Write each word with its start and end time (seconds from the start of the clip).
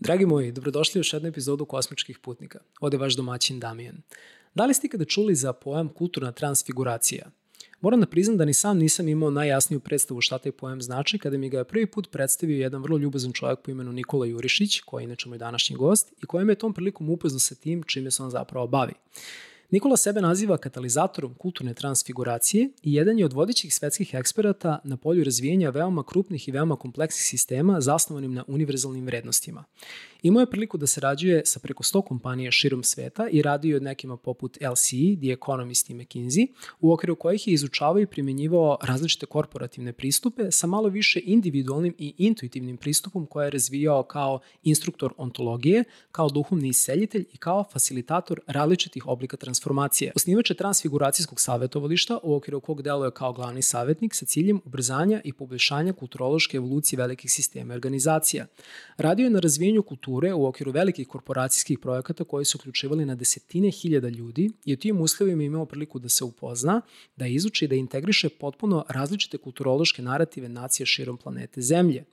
Dragi 0.00 0.26
moji, 0.26 0.52
dobrodošli 0.52 0.98
u 0.98 1.00
još 1.00 1.12
jednu 1.12 1.28
epizodu 1.28 1.64
Kosmičkih 1.64 2.18
putnika. 2.18 2.58
Ovde 2.80 2.94
je 2.94 2.98
vaš 2.98 3.16
domaćin 3.16 3.60
Damijan. 3.60 3.96
Da 4.54 4.66
li 4.66 4.74
ste 4.74 4.86
ikada 4.86 5.04
čuli 5.04 5.34
za 5.34 5.52
pojam 5.52 5.88
kulturna 5.88 6.32
transfiguracija? 6.32 7.30
Moram 7.80 8.00
da 8.00 8.06
priznam 8.06 8.36
da 8.36 8.44
ni 8.44 8.54
sam 8.54 8.78
nisam 8.78 9.08
imao 9.08 9.30
najjasniju 9.30 9.80
predstavu 9.80 10.20
šta 10.20 10.38
taj 10.38 10.52
pojam 10.52 10.82
znači 10.82 11.18
kada 11.18 11.38
mi 11.38 11.48
ga 11.48 11.58
je 11.58 11.64
prvi 11.64 11.86
put 11.86 12.10
predstavio 12.10 12.58
jedan 12.58 12.82
vrlo 12.82 12.98
ljubazan 12.98 13.32
čovjek 13.32 13.58
po 13.60 13.70
imenu 13.70 13.92
Nikola 13.92 14.26
Jurišić, 14.26 14.80
koji 14.80 15.02
je 15.02 15.04
inače 15.04 15.28
moj 15.28 15.38
današnji 15.38 15.76
gost, 15.76 16.12
i 16.22 16.26
koji 16.26 16.44
me 16.44 16.52
je 16.52 16.58
tom 16.58 16.74
prilikom 16.74 17.10
upoznao 17.10 17.40
sa 17.40 17.54
tim 17.54 17.82
čime 17.82 18.10
se 18.10 18.22
on 18.22 18.30
zapravo 18.30 18.66
bavi. 18.66 18.92
Nikola 19.70 19.96
sebe 19.96 20.20
naziva 20.20 20.56
katalizatorom 20.56 21.34
kulturne 21.34 21.74
transfiguracije 21.74 22.70
i 22.82 22.94
jedan 22.94 23.18
je 23.18 23.24
od 23.24 23.32
vodećih 23.32 23.74
svetskih 23.74 24.14
eksperata 24.14 24.78
na 24.84 24.96
polju 24.96 25.24
razvijenja 25.24 25.70
veoma 25.70 26.02
krupnih 26.02 26.48
i 26.48 26.52
veoma 26.52 26.76
kompleksnih 26.76 27.24
sistema 27.24 27.80
zasnovanim 27.80 28.34
na 28.34 28.44
univerzalnim 28.46 29.06
vrednostima. 29.06 29.64
Imao 30.22 30.40
je 30.40 30.50
priliku 30.50 30.78
da 30.78 30.86
se 30.86 31.00
rađuje 31.00 31.42
sa 31.44 31.60
preko 31.60 31.82
100 31.82 32.04
kompanija 32.04 32.50
širom 32.50 32.82
sveta 32.82 33.28
i 33.28 33.42
radio 33.42 33.76
od 33.76 33.82
nekima 33.82 34.16
poput 34.16 34.58
LCE, 34.72 35.16
The 35.20 35.32
Economist 35.32 35.90
i 35.90 35.94
McKinsey, 35.94 36.46
u 36.80 36.92
okviru 36.92 37.16
kojih 37.16 37.48
je 37.48 37.54
izučavao 37.54 38.00
i 38.00 38.06
primjenjivao 38.06 38.78
različite 38.82 39.26
korporativne 39.26 39.92
pristupe 39.92 40.50
sa 40.50 40.66
malo 40.66 40.88
više 40.88 41.20
individualnim 41.24 41.94
i 41.98 42.14
intuitivnim 42.18 42.76
pristupom 42.76 43.26
koje 43.26 43.46
je 43.46 43.50
razvijao 43.50 44.02
kao 44.02 44.40
instruktor 44.62 45.12
ontologije, 45.16 45.84
kao 46.12 46.28
duhovni 46.28 46.68
iseljitelj 46.68 47.24
i 47.32 47.36
kao 47.36 47.64
facilitator 47.72 48.40
različitih 48.46 49.08
oblika 49.08 49.36
transformacije. 49.36 49.57
Osnivač 50.16 50.50
je 50.50 50.56
transfiguracijskog 50.56 51.40
savjetovališta 51.40 52.18
u 52.22 52.34
okviru 52.34 52.60
kog 52.60 52.82
deluje 52.82 53.10
kao 53.10 53.32
glavni 53.32 53.62
savjetnik 53.62 54.14
sa 54.14 54.26
ciljem 54.26 54.60
ubrzanja 54.64 55.20
i 55.24 55.32
poboljšanja 55.32 55.92
kulturološke 55.92 56.56
evolucije 56.56 56.96
velikih 56.96 57.32
sistema 57.32 57.74
i 57.74 57.76
organizacija. 57.76 58.46
Radio 58.96 59.24
je 59.24 59.30
na 59.30 59.40
razvijenju 59.40 59.82
kulture 59.82 60.32
u 60.34 60.46
okviru 60.46 60.72
velikih 60.72 61.08
korporacijskih 61.08 61.78
projekata 61.78 62.24
koji 62.24 62.44
su 62.44 62.58
uključivali 62.58 63.04
na 63.04 63.14
desetine 63.14 63.70
hiljada 63.70 64.08
ljudi 64.08 64.50
i 64.64 64.74
u 64.74 64.76
tim 64.76 65.00
uslovima 65.00 65.42
imao 65.42 65.66
priliku 65.66 65.98
da 65.98 66.08
se 66.08 66.24
upozna, 66.24 66.80
da 67.16 67.26
izuči 67.26 67.64
i 67.64 67.68
da 67.68 67.74
integriše 67.74 68.28
potpuno 68.28 68.84
različite 68.88 69.38
kulturološke 69.38 70.02
narative 70.02 70.48
nacije 70.48 70.86
širom 70.86 71.16
planete 71.16 71.60
Zemlje. 71.60 72.04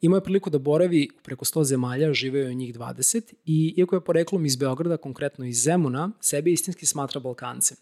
Imao 0.00 0.16
je 0.16 0.24
priliku 0.24 0.50
da 0.50 0.58
boravi 0.58 1.08
preko 1.22 1.44
100 1.44 1.64
zemalja, 1.64 2.12
živeo 2.12 2.48
je 2.48 2.54
njih 2.54 2.74
20 2.74 3.34
i 3.46 3.74
iako 3.76 3.96
je 3.96 4.00
poreklom 4.00 4.46
iz 4.46 4.56
Beograda, 4.56 4.96
konkretno 4.96 5.44
iz 5.44 5.62
Zemuna, 5.62 6.10
sebe 6.20 6.50
istinski 6.50 6.86
smatra 6.86 7.20
Balkancem. 7.20 7.76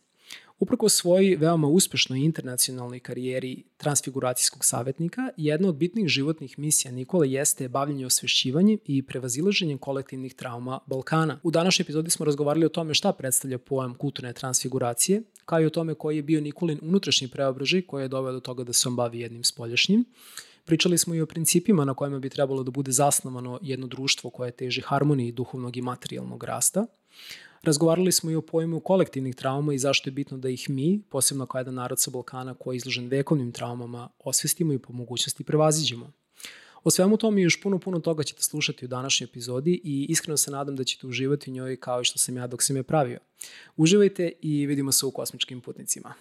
Uprko 0.58 0.88
svojoj 0.88 1.36
veoma 1.36 1.66
uspešnoj 1.68 2.18
internacionalnoj 2.18 3.00
karijeri 3.00 3.62
transfiguracijskog 3.76 4.64
savjetnika, 4.64 5.28
jedna 5.36 5.68
od 5.68 5.74
bitnih 5.74 6.08
životnih 6.08 6.58
misija 6.58 6.92
Nikole 6.92 7.30
jeste 7.30 7.68
bavljenje 7.68 8.06
osvešćivanjem 8.06 8.78
i 8.84 9.02
prevazilaženjem 9.02 9.78
kolektivnih 9.78 10.34
trauma 10.34 10.78
Balkana. 10.86 11.40
U 11.42 11.50
današnjoj 11.50 11.84
epizodi 11.84 12.10
smo 12.10 12.26
razgovarali 12.26 12.66
o 12.66 12.68
tome 12.68 12.94
šta 12.94 13.12
predstavlja 13.12 13.58
pojam 13.58 13.94
kulturne 13.94 14.32
transfiguracije, 14.32 15.22
kao 15.44 15.60
i 15.60 15.66
o 15.66 15.70
tome 15.70 15.94
koji 15.94 16.16
je 16.16 16.22
bio 16.22 16.40
Nikolin 16.40 16.78
unutrašnji 16.82 17.28
preobražaj 17.28 17.82
koji 17.82 18.04
je 18.04 18.08
doveo 18.08 18.32
do 18.32 18.40
toga 18.40 18.64
da 18.64 18.72
se 18.72 18.88
on 18.88 18.96
bavi 18.96 19.20
jednim 19.20 19.44
spoljašnjim. 19.44 20.04
Pričali 20.66 20.98
smo 20.98 21.14
i 21.14 21.20
o 21.20 21.26
principima 21.26 21.84
na 21.84 21.94
kojima 21.94 22.18
bi 22.18 22.30
trebalo 22.30 22.62
da 22.62 22.70
bude 22.70 22.92
zasnovano 22.92 23.58
jedno 23.62 23.86
društvo 23.86 24.30
koje 24.30 24.50
teži 24.50 24.80
harmoniji 24.80 25.32
duhovnog 25.32 25.76
i 25.76 25.82
materijalnog 25.82 26.44
rasta. 26.44 26.86
Razgovarali 27.62 28.12
smo 28.12 28.30
i 28.30 28.34
o 28.36 28.42
pojmu 28.42 28.80
kolektivnih 28.80 29.34
trauma 29.34 29.74
i 29.74 29.78
zašto 29.78 30.08
je 30.10 30.12
bitno 30.12 30.38
da 30.38 30.48
ih 30.48 30.70
mi, 30.70 31.02
posebno 31.10 31.46
kao 31.46 31.58
jedan 31.58 31.74
narod 31.74 32.00
sa 32.00 32.10
Balkana 32.10 32.54
koji 32.54 32.74
je 32.74 32.76
izložen 32.76 33.08
vekovnim 33.08 33.52
traumama, 33.52 34.08
osvestimo 34.18 34.72
i 34.72 34.78
po 34.78 34.92
mogućnosti 34.92 35.44
prevaziđemo. 35.44 36.12
O 36.84 36.90
svemu 36.90 37.16
tome 37.16 37.42
još 37.42 37.62
puno, 37.62 37.78
puno 37.78 38.00
toga 38.00 38.22
ćete 38.22 38.42
slušati 38.42 38.84
u 38.84 38.88
današnjoj 38.88 39.24
epizodi 39.24 39.80
i 39.84 40.06
iskreno 40.08 40.36
se 40.36 40.50
nadam 40.50 40.76
da 40.76 40.84
ćete 40.84 41.06
uživati 41.06 41.50
u 41.50 41.54
njoj 41.54 41.76
kao 41.76 42.00
i 42.00 42.04
što 42.04 42.18
sam 42.18 42.36
ja 42.36 42.46
dok 42.46 42.62
sam 42.62 42.76
je 42.76 42.82
pravio. 42.82 43.18
Uživajte 43.76 44.32
i 44.42 44.66
vidimo 44.66 44.92
se 44.92 45.06
u 45.06 45.10
kosmičkim 45.10 45.60
putnicima. 45.60 46.14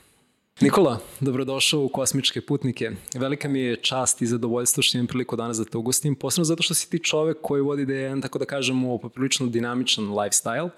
Nikola, 0.61 0.99
dobrodošao 1.19 1.83
u 1.83 1.89
Kosmičke 1.89 2.41
putnike. 2.41 2.91
Velika 3.15 3.49
mi 3.49 3.59
je 3.59 3.75
čast 3.75 4.21
i 4.21 4.25
zadovoljstvo 4.25 4.83
što 4.83 4.97
imam 4.97 5.07
priliku 5.07 5.35
danas 5.35 5.57
da 5.57 5.65
te 5.65 5.77
ugostim, 5.77 6.15
posebno 6.15 6.45
zato 6.45 6.63
što 6.63 6.73
si 6.73 6.89
ti 6.89 6.99
čovek 6.99 7.37
koji 7.41 7.61
vodi 7.61 7.85
da 7.85 7.93
je 7.93 8.21
tako 8.21 8.39
da 8.39 8.45
kažemo, 8.45 8.97
poprilično 8.97 9.47
dinamičan 9.47 10.05
lifestyle 10.05 10.69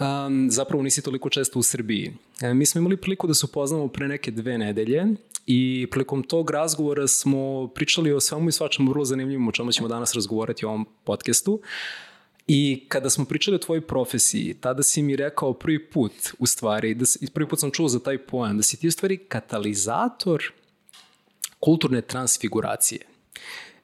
um, 0.00 0.48
zapravo 0.50 0.82
nisi 0.82 1.02
toliko 1.02 1.28
često 1.28 1.58
u 1.58 1.62
Srbiji. 1.62 2.12
E, 2.40 2.54
mi 2.54 2.66
smo 2.66 2.78
imali 2.78 2.96
priliku 2.96 3.26
da 3.26 3.34
se 3.34 3.46
upoznamo 3.46 3.88
pre 3.88 4.08
neke 4.08 4.30
dve 4.30 4.58
nedelje 4.58 5.06
i 5.46 5.86
prilikom 5.90 6.22
tog 6.22 6.50
razgovora 6.50 7.06
smo 7.06 7.68
pričali 7.68 8.12
o 8.12 8.20
svemu 8.20 8.48
i 8.48 8.52
svačemu 8.52 8.90
vrlo 8.90 9.04
zanimljivom 9.04 9.48
o 9.48 9.52
čemu 9.52 9.72
ćemo 9.72 9.88
danas 9.88 10.14
razgovorati 10.14 10.66
u 10.66 10.68
ovom 10.68 10.86
podcastu. 11.04 11.60
I 12.46 12.84
kada 12.88 13.10
smo 13.10 13.24
pričali 13.24 13.54
o 13.54 13.58
tvojoj 13.58 13.86
profesiji, 13.86 14.54
tada 14.60 14.82
si 14.82 15.02
mi 15.02 15.16
rekao 15.16 15.52
prvi 15.52 15.90
put, 15.90 16.12
u 16.38 16.46
stvari, 16.46 16.94
da 16.94 17.06
si, 17.06 17.30
prvi 17.34 17.48
put 17.48 17.60
sam 17.60 17.70
čuo 17.70 17.88
za 17.88 18.00
taj 18.00 18.18
pojam, 18.18 18.56
da 18.56 18.62
si 18.62 18.76
ti 18.76 18.88
u 18.88 18.92
stvari 18.92 19.16
katalizator 19.16 20.42
kulturne 21.60 22.02
transfiguracije. 22.02 23.11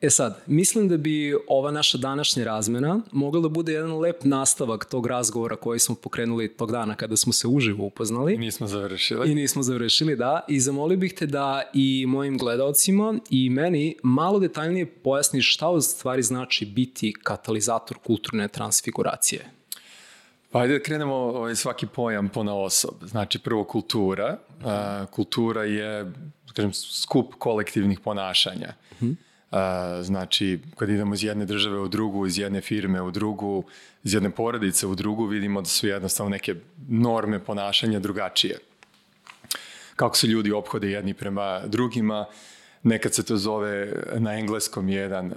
E 0.01 0.11
sad, 0.11 0.43
mislim 0.47 0.89
da 0.89 0.97
bi 0.97 1.37
ova 1.49 1.71
naša 1.71 1.99
današnja 1.99 2.45
razmena 2.45 3.01
mogla 3.13 3.41
da 3.41 3.49
bude 3.49 3.73
jedan 3.73 3.99
lep 3.99 4.25
nastavak 4.25 4.85
tog 4.85 5.07
razgovora 5.07 5.57
koji 5.57 5.79
smo 5.79 5.95
pokrenuli 5.95 6.57
tog 6.57 6.73
dana 6.73 6.95
kada 6.95 7.17
smo 7.17 7.33
se 7.33 7.49
uživo 7.49 7.85
upoznali. 7.85 8.35
I 8.35 8.39
nismo 8.39 8.67
završili. 8.67 9.31
I 9.31 9.35
nismo 9.35 9.63
završili, 9.63 10.17
da. 10.17 10.45
I 10.49 10.61
zamolio 10.61 10.99
bih 10.99 11.15
te 11.15 11.27
da 11.27 11.63
i 11.75 12.05
mojim 12.09 12.39
gledalcima 12.39 13.15
i 13.31 13.51
meni 13.51 13.97
malo 14.03 14.39
detaljnije 14.39 14.87
pojasniš 14.87 15.55
šta 15.55 15.69
u 15.69 15.81
stvari 15.81 16.23
znači 16.23 16.67
biti 16.67 17.15
katalizator 17.23 17.99
kulturne 18.07 18.49
transfiguracije. 18.49 19.51
Pa 20.51 20.61
ajde 20.61 20.79
da 20.79 20.83
krenemo 20.83 21.15
ovaj, 21.15 21.57
svaki 21.57 21.87
pojam 21.87 22.29
po 22.29 22.43
na 22.43 22.55
osob. 22.55 22.95
Znači 23.03 23.39
prvo 23.39 23.65
kultura. 23.65 24.39
Kultura 25.11 25.65
je, 25.65 26.05
da 26.47 26.53
kažem, 26.55 26.73
skup 26.73 27.35
kolektivnih 27.39 28.01
ponašanja. 28.01 28.75
Uh 28.91 29.03
mhm. 29.03 29.13
-huh 29.51 30.03
znači, 30.03 30.61
kad 30.77 30.89
idemo 30.89 31.15
iz 31.15 31.25
jedne 31.25 31.45
države 31.45 31.81
u 31.81 31.89
drugu, 31.89 32.27
iz 32.27 32.39
jedne 32.39 32.61
firme 32.61 33.03
u 33.03 33.11
drugu, 33.11 33.65
iz 34.05 34.15
jedne 34.15 34.31
porodice 34.31 34.87
u 34.87 34.95
drugu, 34.95 35.27
vidimo 35.27 35.61
da 35.61 35.69
su 35.69 35.89
jednostavno 35.89 36.31
neke 36.31 36.55
norme 36.89 37.39
ponašanja 37.39 37.99
drugačije. 37.99 38.59
Kako 39.97 40.17
se 40.17 40.27
ljudi 40.27 40.53
ophode 40.53 40.91
jedni 40.91 41.15
prema 41.15 41.61
drugima, 41.67 42.27
nekad 42.83 43.15
se 43.15 43.25
to 43.25 43.37
zove 43.37 43.93
na 44.19 44.39
engleskom 44.39 44.89
jedan 44.89 45.33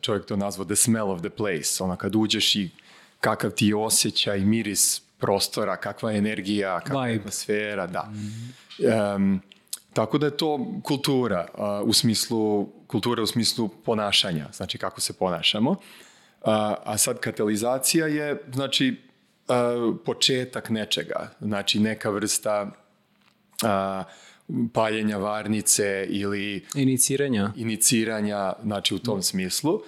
čovjek 0.00 0.26
to 0.26 0.36
nazvao 0.36 0.64
the 0.64 0.76
smell 0.76 1.10
of 1.10 1.20
the 1.20 1.30
place, 1.30 1.84
ono 1.84 1.96
kad 1.96 2.14
uđeš 2.14 2.56
i 2.56 2.70
kakav 3.20 3.50
ti 3.50 3.66
je 3.66 3.76
osjećaj, 3.76 4.40
miris 4.40 5.02
prostora, 5.18 5.76
kakva 5.76 6.10
je 6.12 6.18
energija, 6.18 6.80
kakva 6.80 7.08
je 7.08 7.16
atmosfera, 7.16 7.86
da. 7.86 8.12
Um, 9.16 9.40
Tako 9.94 10.18
da 10.18 10.26
je 10.26 10.36
to 10.36 10.66
kultura 10.82 11.46
uh, 11.54 11.88
u 11.88 11.92
smislu, 11.92 12.68
kultura 12.86 13.22
u 13.22 13.26
smislu 13.26 13.68
ponašanja, 13.68 14.46
znači 14.52 14.78
kako 14.78 15.00
se 15.00 15.12
ponašamo. 15.12 15.70
Uh, 15.70 15.76
a 16.84 16.98
sad 16.98 17.20
katalizacija 17.20 18.06
je, 18.06 18.42
znači, 18.52 18.96
uh, 19.48 19.96
početak 20.04 20.70
nečega, 20.70 21.30
znači 21.40 21.80
neka 21.80 22.10
vrsta 22.10 22.70
uh, 23.62 23.68
paljenja 24.72 25.16
varnice 25.16 26.06
ili 26.08 26.64
iniciranja. 26.74 27.52
Iniciranja, 27.56 28.52
znači 28.62 28.94
u 28.94 28.98
tom 28.98 29.22
smislu. 29.22 29.80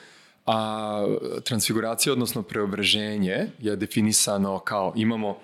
A 0.47 1.07
transfiguracija, 1.45 2.13
odnosno 2.13 2.43
preobraženje 2.43 3.47
je 3.59 3.77
definisano 3.77 4.59
kao 4.59 4.93
imamo 4.97 5.39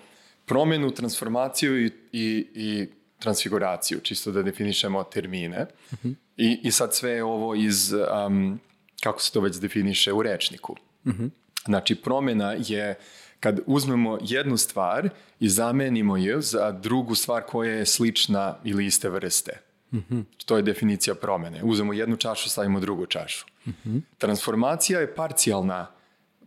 promenu, 0.46 0.90
transformaciju 0.90 1.86
i, 1.86 1.90
i, 2.12 2.46
i 2.54 2.88
transfiguraciju, 3.22 4.00
čisto 4.00 4.32
da 4.32 4.42
definišemo 4.42 5.04
termine. 5.04 5.66
Uh 5.92 5.98
-huh. 5.98 6.14
I, 6.36 6.60
I 6.62 6.70
sad 6.70 6.94
sve 6.94 7.10
je 7.10 7.24
ovo 7.24 7.54
iz, 7.54 7.92
um, 7.92 8.60
kako 9.02 9.20
se 9.20 9.32
to 9.32 9.40
već 9.40 9.56
definiše, 9.56 10.12
u 10.12 10.22
rečniku. 10.22 10.76
Uh 11.04 11.12
-huh. 11.12 11.30
Znači, 11.64 11.94
promjena 11.94 12.54
je 12.58 12.98
kad 13.40 13.60
uzmemo 13.66 14.18
jednu 14.22 14.56
stvar 14.56 15.08
i 15.40 15.48
zamenimo 15.48 16.16
je 16.16 16.40
za 16.40 16.72
drugu 16.72 17.14
stvar 17.14 17.42
koja 17.42 17.72
je 17.72 17.86
slična 17.86 18.56
ili 18.64 18.86
iste 18.86 19.08
vrste. 19.08 19.60
Uh 19.92 19.98
-huh. 20.10 20.24
To 20.46 20.56
je 20.56 20.62
definicija 20.62 21.14
promene. 21.14 21.60
Uzmemo 21.62 21.92
jednu 21.92 22.16
čašu, 22.16 22.50
stavimo 22.50 22.80
drugu 22.80 23.06
čašu. 23.06 23.46
Uh 23.66 23.72
-huh. 23.84 24.00
Transformacija 24.18 25.00
je 25.00 25.14
parcijalna, 25.14 25.86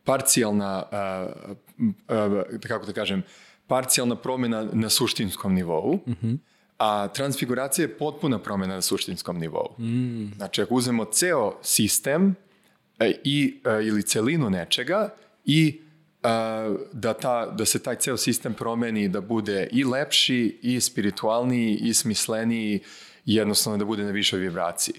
parcijalna, 0.04 0.84
uh, 0.92 1.52
uh, 1.80 2.60
kako 2.68 2.86
da 2.86 2.94
kažem, 2.94 3.24
parcijalna 3.68 4.16
promjena 4.16 4.68
na 4.74 4.90
suštinskom 4.90 5.54
nivou. 5.54 5.94
Uh 5.94 6.14
-huh 6.24 6.38
a 6.78 7.08
transfiguracija 7.08 7.84
je 7.84 7.98
potpuna 7.98 8.40
promjena 8.40 8.76
na 8.76 8.82
suštinskom 8.82 9.40
nivou. 9.40 9.76
Mm. 9.80 10.34
Znači, 10.36 10.62
ako 10.62 10.76
uzmemo 10.76 11.06
ceo 11.06 11.54
sistem 11.62 12.36
e, 13.00 13.14
i, 13.24 13.62
e, 13.66 13.86
ili 13.88 14.04
celinu 14.04 14.50
nečega 14.50 15.10
i 15.46 15.82
e, 16.24 16.28
da, 16.94 17.14
ta, 17.14 17.46
da 17.46 17.66
se 17.66 17.84
taj 17.84 17.96
ceo 17.96 18.18
sistem 18.18 18.54
promeni 18.54 19.10
da 19.10 19.22
bude 19.22 19.68
i 19.72 19.84
lepši, 19.84 20.60
i 20.62 20.82
spiritualniji, 20.82 21.78
i 21.82 21.94
smisleniji, 21.94 22.80
jednostavno 23.26 23.78
da 23.78 23.86
bude 23.86 24.04
na 24.04 24.12
višoj 24.12 24.40
vibraciji. 24.40 24.96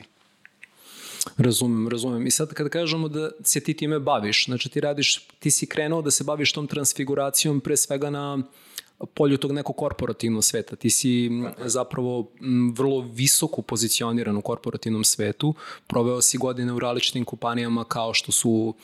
Razumem, 1.38 1.88
razumem. 1.88 2.26
I 2.26 2.30
sad 2.30 2.54
kada 2.54 2.70
kažemo 2.70 3.08
da 3.08 3.30
se 3.44 3.60
ti 3.60 3.74
time 3.74 3.98
baviš, 3.98 4.44
znači 4.44 4.68
ti 4.68 4.80
radiš, 4.80 5.28
ti 5.38 5.50
si 5.50 5.66
krenuo 5.66 6.02
da 6.02 6.10
se 6.10 6.24
baviš 6.24 6.52
tom 6.52 6.66
transfiguracijom 6.66 7.60
pre 7.60 7.76
svega 7.76 8.10
na 8.10 8.42
polju 9.14 9.36
tog 9.36 9.52
nekog 9.52 9.76
korporativnog 9.76 10.44
sveta. 10.44 10.76
Ti 10.76 10.90
si 10.90 11.30
zapravo 11.64 12.30
vrlo 12.74 13.00
visoko 13.00 13.62
pozicioniran 13.62 14.36
u 14.36 14.42
korporativnom 14.42 15.04
svetu, 15.04 15.54
proveo 15.86 16.22
si 16.22 16.38
godine 16.38 16.72
u 16.72 16.78
različitim 16.78 17.24
kompanijama 17.24 17.84
kao 17.84 18.14
što 18.14 18.32
su 18.32 18.74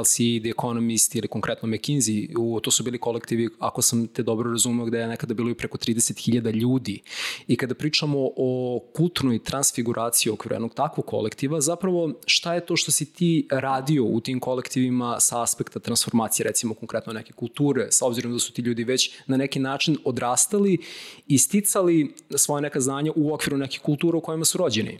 LC, 0.00 0.16
The 0.16 0.48
Economist 0.48 1.14
ili 1.14 1.28
konkretno 1.28 1.68
McKinsey, 1.68 2.38
u, 2.38 2.60
to 2.60 2.70
su 2.70 2.82
bili 2.82 2.98
kolektivi, 2.98 3.48
ako 3.58 3.82
sam 3.82 4.06
te 4.06 4.22
dobro 4.22 4.50
razumeo, 4.50 4.86
gde 4.86 4.98
je 4.98 5.06
nekada 5.06 5.34
bilo 5.34 5.50
i 5.50 5.54
preko 5.54 5.78
30.000 5.78 6.52
ljudi. 6.54 7.02
I 7.46 7.56
kada 7.56 7.74
pričamo 7.74 8.18
o 8.36 8.80
kulturnoj 8.96 9.38
transfiguraciji 9.38 10.32
okviru 10.32 10.54
jednog 10.54 10.74
takvog 10.74 11.06
kolektiva, 11.06 11.60
zapravo 11.60 12.12
šta 12.26 12.54
je 12.54 12.66
to 12.66 12.76
što 12.76 12.90
si 12.90 13.12
ti 13.12 13.46
radio 13.50 14.04
u 14.04 14.20
tim 14.20 14.40
kolektivima 14.40 15.20
sa 15.20 15.42
aspekta 15.42 15.78
transformacije, 15.80 16.44
recimo 16.44 16.74
konkretno 16.74 17.12
neke 17.12 17.32
kulture, 17.32 17.86
sa 17.90 18.06
obzirom 18.06 18.32
da 18.32 18.38
su 18.38 18.52
ti 18.52 18.62
ljudi 18.62 18.84
već 18.84 19.10
na 19.26 19.39
neki 19.40 19.60
način 19.60 19.96
odrastali 20.04 20.78
i 21.26 21.38
sticali 21.38 22.14
svoje 22.36 22.62
neka 22.62 22.80
znanja 22.80 23.12
u 23.16 23.34
okviru 23.34 23.56
nekih 23.56 23.80
kultura 23.80 24.18
u 24.18 24.20
kojima 24.20 24.44
su 24.44 24.58
rođeni? 24.58 24.98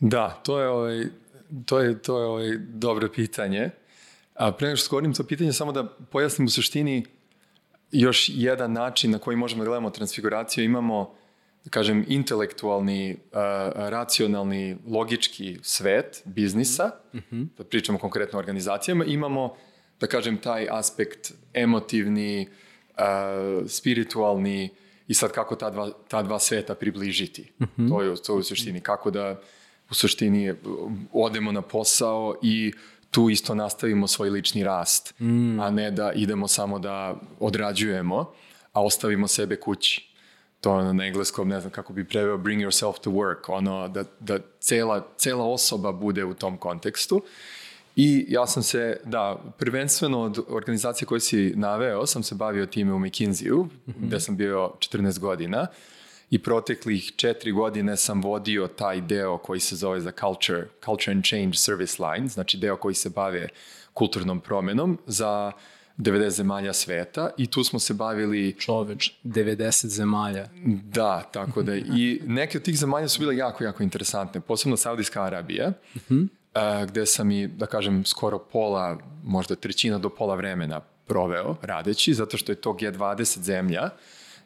Da, 0.00 0.40
to 0.42 0.60
je, 0.60 0.68
ovaj, 0.68 1.04
to 1.66 1.80
je, 1.80 2.02
to 2.02 2.18
je 2.18 2.26
ovaj 2.26 2.58
dobro 2.58 3.08
pitanje. 3.08 3.70
A 4.34 4.52
pre 4.52 4.66
nego 4.66 4.76
što 4.76 4.84
skorim 4.84 5.14
to 5.14 5.24
pitanje, 5.24 5.52
samo 5.52 5.72
da 5.72 5.84
pojasnim 6.10 6.46
u 6.46 6.50
suštini 6.50 7.04
još 7.92 8.30
jedan 8.34 8.72
način 8.72 9.10
na 9.10 9.18
koji 9.18 9.36
možemo 9.36 9.64
da 9.64 9.68
gledamo 9.68 9.90
transfiguraciju. 9.90 10.64
Imamo, 10.64 11.14
da 11.64 11.70
kažem, 11.70 12.04
intelektualni, 12.08 13.12
uh, 13.14 13.38
racionalni, 13.76 14.76
logički 14.86 15.58
svet 15.62 16.22
biznisa, 16.24 16.90
mm 17.14 17.18
-hmm. 17.18 17.46
da 17.58 17.64
pričamo 17.64 17.98
konkretno 17.98 18.38
o 18.38 18.40
organizacijama, 18.40 19.04
imamo, 19.04 19.56
da 20.00 20.06
kažem, 20.06 20.36
taj 20.36 20.66
aspekt 20.70 21.32
emotivni, 21.54 22.48
uh, 22.50 22.61
spiritualni 23.66 24.70
i 25.08 25.14
sad 25.14 25.32
kako 25.32 25.56
ta 25.56 25.70
dva, 25.70 25.90
ta 26.08 26.22
dva 26.22 26.38
sveta 26.38 26.74
približiti. 26.74 27.52
Mm 27.58 27.64
-hmm. 27.64 27.88
To, 27.88 28.02
je, 28.02 28.16
to 28.22 28.32
je 28.32 28.38
u 28.38 28.42
suštini. 28.42 28.80
Kako 28.80 29.10
da 29.10 29.40
u 29.90 29.94
suštini 29.94 30.54
odemo 31.12 31.52
na 31.52 31.62
posao 31.62 32.36
i 32.42 32.72
tu 33.10 33.30
isto 33.30 33.54
nastavimo 33.54 34.08
svoj 34.08 34.30
lični 34.30 34.64
rast, 34.64 35.14
mm. 35.20 35.60
a 35.60 35.70
ne 35.70 35.90
da 35.90 36.12
idemo 36.12 36.48
samo 36.48 36.78
da 36.78 37.14
odrađujemo, 37.40 38.32
a 38.72 38.82
ostavimo 38.82 39.28
sebe 39.28 39.56
kući. 39.56 40.08
To 40.60 40.92
na 40.92 41.06
engleskom, 41.06 41.48
ne 41.48 41.60
znam 41.60 41.72
kako 41.72 41.92
bi 41.92 42.04
preveo 42.04 42.38
bring 42.38 42.62
yourself 42.62 43.00
to 43.00 43.10
work, 43.10 43.48
ono 43.48 43.88
da, 43.88 44.04
da 44.20 44.38
cela, 44.60 45.06
cela 45.16 45.44
osoba 45.44 45.92
bude 45.92 46.24
u 46.24 46.34
tom 46.34 46.56
kontekstu. 46.56 47.22
I 47.96 48.26
ja 48.28 48.46
sam 48.46 48.62
se, 48.62 49.00
da, 49.04 49.44
prvenstveno 49.58 50.20
od 50.20 50.38
organizacije 50.48 51.06
koje 51.06 51.20
si 51.20 51.52
naveo, 51.56 52.06
sam 52.06 52.22
se 52.22 52.34
bavio 52.34 52.66
time 52.66 52.92
u 52.92 52.98
McKinsey-u, 52.98 53.64
mm 53.64 53.70
-hmm. 53.86 54.06
gde 54.06 54.20
sam 54.20 54.36
bio 54.36 54.72
14 54.78 55.18
godina 55.18 55.66
i 56.30 56.38
proteklih 56.38 57.12
četiri 57.16 57.52
godine 57.52 57.96
sam 57.96 58.22
vodio 58.22 58.66
taj 58.66 59.00
deo 59.00 59.38
koji 59.38 59.60
se 59.60 59.76
zove 59.76 60.00
za 60.00 60.12
Culture, 60.20 60.68
Culture 60.84 61.12
and 61.12 61.24
Change 61.24 61.56
Service 61.56 62.02
Line, 62.02 62.28
znači 62.28 62.58
deo 62.58 62.76
koji 62.76 62.94
se 62.94 63.10
bave 63.10 63.48
kulturnom 63.92 64.40
promenom 64.40 64.98
za 65.06 65.52
90 65.98 66.28
zemalja 66.28 66.72
sveta 66.72 67.30
i 67.38 67.46
tu 67.46 67.64
smo 67.64 67.78
se 67.78 67.94
bavili... 67.94 68.54
Čoveč, 68.58 69.12
90 69.24 69.86
zemalja. 69.86 70.48
Da, 70.84 71.22
tako 71.32 71.62
da 71.62 71.76
i 71.76 72.20
neke 72.26 72.58
od 72.58 72.64
tih 72.64 72.78
zemalja 72.78 73.08
su 73.08 73.20
bile 73.20 73.36
jako, 73.36 73.64
jako 73.64 73.82
interesantne, 73.82 74.40
posebno 74.40 74.76
Saudijska 74.76 75.22
Arabija. 75.22 75.68
Mm 75.68 76.00
-hmm 76.08 76.28
gde 76.86 77.06
sam 77.06 77.30
i, 77.30 77.46
da 77.46 77.66
kažem, 77.66 78.04
skoro 78.04 78.38
pola, 78.38 78.98
možda 79.24 79.54
trećina 79.54 79.98
do 79.98 80.08
pola 80.08 80.34
vremena 80.34 80.80
proveo 81.06 81.56
radeći, 81.62 82.14
zato 82.14 82.36
što 82.36 82.52
je 82.52 82.56
to 82.56 82.72
G20 82.72 83.38
zemlja, 83.38 83.90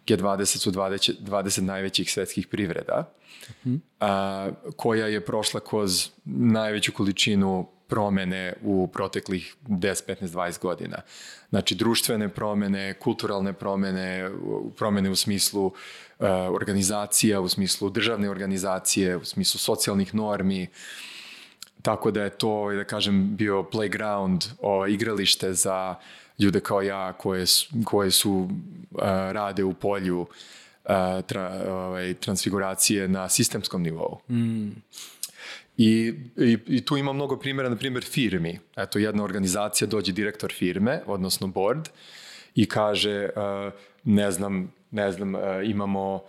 G20 0.06 0.58
su 0.58 0.72
20, 0.72 1.14
20 1.20 1.60
najvećih 1.60 2.12
svetskih 2.12 2.46
privreda, 2.46 3.12
uh 3.48 3.54
-huh. 3.64 3.78
a, 4.00 4.50
koja 4.76 5.06
je 5.06 5.24
prošla 5.24 5.60
kroz 5.60 6.10
najveću 6.24 6.92
količinu 6.92 7.68
promene 7.88 8.54
u 8.62 8.88
proteklih 8.92 9.56
10, 9.68 10.02
15, 10.06 10.26
20 10.28 10.60
godina. 10.60 11.02
Znači, 11.48 11.74
društvene 11.74 12.28
promene, 12.28 12.94
kulturalne 12.94 13.52
promene, 13.52 14.30
promene 14.76 15.10
u 15.10 15.16
smislu 15.16 15.66
uh, 15.66 15.74
organizacija, 16.50 17.40
u 17.40 17.48
smislu 17.48 17.90
državne 17.90 18.30
organizacije, 18.30 19.16
u 19.16 19.24
smislu 19.24 19.58
socijalnih 19.58 20.14
normi, 20.14 20.62
uh, 20.62 21.15
Tako 21.86 22.10
da 22.10 22.22
je 22.22 22.30
to, 22.30 22.72
da 22.72 22.84
kažem, 22.84 23.36
bio 23.36 23.62
playground, 23.72 24.48
o, 24.60 24.86
igralište 24.86 25.52
za 25.52 25.94
ljude 26.38 26.60
kao 26.60 26.82
ja 26.82 27.12
koje, 27.12 27.44
koje 27.84 28.10
su 28.10 28.32
uh, 28.32 28.48
rade 29.32 29.64
u 29.64 29.72
polju 29.72 30.20
uh, 30.20 30.26
tra, 31.26 31.62
ovaj, 31.68 32.14
transfiguracije 32.14 33.08
na 33.08 33.28
sistemskom 33.28 33.82
nivou. 33.82 34.18
Mm. 34.30 34.68
I, 35.76 36.14
i, 36.36 36.58
I 36.66 36.84
tu 36.84 36.96
ima 36.96 37.12
mnogo 37.12 37.36
primjera, 37.36 37.68
na 37.68 37.76
primjer 37.76 38.04
firmi. 38.04 38.58
Eto, 38.76 38.98
jedna 38.98 39.24
organizacija 39.24 39.88
dođe 39.88 40.12
direktor 40.12 40.52
firme, 40.52 41.02
odnosno 41.06 41.46
board, 41.46 41.88
i 42.54 42.66
kaže, 42.66 43.28
uh, 43.36 43.72
ne 44.04 44.30
znam, 44.30 44.72
ne 44.90 45.12
znam, 45.12 45.34
uh, 45.34 45.40
imamo 45.64 46.22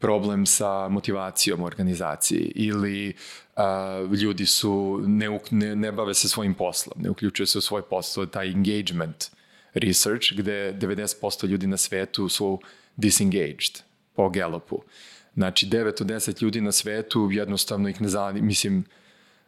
problem 0.00 0.46
sa 0.46 0.88
motivacijom 0.88 1.60
u 1.62 1.64
organizaciji 1.64 2.52
ili 2.54 3.14
a, 3.56 4.06
ljudi 4.22 4.46
su, 4.46 5.02
ne, 5.06 5.40
ne, 5.50 5.76
ne 5.76 5.92
bave 5.92 6.14
se 6.14 6.28
svojim 6.28 6.54
poslom, 6.54 7.02
ne 7.02 7.10
uključuju 7.10 7.46
se 7.46 7.58
u 7.58 7.60
svoj 7.60 7.82
posao, 7.82 8.26
taj 8.26 8.50
engagement 8.50 9.30
research, 9.74 10.32
gde 10.36 10.74
90% 10.80 11.46
ljudi 11.46 11.66
na 11.66 11.76
svetu 11.76 12.28
su 12.28 12.60
disengaged 12.96 13.82
po 14.14 14.28
Gallupu. 14.28 14.82
Znači, 15.34 15.66
9 15.66 16.02
od 16.02 16.06
10 16.06 16.42
ljudi 16.42 16.60
na 16.60 16.72
svetu 16.72 17.28
jednostavno 17.32 17.88
ih 17.88 18.00
ne 18.00 18.08
zanima, 18.08 18.46
mislim, 18.46 18.84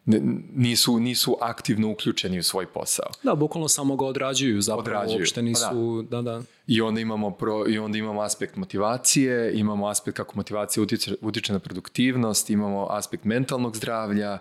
nisu, 0.05 1.01
nisu 1.01 1.37
aktivno 1.41 1.91
uključeni 1.91 2.39
u 2.39 2.43
svoj 2.43 2.67
posao. 2.67 3.07
Da, 3.23 3.35
bukvalno 3.35 3.69
samo 3.69 3.97
ga 3.97 4.05
odrađuju, 4.05 4.63
zapravo 4.63 4.81
odrađuju. 4.81 5.19
uopšte 5.19 5.41
pa 5.41 5.43
nisu, 5.43 6.03
da. 6.11 6.23
da, 6.23 6.23
da. 6.23 6.43
I 6.67 6.81
onda 6.81 7.01
imamo 7.01 7.31
pro, 7.31 7.69
i 7.69 7.79
onda 7.79 7.99
imamo 7.99 8.21
aspekt 8.21 8.57
motivacije, 8.57 9.53
imamo 9.55 9.89
aspekt 9.89 10.17
kako 10.17 10.33
motivacija 10.37 10.83
utiče, 10.83 11.15
utiče 11.21 11.53
na 11.53 11.59
produktivnost, 11.59 12.51
imamo 12.51 12.87
aspekt 12.91 13.25
mentalnog 13.25 13.77
zdravlja, 13.77 14.39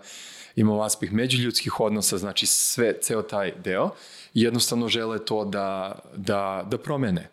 imamo 0.56 0.82
aspekt 0.82 1.14
međuljudskih 1.14 1.80
odnosa, 1.80 2.18
znači 2.18 2.46
sve, 2.46 2.94
ceo 3.02 3.22
taj 3.22 3.52
deo. 3.64 3.90
Jednostavno 4.34 4.88
žele 4.88 5.26
to 5.26 5.46
da, 5.46 6.00
da, 6.16 6.68
da 6.70 6.78
promene 6.78 7.30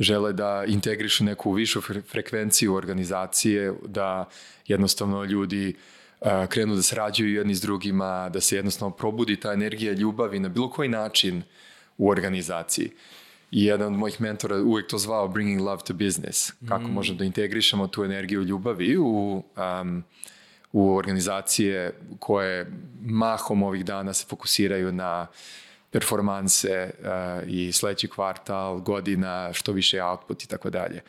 žele 0.00 0.32
da 0.32 0.64
integrišu 0.68 1.24
neku 1.24 1.52
višu 1.52 1.80
frekvenciju 1.80 2.74
organizacije, 2.74 3.74
da 3.86 4.28
jednostavno 4.66 5.24
ljudi 5.24 5.74
uh, 5.76 5.95
krenu 6.48 6.74
da 6.74 6.82
srađuju 6.82 7.34
jedni 7.34 7.54
s 7.54 7.60
drugima, 7.60 8.28
da 8.28 8.40
se 8.40 8.56
jednostavno 8.56 8.96
probudi 8.96 9.40
ta 9.40 9.52
energija 9.52 9.92
ljubavi 9.92 10.38
na 10.38 10.48
bilo 10.48 10.70
koji 10.70 10.88
način 10.88 11.42
u 11.98 12.08
organizaciji. 12.10 12.90
I 13.50 13.64
jedan 13.64 13.92
od 13.92 13.98
mojih 13.98 14.20
mentora 14.20 14.56
uvek 14.56 14.86
to 14.86 14.98
zvao 14.98 15.28
bringing 15.28 15.60
love 15.60 15.82
to 15.86 15.94
business. 15.94 16.52
Kako 16.68 16.84
mm. 16.88 16.92
možemo 16.92 17.18
da 17.18 17.24
integrišemo 17.24 17.86
tu 17.86 18.04
energiju 18.04 18.42
ljubavi 18.42 18.96
u, 18.96 19.42
um, 19.82 20.04
u 20.72 20.94
organizacije 20.96 22.00
koje 22.18 22.72
mahom 23.00 23.62
ovih 23.62 23.84
dana 23.84 24.12
se 24.12 24.26
fokusiraju 24.28 24.92
na 24.92 25.26
uh, 25.30 25.36
performanse 25.90 26.90
uh, 27.00 27.48
i 27.48 27.72
sledeći 27.72 28.08
kvartal, 28.08 28.80
godina, 28.80 29.52
što 29.52 29.72
više 29.72 30.02
output 30.02 30.44
i 30.44 30.48
tako 30.48 30.70
dalje. 30.70 31.00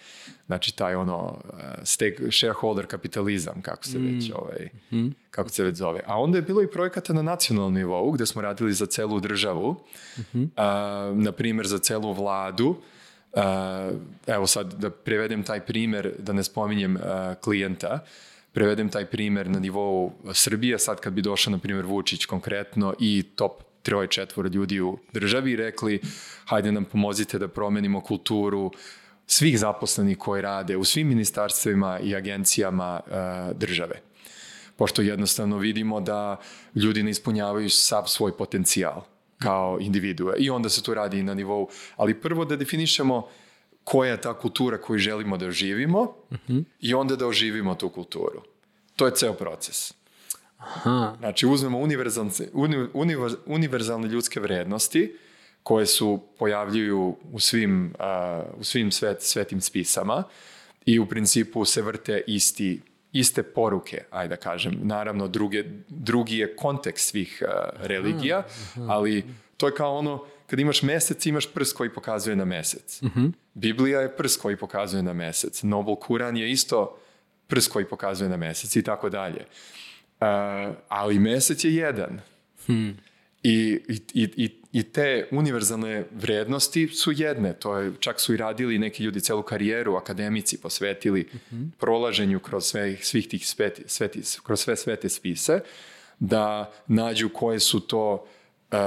Znači 0.45 0.75
taj 0.75 0.95
ono 0.95 1.17
uh, 1.25 1.59
stake, 1.83 2.31
shareholder 2.31 2.85
kapitalizam, 2.85 3.61
kako 3.61 3.85
se 3.85 3.99
mm. 3.99 4.05
već 4.05 4.31
ovaj, 4.35 4.69
mm. 4.91 5.07
kako 5.31 5.49
se 5.49 5.63
već 5.63 5.75
zove. 5.75 6.01
A 6.05 6.19
onda 6.19 6.37
je 6.37 6.41
bilo 6.41 6.61
i 6.61 6.71
projekata 6.71 7.13
na 7.13 7.21
nacionalnom 7.21 7.73
nivou 7.73 8.11
gde 8.11 8.25
smo 8.25 8.41
radili 8.41 8.73
za 8.73 8.85
celu 8.85 9.19
državu, 9.19 9.75
mm 10.17 10.21
-hmm. 10.33 10.43
uh, 10.43 11.17
na 11.17 11.31
primer 11.31 11.67
za 11.67 11.79
celu 11.79 12.13
vladu, 12.13 12.75
Uh, 13.33 13.43
evo 14.27 14.47
sad 14.47 14.73
da 14.73 14.89
prevedem 14.89 15.43
taj 15.43 15.65
primer, 15.65 16.13
da 16.19 16.33
ne 16.33 16.43
spominjem 16.43 16.95
uh, 16.95 17.01
klijenta, 17.41 17.99
prevedem 18.51 18.89
taj 18.89 19.05
primer 19.05 19.49
na 19.49 19.59
nivou 19.59 20.13
Srbije, 20.33 20.79
sad 20.79 20.99
kad 20.99 21.13
bi 21.13 21.21
došao, 21.21 21.51
na 21.51 21.57
primjer, 21.57 21.85
Vučić 21.85 22.25
konkretno 22.25 22.93
i 22.99 23.23
top 23.35 23.63
troje, 23.87 24.07
četvore 24.07 24.49
ljudi 24.49 24.81
u 24.81 24.97
državi 25.13 25.51
i 25.51 25.55
rekli 25.55 26.01
hajde 26.45 26.71
nam 26.71 26.85
pomozite 26.85 27.39
da 27.39 27.47
promenimo 27.47 28.01
kulturu 28.01 28.71
svih 29.27 29.59
zaposlenih 29.59 30.17
koji 30.17 30.41
rade 30.41 30.77
u 30.77 30.83
svim 30.83 31.07
ministarstvima 31.07 31.99
i 31.99 32.15
agencijama 32.15 32.99
uh, 32.99 33.57
države. 33.57 34.01
Pošto 34.75 35.01
jednostavno 35.01 35.57
vidimo 35.57 36.01
da 36.01 36.39
ljudi 36.75 37.03
ne 37.03 37.11
ispunjavaju 37.11 37.69
sav 37.69 38.03
svoj 38.07 38.37
potencijal 38.37 39.01
kao 39.39 39.77
individue. 39.81 40.35
I 40.37 40.49
onda 40.49 40.69
se 40.69 40.83
to 40.83 40.93
radi 40.93 41.23
na 41.23 41.33
nivou, 41.33 41.69
ali 41.95 42.19
prvo 42.19 42.45
da 42.45 42.55
definišemo 42.55 43.27
koja 43.83 44.11
je 44.11 44.21
ta 44.21 44.33
kultura 44.33 44.81
koju 44.81 44.99
želimo 44.99 45.37
da 45.37 45.47
oživimo 45.47 46.01
uh 46.01 46.37
-huh. 46.47 46.63
i 46.79 46.93
onda 46.93 47.15
da 47.15 47.27
oživimo 47.27 47.75
tu 47.75 47.89
kulturu. 47.89 48.41
To 48.95 49.05
je 49.05 49.15
ceo 49.15 49.33
proces. 49.33 49.96
Aha. 50.57 51.15
Znači, 51.19 51.47
uzmemo 51.47 51.79
univerzalne, 51.79 52.31
uni- 52.53 52.87
univer- 52.93 53.35
univerzalne 53.45 54.07
ljudske 54.07 54.39
vrednosti 54.39 55.15
koje 55.63 55.85
su 55.85 56.23
pojavljuju 56.39 57.17
u 57.31 57.39
svim, 57.39 57.93
a, 57.99 58.43
u 58.59 58.63
svim 58.63 58.91
svet, 58.91 59.21
svetim 59.21 59.61
spisama 59.61 60.23
i 60.85 60.99
u 60.99 61.05
principu 61.05 61.65
se 61.65 61.81
vrte 61.81 62.21
isti, 62.27 62.81
iste 63.11 63.43
poruke, 63.43 64.03
ajde 64.11 64.29
da 64.35 64.41
kažem. 64.41 64.79
Naravno, 64.83 65.27
druge, 65.27 65.63
drugi 65.89 66.37
je 66.37 66.55
kontekst 66.55 67.09
svih 67.09 67.43
a, 67.47 67.69
religija, 67.75 68.43
ali 68.87 69.25
to 69.57 69.67
je 69.67 69.75
kao 69.75 69.97
ono, 69.97 70.25
kad 70.47 70.59
imaš 70.59 70.81
mesec, 70.81 71.25
imaš 71.25 71.53
prst 71.53 71.77
koji 71.77 71.89
pokazuje 71.89 72.35
na 72.35 72.45
mesec. 72.45 73.01
Biblija 73.53 74.01
je 74.01 74.15
prst 74.17 74.41
koji 74.41 74.57
pokazuje 74.57 75.03
na 75.03 75.13
mesec. 75.13 75.63
Nobel 75.63 75.95
Kuran 75.95 76.37
je 76.37 76.51
isto 76.51 76.97
prst 77.47 77.71
koji 77.71 77.85
pokazuje 77.85 78.29
na 78.29 78.37
mesec 78.37 78.75
i 78.75 78.83
tako 78.83 79.09
dalje. 79.09 79.45
Uh, 80.19 80.75
ali 80.87 81.19
mesec 81.19 81.63
je 81.63 81.75
jedan. 81.75 82.21
I, 83.43 83.79
i, 84.13 84.29
i, 84.35 84.49
i 84.71 84.83
te 84.83 85.27
univerzalne 85.31 86.05
vrednosti 86.11 86.87
su 86.87 87.11
jedne. 87.11 87.53
To 87.53 87.77
je, 87.77 87.91
čak 87.99 88.19
su 88.19 88.33
i 88.33 88.37
radili 88.37 88.79
neki 88.79 89.03
ljudi 89.03 89.21
celu 89.21 89.41
karijeru, 89.41 89.95
akademici 89.95 90.61
posvetili 90.61 91.29
prolaženju 91.77 92.39
kroz 92.39 92.65
sve, 92.65 92.97
svih 93.01 93.27
tih 93.27 93.47
sveti, 93.47 93.83
sveti, 93.85 94.21
kroz 94.43 94.59
sve 94.59 94.75
svete 94.75 95.09
spise, 95.09 95.59
da 96.19 96.71
nađu 96.87 97.29
koje 97.29 97.59
su 97.59 97.79
to 97.79 98.27
uh, 98.71 98.77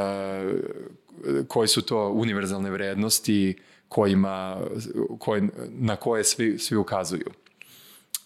koje 1.49 1.69
su 1.69 1.83
to 1.83 2.09
univerzalne 2.09 2.71
vrednosti 2.71 3.59
kojima, 3.89 4.61
koje, 5.19 5.49
na 5.69 5.97
koje 5.97 6.25
svi, 6.25 6.59
svi 6.59 6.77
ukazuju. 6.77 7.31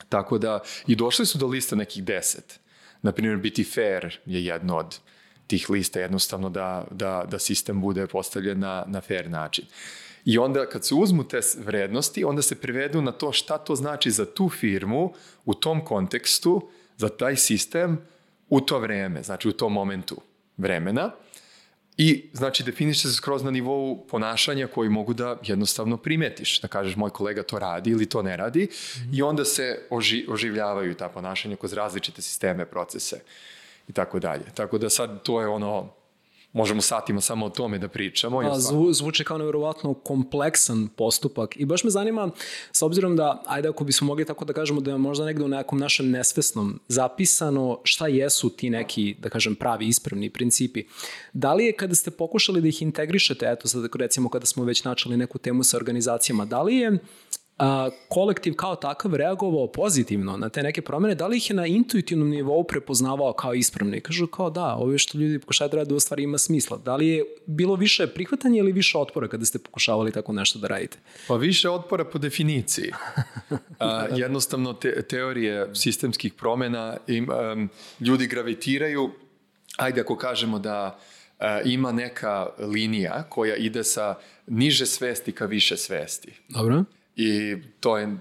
Tako 0.09 0.39
da, 0.39 0.61
i 0.87 0.97
došli 0.97 1.27
su 1.27 1.39
do 1.39 1.47
liste 1.47 1.77
nekih 1.77 2.05
deset. 2.05 2.61
Naprimjer, 3.05 3.37
biti 3.37 3.65
fair 3.65 4.19
je 4.27 4.45
jedno 4.45 4.77
od 4.77 4.99
tih 5.47 5.71
lista, 5.71 6.01
jednostavno 6.01 6.51
da, 6.51 6.85
da, 6.91 7.25
da 7.31 7.39
sistem 7.39 7.81
bude 7.81 8.07
postavljen 8.07 8.59
na, 8.59 8.85
na 8.87 9.01
fair 9.01 9.31
način. 9.31 9.65
I 10.25 10.39
onda 10.39 10.69
kad 10.69 10.87
se 10.87 10.95
uzmu 10.95 11.25
te 11.25 11.41
vrednosti, 11.59 12.25
onda 12.25 12.43
se 12.43 12.61
privedu 12.61 13.03
na 13.03 13.13
to 13.13 13.33
šta 13.33 13.59
to 13.59 13.77
znači 13.77 14.11
za 14.11 14.25
tu 14.25 14.49
firmu 14.49 15.13
u 15.45 15.55
tom 15.55 15.85
kontekstu, 15.85 16.69
za 16.97 17.09
taj 17.09 17.37
sistem 17.37 17.99
u 18.49 18.61
to 18.61 18.79
vreme, 18.79 19.23
znači 19.23 19.49
u 19.49 19.53
tom 19.53 19.73
momentu 19.73 20.17
vremena. 20.57 21.11
I 21.97 22.31
znači 22.33 22.63
definiše 22.63 23.09
se 23.09 23.15
skroz 23.15 23.43
na 23.43 23.51
nivou 23.51 24.07
ponašanja 24.07 24.67
koji 24.67 24.89
mogu 24.91 25.15
da 25.15 25.37
jednostavno 25.45 25.97
primetiš. 25.97 26.61
Da 26.61 26.69
kažeš 26.69 26.97
moj 26.97 27.11
kolega 27.11 27.43
to 27.43 27.59
radi 27.59 27.91
ili 27.91 28.07
to 28.07 28.23
ne 28.23 28.37
radi 28.37 28.69
i 29.13 29.23
onda 29.23 29.45
se 29.45 29.87
oži, 29.91 30.27
oživljavaju 30.29 30.95
ta 30.95 31.09
ponašanja 31.09 31.57
kroz 31.57 31.73
različite 31.73 32.23
sisteme, 32.23 32.67
procese 32.67 33.21
i 33.89 33.93
tako 33.93 34.19
dalje. 34.19 34.45
Tako 34.55 34.79
da 34.79 34.91
sad 34.91 35.23
to 35.23 35.41
je 35.41 35.49
ono 35.49 35.95
možemo 36.55 36.81
satima 36.81 37.21
samo 37.21 37.47
o 37.47 37.51
tome 37.51 37.79
da 37.79 37.89
pričamo. 37.89 38.39
A, 38.39 38.59
zvu, 38.59 38.93
zvuči 38.93 39.25
kao 39.25 39.39
nevjerovatno 39.39 39.95
kompleksan 39.95 40.89
postupak 40.89 41.57
i 41.57 41.65
baš 41.65 41.85
me 41.85 41.91
zanima, 41.91 42.31
s 42.73 42.83
obzirom 42.83 43.17
da, 43.17 43.43
ajde 43.47 43.69
ako 43.69 43.85
bismo 43.85 44.07
mogli 44.07 44.25
tako 44.25 44.45
da 44.45 44.53
kažemo 44.53 44.81
da 44.81 44.91
je 44.91 44.99
možda 44.99 45.25
negde 45.25 45.45
u 45.45 45.49
nekom 45.49 45.79
našem 45.79 46.11
nesvesnom 46.11 46.81
zapisano 46.89 47.81
šta 47.85 48.07
jesu 48.07 48.51
ti 48.51 48.71
neki, 48.71 49.15
da 49.19 49.29
kažem, 49.29 49.55
pravi 49.55 49.87
ispravni 49.87 50.31
principi. 50.31 50.85
Da 51.33 51.55
li 51.55 51.65
je 51.65 51.73
kada 51.73 51.95
ste 51.95 52.11
pokušali 52.11 52.61
da 52.61 52.69
ih 52.69 52.83
integrišete, 52.83 53.47
eto 53.49 53.69
sad 53.69 53.85
recimo 53.95 54.29
kada 54.29 54.47
smo 54.47 54.65
već 54.65 54.85
načeli 54.85 55.17
neku 55.17 55.39
temu 55.39 55.65
sa 55.65 55.77
organizacijama, 55.77 56.45
da 56.45 56.63
li 56.63 56.77
je 56.77 56.99
a, 57.59 57.91
kolektiv 58.09 58.55
kao 58.55 58.77
takav 58.77 59.15
reagovao 59.15 59.73
pozitivno 59.73 60.37
na 60.37 60.49
te 60.49 60.63
neke 60.63 60.83
promene, 60.83 61.15
da 61.15 61.27
li 61.27 61.37
ih 61.37 61.51
je 61.51 61.57
na 61.57 61.67
intuitivnom 61.67 62.29
nivou 62.29 62.65
prepoznavao 62.65 63.33
kao 63.33 63.55
ispravne? 63.55 64.01
Kažu 64.01 64.27
kao 64.27 64.51
da, 64.51 64.75
ovo 64.75 64.99
što 64.99 65.19
ljudi 65.19 65.39
pokušaju 65.39 65.71
da 65.71 65.77
rade 65.77 65.95
u 65.95 66.01
stvari 66.01 66.23
ima 66.23 66.39
smisla. 66.39 66.77
Da 66.77 66.97
li 66.97 67.09
je 67.09 67.25
bilo 67.47 67.75
više 67.75 68.07
prihvatanja 68.07 68.59
ili 68.59 68.73
više 68.73 68.99
otpora 68.99 69.29
kada 69.29 69.45
ste 69.45 69.59
pokušavali 69.59 70.13
tako 70.13 70.33
nešto 70.33 70.59
da 70.59 70.67
radite? 70.67 70.99
Pa 71.29 71.37
više 71.37 71.71
otpora 71.71 72.05
po 72.05 72.19
definiciji. 72.19 72.91
A, 73.79 74.07
jednostavno 74.17 74.73
te, 74.73 75.03
teorije 75.03 75.75
sistemskih 75.75 76.33
promena 76.33 76.97
im, 77.07 77.29
um, 77.31 77.69
ljudi 78.01 78.27
gravitiraju, 78.27 79.11
ajde 79.77 80.01
ako 80.01 80.17
kažemo 80.17 80.59
da 80.59 80.99
uh, 81.39 81.47
ima 81.65 81.93
neka 81.93 82.47
linija 82.59 83.23
koja 83.29 83.57
ide 83.57 83.85
sa 83.85 84.15
niže 84.47 84.87
svesti 84.87 85.33
ka 85.33 85.47
više 85.47 85.77
svesti. 85.77 86.33
Dobro. 86.49 86.85
I 87.17 87.57
to 87.81 87.99
je, 87.99 88.07
uh, 88.07 88.17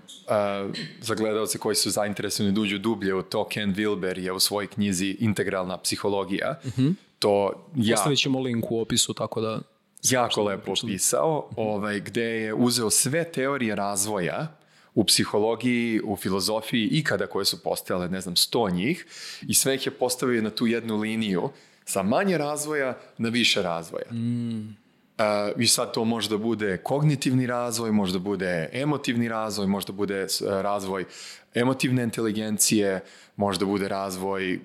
za 1.01 1.15
gledalce 1.15 1.57
koji 1.57 1.75
su 1.75 1.89
zainteresovani 1.89 2.55
da 2.55 2.62
uđu 2.62 2.77
dublje 2.77 3.13
u 3.13 3.21
to, 3.21 3.47
Ken 3.47 3.75
Wilber 3.75 4.19
je 4.19 4.31
u 4.31 4.39
svojoj 4.39 4.67
knjizi 4.67 5.17
Integralna 5.19 5.77
psihologija. 5.77 6.59
Mm 6.63 6.69
-hmm. 6.69 6.93
To 7.19 7.65
ja... 7.75 7.95
Ostavit 7.95 8.19
ćemo 8.19 8.39
link 8.39 8.71
u 8.71 8.79
opisu, 8.79 9.13
tako 9.13 9.41
da... 9.41 9.62
Jako 10.03 10.43
lepo 10.43 10.71
opisao, 10.71 11.50
ovaj, 11.55 12.00
gde 12.00 12.23
je 12.23 12.53
uzeo 12.53 12.89
sve 12.89 13.31
teorije 13.31 13.75
razvoja 13.75 14.57
u 14.95 15.03
psihologiji, 15.03 16.01
u 16.03 16.15
filozofiji, 16.15 16.88
ikada 16.91 17.27
koje 17.27 17.45
su 17.45 17.63
postojale, 17.63 18.09
ne 18.09 18.21
znam, 18.21 18.35
sto 18.35 18.69
njih, 18.69 19.05
i 19.47 19.53
sve 19.53 19.75
ih 19.75 19.85
je 19.85 19.91
postavio 19.91 20.41
na 20.41 20.50
tu 20.50 20.67
jednu 20.67 20.97
liniju 20.97 21.50
sa 21.85 22.03
manje 22.03 22.38
razvoja 22.38 22.97
na 23.17 23.29
više 23.29 23.62
razvoja. 23.62 24.12
Mm. 24.12 24.83
Uh, 25.17 25.62
I 25.62 25.67
sad 25.67 25.93
to 25.93 26.05
može 26.05 26.29
da 26.29 26.38
bude 26.38 26.77
kognitivni 26.77 27.48
razvoj, 27.48 27.91
može 27.91 28.13
da 28.13 28.20
bude 28.20 28.70
emotivni 28.74 29.27
razvoj, 29.27 29.67
može 29.67 29.88
da 29.88 29.93
bude 29.93 30.27
razvoj 30.41 31.05
emotivne 31.53 32.03
inteligencije, 32.03 33.03
može 33.36 33.60
da 33.60 33.65
bude 33.65 33.88
razvoj, 33.88 34.60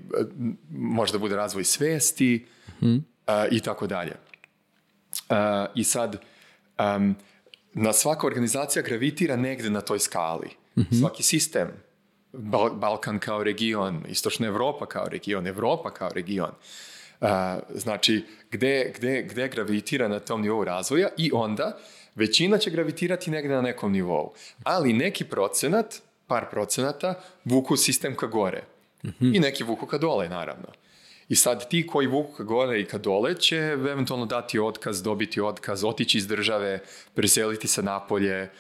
može 0.71 1.13
da 1.13 1.19
bude 1.19 1.37
razvoj 1.37 1.65
svesti 1.65 2.47
mm 2.81 2.87
-hmm. 2.87 2.97
uh, 2.97 3.53
i 3.53 3.61
tako 3.61 3.87
dalje. 3.87 4.13
Uh, 5.31 5.37
I 5.75 5.85
sad, 5.85 6.17
um, 6.79 7.17
na 7.75 7.93
svaka 7.93 8.27
organizacija 8.27 8.83
gravitira 8.83 9.37
negde 9.37 9.71
na 9.71 9.81
toj 9.81 9.99
skali. 9.99 10.49
Mm 10.77 10.81
-hmm. 10.83 11.01
Svaki 11.01 11.23
sistem, 11.23 11.69
Bal 12.33 12.71
Balkan 12.71 13.19
kao 13.19 13.45
region, 13.45 14.05
Istočna 14.09 14.47
Evropa 14.47 14.87
kao 14.87 15.09
region, 15.09 15.47
Evropa 15.47 15.91
kao 15.91 16.11
region, 16.15 16.51
Uh, 16.51 16.98
znači, 17.75 18.25
gde, 18.51 18.93
gde, 18.97 19.23
gde 19.23 19.49
gravitira 19.49 20.09
na 20.09 20.19
tom 20.19 20.43
nivou 20.43 20.65
razvoja 20.65 21.09
i 21.17 21.31
onda 21.35 21.79
većina 22.15 22.59
će 22.59 22.71
gravitirati 22.71 23.31
negde 23.31 23.55
na 23.55 23.63
nekom 23.63 23.93
nivou. 23.93 24.33
Ali 24.63 24.93
neki 24.93 25.25
procenat, 25.25 25.95
par 26.27 26.51
procenata, 26.51 27.15
vuku 27.45 27.77
sistem 27.77 28.17
ka 28.17 28.27
gore. 28.27 28.63
Mm 29.05 29.09
-hmm. 29.09 29.37
I 29.37 29.41
neki 29.41 29.65
vuku 29.65 29.87
ka 29.87 29.99
dole, 29.99 30.29
naravno. 30.29 30.69
I 31.29 31.37
sad 31.37 31.69
ti 31.69 31.87
koji 31.87 32.07
vuku 32.07 32.33
ka 32.33 32.43
gore 32.43 32.81
i 32.81 32.85
ka 32.85 32.99
dole 32.99 33.35
će 33.35 33.57
eventualno 33.57 34.27
dati 34.27 34.59
otkaz, 34.59 35.03
dobiti 35.03 35.41
otkaz, 35.41 35.85
otići 35.85 36.19
iz 36.19 36.27
države, 36.27 36.81
preseliti 37.15 37.69
se 37.69 37.83
napolje 37.83 38.51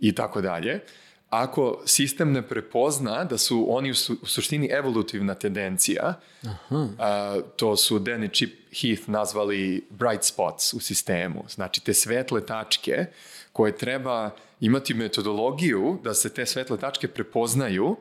i 0.00 0.14
tako 0.14 0.40
dalje 0.40 0.80
ako 1.30 1.82
sistem 1.86 2.32
ne 2.32 2.42
prepozna 2.42 3.24
da 3.24 3.38
su 3.38 3.66
oni 3.68 3.90
u, 3.90 3.94
su, 3.94 4.16
u 4.22 4.26
suštini 4.26 4.68
evolutivna 4.72 5.34
tendencija, 5.34 6.14
Aha. 6.44 6.88
A, 6.98 7.40
to 7.56 7.76
su 7.76 7.98
Dan 7.98 8.24
i 8.24 8.28
Chip 8.28 8.54
Heath 8.80 9.08
nazvali 9.08 9.86
bright 9.90 10.24
spots 10.24 10.74
u 10.74 10.80
sistemu, 10.80 11.44
znači 11.48 11.84
te 11.84 11.94
svetle 11.94 12.46
tačke 12.46 13.06
koje 13.52 13.76
treba 13.76 14.30
imati 14.60 14.94
metodologiju 14.94 15.98
da 16.04 16.14
se 16.14 16.34
te 16.34 16.46
svetle 16.46 16.78
tačke 16.78 17.08
prepoznaju, 17.08 17.96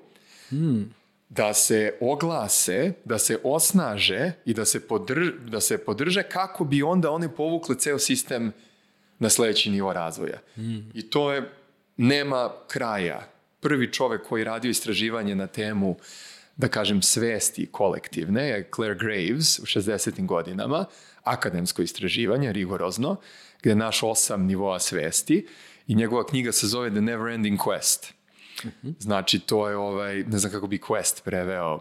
hmm. 0.49 0.93
da 1.29 1.53
se 1.53 1.93
oglase, 2.01 2.93
da 3.05 3.17
se 3.17 3.39
osnaže 3.43 4.31
i 4.45 4.53
da 4.53 4.65
se, 4.65 4.87
podrž, 4.87 5.29
da 5.47 5.61
se 5.61 5.77
podrže 5.77 6.23
kako 6.23 6.63
bi 6.65 6.83
onda 6.83 7.11
oni 7.11 7.29
povukli 7.29 7.79
ceo 7.79 7.99
sistem 7.99 8.53
na 9.19 9.29
sledeći 9.29 9.69
nivo 9.69 9.93
razvoja. 9.93 10.39
Hmm. 10.55 10.91
I 10.93 11.09
to 11.09 11.31
je 11.31 11.51
nema 11.97 12.53
kraja. 12.67 13.27
Prvi 13.59 13.93
čovek 13.93 14.27
koji 14.27 14.43
radio 14.43 14.69
istraživanje 14.69 15.35
na 15.35 15.47
temu 15.47 15.95
da 16.57 16.67
kažem, 16.67 17.01
svesti 17.01 17.65
kolektivne 17.71 18.47
je 18.47 18.69
Claire 18.75 18.95
Graves 18.95 19.59
u 19.59 19.65
60. 19.65 20.25
godinama, 20.25 20.85
akademsko 21.23 21.81
istraživanje, 21.81 22.53
rigorozno, 22.53 23.15
gde 23.61 23.69
je 23.69 23.75
naš 23.75 24.03
osam 24.03 24.45
nivoa 24.45 24.79
svesti 24.79 25.47
i 25.87 25.95
njegova 25.95 26.25
knjiga 26.25 26.51
se 26.51 26.67
zove 26.67 26.89
The 26.89 27.01
Never 27.01 27.33
Ending 27.33 27.59
Quest. 27.59 28.15
-huh. 28.63 28.93
Znači, 28.99 29.39
to 29.39 29.69
je, 29.69 29.77
ovaj, 29.77 30.23
ne 30.23 30.39
znam 30.39 30.51
kako 30.51 30.67
bi 30.67 30.77
quest 30.77 31.23
preveo. 31.23 31.79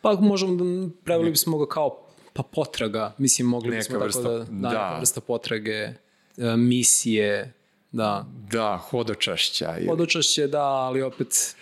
Pa 0.00 0.12
možemo 0.12 0.54
da 0.54 0.88
preveli 1.04 1.30
bismo 1.30 1.58
ga 1.58 1.66
kao 1.66 2.06
pa 2.32 2.42
potraga, 2.42 3.14
mislim, 3.18 3.46
mogli 3.46 3.76
bismo 3.76 3.94
neka 3.94 4.04
vrsta, 4.04 4.22
tako 4.22 4.38
da, 4.38 4.44
da, 4.44 4.44
da. 4.44 4.68
neka 4.68 4.98
vrsta 4.98 5.20
potrage, 5.20 5.72
e, 5.72 5.94
misije, 6.56 7.52
Da. 7.92 8.26
Da, 8.50 8.76
hodočašća. 8.90 9.74
Ili... 9.78 9.86
Hodočašće, 9.86 10.46
da, 10.46 10.62
ali 10.62 11.02
opet... 11.02 11.56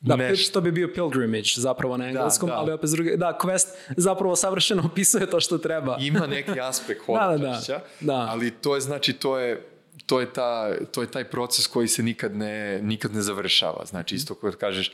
Da, 0.00 0.16
Nešto. 0.16 0.52
to 0.52 0.60
bi 0.60 0.72
bio 0.72 0.90
pilgrimage 0.94 1.50
zapravo 1.56 1.96
na 1.96 2.08
engleskom, 2.08 2.48
da, 2.48 2.54
da. 2.54 2.60
ali 2.60 2.72
opet 2.72 2.88
s 2.88 2.92
druge, 2.92 3.16
da, 3.16 3.38
quest 3.40 3.66
zapravo 3.96 4.36
savršeno 4.36 4.82
opisuje 4.92 5.30
to 5.30 5.40
što 5.40 5.58
treba. 5.58 5.96
Ima 6.00 6.26
neki 6.26 6.60
aspekt 6.70 7.00
hodočašća, 7.06 7.72
da, 7.72 7.84
da, 8.00 8.12
da. 8.12 8.26
ali 8.30 8.50
to 8.50 8.74
je 8.74 8.80
znači, 8.80 9.12
to 9.12 9.38
je, 9.38 9.66
to 10.06 10.20
je, 10.20 10.32
ta, 10.32 10.74
to 10.92 11.02
je 11.02 11.10
taj 11.10 11.24
proces 11.24 11.66
koji 11.66 11.88
se 11.88 12.02
nikad 12.02 12.36
ne, 12.36 12.82
nikad 12.82 13.14
ne 13.14 13.22
završava. 13.22 13.84
Znači, 13.86 14.14
isto 14.14 14.34
kada 14.34 14.56
kažeš, 14.56 14.92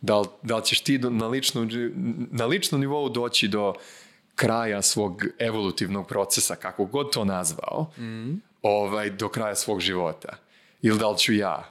Da 0.00 0.18
li, 0.18 0.26
da 0.42 0.56
li 0.56 0.64
ćeš 0.64 0.80
ti 0.80 0.98
do, 0.98 1.10
na, 1.10 1.26
ličnu, 1.26 1.68
na 2.30 2.46
ličnom 2.46 2.80
nivou 2.80 3.08
doći 3.08 3.48
do 3.48 3.74
kraja 4.34 4.82
svog 4.82 5.24
evolutivnog 5.38 6.08
procesa, 6.08 6.56
kako 6.56 6.84
god 6.84 7.12
to 7.12 7.24
nazvao, 7.24 7.90
mm. 7.98 8.47
Ovaj, 8.62 9.10
do 9.10 9.28
kraja 9.28 9.54
svog 9.54 9.80
života. 9.80 10.36
Ili 10.82 10.98
da 10.98 11.08
li 11.08 11.18
ću 11.18 11.32
ja? 11.32 11.70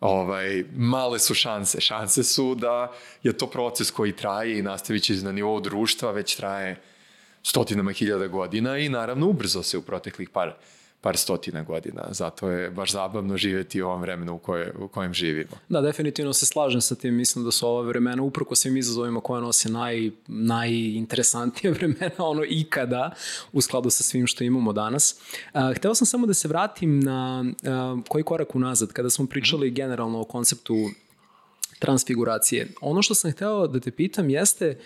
Ovaj, 0.00 0.64
male 0.76 1.18
su 1.18 1.34
šanse. 1.34 1.80
Šanse 1.80 2.22
su 2.24 2.54
da 2.54 2.92
je 3.22 3.32
to 3.32 3.46
proces 3.46 3.90
koji 3.90 4.16
traje 4.16 4.58
i 4.58 4.62
nastavit 4.62 5.02
će 5.02 5.14
na 5.14 5.32
nivou 5.32 5.60
društva, 5.60 6.10
već 6.10 6.36
traje 6.36 6.80
stotinama 7.42 7.92
hiljada 7.92 8.26
godina 8.26 8.78
i 8.78 8.88
naravno 8.88 9.26
ubrzo 9.26 9.62
se 9.62 9.78
u 9.78 9.82
proteklih 9.82 10.28
par 10.30 10.54
par 11.04 11.16
stotina 11.16 11.62
godina. 11.62 12.02
Zato 12.10 12.48
je 12.48 12.70
baš 12.70 12.92
zabavno 12.92 13.36
živjeti 13.36 13.82
u 13.82 13.86
ovom 13.86 14.00
vremenu 14.00 14.34
u, 14.34 14.38
koje, 14.38 14.72
u 14.78 14.88
kojem 14.88 15.14
živimo. 15.14 15.50
Da, 15.68 15.80
definitivno 15.80 16.32
se 16.32 16.46
slažem 16.46 16.80
sa 16.80 16.94
tim. 16.94 17.14
Mislim 17.14 17.44
da 17.44 17.50
su 17.50 17.68
ova 17.68 17.82
vremena, 17.82 18.22
uprko 18.22 18.54
svim 18.54 18.76
izazovima 18.76 19.20
koje 19.20 19.42
nose 19.42 19.68
naj, 19.68 20.10
najinteresantije 20.26 21.70
vremena, 21.76 22.10
ono 22.18 22.44
ikada, 22.48 23.10
u 23.52 23.60
skladu 23.60 23.90
sa 23.90 24.02
svim 24.02 24.26
što 24.26 24.44
imamo 24.44 24.72
danas. 24.72 25.20
Uh, 25.54 25.60
hteo 25.76 25.94
sam 25.94 26.06
samo 26.06 26.26
da 26.26 26.34
se 26.34 26.48
vratim 26.48 27.00
na 27.00 27.44
uh, 27.44 28.04
koji 28.08 28.24
korak 28.24 28.54
unazad, 28.54 28.92
kada 28.92 29.10
smo 29.10 29.26
pričali 29.26 29.70
generalno 29.70 30.20
o 30.20 30.24
konceptu 30.24 30.74
transfiguracije. 31.78 32.68
Ono 32.80 33.02
što 33.02 33.14
sam 33.14 33.32
hteo 33.32 33.66
da 33.66 33.80
te 33.80 33.90
pitam 33.90 34.30
jeste 34.30 34.78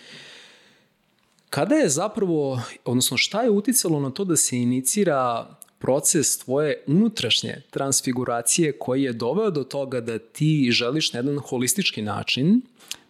kada 1.49 1.75
je 1.75 1.89
zapravo, 1.89 2.61
odnosno 2.85 3.17
šta 3.17 3.41
je 3.41 3.49
uticalo 3.49 3.99
na 3.99 4.11
to 4.11 4.25
da 4.25 4.35
se 4.35 4.57
inicira 4.57 5.47
proces 5.79 6.37
tvoje 6.37 6.83
unutrašnje 6.87 7.61
transfiguracije 7.69 8.71
koji 8.71 9.03
je 9.03 9.13
doveo 9.13 9.51
do 9.51 9.63
toga 9.63 10.01
da 10.01 10.19
ti 10.19 10.69
želiš 10.71 11.13
na 11.13 11.19
jedan 11.19 11.39
holistički 11.39 12.01
način 12.01 12.61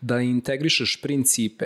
da 0.02 0.20
integrišeš 0.20 1.00
principe 1.02 1.66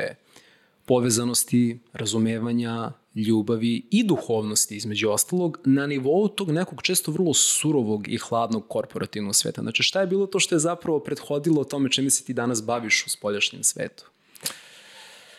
povezanosti, 0.85 1.79
razumevanja, 1.93 2.91
ljubavi 3.15 3.85
i 3.91 4.03
duhovnosti 4.03 4.75
između 4.75 5.09
ostalog 5.09 5.59
na 5.65 5.87
nivou 5.87 6.27
tog 6.27 6.51
nekog 6.51 6.81
često 6.81 7.11
vrlo 7.11 7.33
surovog 7.33 8.07
i 8.07 8.17
hladnog 8.17 8.67
korporativnog 8.67 9.35
sveta. 9.35 9.61
Znači 9.61 9.83
šta 9.83 10.01
je 10.01 10.07
bilo 10.07 10.27
to 10.27 10.39
što 10.39 10.55
je 10.55 10.59
zapravo 10.59 10.99
prethodilo 10.99 11.63
tome 11.63 11.91
čime 11.91 12.09
se 12.09 12.23
ti 12.23 12.33
danas 12.33 12.63
baviš 12.63 13.05
u 13.05 13.09
spoljašnjem 13.09 13.63
svetu? 13.63 14.05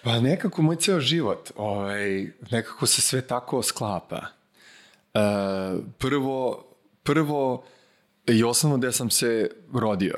Pa 0.02 0.20
nekako 0.20 0.62
moj 0.62 0.76
ceo 0.76 1.00
život, 1.00 1.50
ovaj, 1.56 2.26
nekako 2.50 2.86
se 2.86 3.02
sve 3.02 3.26
tako 3.26 3.62
sklapa. 3.62 4.26
Uh, 5.14 5.84
prvo, 5.98 6.64
prvo 7.02 7.64
i 8.26 8.44
osnovno 8.44 8.78
gde 8.78 8.92
sam 8.92 9.10
se 9.10 9.50
rodio. 9.72 10.14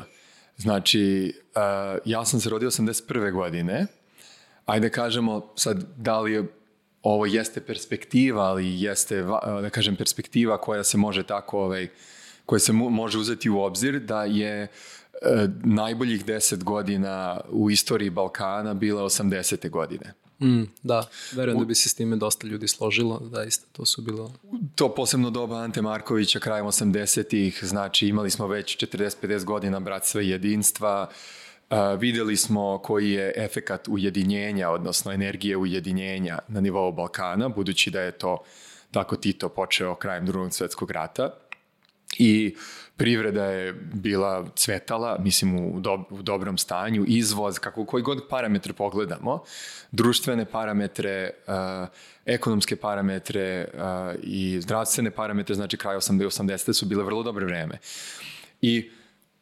Znači, 0.56 1.34
uh, 1.54 1.98
ja 2.04 2.24
sam 2.24 2.40
se 2.40 2.50
rodio 2.50 2.70
81. 2.70 3.32
godine. 3.32 3.86
Ajde 4.66 4.90
kažemo 4.90 5.52
sad 5.56 5.84
da 5.96 6.20
li 6.20 6.32
je 6.32 6.44
ovo 7.02 7.26
jeste 7.26 7.60
perspektiva, 7.60 8.42
ali 8.42 8.80
jeste, 8.82 9.22
da 9.62 9.70
kažem, 9.70 9.96
perspektiva 9.96 10.60
koja 10.60 10.84
se 10.84 10.98
može 10.98 11.22
tako, 11.22 11.58
ovaj, 11.58 11.88
koja 12.46 12.58
se 12.58 12.72
može 12.72 13.18
uzeti 13.18 13.50
u 13.50 13.60
obzir, 13.60 14.00
da 14.00 14.24
je 14.24 14.62
uh, 14.62 15.50
najboljih 15.64 16.24
10 16.24 16.64
godina 16.64 17.40
u 17.50 17.70
istoriji 17.70 18.10
Balkana 18.10 18.74
bila 18.74 19.02
80. 19.02 19.70
godine. 19.70 20.14
Mm, 20.40 20.62
da, 20.82 21.08
verujem 21.32 21.58
da 21.58 21.64
bi 21.64 21.74
se 21.74 21.88
s 21.88 21.94
time 21.94 22.16
dosta 22.16 22.46
ljudi 22.46 22.68
složilo, 22.68 23.18
da 23.18 23.44
isto 23.44 23.66
to 23.72 23.84
su 23.84 24.02
bilo... 24.02 24.32
To 24.74 24.94
posebno 24.94 25.30
doba 25.30 25.56
Ante 25.56 25.82
Markovića 25.82 26.40
krajem 26.40 26.66
80-ih, 26.66 27.60
znači 27.62 28.08
imali 28.08 28.30
smo 28.30 28.46
već 28.46 28.76
40-50 28.76 29.44
godina 29.44 29.80
bratstva 29.80 30.22
i 30.22 30.28
jedinstva, 30.28 31.10
Uh, 31.70 32.00
videli 32.00 32.36
smo 32.36 32.78
koji 32.78 33.10
je 33.10 33.32
efekat 33.36 33.88
ujedinjenja, 33.88 34.70
odnosno 34.70 35.12
energije 35.12 35.56
ujedinjenja 35.56 36.38
na 36.48 36.60
nivou 36.60 36.92
Balkana, 36.92 37.48
budući 37.48 37.90
da 37.90 38.00
je 38.00 38.12
to 38.12 38.38
tako 38.90 39.16
Tito 39.16 39.48
počeo 39.48 39.94
krajem 39.94 40.26
drugog 40.26 40.54
svetskog 40.54 40.90
rata. 40.90 41.30
I 42.18 42.56
privreda 42.96 43.44
je 43.44 43.72
bila 43.94 44.46
cvetala, 44.54 45.18
mislim 45.18 45.58
u, 45.58 45.80
do, 45.80 46.04
u 46.10 46.22
dobrom 46.22 46.58
stanju, 46.58 47.04
izvoz, 47.08 47.58
kako 47.58 47.84
koji 47.86 48.02
god 48.02 48.28
parametre 48.28 48.72
pogledamo, 48.72 49.42
društvene 49.92 50.44
parametre, 50.44 51.30
uh, 51.46 51.88
ekonomske 52.26 52.76
parametre 52.76 53.68
uh, 53.74 53.80
i 54.22 54.60
zdravstvene 54.60 55.10
parametre, 55.10 55.54
znači 55.54 55.76
kraj 55.76 55.96
80. 55.96 56.72
su 56.72 56.86
bile 56.86 57.04
vrlo 57.04 57.22
dobre 57.22 57.44
vreme. 57.44 57.78
I 58.60 58.90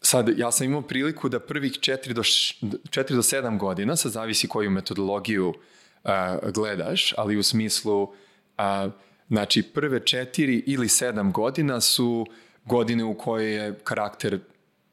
sad, 0.00 0.38
ja 0.38 0.52
sam 0.52 0.66
imao 0.66 0.82
priliku 0.82 1.28
da 1.28 1.40
prvih 1.40 1.72
4 1.72 2.12
do, 2.12 2.22
4 2.22 3.14
do 3.14 3.22
7 3.22 3.58
godina, 3.58 3.96
sad 3.96 4.12
zavisi 4.12 4.48
koju 4.48 4.70
metodologiju 4.70 5.48
uh, 5.48 6.10
gledaš, 6.54 7.14
ali 7.16 7.36
u 7.36 7.42
smislu, 7.42 8.02
uh, 8.02 8.92
znači 9.28 9.62
prve 9.62 10.00
4 10.00 10.62
ili 10.66 10.88
7 10.88 11.32
godina 11.32 11.80
su 11.80 12.26
uh, 12.28 12.34
godine 12.64 13.04
u 13.04 13.14
kojoj 13.14 13.54
je 13.54 13.74
karakter 13.84 14.40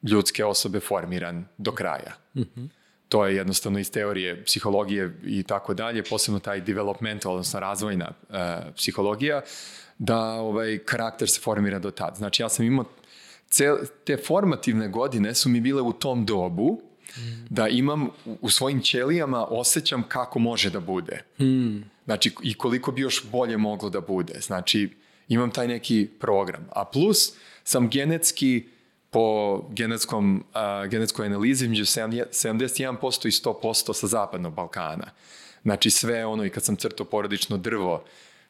ljudske 0.02 0.44
osobe 0.44 0.80
formiran 0.80 1.44
do 1.58 1.72
kraja. 1.72 2.14
Mm 2.34 2.40
-hmm. 2.40 2.68
To 3.08 3.26
je 3.26 3.36
jednostavno 3.36 3.78
iz 3.78 3.90
teorije 3.90 4.44
psihologije 4.44 5.16
i 5.24 5.42
tako 5.42 5.74
dalje, 5.74 6.04
posebno 6.04 6.40
taj 6.40 6.60
developmental, 6.60 7.32
odnosno 7.32 7.60
razvojna 7.60 8.12
uh, 8.28 8.36
psihologija, 8.76 9.42
da 9.98 10.18
ovaj 10.20 10.78
karakter 10.78 11.28
se 11.28 11.40
formira 11.40 11.78
do 11.78 11.90
tad. 11.90 12.16
Znači 12.16 12.42
ja 12.42 12.48
sam 12.48 12.66
imao 12.66 12.84
cel, 13.48 13.76
te 14.04 14.16
formativne 14.16 14.88
godine 14.88 15.34
su 15.34 15.48
mi 15.48 15.60
bile 15.60 15.82
u 15.82 15.92
tom 15.92 16.26
dobu 16.26 16.80
mm. 17.16 17.46
da 17.50 17.68
imam 17.68 18.08
u 18.40 18.50
svojim 18.50 18.80
ćelijama 18.80 19.46
osjećam 19.46 20.02
kako 20.08 20.38
može 20.38 20.70
da 20.70 20.80
bude. 20.80 21.22
Mm. 21.40 21.82
Znači 22.04 22.34
i 22.42 22.54
koliko 22.54 22.92
bi 22.92 23.00
još 23.00 23.24
bolje 23.30 23.56
moglo 23.56 23.90
da 23.90 24.00
bude. 24.00 24.40
Znači 24.40 24.88
imam 25.28 25.50
taj 25.50 25.68
neki 25.68 26.08
program. 26.20 26.66
A 26.70 26.84
plus 26.84 27.32
sam 27.64 27.90
genetski 27.90 28.64
po 29.10 29.58
genetskom, 29.70 30.44
uh, 30.54 30.88
genetskoj 30.90 31.26
analizi 31.26 31.68
među 31.68 31.84
71% 31.84 33.26
i 33.26 33.30
100% 33.30 33.94
sa 33.94 34.06
zapadnog 34.06 34.54
Balkana. 34.54 35.10
Znači 35.62 35.90
sve 35.90 36.26
ono 36.26 36.44
i 36.44 36.50
kad 36.50 36.64
sam 36.64 36.76
crtao 36.76 37.06
porodično 37.06 37.56
drvo 37.56 38.04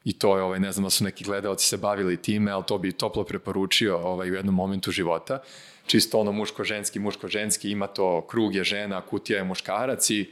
i 0.04 0.12
to 0.12 0.36
je, 0.36 0.42
ovaj, 0.42 0.60
ne 0.60 0.72
znam 0.72 0.84
da 0.84 0.90
su 0.90 1.04
neki 1.04 1.24
gledalci 1.24 1.66
se 1.66 1.76
bavili 1.76 2.22
time, 2.22 2.50
ali 2.50 2.64
to 2.66 2.78
bi 2.78 2.92
toplo 2.92 3.24
preporučio 3.24 3.98
ovaj, 3.98 4.30
u 4.30 4.34
jednom 4.34 4.54
momentu 4.54 4.90
života. 4.90 5.42
Čisto 5.86 6.20
ono 6.20 6.32
muško-ženski, 6.32 6.98
muško-ženski, 7.00 7.70
ima 7.70 7.86
to 7.86 8.26
krug 8.26 8.54
je 8.54 8.64
žena, 8.64 9.00
kutija 9.00 9.38
je 9.38 9.44
muškarac 9.44 10.10
i 10.10 10.30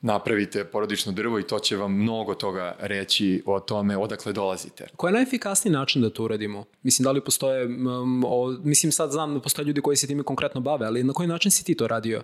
napravite 0.00 0.64
porodično 0.64 1.12
drvo 1.12 1.38
i 1.38 1.42
to 1.42 1.58
će 1.58 1.76
vam 1.76 1.92
mnogo 1.92 2.34
toga 2.34 2.76
reći 2.78 3.42
o 3.46 3.60
tome 3.60 3.96
odakle 3.96 4.32
dolazite. 4.32 4.86
Koji 4.96 5.08
je 5.08 5.12
najefikasniji 5.12 5.72
način 5.72 6.02
da 6.02 6.10
to 6.10 6.24
uradimo? 6.24 6.64
Mislim, 6.82 7.04
da 7.04 7.12
li 7.12 7.24
postoje, 7.24 7.66
um, 7.66 8.24
o, 8.26 8.58
mislim 8.64 8.92
sad 8.92 9.10
znam 9.10 9.34
da 9.34 9.40
postoje 9.40 9.66
ljudi 9.66 9.80
koji 9.80 9.96
se 9.96 10.06
time 10.06 10.22
konkretno 10.22 10.60
bave, 10.60 10.86
ali 10.86 11.04
na 11.04 11.12
koji 11.12 11.28
način 11.28 11.50
si 11.50 11.64
ti 11.64 11.74
to 11.74 11.88
radio? 11.88 12.22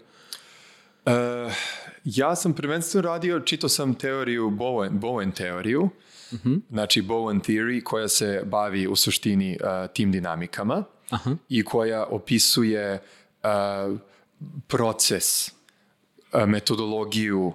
Uh, 1.07 1.13
ja 2.05 2.37
sam 2.37 2.53
prvenstveno 2.53 3.09
radio, 3.09 3.41
čito 3.41 3.69
sam 3.69 3.95
teoriju, 3.95 4.51
Bowen, 4.51 4.91
Bowen 4.91 5.33
teoriju, 5.33 5.83
uh 5.83 5.91
mhm. 6.33 6.49
-huh. 6.49 6.61
znači 6.71 7.03
Bowen 7.03 7.41
theory 7.41 7.83
koja 7.83 8.09
se 8.09 8.43
bavi 8.45 8.87
u 8.87 8.97
suštini 8.97 9.59
uh, 9.61 9.93
tim 9.95 10.13
dinamikama 10.13 10.85
uh 11.13 11.19
-huh. 11.19 11.37
i 11.49 11.65
koja 11.65 12.05
opisuje 12.05 13.03
uh, 13.43 13.99
proces, 14.67 15.49
uh, 15.49 16.47
metodologiju 16.47 17.53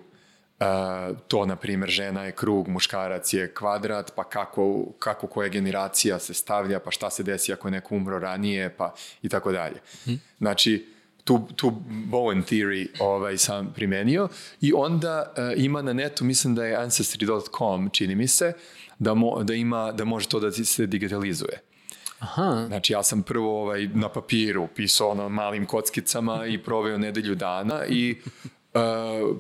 Uh, 0.62 1.18
to, 1.28 1.46
na 1.46 1.56
primjer, 1.56 1.90
žena 1.90 2.24
je 2.24 2.32
krug, 2.32 2.68
muškarac 2.68 3.34
je 3.34 3.54
kvadrat, 3.54 4.12
pa 4.16 4.24
kako, 4.24 4.86
kako 5.00 5.28
koja 5.28 5.50
generacija 5.50 6.20
se 6.20 6.34
stavlja, 6.34 6.80
pa 6.80 6.92
šta 6.92 7.10
se 7.10 7.24
desi 7.24 7.54
ako 7.54 7.68
je 7.68 7.72
neko 7.72 7.96
umro 7.96 8.20
ranije, 8.20 8.70
pa 8.78 8.94
i 9.22 9.30
tako 9.30 9.52
dalje. 9.52 9.82
Hmm. 10.06 10.22
Znači, 10.38 10.94
tu, 11.24 11.48
tu 11.56 11.72
Bowen 11.90 12.44
theory 12.44 12.88
ovaj, 13.00 13.38
sam 13.38 13.74
primenio 13.74 14.30
i 14.62 14.74
onda 14.76 15.34
uh, 15.38 15.64
ima 15.64 15.82
na 15.82 15.94
netu, 15.94 16.24
mislim 16.24 16.56
da 16.56 16.66
je 16.66 16.78
ancestry.com, 16.78 17.90
čini 17.90 18.16
mi 18.16 18.28
se, 18.28 18.54
da, 19.00 19.14
mo, 19.14 19.44
da, 19.44 19.54
ima, 19.54 19.92
da 19.92 20.06
može 20.06 20.28
to 20.28 20.40
da 20.40 20.52
se 20.52 20.88
digitalizuje. 20.88 21.62
Aha. 22.20 22.66
Znači 22.68 22.94
ja 22.94 23.04
sam 23.04 23.24
prvo 23.24 23.62
ovaj, 23.62 23.88
na 23.88 24.10
papiru 24.10 24.68
pisao 24.76 25.10
ono 25.10 25.30
malim 25.30 25.66
kockicama 25.66 26.46
i 26.46 26.64
proveo 26.64 26.98
nedelju 26.98 27.36
dana 27.36 27.86
i 27.86 28.16
uh, 28.74 28.82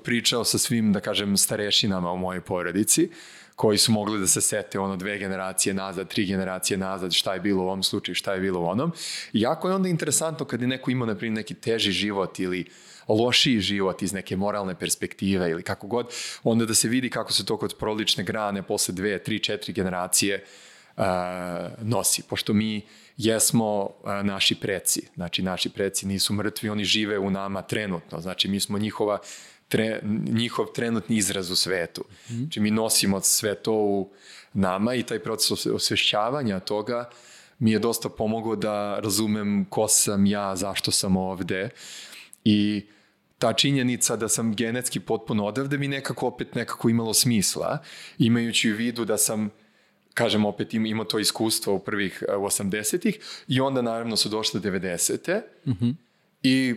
pričao 0.04 0.44
sa 0.44 0.58
svim, 0.58 0.94
da 0.94 1.00
kažem, 1.00 1.38
starešinama 1.38 2.12
u 2.12 2.18
mojoj 2.18 2.42
porodici, 2.42 3.10
koji 3.56 3.78
su 3.78 3.92
mogli 3.92 4.20
da 4.20 4.28
se 4.28 4.42
sete 4.42 4.80
ono 4.80 4.96
dve 4.96 5.18
generacije 5.18 5.74
nazad, 5.74 6.08
tri 6.08 6.26
generacije 6.26 6.78
nazad, 6.78 7.14
šta 7.14 7.34
je 7.34 7.40
bilo 7.40 7.64
u 7.64 7.66
ovom 7.66 7.84
slučaju, 7.84 8.16
šta 8.16 8.34
je 8.34 8.40
bilo 8.40 8.60
u 8.60 8.66
onom. 8.66 8.92
I 9.34 9.42
jako 9.42 9.70
je 9.70 9.76
onda 9.76 9.90
interesantno 9.90 10.46
kad 10.46 10.62
je 10.62 10.68
neko 10.68 10.92
imao, 10.92 11.06
na 11.06 11.16
primjer, 11.16 11.36
neki 11.36 11.54
teži 11.54 11.92
život 11.92 12.40
ili 12.40 12.66
lošiji 13.08 13.60
život 13.60 14.02
iz 14.02 14.14
neke 14.14 14.36
moralne 14.36 14.76
perspektive 14.76 15.50
ili 15.50 15.64
kako 15.64 15.88
god, 15.88 16.08
onda 16.44 16.66
da 16.66 16.74
se 16.74 16.88
vidi 16.88 17.10
kako 17.10 17.34
se 17.34 17.46
to 17.46 17.58
kod 17.58 17.76
prolične 17.78 18.24
grane 18.24 18.64
posle 18.64 18.94
dve, 18.94 19.24
tri, 19.24 19.40
četiri 19.40 19.74
generacije 19.74 20.46
nosi, 21.82 22.24
pošto 22.24 22.54
mi 22.54 22.82
jesmo 23.18 23.90
naši 24.24 24.56
preci. 24.56 25.08
Znači, 25.16 25.42
naši 25.42 25.70
preci 25.70 26.08
nisu 26.08 26.34
mrtvi, 26.34 26.70
oni 26.70 26.84
žive 26.84 27.20
u 27.20 27.30
nama 27.30 27.62
trenutno. 27.62 28.22
Znači, 28.22 28.48
mi 28.48 28.60
smo 28.60 28.78
njihova 28.78 29.20
tre, 29.68 30.02
njihov 30.32 30.66
trenutni 30.76 31.18
izraz 31.18 31.52
u 31.52 31.56
svetu. 31.56 32.02
Mm 32.02 32.34
-hmm. 32.34 32.38
Znači, 32.38 32.60
mi 32.60 32.72
nosimo 32.72 33.22
sve 33.22 33.56
to 33.56 33.74
u 33.74 34.10
nama 34.54 34.96
i 34.96 35.04
taj 35.04 35.20
proces 35.20 35.66
osvešćavanja 35.66 36.60
toga 36.60 37.10
mi 37.62 37.72
je 37.72 37.80
dosta 37.80 38.10
pomogao 38.10 38.56
da 38.56 39.00
razumem 39.00 39.66
ko 39.70 39.88
sam 39.88 40.26
ja, 40.26 40.56
zašto 40.56 40.92
sam 40.92 41.18
ovde 41.18 41.70
i 42.44 42.86
ta 43.38 43.54
činjenica 43.54 44.16
da 44.16 44.30
sam 44.30 44.56
genetski 44.56 45.00
potpuno 45.00 45.46
odavde 45.46 45.78
mi 45.78 45.88
nekako 45.88 46.28
opet 46.28 46.56
nekako 46.56 46.90
imalo 46.90 47.14
smisla, 47.14 47.78
imajući 48.18 48.72
u 48.72 48.76
vidu 48.76 49.06
da 49.06 49.18
sam 49.18 49.50
kažem 50.14 50.46
opet 50.46 50.74
imao 50.74 51.06
to 51.06 51.20
iskustvo 51.20 51.74
u 51.74 51.80
prvih 51.80 52.24
80-ih 52.30 53.44
i 53.48 53.62
onda 53.62 53.82
naravno 53.82 54.18
su 54.18 54.30
došle 54.30 54.60
90. 54.60 55.42
Mm 55.66 55.72
-hmm. 55.72 55.96
i 56.44 56.76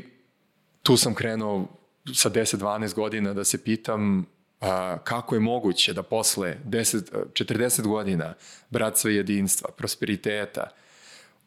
tu 0.82 0.96
sam 0.96 1.14
krenuo 1.14 1.66
sa 2.14 2.30
10-12 2.30 2.94
godina 2.94 3.34
da 3.34 3.44
se 3.44 3.64
pitam 3.64 4.26
a, 4.60 4.98
kako 5.04 5.34
je 5.34 5.40
moguće 5.40 5.92
da 5.92 6.02
posle 6.02 6.56
10, 6.64 7.02
40 7.32 7.82
godina 7.82 8.34
bratstva 8.70 9.10
i 9.10 9.14
jedinstva, 9.14 9.70
prosperiteta, 9.76 10.70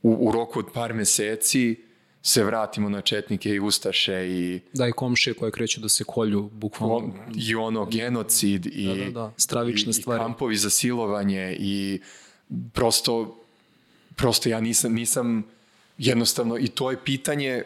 u, 0.02 0.28
u 0.28 0.32
roku 0.32 0.60
od 0.60 0.65
par 0.73 0.93
meseci 0.93 1.87
se 2.27 2.43
vratimo 2.43 2.89
na 2.89 3.01
četnike 3.01 3.49
i 3.49 3.59
ustaše 3.59 4.27
i... 4.27 4.59
Da, 4.73 4.87
i 4.87 4.91
komšije 4.91 5.33
koje 5.33 5.51
kreću 5.51 5.79
da 5.81 5.89
se 5.89 6.03
kolju, 6.03 6.49
bukvalno. 6.53 7.13
I 7.35 7.55
ono, 7.55 7.85
genocid 7.85 8.65
i, 8.65 8.87
da, 8.87 8.95
da, 8.95 9.11
da. 9.11 9.33
Stravične 9.37 9.89
i, 9.89 9.93
stvari. 9.93 10.21
i 10.21 10.23
kampovi 10.23 10.55
za 10.55 10.69
silovanje 10.69 11.57
i 11.59 12.01
prosto, 12.73 13.37
prosto 14.15 14.49
ja 14.49 14.59
nisam, 14.59 14.93
nisam 14.93 15.43
jednostavno, 15.97 16.57
i 16.57 16.67
to 16.67 16.91
je 16.91 17.03
pitanje, 17.03 17.63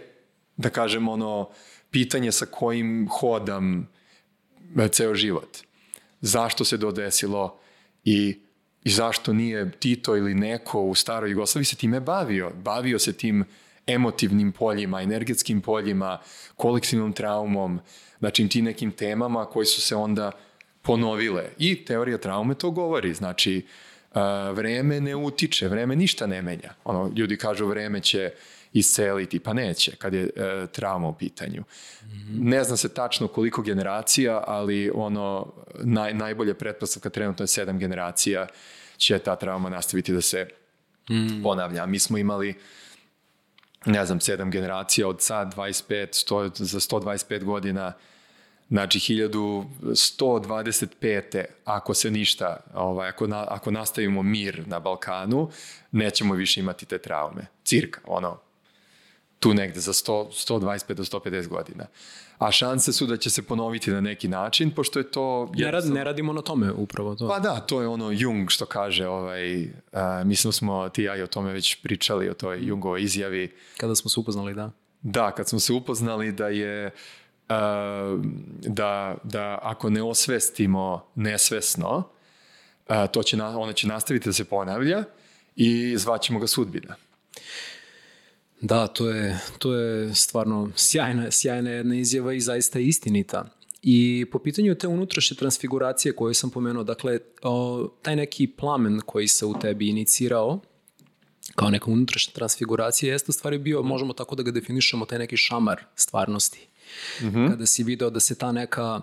da 0.58 0.70
kažem 0.70 1.10
ono, 1.10 1.50
pitanje 1.92 2.32
sa 2.32 2.46
kojim 2.46 3.08
hodam 3.12 3.90
e, 4.78 4.88
ceo 4.88 5.16
život. 5.16 5.58
Zašto 6.22 6.66
se 6.66 6.80
to 6.80 6.92
desilo 6.92 7.60
i, 8.06 8.40
i 8.84 8.90
zašto 8.90 9.34
nije 9.34 9.72
Tito 9.72 10.18
ili 10.18 10.36
neko 10.36 10.82
u 10.82 10.96
staroj 10.96 11.32
Jugoslaviji 11.32 11.66
se 11.66 11.76
time 11.76 12.00
bavio. 12.00 12.52
Bavio 12.64 13.00
se 13.00 13.14
tim 13.14 13.46
emotivnim 13.88 14.52
poljima, 14.52 15.02
energetskim 15.02 15.62
poljima, 15.62 16.20
kolektivnom 16.56 17.14
traumom, 17.14 17.80
znači 18.20 18.48
ti 18.48 18.62
nekim 18.62 18.92
temama 18.92 19.46
koji 19.46 19.66
su 19.66 19.82
se 19.82 19.96
onda 19.96 20.32
ponovile. 20.82 21.44
I 21.58 21.86
teorija 21.86 22.18
traume 22.18 22.56
to 22.56 22.72
govori, 22.72 23.14
znači 23.14 23.66
vreme 24.54 25.02
ne 25.02 25.16
utiče, 25.16 25.68
vreme 25.68 25.96
ništa 25.96 26.28
ne 26.28 26.42
menja. 26.42 26.74
Ono, 26.84 27.12
ljudi 27.16 27.38
kažu 27.38 27.68
vreme 27.68 28.02
će 28.02 28.32
isceliti, 28.74 29.40
pa 29.40 29.54
neće 29.54 29.96
kad 29.96 30.14
je 30.14 30.24
uh, 30.24 30.70
trauma 30.70 31.08
u 31.08 31.14
pitanju. 31.14 31.62
Mm 31.62 32.08
-hmm. 32.08 32.50
Ne 32.50 32.64
zna 32.64 32.78
se 32.78 32.94
tačno 32.94 33.28
koliko 33.28 33.62
generacija, 33.62 34.44
ali 34.48 34.92
ono 34.94 35.54
naj, 35.84 36.14
najbolje 36.14 36.54
pretpostavka 36.54 37.10
trenutno 37.10 37.44
je 37.44 37.48
sedam 37.48 37.80
generacija 37.80 38.48
će 38.98 39.20
ta 39.20 39.36
trauma 39.36 39.70
nastaviti 39.70 40.14
da 40.14 40.22
se 40.22 40.48
mm. 41.10 41.44
ponavlja. 41.44 41.86
Mi 41.86 42.00
smo 42.00 42.18
imali 42.18 42.50
uh, 42.50 42.56
ne 43.86 44.06
znam, 44.06 44.20
sedam 44.20 44.52
generacija 44.52 45.08
od 45.08 45.22
sad 45.22 45.56
25, 45.56 46.32
100, 46.32 46.64
za 46.64 46.80
125 46.80 47.44
godina, 47.44 47.94
znači 48.70 49.00
1125. 49.00 51.46
ako 51.66 51.94
se 51.94 52.12
ništa, 52.12 52.58
ovaj, 52.74 53.10
ako, 53.10 53.28
na, 53.28 53.46
ako 53.50 53.72
nastavimo 53.72 54.24
mir 54.24 54.64
na 54.68 54.80
Balkanu, 54.80 55.50
nećemo 55.92 56.34
više 56.34 56.60
imati 56.60 56.86
te 56.86 56.98
traume. 56.98 57.46
Cirka, 57.64 58.02
ono, 58.06 58.40
tu 59.42 59.54
negde 59.54 59.80
za 59.80 59.94
100, 59.94 60.28
125 60.32 60.94
do 60.94 61.04
150 61.04 61.48
godina. 61.48 61.86
A 62.38 62.52
šanse 62.52 62.94
su 62.94 63.06
da 63.06 63.18
će 63.18 63.30
se 63.30 63.42
ponoviti 63.42 63.92
na 63.92 64.02
neki 64.02 64.28
način, 64.28 64.72
pošto 64.72 65.00
je 65.00 65.12
to... 65.12 65.52
Ne, 65.56 65.72
rad, 65.72 65.86
ne 65.86 66.04
radimo 66.04 66.34
na 66.34 66.42
tome 66.42 66.72
upravo 66.72 67.16
to. 67.16 67.28
Pa 67.28 67.40
da, 67.40 67.60
to 67.60 67.82
je 67.82 67.88
ono 67.88 68.12
Jung 68.12 68.50
što 68.50 68.66
kaže, 68.66 69.08
ovaj, 69.08 69.64
uh, 69.64 69.70
mislim 70.26 70.54
smo 70.54 70.90
ti 70.90 71.04
ja 71.04 71.16
i 71.16 71.22
o 71.22 71.28
tome 71.28 71.54
već 71.54 71.76
pričali, 71.82 72.30
o 72.30 72.34
toj 72.34 72.68
Jungovoj 72.68 73.02
izjavi. 73.02 73.56
Kada 73.78 73.96
smo 73.96 74.10
se 74.10 74.20
upoznali, 74.20 74.54
da. 74.54 74.72
Da, 75.02 75.32
kad 75.32 75.50
smo 75.50 75.60
se 75.60 75.74
upoznali 75.74 76.32
da 76.32 76.48
je 76.48 76.92
da, 78.62 79.16
da 79.24 79.60
ako 79.62 79.90
ne 79.90 80.04
osvestimo 80.04 81.06
nesvesno, 81.16 82.04
to 83.12 83.24
će 83.24 83.38
na, 83.38 83.60
ona 83.60 83.74
će 83.74 83.88
nastaviti 83.88 84.30
da 84.30 84.34
se 84.34 84.46
ponavlja 84.46 85.04
i 85.56 85.98
zvaćemo 85.98 86.40
ga 86.40 86.48
sudbina. 86.48 86.96
Da, 88.62 88.88
to 88.88 89.10
je, 89.10 89.40
to 89.58 89.74
je 89.74 90.16
stvarno 90.16 90.72
sjajna, 90.76 91.32
sjajna 91.32 91.70
jedna 91.70 91.96
izjava 91.96 92.34
i 92.34 92.40
zaista 92.40 92.80
istinita. 92.80 93.50
I 93.84 94.26
po 94.32 94.40
pitanju 94.40 94.76
te 94.76 94.88
unutrašnje 94.88 95.38
transfiguracije 95.38 96.16
koje 96.16 96.34
sam 96.34 96.50
pomenuo, 96.50 96.84
dakle, 96.84 97.20
o, 97.42 97.88
taj 98.02 98.16
neki 98.16 98.48
plamen 98.48 99.02
koji 99.06 99.28
se 99.28 99.46
u 99.46 99.60
tebi 99.60 99.90
inicirao, 99.90 100.60
kao 101.56 101.70
neka 101.70 101.92
unutrašnja 101.92 102.34
transfiguracija, 102.34 103.14
jeste 103.14 103.30
u 103.30 103.34
stvari 103.34 103.58
bio, 103.58 103.84
možemo 103.84 104.14
tako 104.14 104.36
da 104.36 104.44
ga 104.44 104.52
definišemo, 104.52 105.06
taj 105.06 105.20
neki 105.20 105.38
šamar 105.38 105.84
stvarnosti. 105.96 106.68
Mm 107.22 107.26
-hmm. 107.26 107.50
Kada 107.50 107.66
si 107.66 107.84
video 107.84 108.10
da 108.10 108.20
se 108.20 108.36
ta 108.36 108.52
neka 108.52 109.02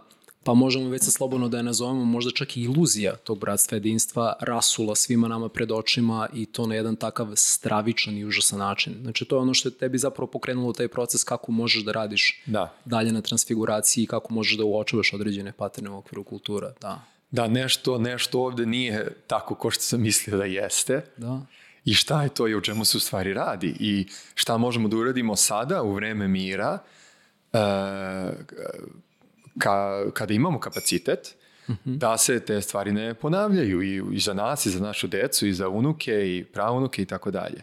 pa 0.48 0.54
možemo 0.54 0.88
već 0.88 1.02
sa 1.04 1.10
slobodno 1.10 1.48
da 1.48 1.56
je 1.56 1.62
nazovemo 1.62 2.04
možda 2.04 2.30
čak 2.30 2.56
i 2.56 2.62
iluzija 2.62 3.16
tog 3.16 3.38
bratstva 3.38 3.76
jedinstva 3.76 4.36
rasula 4.40 4.94
svima 4.94 5.28
nama 5.28 5.48
pred 5.48 5.72
očima 5.72 6.28
i 6.34 6.46
to 6.46 6.66
na 6.66 6.74
jedan 6.74 6.96
takav 6.96 7.32
stravičan 7.34 8.18
i 8.18 8.24
užasan 8.24 8.58
način. 8.58 8.94
Znači 9.02 9.24
to 9.24 9.36
je 9.36 9.40
ono 9.40 9.54
što 9.54 9.68
je 9.68 9.74
tebi 9.74 9.98
zapravo 9.98 10.30
pokrenulo 10.30 10.72
taj 10.72 10.88
proces 10.88 11.24
kako 11.24 11.52
možeš 11.52 11.84
da 11.84 11.92
radiš 11.92 12.42
da. 12.46 12.74
dalje 12.84 13.12
na 13.12 13.20
transfiguraciji 13.20 14.04
i 14.04 14.06
kako 14.06 14.34
možeš 14.34 14.58
da 14.58 14.64
uočuvaš 14.64 15.12
određene 15.12 15.52
paterne 15.52 15.90
u 15.90 15.98
okviru 15.98 16.24
kultura. 16.24 16.72
Da. 16.80 17.04
Da, 17.30 17.48
nešto, 17.48 17.98
nešto 17.98 18.40
ovde 18.40 18.66
nije 18.66 19.12
tako 19.26 19.54
ko 19.54 19.70
što 19.70 19.82
sam 19.82 20.00
mislio 20.00 20.36
da 20.36 20.44
jeste. 20.44 21.04
Da. 21.16 21.40
I 21.84 21.94
šta 21.94 22.22
je 22.22 22.28
to 22.28 22.48
i 22.48 22.54
o 22.54 22.60
čemu 22.60 22.84
se 22.84 22.96
u 22.96 23.00
stvari 23.00 23.34
radi 23.34 23.76
i 23.80 24.06
šta 24.34 24.58
možemo 24.58 24.88
da 24.88 24.96
uradimo 24.96 25.36
sada 25.36 25.82
u 25.82 25.92
vreme 25.92 26.28
mira 26.28 26.78
uh, 27.52 27.58
ka, 29.58 30.04
kada 30.12 30.34
imamo 30.34 30.60
kapacitet, 30.60 31.34
-hmm. 31.68 31.98
da 31.98 32.18
se 32.18 32.40
te 32.40 32.60
stvari 32.60 32.92
ne 32.92 33.14
ponavljaju 33.14 33.82
i, 33.82 34.02
i 34.12 34.20
za 34.20 34.34
nas, 34.34 34.66
i 34.66 34.70
za 34.70 34.80
našu 34.80 35.06
decu, 35.06 35.46
i 35.46 35.52
za 35.52 35.68
unuke, 35.68 36.36
i 36.36 36.44
pravunuke 36.44 37.02
i 37.02 37.06
tako 37.06 37.30
dalje. 37.30 37.60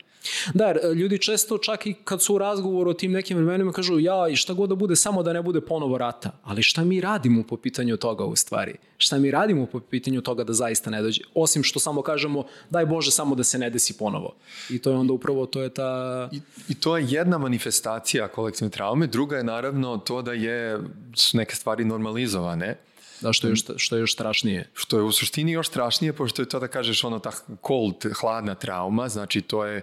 Da, 0.54 0.74
ljudi 0.96 1.18
često 1.18 1.58
čak 1.58 1.88
i 1.88 1.94
kad 1.94 2.22
su 2.22 2.36
u 2.36 2.38
razgovoru 2.38 2.90
o 2.90 2.94
tim 2.94 3.12
nekim 3.12 3.38
vremenima 3.38 3.72
kažu 3.72 4.00
ja 4.00 4.28
i 4.30 4.36
šta 4.36 4.54
god 4.54 4.70
da 4.70 4.76
bude, 4.76 4.96
samo 4.96 5.24
da 5.24 5.34
ne 5.34 5.42
bude 5.42 5.62
ponovo 5.62 5.98
rata. 5.98 6.32
Ali 6.44 6.64
šta 6.64 6.84
mi 6.84 7.02
radimo 7.02 7.44
po 7.44 7.58
pitanju 7.58 7.98
toga 7.98 8.26
u 8.26 8.36
stvari? 8.36 8.76
Šta 8.98 9.18
mi 9.18 9.32
radimo 9.32 9.66
po 9.66 9.80
pitanju 9.80 10.22
toga 10.22 10.44
da 10.44 10.54
zaista 10.54 10.90
ne 10.90 11.02
dođe? 11.02 11.22
Osim 11.34 11.64
što 11.64 11.80
samo 11.80 12.02
kažemo 12.02 12.44
daj 12.70 12.86
Bože 12.86 13.12
samo 13.12 13.36
da 13.36 13.44
se 13.44 13.58
ne 13.58 13.70
desi 13.70 13.98
ponovo. 13.98 14.36
I 14.70 14.80
to 14.80 14.90
je 14.90 14.98
onda 14.98 15.14
upravo, 15.14 15.46
to 15.46 15.62
je 15.62 15.70
ta... 15.70 16.30
I, 16.32 16.42
i 16.70 16.76
to 16.76 16.98
je 16.98 17.06
jedna 17.10 17.38
manifestacija 17.38 18.28
kolektivne 18.28 18.72
traume. 18.72 19.08
Druga 19.08 19.38
je 19.38 19.44
naravno 19.44 19.98
to 19.98 20.22
da 20.22 20.34
je, 20.34 20.80
su 21.16 21.38
neke 21.38 21.56
stvari 21.56 21.86
normalizovane. 21.86 22.78
Da, 23.22 23.34
što 23.34 23.48
je, 23.48 23.52
još, 23.52 23.64
što 23.78 23.96
je 23.96 24.00
još 24.00 24.14
strašnije. 24.14 24.70
Što 24.74 24.98
je 24.98 25.04
u 25.04 25.12
suštini 25.12 25.52
još 25.52 25.68
strašnije, 25.68 26.14
pošto 26.14 26.42
je 26.42 26.50
to 26.50 26.60
da 26.60 26.68
kažeš 26.68 27.04
ono 27.04 27.20
ta 27.20 27.32
cold, 27.68 28.14
hladna 28.22 28.56
trauma, 28.56 29.10
znači 29.10 29.42
to 29.42 29.66
je 29.66 29.82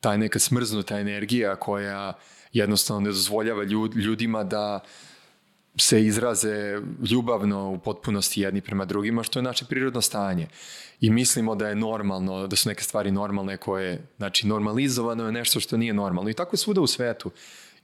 ta 0.00 0.16
neka 0.16 0.38
smrznuta 0.38 0.98
energija 0.98 1.56
koja 1.56 2.12
jednostavno 2.52 3.00
ne 3.00 3.08
dozvoljava 3.08 3.64
ljud, 3.64 3.96
ljudima 3.96 4.44
da 4.44 4.80
se 5.76 6.04
izraze 6.04 6.80
ljubavno 7.10 7.70
u 7.70 7.78
potpunosti 7.78 8.40
jedni 8.40 8.60
prema 8.60 8.84
drugima, 8.84 9.22
što 9.22 9.38
je 9.38 9.42
naše 9.42 9.64
prirodno 9.64 10.00
stanje. 10.00 10.48
I 11.00 11.10
mislimo 11.10 11.54
da 11.54 11.68
je 11.68 11.74
normalno, 11.74 12.46
da 12.46 12.56
su 12.56 12.68
neke 12.68 12.82
stvari 12.82 13.10
normalne 13.10 13.56
koje, 13.56 14.06
znači 14.16 14.46
normalizovano 14.46 15.26
je 15.26 15.32
nešto 15.32 15.60
što 15.60 15.76
nije 15.76 15.94
normalno. 15.94 16.30
I 16.30 16.34
tako 16.34 16.54
je 16.54 16.58
svuda 16.58 16.80
u 16.80 16.86
svetu 16.86 17.30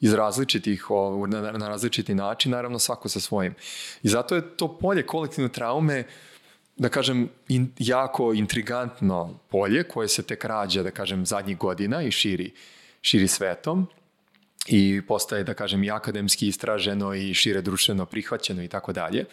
iz 0.00 0.12
različitih, 0.12 0.84
na, 1.28 1.52
na 1.52 1.68
različiti 1.68 2.14
način, 2.14 2.52
naravno 2.52 2.78
svako 2.78 3.08
sa 3.08 3.20
svojim. 3.20 3.54
I 4.02 4.08
zato 4.08 4.34
je 4.34 4.56
to 4.56 4.78
polje 4.78 5.06
kolektivne 5.06 5.48
traume 5.48 6.00
uh, 6.00 6.33
da 6.76 6.88
kažem, 6.88 7.28
in, 7.48 7.72
jako 7.78 8.32
intrigantno 8.34 9.38
polje 9.50 9.84
koje 9.84 10.08
se 10.08 10.22
tek 10.22 10.44
rađa, 10.44 10.82
da 10.82 10.90
kažem, 10.90 11.26
zadnjih 11.26 11.58
godina 11.58 12.02
i 12.02 12.10
širi, 12.10 12.52
širi 13.00 13.28
svetom 13.28 13.86
i 14.66 15.02
postaje, 15.08 15.44
da 15.44 15.54
kažem, 15.54 15.84
i 15.84 15.90
akademski 15.90 16.48
istraženo 16.48 17.14
i 17.14 17.34
šire 17.34 17.62
društveno 17.62 18.06
prihvaćeno 18.06 18.62
i 18.62 18.68
tako 18.68 18.92
dalje. 18.92 19.24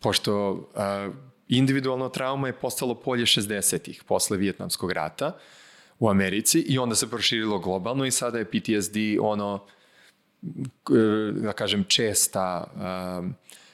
Pošto 0.00 0.52
uh, 0.52 1.14
individualno 1.48 2.08
trauma 2.08 2.46
je 2.46 2.58
postalo 2.58 2.94
polje 2.94 3.24
60-ih, 3.24 4.02
posle 4.04 4.36
Vijetnamskog 4.36 4.92
rata 4.92 5.38
u 5.98 6.10
Americi 6.10 6.60
i 6.60 6.78
onda 6.78 6.94
se 6.94 7.10
proširilo 7.10 7.58
globalno 7.58 8.04
i 8.04 8.10
sada 8.10 8.38
je 8.38 8.44
PTSD 8.44 8.96
ono, 9.20 9.64
da 11.32 11.52
kažem, 11.52 11.84
česta 11.84 12.64
uh, 12.74 13.30
E, 13.30 13.65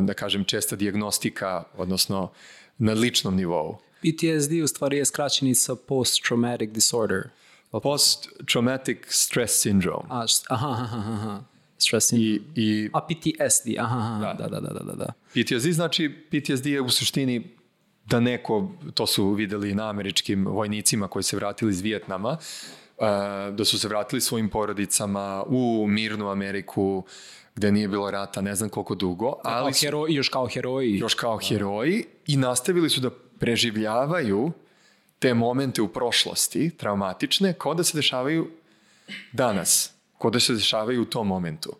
da 0.00 0.14
kažem, 0.14 0.44
česta 0.44 0.76
diagnostika, 0.76 1.64
odnosno 1.76 2.30
na 2.78 2.92
ličnom 2.92 3.36
nivou. 3.36 3.78
PTSD 4.00 4.52
u 4.64 4.66
stvari 4.66 4.96
je 4.96 5.04
skraćenica 5.04 5.76
post-traumatic 5.76 6.70
disorder. 6.70 7.28
Post-traumatic 7.70 8.98
stress 9.08 9.66
syndrome. 9.66 10.04
A, 10.08 10.26
aha, 10.48 10.68
aha, 10.68 10.98
aha. 11.12 11.42
Stress 11.78 12.12
syndrome. 12.12 12.42
I, 12.54 12.62
i 12.62 12.90
A 12.92 13.00
PTSD, 13.00 13.78
aha, 13.78 13.98
aha, 13.98 14.34
da, 14.38 14.48
da, 14.48 14.60
da, 14.60 14.72
da, 14.72 14.84
da, 14.84 14.94
da. 14.94 15.12
PTSD 15.32 15.72
znači, 15.72 16.10
PTSD 16.30 16.66
je 16.66 16.80
u 16.80 16.90
suštini 16.90 17.58
da 18.06 18.20
neko, 18.20 18.70
to 18.94 19.06
su 19.06 19.32
videli 19.32 19.74
na 19.74 19.90
američkim 19.90 20.46
vojnicima 20.46 21.08
koji 21.08 21.22
se 21.22 21.36
vratili 21.36 21.70
iz 21.70 21.80
Vijetnama, 21.80 22.30
uh, 22.30 23.06
da 23.54 23.64
su 23.64 23.78
se 23.78 23.88
vratili 23.88 24.20
svojim 24.20 24.48
porodicama 24.48 25.44
u 25.46 25.86
mirnu 25.88 26.28
Ameriku, 26.28 27.04
gde 27.58 27.72
nije 27.72 27.88
bilo 27.88 28.10
rata 28.10 28.40
ne 28.40 28.54
znam 28.54 28.70
koliko 28.70 28.94
dugo, 28.94 29.32
Kao 29.42 29.52
ali 29.52 29.74
su 29.74 29.86
hero, 29.86 30.04
još 30.08 30.28
kao 30.28 30.48
heroji. 30.48 30.98
još 30.98 31.14
kao 31.14 31.38
heroji 31.38 32.04
i 32.26 32.36
nastavili 32.36 32.90
su 32.90 33.00
da 33.00 33.10
preživljavaju 33.38 34.52
te 35.18 35.34
momente 35.34 35.82
u 35.82 35.88
prošlosti, 35.88 36.70
traumatične, 36.76 37.52
kao 37.58 37.74
da 37.74 37.84
se 37.84 37.98
dešavaju 37.98 38.50
danas, 39.32 39.92
kao 40.18 40.30
da 40.30 40.40
se 40.40 40.54
dešavaju 40.54 41.02
u 41.02 41.04
tom 41.04 41.26
momentu. 41.26 41.72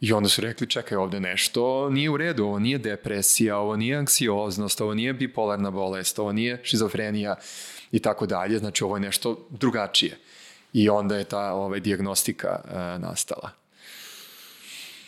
I 0.00 0.12
onda 0.12 0.28
su 0.28 0.40
rekli, 0.40 0.66
čekaj, 0.70 0.98
ovde 0.98 1.20
nešto 1.20 1.90
nije 1.90 2.10
u 2.10 2.16
redu, 2.16 2.44
ovo 2.44 2.58
nije 2.58 2.78
depresija, 2.78 3.58
ovo 3.58 3.76
nije 3.76 3.96
anksioznost, 3.96 4.80
ovo 4.80 4.94
nije 4.94 5.12
bipolarna 5.12 5.70
bolest, 5.70 6.18
ovo 6.18 6.32
nije 6.32 6.60
šizofrenija 6.62 7.36
i 7.92 7.98
tako 7.98 8.26
dalje, 8.26 8.58
znači 8.58 8.84
ovo 8.84 8.96
je 8.96 9.00
nešto 9.00 9.46
drugačije. 9.50 10.18
I 10.72 10.88
onda 10.88 11.16
je 11.16 11.24
ta 11.24 11.52
ovaj, 11.52 11.80
diagnostika 11.80 12.60
uh, 12.64 13.02
nastala. 13.02 13.63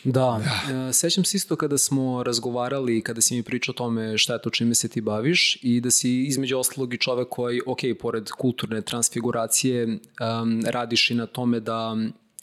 Da, 0.03 0.41
e, 0.89 0.93
sećam 0.93 1.23
se 1.23 1.37
isto 1.37 1.55
kada 1.55 1.77
smo 1.77 2.23
razgovarali, 2.23 3.01
kada 3.01 3.21
si 3.21 3.35
mi 3.35 3.43
pričao 3.43 3.71
o 3.71 3.75
tome 3.75 4.17
šta 4.17 4.33
je 4.33 4.41
to 4.41 4.49
čime 4.49 4.75
se 4.75 4.87
ti 4.87 5.01
baviš 5.01 5.59
i 5.61 5.81
da 5.81 5.91
si 5.91 6.23
između 6.23 6.57
ostalog 6.57 6.93
i 6.93 6.97
čovek 6.97 7.27
koji, 7.29 7.61
ok, 7.65 7.79
pored 7.99 8.29
kulturne 8.29 8.81
transfiguracije, 8.81 9.85
um, 9.85 10.63
radiš 10.67 11.11
i 11.11 11.15
na 11.15 11.25
tome 11.25 11.59
da 11.59 11.97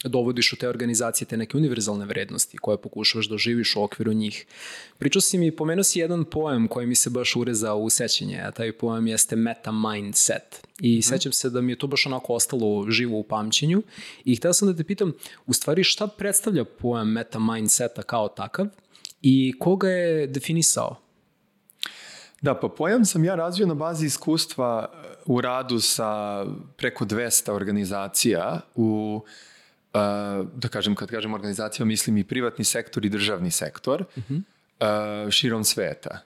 dovodiš 0.05 0.53
u 0.53 0.55
te 0.55 0.69
organizacije 0.69 1.27
te 1.27 1.37
neke 1.37 1.57
univerzalne 1.57 2.05
vrednosti 2.05 2.57
koje 2.57 2.77
pokušavaš 2.77 3.27
da 3.27 3.35
oživiš 3.35 3.75
u 3.75 3.83
okviru 3.83 4.13
njih. 4.13 4.45
Pričao 4.97 5.21
si 5.21 5.37
mi, 5.37 5.55
pomenuo 5.55 5.83
si 5.83 5.99
jedan 5.99 6.25
poem 6.25 6.67
koji 6.67 6.87
mi 6.87 6.95
se 6.95 7.09
baš 7.09 7.35
urezao 7.35 7.77
u 7.77 7.89
sećanje, 7.89 8.41
a 8.41 8.51
taj 8.51 8.71
poem 8.71 9.07
jeste 9.07 9.35
meta 9.35 9.71
mindset. 9.71 10.67
I 10.79 11.01
sećam 11.01 11.31
se 11.31 11.49
da 11.49 11.61
mi 11.61 11.71
je 11.71 11.77
to 11.77 11.87
baš 11.87 12.05
onako 12.05 12.33
ostalo 12.33 12.89
živo 12.89 13.19
u 13.19 13.23
pamćenju 13.23 13.83
i 14.25 14.35
hteo 14.35 14.53
sam 14.53 14.67
da 14.67 14.77
te 14.77 14.83
pitam, 14.83 15.13
u 15.45 15.53
stvari 15.53 15.83
šta 15.83 16.07
predstavlja 16.07 16.65
poem 16.65 17.07
meta 17.07 17.39
mindseta 17.39 18.03
kao 18.03 18.27
takav 18.27 18.67
i 19.21 19.53
koga 19.59 19.89
je 19.89 20.27
definisao? 20.27 20.95
Da, 22.41 22.59
pa 22.59 22.69
pojam 22.69 23.05
sam 23.05 23.23
ja 23.23 23.35
razvio 23.35 23.67
na 23.67 23.73
bazi 23.73 24.05
iskustva 24.05 24.93
u 25.25 25.41
radu 25.41 25.79
sa 25.79 26.45
preko 26.77 27.05
200 27.05 27.51
organizacija 27.51 28.61
u 28.75 29.21
uh, 29.23 29.29
da 30.53 30.67
kažem, 30.67 30.95
kad 30.95 31.09
kažem 31.09 31.33
organizacija, 31.33 31.85
mislim 31.85 32.17
i 32.17 32.23
privatni 32.23 32.65
sektor 32.65 33.05
i 33.05 33.09
državni 33.09 33.51
sektor 33.51 34.05
uh 34.15 34.23
-huh. 34.23 34.41
uh, 35.25 35.31
širom 35.31 35.63
sveta. 35.63 36.19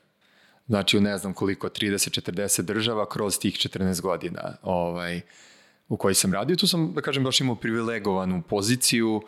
Znači, 0.67 0.97
u 0.97 1.01
ne 1.01 1.17
znam 1.17 1.34
koliko, 1.34 1.69
30-40 1.69 2.62
država 2.62 3.10
kroz 3.10 3.39
tih 3.39 3.53
14 3.53 4.01
godina 4.01 4.58
ovaj, 4.62 5.21
u 5.88 5.97
koji 5.97 6.15
sam 6.15 6.34
radio. 6.34 6.55
Tu 6.55 6.67
sam, 6.67 6.93
da 6.93 7.01
kažem, 7.01 7.23
baš 7.23 7.41
imao 7.41 7.55
privilegovanu 7.55 8.41
poziciju 8.49 9.21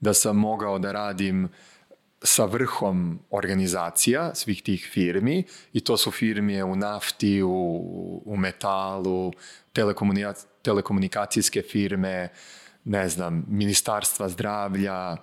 da 0.00 0.14
sam 0.14 0.36
mogao 0.36 0.78
da 0.78 0.92
radim 0.92 1.48
sa 2.22 2.44
vrhom 2.44 3.18
organizacija 3.30 4.34
svih 4.34 4.62
tih 4.62 4.88
firmi 4.92 5.44
i 5.72 5.80
to 5.80 5.96
su 5.96 6.10
firme 6.10 6.64
u 6.64 6.76
nafti, 6.76 7.42
u, 7.42 8.22
u 8.24 8.36
metalu, 8.36 9.32
telekomunika, 9.72 10.34
telekomunikacijske 10.62 11.62
firme, 11.62 12.28
ne 12.84 13.08
znam, 13.08 13.44
ministarstva 13.48 14.28
zdravlja, 14.28 15.16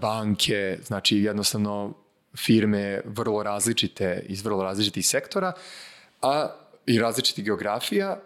banke, 0.00 0.78
znači 0.84 1.16
jednostavno 1.16 1.94
firme 2.36 3.02
vrlo 3.04 3.42
različite 3.42 4.24
iz 4.28 4.44
vrlo 4.44 4.62
različitih 4.62 5.06
sektora 5.06 5.52
a 6.22 6.48
i 6.86 6.98
različitih 6.98 7.44
geografija, 7.44 8.20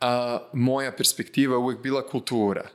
a 0.00 0.38
moja 0.52 0.92
perspektiva 0.92 1.58
uvek 1.58 1.82
bila 1.82 2.06
kultura. 2.06 2.68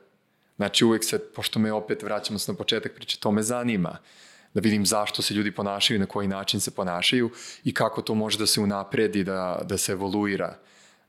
Znači 0.56 0.86
uvek 0.86 1.04
se, 1.04 1.20
pošto 1.36 1.60
me 1.60 1.74
opet 1.74 2.04
vraćamo 2.04 2.40
se 2.40 2.52
na 2.52 2.58
početak 2.58 2.94
priče, 2.96 3.20
to 3.20 3.32
me 3.32 3.44
zanima 3.44 3.98
da 4.54 4.62
vidim 4.62 4.86
zašto 4.86 5.22
se 5.22 5.34
ljudi 5.34 5.52
ponašaju, 5.52 6.00
na 6.00 6.06
koji 6.06 6.28
način 6.28 6.60
se 6.60 6.72
ponašaju 6.72 7.32
i 7.64 7.74
kako 7.74 8.02
to 8.02 8.16
može 8.16 8.38
da 8.38 8.46
se 8.46 8.62
unapredi, 8.62 9.24
da, 9.24 9.62
da 9.64 9.78
se 9.78 9.92
evoluira 9.92 10.58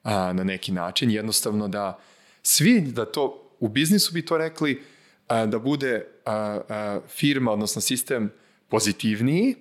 a, 0.03 0.33
na 0.33 0.44
neki 0.44 0.72
način. 0.72 1.11
Jednostavno 1.11 1.68
da 1.68 1.99
svi, 2.46 2.80
da 2.80 3.04
to, 3.04 3.52
u 3.61 3.68
biznisu 3.68 4.12
bi 4.12 4.24
to 4.24 4.38
rekli, 4.38 4.82
a, 5.28 5.46
da 5.46 5.59
bude 5.59 6.06
a, 6.24 6.32
a, 6.32 7.00
firma, 7.09 7.52
odnosno 7.52 7.80
sistem 7.80 8.32
pozitivniji 8.68 9.54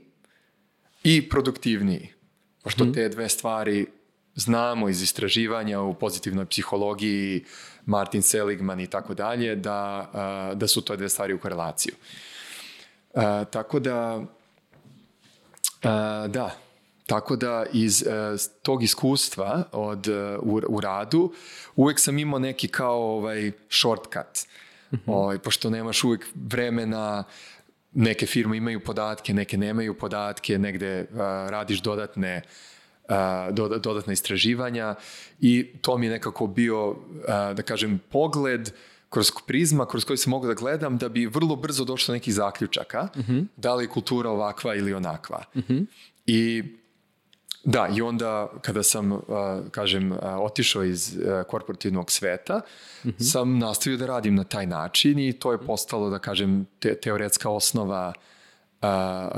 i 1.03 1.29
produktivniji. 1.29 2.13
Pošto 2.63 2.85
te 2.85 3.09
dve 3.09 3.29
stvari 3.29 3.85
znamo 4.35 4.89
iz 4.89 5.01
istraživanja 5.01 5.81
u 5.81 5.93
pozitivnoj 5.93 6.45
psihologiji, 6.45 7.43
Martin 7.85 8.21
Seligman 8.21 8.79
i 8.79 8.87
tako 8.87 9.13
dalje, 9.13 9.55
da, 9.55 10.51
da 10.55 10.67
su 10.67 10.81
to 10.81 10.95
dve 10.95 11.09
stvari 11.09 11.33
u 11.33 11.39
korelaciju. 11.39 11.93
A, 13.13 13.43
tako 13.43 13.79
da, 13.79 14.25
a, 15.83 16.27
da, 16.27 16.57
tako 17.05 17.35
da 17.35 17.65
iz 17.73 18.03
a, 18.07 18.37
tog 18.61 18.83
iskustva 18.83 19.63
od, 19.71 20.07
u, 20.41 20.61
u 20.67 20.81
radu 20.81 21.33
uvek 21.75 21.99
sam 21.99 22.17
imao 22.17 22.39
neki 22.39 22.67
kao 22.67 23.01
ovaj 23.01 23.51
shortcut. 23.69 24.47
Mm 24.91 24.95
-hmm. 24.95 25.01
ovaj, 25.05 25.39
pošto 25.39 25.69
nemaš 25.69 26.03
uvek 26.03 26.25
vremena, 26.35 27.23
neke 27.93 28.25
firme 28.25 28.57
imaju 28.57 28.79
podatke, 28.79 29.33
neke 29.33 29.57
nemaju 29.57 29.93
podatke, 29.93 30.57
negde 30.57 31.07
a, 31.13 31.47
radiš 31.49 31.81
dodatne 31.81 32.41
a, 33.09 33.51
dodatna 33.79 34.13
istraživanja 34.13 34.95
i 35.39 35.67
to 35.81 35.97
mi 35.97 36.05
je 36.05 36.11
nekako 36.11 36.47
bio, 36.47 36.95
a, 37.27 37.53
da 37.53 37.63
kažem, 37.63 37.99
pogled 38.09 38.71
kroz 39.09 39.31
prizma 39.47 39.85
kroz 39.85 40.05
koji 40.05 40.17
se 40.17 40.29
mogu 40.29 40.47
da 40.47 40.53
gledam 40.53 40.97
da 40.97 41.09
bi 41.09 41.25
vrlo 41.25 41.55
brzo 41.55 41.85
došlo 41.85 42.11
do 42.11 42.15
nekih 42.15 42.33
zaključaka 42.33 43.07
uh 43.15 43.29
-huh. 43.29 43.45
da 43.57 43.75
li 43.75 43.83
je 43.83 43.87
kultura 43.87 44.29
ovakva 44.29 44.75
ili 44.75 44.93
onakva. 44.93 45.43
-huh. 45.55 45.85
I 46.25 46.63
da, 47.65 47.89
i 47.95 48.01
onda 48.01 48.47
kada 48.61 48.83
sam, 48.83 49.11
uh, 49.11 49.19
kažem, 49.71 50.11
uh, 50.11 50.17
otišao 50.39 50.83
iz 50.83 51.17
uh, 51.17 51.43
korporativnog 51.47 52.11
sveta, 52.11 52.55
uh 52.55 53.11
-huh. 53.11 53.31
sam 53.31 53.59
nastavio 53.59 53.97
da 53.97 54.05
radim 54.05 54.35
na 54.35 54.43
taj 54.43 54.67
način 54.67 55.19
i 55.19 55.33
to 55.33 55.51
je 55.51 55.57
postalo, 55.57 56.09
da 56.09 56.19
kažem, 56.19 56.67
te, 56.79 56.95
teoretska 56.95 57.49
osnova 57.49 58.07
uh, 58.07 58.87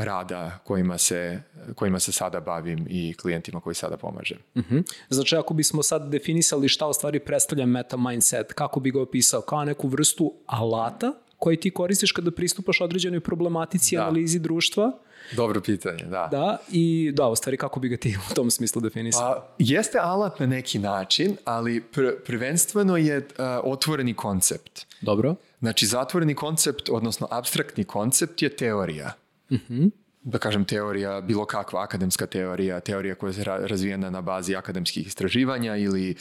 rada 0.04 0.60
kojima 0.64 0.98
se, 0.98 1.42
kojima 1.76 2.00
se 2.00 2.12
sada 2.12 2.40
bavim 2.40 2.88
i 2.90 3.14
klijentima 3.14 3.60
koji 3.60 3.76
sada 3.76 3.98
pomažem. 3.98 4.38
Uh 4.56 4.64
-huh. 4.64 4.84
Znači, 5.10 5.36
ako 5.36 5.54
bismo 5.54 5.84
sad 5.84 6.10
definisali 6.10 6.70
šta 6.70 6.88
u 6.88 6.94
stvari 6.94 7.20
predstavlja 7.20 7.66
meta 7.66 7.98
mindset, 7.98 8.54
kako 8.54 8.80
bi 8.80 8.92
ga 8.92 9.02
opisao? 9.02 9.42
Kao 9.42 9.66
neku 9.66 9.88
vrstu 9.88 10.34
alata 10.46 11.14
koji 11.38 11.58
ti 11.58 11.72
koristiš 11.72 12.12
kada 12.12 12.32
pristupaš 12.32 12.82
određenoj 12.82 13.20
problematici, 13.20 13.96
da. 13.96 14.02
analizi 14.02 14.40
društva? 14.40 14.92
Dobro 15.36 15.62
pitanje, 15.62 16.04
da. 16.04 16.28
Da, 16.32 16.58
i 16.72 17.12
da, 17.16 17.28
u 17.28 17.36
stvari 17.36 17.58
kako 17.58 17.80
bi 17.80 17.90
ga 17.90 17.98
ti 17.98 18.18
u 18.32 18.34
tom 18.34 18.52
smislu 18.52 18.82
definisao? 18.82 19.32
A, 19.32 19.48
jeste 19.60 20.00
alat 20.02 20.40
na 20.40 20.46
neki 20.46 20.80
način, 20.80 21.38
ali 21.46 21.82
pr 21.82 22.02
prvenstveno 22.26 22.98
je 22.98 23.18
uh, 23.18 23.24
otvoreni 23.64 24.14
koncept. 24.14 24.86
Dobro. 25.02 25.36
Znači, 25.60 25.86
zatvoreni 25.86 26.36
koncept, 26.36 26.90
odnosno 26.90 27.28
abstraktni 27.32 27.84
koncept 27.84 28.42
je 28.42 28.50
teorija. 28.50 29.14
Uh 29.50 29.58
-huh. 29.70 29.92
Da 30.24 30.38
kažem 30.38 30.66
teorija, 30.66 31.22
bilo 31.22 31.46
kakva 31.46 31.84
akademska 31.84 32.26
teorija, 32.26 32.80
teorija 32.80 33.16
koja 33.16 33.34
je 33.34 33.44
razvijena 33.44 34.10
na 34.10 34.22
bazi 34.22 34.56
akademskih 34.56 35.08
istraživanja 35.08 35.76
ili 35.76 36.16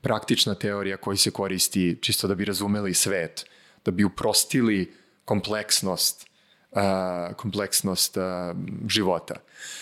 praktična 0.00 0.54
teorija 0.54 0.96
koja 0.96 1.16
se 1.16 1.30
koristi 1.30 1.98
čisto 2.02 2.28
da 2.28 2.34
bi 2.34 2.44
razumeli 2.44 2.94
svet, 2.94 3.46
da 3.84 3.90
bi 3.90 4.04
uprostili 4.04 4.92
kompleksnost 5.24 6.29
uh, 6.70 6.80
kompleksnost 7.36 8.16
uh, 8.16 8.22
života. 8.88 9.34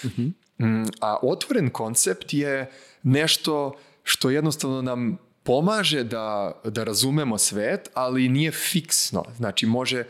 Uh 0.05 0.11
-huh. 0.11 0.33
mm, 0.59 0.91
a 1.01 1.17
otvoren 1.23 1.71
koncept 1.71 2.35
je 2.35 2.71
nešto 3.03 3.75
što 4.03 4.31
jednostavno 4.31 4.83
nam 4.83 5.19
pomaže 5.43 6.05
da, 6.05 6.53
da 6.65 6.85
razumemo 6.85 7.39
svet, 7.39 7.91
ali 7.95 8.29
nije 8.29 8.51
fiksno. 8.51 9.25
Znači, 9.37 9.67
može, 9.67 10.05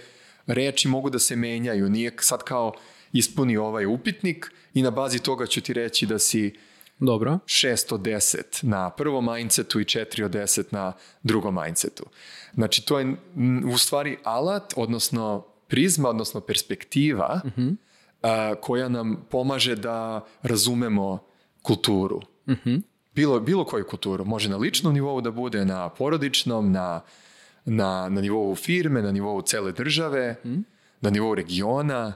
reči 0.47 0.89
mogu 0.89 1.11
da 1.11 1.19
se 1.19 1.37
menjaju. 1.37 1.89
Nije 1.89 2.13
sad 2.21 2.43
kao 2.43 2.73
ispuni 3.13 3.57
ovaj 3.57 3.87
upitnik 3.87 4.53
i 4.75 4.83
na 4.83 4.91
bazi 4.91 5.19
toga 5.19 5.47
ću 5.47 5.61
ti 5.61 5.73
reći 5.73 6.07
da 6.07 6.19
si 6.19 6.55
Dobro. 7.01 7.39
6 7.47 7.95
od 7.95 8.01
10 8.01 8.43
na 8.63 8.91
prvom 8.91 9.35
mindsetu 9.35 9.81
i 9.81 9.85
4 9.85 10.25
od 10.25 10.31
10 10.31 10.65
na 10.71 10.93
drugom 11.23 11.59
mindsetu. 11.65 12.05
Znači, 12.55 12.87
to 12.87 12.99
je 12.99 13.17
u 13.73 13.79
stvari 13.79 14.19
alat, 14.25 14.73
odnosno 14.77 15.47
prizma, 15.69 16.09
odnosno 16.09 16.41
perspektiva 16.41 17.41
uh 17.45 17.51
-huh. 17.53 17.77
a, 18.23 18.55
koja 18.61 18.89
nam 18.89 19.27
pomaže 19.31 19.77
da 19.77 20.27
razumemo 20.43 21.19
kulturu. 21.63 22.21
Bilo, 23.15 23.41
bilo 23.41 23.65
koju 23.65 23.87
kulturu. 23.87 24.25
Može 24.25 24.49
na 24.49 24.57
ličnom 24.57 24.95
nivou 24.95 25.21
da 25.21 25.31
bude, 25.31 25.65
na 25.65 25.89
porodičnom, 25.89 26.73
na, 26.73 27.01
na, 27.65 28.09
na 28.09 28.21
nivou 28.21 28.55
firme, 28.55 29.03
na 29.03 29.13
nivou 29.13 29.43
cele 29.43 29.73
države, 29.73 30.37
na 31.01 31.11
nivou 31.11 31.35
regiona. 31.35 32.13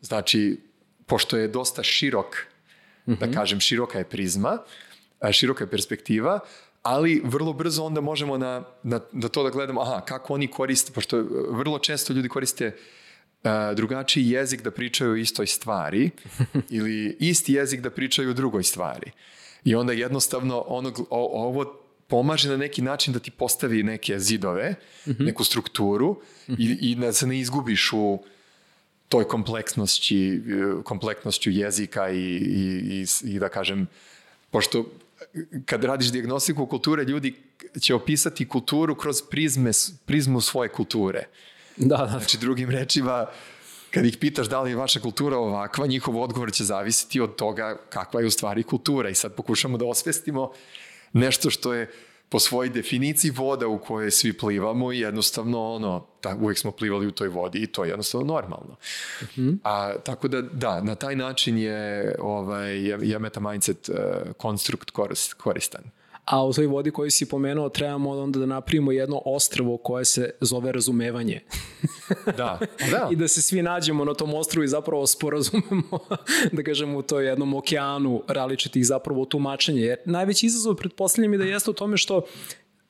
Znači, 0.00 0.60
pošto 1.06 1.36
je 1.36 1.48
dosta 1.48 1.82
širok, 1.82 2.36
da 3.06 3.30
kažem, 3.32 3.60
široka 3.60 3.98
je 3.98 4.04
prizma, 4.04 4.58
a, 5.20 5.32
široka 5.32 5.64
je 5.64 5.70
perspektiva, 5.70 6.40
ali 6.82 7.22
vrlo 7.24 7.52
brzo 7.52 7.84
onda 7.84 8.00
možemo 8.00 8.38
na, 8.38 8.64
na, 8.82 9.00
na 9.12 9.28
to 9.28 9.42
da 9.42 9.50
gledamo, 9.50 9.80
aha, 9.80 10.00
kako 10.00 10.34
oni 10.34 10.46
koriste, 10.46 10.92
pošto 10.92 11.18
e, 11.18 11.24
vrlo 11.50 11.78
često 11.78 12.12
ljudi 12.12 12.28
koriste 12.28 12.76
a, 13.44 13.74
drugačiji 13.74 14.30
jezik 14.30 14.62
da 14.62 14.70
pričaju 14.70 15.12
o 15.12 15.16
istoj 15.16 15.46
stvari 15.46 16.10
ili 16.70 17.16
isti 17.20 17.52
jezik 17.52 17.80
da 17.80 17.90
pričaju 17.90 18.30
o 18.30 18.34
drugoj 18.34 18.62
stvari. 18.62 19.10
I 19.64 19.74
onda 19.74 19.92
jednostavno 19.92 20.64
ono, 20.66 20.92
o, 21.10 21.46
ovo 21.46 21.80
pomaže 22.08 22.48
na 22.50 22.56
neki 22.56 22.82
način 22.82 23.12
da 23.12 23.20
ti 23.20 23.30
postavi 23.30 23.82
neke 23.82 24.18
zidove, 24.18 24.74
neku 25.18 25.44
strukturu 25.44 26.20
i, 26.48 26.78
i 26.80 26.94
da 26.94 27.12
se 27.12 27.26
ne 27.26 27.38
izgubiš 27.38 27.92
u 27.92 28.18
toj 29.08 29.28
kompleksnošću, 29.28 30.14
kompleksnošću 30.84 31.50
jezika 31.50 32.10
i, 32.10 32.16
i, 32.16 33.02
i, 33.02 33.06
i 33.24 33.38
da 33.38 33.48
kažem, 33.48 33.86
pošto 34.50 34.84
kad 35.64 35.84
radiš 35.84 36.12
diagnostiku 36.12 36.66
kulture, 36.66 37.04
ljudi 37.04 37.34
će 37.80 37.94
opisati 37.94 38.48
kulturu 38.48 38.94
kroz 38.94 39.22
prizme, 39.30 39.70
prizmu 40.06 40.40
svoje 40.40 40.68
kulture. 40.68 41.24
Da, 41.76 41.96
da. 41.96 42.06
Znači, 42.18 42.38
drugim 42.38 42.70
rečima, 42.70 43.26
kad 43.90 44.06
ih 44.06 44.16
pitaš 44.16 44.48
da 44.48 44.60
li 44.60 44.70
je 44.70 44.76
vaša 44.76 45.00
kultura 45.00 45.36
ovakva, 45.38 45.86
njihov 45.86 46.22
odgovor 46.22 46.52
će 46.52 46.64
zavisiti 46.64 47.20
od 47.20 47.36
toga 47.36 47.76
kakva 47.90 48.20
je 48.20 48.26
u 48.26 48.30
stvari 48.30 48.62
kultura. 48.62 49.08
I 49.08 49.14
sad 49.14 49.34
pokušamo 49.34 49.78
da 49.78 49.84
osvestimo 49.84 50.52
nešto 51.12 51.50
što 51.50 51.74
je 51.74 51.90
po 52.30 52.38
svojoj 52.38 52.68
definiciji 52.68 53.30
voda 53.30 53.66
u 53.66 53.78
kojoj 53.78 54.10
svi 54.10 54.32
plivamo 54.38 54.92
i 54.92 55.00
jednostavno 55.00 55.74
ono, 55.74 56.06
da, 56.22 56.36
uvijek 56.40 56.58
smo 56.58 56.70
plivali 56.70 57.06
u 57.06 57.10
toj 57.10 57.28
vodi 57.28 57.58
i 57.58 57.66
to 57.66 57.84
je 57.84 57.88
jednostavno 57.90 58.26
normalno. 58.26 58.76
Uh 59.22 59.28
-huh. 59.28 59.58
A, 59.64 59.94
tako 60.04 60.28
da, 60.28 60.42
da, 60.42 60.80
na 60.80 60.94
taj 60.94 61.16
način 61.16 61.58
je, 61.58 62.14
ovaj, 62.18 62.88
je, 62.88 62.98
je 63.02 63.18
meta 63.18 63.40
mindset 63.40 63.88
uh, 63.88 63.96
konstrukt 64.36 64.90
korist, 64.90 65.34
koristan. 65.34 65.82
A 66.30 66.44
u 66.44 66.52
toj 66.52 66.66
vodi 66.66 66.90
koju 66.90 67.10
si 67.10 67.28
pomenuo 67.28 67.68
trebamo 67.68 68.10
onda 68.10 68.38
da 68.38 68.46
napravimo 68.46 68.92
jedno 68.92 69.22
ostrvo 69.24 69.76
koje 69.76 70.04
se 70.04 70.30
zove 70.40 70.72
razumevanje. 70.72 71.40
da, 72.38 72.58
da. 72.90 73.08
I 73.10 73.16
da 73.16 73.28
se 73.28 73.42
svi 73.42 73.62
nađemo 73.62 74.04
na 74.04 74.14
tom 74.14 74.34
ostrvu 74.34 74.64
i 74.64 74.68
zapravo 74.68 75.06
sporazumemo, 75.06 75.98
da 76.56 76.62
kažemo, 76.62 76.98
u 76.98 77.02
toj 77.02 77.26
jednom 77.26 77.54
okeanu 77.54 78.22
različitih 78.28 78.86
zapravo 78.86 79.24
tumačenja. 79.24 79.80
Jer 79.80 79.98
najveći 80.04 80.46
izazov 80.46 80.74
pretpostavljam 80.74 81.32
je 81.32 81.38
da 81.38 81.44
jeste 81.44 81.70
u 81.70 81.74
tome 81.74 81.96
što 81.96 82.22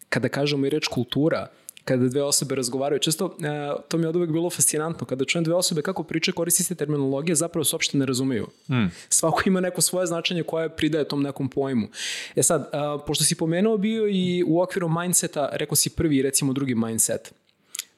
kada 0.08 0.28
kažemo 0.28 0.66
i 0.66 0.70
reč 0.70 0.86
kultura, 0.86 1.46
kada 1.90 2.08
dve 2.08 2.22
osobe 2.22 2.54
razgovaraju. 2.54 2.98
Često, 2.98 3.36
e, 3.42 3.82
to 3.88 3.98
mi 3.98 4.04
je 4.04 4.08
od 4.08 4.16
uvek 4.16 4.30
bilo 4.30 4.50
fascinantno, 4.50 5.06
kada 5.06 5.24
čujem 5.24 5.44
dve 5.44 5.54
osobe 5.54 5.82
kako 5.82 6.02
priče, 6.02 6.32
koristi 6.32 6.62
se 6.62 6.74
terminologije, 6.74 7.34
zapravo 7.36 7.64
se 7.64 7.76
uopšte 7.76 7.98
ne 7.98 8.06
razumeju. 8.06 8.46
Mm. 8.68 8.86
Svako 9.08 9.42
ima 9.46 9.60
neko 9.60 9.80
svoje 9.80 10.06
značenje 10.06 10.42
koje 10.42 10.68
pridaje 10.68 11.08
tom 11.08 11.22
nekom 11.22 11.48
pojmu. 11.48 11.88
E 12.36 12.42
sad, 12.42 12.70
e, 12.72 12.78
pošto 13.06 13.24
si 13.24 13.34
pomenuo 13.34 13.76
bio 13.76 14.06
i 14.08 14.44
u 14.46 14.60
okviru 14.60 14.88
mindseta, 14.88 15.48
rekao 15.52 15.76
si 15.76 15.90
prvi 15.90 16.16
i 16.16 16.22
recimo 16.22 16.52
drugi 16.52 16.74
mindset. 16.74 17.32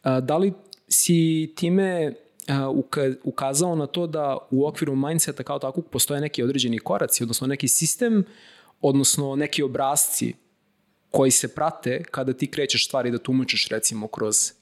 E, 0.05 0.21
da 0.21 0.37
li 0.37 0.53
si 0.89 1.53
time 1.57 2.15
ukazao 3.25 3.77
na 3.77 3.87
to 3.87 4.07
da 4.07 4.39
u 4.51 4.67
okviru 4.67 4.97
mindseta 4.97 5.43
kao 5.43 5.59
takvog 5.59 5.87
postoje 5.91 6.21
neki 6.21 6.43
određeni 6.43 6.79
koraci, 6.79 7.23
odnosno 7.23 7.47
neki 7.47 7.69
sistem, 7.69 8.25
odnosno 8.81 9.37
neki 9.37 9.63
obrazci 9.63 10.35
koji 11.13 11.31
se 11.31 11.55
prate 11.55 12.05
kada 12.11 12.33
ti 12.33 12.51
krećeš 12.51 12.87
stvari 12.87 13.11
da 13.11 13.19
tumačiš 13.19 13.69
recimo 13.69 14.09
kroz 14.09 14.53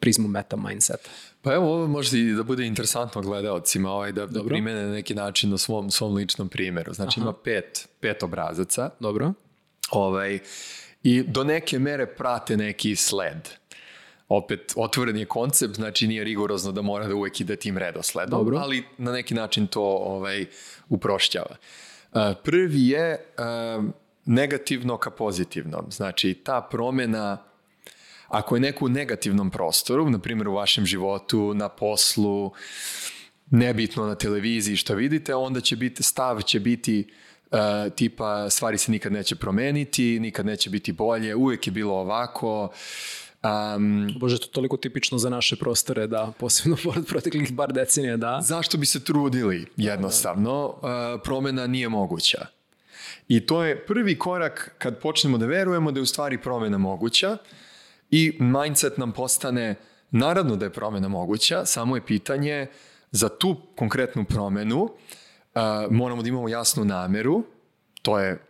prizmu 0.00 0.28
meta 0.28 0.56
mindseta. 0.56 1.10
Pa 1.42 1.54
evo, 1.54 1.74
ovo 1.74 1.86
može 1.86 2.18
i 2.18 2.32
da 2.32 2.42
bude 2.42 2.66
interesantno 2.66 3.22
gledalcima, 3.22 3.90
ovaj, 3.90 4.12
da, 4.12 4.26
da 4.26 4.44
primene 4.44 4.82
na 4.82 4.92
neki 4.92 5.14
način 5.14 5.50
na 5.50 5.58
svom, 5.58 5.90
svom 5.90 6.14
ličnom 6.14 6.48
primjeru. 6.48 6.92
Znači 6.92 7.20
Aha. 7.20 7.24
ima 7.24 7.32
pet, 7.32 7.88
pet 8.00 8.22
obrazaca. 8.22 8.90
Dobro. 9.00 9.32
Ovaj, 9.90 10.38
I 11.02 11.22
do 11.22 11.44
neke 11.44 11.78
mere 11.78 12.06
prate 12.06 12.56
neki 12.56 12.96
sled. 12.96 13.48
Opet, 14.28 14.72
otvoren 14.76 15.16
je 15.16 15.24
koncept, 15.24 15.74
znači 15.74 16.08
nije 16.08 16.24
rigorozno 16.24 16.72
da 16.72 16.82
mora 16.82 17.06
da 17.06 17.14
uvek 17.14 17.40
ide 17.40 17.56
tim 17.56 17.78
redosledom, 17.78 18.38
Dobro. 18.38 18.58
ali 18.58 18.84
na 18.98 19.12
neki 19.12 19.34
način 19.34 19.66
to 19.66 19.82
ovaj, 19.82 20.46
uprošćava. 20.88 21.56
Uh, 22.12 22.20
prvi 22.44 22.88
je 22.88 23.34
negativno 24.24 24.96
ka 24.96 25.10
pozitivnom. 25.10 25.86
Znači, 25.90 26.34
ta 26.34 26.60
promena, 26.70 27.38
ako 28.28 28.56
je 28.56 28.60
neko 28.60 28.84
u 28.84 28.88
negativnom 28.88 29.50
prostoru, 29.50 30.10
na 30.10 30.18
primjer 30.18 30.48
u 30.48 30.54
vašem 30.54 30.86
životu, 30.86 31.54
na 31.54 31.68
poslu, 31.68 32.52
nebitno 33.50 34.06
na 34.06 34.14
televiziji 34.14 34.76
što 34.76 34.94
vidite, 34.94 35.34
onda 35.34 35.60
će 35.60 35.76
biti, 35.76 36.02
stav 36.02 36.42
će 36.42 36.60
biti 36.60 37.10
uh, 37.50 37.58
tipa 37.96 38.50
stvari 38.50 38.78
se 38.78 38.90
nikad 38.92 39.12
neće 39.12 39.36
promeniti, 39.36 40.20
nikad 40.20 40.46
neće 40.46 40.70
biti 40.70 40.92
bolje, 40.92 41.34
uvijek 41.34 41.66
je 41.66 41.70
bilo 41.70 41.94
ovako, 41.94 42.72
Um, 43.42 44.14
Bože, 44.20 44.38
to 44.38 44.46
je 44.46 44.50
toliko 44.50 44.76
tipično 44.76 45.18
za 45.18 45.30
naše 45.30 45.56
prostore, 45.56 46.06
da, 46.06 46.32
posebno 46.38 46.76
pored 46.84 47.06
proteklih 47.06 47.52
bar 47.52 47.72
decenija, 47.72 48.16
da. 48.16 48.40
Zašto 48.42 48.78
bi 48.78 48.86
se 48.86 49.04
trudili, 49.04 49.66
jednostavno, 49.76 50.66
uh, 50.66 51.20
promena 51.24 51.66
nije 51.66 51.88
moguća. 51.88 52.46
I 53.28 53.46
to 53.46 53.64
je 53.64 53.86
prvi 53.86 54.18
korak 54.18 54.74
kad 54.78 54.98
počnemo 54.98 55.38
da 55.38 55.46
verujemo 55.46 55.92
da 55.92 55.98
je 55.98 56.02
u 56.02 56.06
stvari 56.06 56.38
promena 56.38 56.78
moguća 56.78 57.36
i 58.10 58.38
mindset 58.40 58.98
nam 58.98 59.12
postane 59.12 59.74
naravno 60.10 60.56
da 60.56 60.64
je 60.64 60.72
promena 60.72 61.08
moguća, 61.08 61.64
samo 61.64 61.96
je 61.96 62.06
pitanje 62.06 62.66
za 63.10 63.28
tu 63.28 63.56
konkretnu 63.76 64.24
promenu 64.24 64.82
uh, 64.82 64.90
moramo 65.90 66.22
da 66.22 66.28
imamo 66.28 66.48
jasnu 66.48 66.84
nameru, 66.84 67.44
to 68.02 68.18
je 68.18 68.42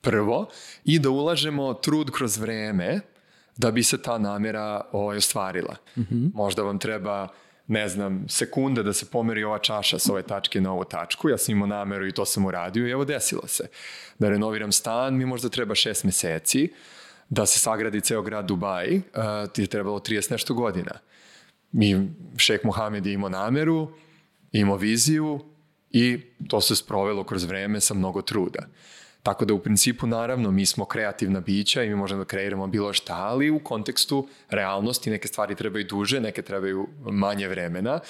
prvo, 0.00 0.48
i 0.84 0.98
da 0.98 1.10
ulažemo 1.10 1.74
trud 1.74 2.10
kroz 2.10 2.38
vreme 2.38 3.00
da 3.56 3.70
bi 3.70 3.82
se 3.82 4.02
ta 4.02 4.18
namera 4.18 4.80
ovaj, 4.92 5.16
ostvarila. 5.16 5.76
Mm 5.96 6.00
-hmm. 6.00 6.30
Možda 6.34 6.62
vam 6.62 6.78
treba 6.78 7.28
ne 7.66 7.88
znam, 7.88 8.24
sekunda 8.28 8.82
da 8.82 8.92
se 8.92 9.06
pomeri 9.10 9.44
ova 9.44 9.58
čaša 9.58 9.98
s 9.98 10.08
ove 10.08 10.22
tačke 10.22 10.60
na 10.60 10.72
ovu 10.72 10.84
tačku, 10.84 11.28
ja 11.28 11.38
sam 11.38 11.52
imao 11.52 11.66
nameru 11.66 12.06
i 12.06 12.12
to 12.12 12.24
sam 12.24 12.46
uradio 12.46 12.86
i 12.86 12.90
evo 12.90 13.04
desilo 13.04 13.46
se. 13.46 13.68
Da 14.18 14.28
renoviram 14.28 14.72
stan, 14.72 15.16
mi 15.16 15.26
možda 15.26 15.48
treba 15.48 15.74
šest 15.74 16.04
meseci, 16.04 16.72
da 17.28 17.46
se 17.46 17.58
sagradi 17.58 18.00
ceo 18.00 18.22
grad 18.22 18.44
Dubai, 18.44 18.96
uh, 18.96 19.50
ti 19.52 19.62
je 19.62 19.66
trebalo 19.66 19.98
30 19.98 20.30
nešto 20.30 20.54
godina. 20.54 20.98
Mi, 21.72 22.10
šek 22.36 22.64
Mohamed 22.64 23.06
je 23.06 23.12
imao 23.12 23.28
nameru, 23.28 23.88
imao 24.52 24.76
viziju 24.76 25.40
i 25.90 26.20
to 26.48 26.60
se 26.60 26.76
sprovelo 26.76 27.24
kroz 27.24 27.44
vreme 27.44 27.80
sa 27.80 27.94
mnogo 27.94 28.22
truda. 28.22 28.66
Tako 29.22 29.44
da 29.44 29.54
u 29.54 29.58
principu 29.58 30.06
naravno 30.06 30.50
mi 30.50 30.66
smo 30.66 30.84
kreativna 30.84 31.40
bića 31.40 31.82
i 31.82 31.88
mi 31.88 31.94
možemo 31.94 32.18
da 32.18 32.28
kreiramo 32.28 32.66
bilo 32.66 32.92
šta, 32.92 33.14
ali 33.14 33.50
u 33.50 33.58
kontekstu 33.58 34.28
realnosti 34.50 35.10
neke 35.10 35.28
stvari 35.28 35.54
trebaju 35.54 35.84
duže, 35.84 36.20
neke 36.20 36.42
trebaju 36.42 36.88
manje 37.04 37.48
vremena 37.48 38.00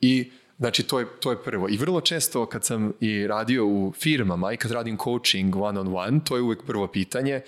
i 0.00 0.30
Znači, 0.58 0.82
to 0.82 1.00
je, 1.00 1.06
to 1.20 1.30
je 1.30 1.42
prvo. 1.42 1.68
I 1.68 1.76
vrlo 1.76 2.00
često 2.00 2.46
kad 2.46 2.64
sam 2.64 2.92
i 3.00 3.26
radio 3.26 3.66
u 3.66 3.92
firmama 3.92 4.52
i 4.52 4.56
kad 4.56 4.70
radim 4.70 4.98
coaching 4.98 5.56
one 5.56 5.80
on 5.80 5.96
one, 5.96 6.20
to 6.24 6.36
je 6.36 6.42
uvek 6.42 6.62
prvo 6.66 6.86
pitanje 6.86 7.40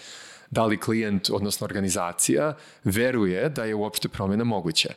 da 0.50 0.66
li 0.66 0.80
klijent, 0.80 1.30
odnosno 1.30 1.64
organizacija, 1.64 2.56
veruje 2.84 3.48
da 3.48 3.64
je 3.64 3.74
uopšte 3.74 4.08
promjena 4.08 4.44
moguća. 4.44 4.92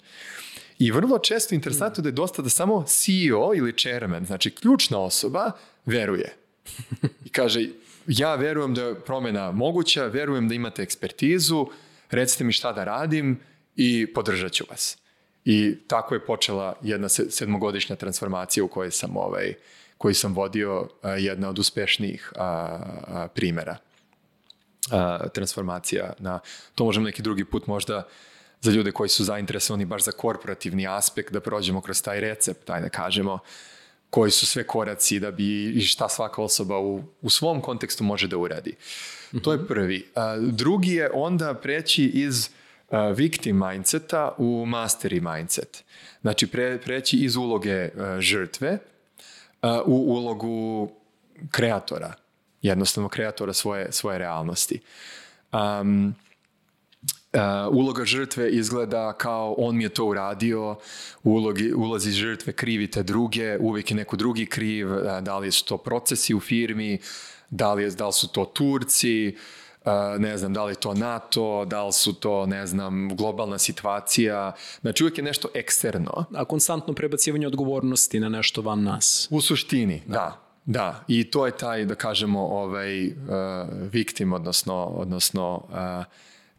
I 0.80 0.92
vrlo 0.92 1.20
često 1.20 1.56
interesantno 1.56 2.02
da 2.02 2.10
je 2.10 2.14
dosta 2.14 2.42
da 2.42 2.50
samo 2.50 2.84
CEO 2.88 3.52
ili 3.56 3.78
chairman, 3.78 4.26
znači 4.26 4.52
ključna 4.52 5.00
osoba, 5.00 5.52
veruje. 5.86 6.36
I 7.26 7.30
kaže, 7.30 7.68
ja 8.08 8.36
verujem 8.36 8.74
da 8.74 8.84
je 8.84 8.96
promjena 8.96 9.52
moguća, 9.52 10.06
verujem 10.06 10.48
da 10.48 10.56
imate 10.56 10.82
ekspertizu, 10.82 11.68
recite 12.10 12.44
mi 12.44 12.52
šta 12.52 12.74
da 12.74 12.84
radim 12.84 13.40
i 13.76 14.14
podržat 14.14 14.52
ću 14.52 14.64
vas. 14.70 14.98
I 15.46 15.78
tako 15.88 16.14
je 16.14 16.26
počela 16.26 16.76
jedna 16.82 17.10
sedmogodišnja 17.10 17.96
transformacija 17.96 18.64
u 18.64 18.68
kojoj 18.68 18.92
sam, 18.92 19.18
ovaj, 19.18 19.54
koji 19.98 20.14
sam 20.14 20.34
vodio 20.34 20.90
jedna 21.18 21.50
od 21.50 21.60
uspešnijih 21.60 22.34
a, 22.36 22.44
a, 23.08 23.28
primera 23.28 23.78
a, 24.92 25.28
transformacija. 25.34 26.14
Na, 26.20 26.40
to 26.76 26.86
možemo 26.86 27.06
neki 27.06 27.22
drugi 27.22 27.46
put 27.46 27.68
možda 27.68 28.08
za 28.62 28.72
ljude 28.72 28.92
koji 28.92 29.10
su 29.10 29.24
zainteresovani 29.24 29.86
baš 29.86 30.04
za 30.04 30.12
korporativni 30.12 30.88
aspekt, 30.88 31.34
da 31.34 31.40
prođemo 31.40 31.82
kroz 31.82 32.02
taj 32.02 32.20
recept, 32.20 32.66
taj 32.66 32.82
da 32.82 32.90
kažemo 32.90 33.40
koji 34.12 34.32
su 34.32 34.46
sve 34.46 34.64
koraci 34.68 35.20
da 35.20 35.32
bi 35.32 35.70
i 35.70 35.82
šta 35.82 36.10
svaka 36.10 36.42
osoba 36.42 36.80
u, 36.80 37.04
u 37.22 37.30
svom 37.30 37.62
kontekstu 37.62 38.04
može 38.04 38.28
da 38.28 38.38
uradi. 38.38 38.76
To 39.44 39.52
je 39.52 39.58
mhm. 39.58 39.68
prvi. 39.68 40.08
A, 40.16 40.38
drugi 40.38 40.92
je 40.92 41.10
onda 41.14 41.54
preći 41.54 42.06
iz 42.06 42.50
a, 42.90 43.08
victim 43.08 43.62
mindseta 43.68 44.36
u 44.38 44.66
mastery 44.66 45.36
mindset. 45.36 45.84
Znači 46.22 46.48
pre, 46.48 46.78
preći 46.78 47.18
iz 47.18 47.36
uloge 47.36 47.90
a, 47.98 48.18
žrtve 48.22 48.78
a, 49.62 49.82
u 49.86 49.94
ulogu 49.94 50.92
kreatora 51.52 52.14
jednostavno 52.62 53.10
kreatora 53.10 53.54
svoje, 53.54 53.92
svoje 53.92 54.18
realnosti. 54.18 54.80
Um, 55.52 56.16
Uh, 57.34 57.40
uloga 57.78 58.06
žrtve 58.06 58.50
izgleda 58.50 59.14
kao 59.14 59.56
on 59.58 59.78
mi 59.78 59.84
je 59.84 59.90
to 59.90 60.06
uradio, 60.06 60.76
ulogi, 61.24 61.74
ulazi 61.74 62.12
žrtve 62.12 62.54
krivite 62.54 63.04
druge, 63.04 63.58
uvijek 63.58 63.92
je 63.92 63.98
neko 63.98 64.16
drugi 64.16 64.46
kriv, 64.46 64.88
da 65.22 65.38
li 65.38 65.52
su 65.52 65.66
to 65.66 65.78
procesi 65.78 66.34
u 66.34 66.40
firmi, 66.40 67.00
da 67.50 67.74
li, 67.74 67.84
je, 67.84 67.90
da 67.90 68.08
li 68.08 68.14
su 68.14 68.28
to 68.28 68.46
Turci, 68.46 69.36
uh, 69.86 69.92
ne 70.20 70.38
znam, 70.38 70.54
da 70.54 70.64
li 70.64 70.72
je 70.72 70.76
to 70.76 70.94
NATO, 70.94 71.66
da 71.66 71.86
li 71.86 71.94
su 71.94 72.14
to, 72.14 72.46
ne 72.46 72.68
znam, 72.68 73.16
globalna 73.16 73.58
situacija. 73.58 74.54
Znači 74.82 75.04
uvijek 75.04 75.18
je 75.18 75.24
nešto 75.24 75.48
eksterno. 75.54 76.26
A 76.36 76.46
konstantno 76.46 76.94
prebacivanje 76.94 77.48
odgovornosti 77.48 78.20
na 78.20 78.30
nešto 78.30 78.62
van 78.62 78.84
nas. 78.84 79.28
U 79.32 79.42
suštini, 79.42 80.02
da. 80.08 80.14
da. 80.14 80.48
Da, 80.66 81.04
i 81.08 81.32
to 81.32 81.46
je 81.46 81.58
taj, 81.58 81.86
da 81.86 81.96
kažemo, 81.96 82.40
ovaj, 82.40 83.08
uh, 83.08 83.14
victim, 83.92 84.34
odnosno, 84.34 84.76
odnosno 84.76 85.56
uh, 85.56 86.06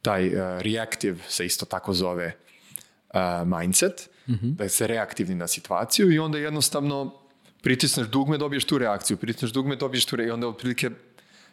taj 0.02 0.26
uh, 0.26 0.60
reactive 0.60 1.18
se 1.28 1.46
isto 1.46 1.66
tako 1.66 1.92
zove 1.92 2.36
uh, 3.14 3.20
mindset, 3.58 4.10
mm 4.26 4.32
-hmm. 4.32 4.56
da 4.56 4.68
se 4.68 4.86
reaktivni 4.86 5.34
na 5.34 5.46
situaciju 5.46 6.12
i 6.12 6.18
onda 6.18 6.38
jednostavno 6.38 7.22
pritisneš 7.62 8.06
dugme, 8.06 8.38
dobiješ 8.38 8.64
tu 8.64 8.78
reakciju, 8.78 9.16
pritisneš 9.16 9.52
dugme, 9.52 9.76
dobiješ 9.76 10.06
tu 10.06 10.16
reakciju 10.16 10.30
i 10.30 10.34
onda 10.34 10.48
otprilike, 10.48 10.90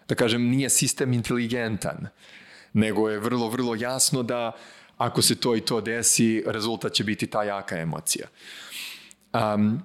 da 0.07 0.15
kažem, 0.15 0.41
nije 0.41 0.69
sistem 0.69 1.13
inteligentan, 1.13 2.07
nego 2.73 3.09
je 3.09 3.19
vrlo, 3.19 3.49
vrlo 3.49 3.75
jasno 3.75 4.23
da 4.23 4.51
ako 4.97 5.21
se 5.21 5.35
to 5.35 5.55
i 5.55 5.61
to 5.61 5.81
desi, 5.81 6.43
rezultat 6.47 6.93
će 6.93 7.03
biti 7.03 7.27
ta 7.27 7.43
jaka 7.43 7.77
emocija. 7.77 8.27
Um, 9.33 9.81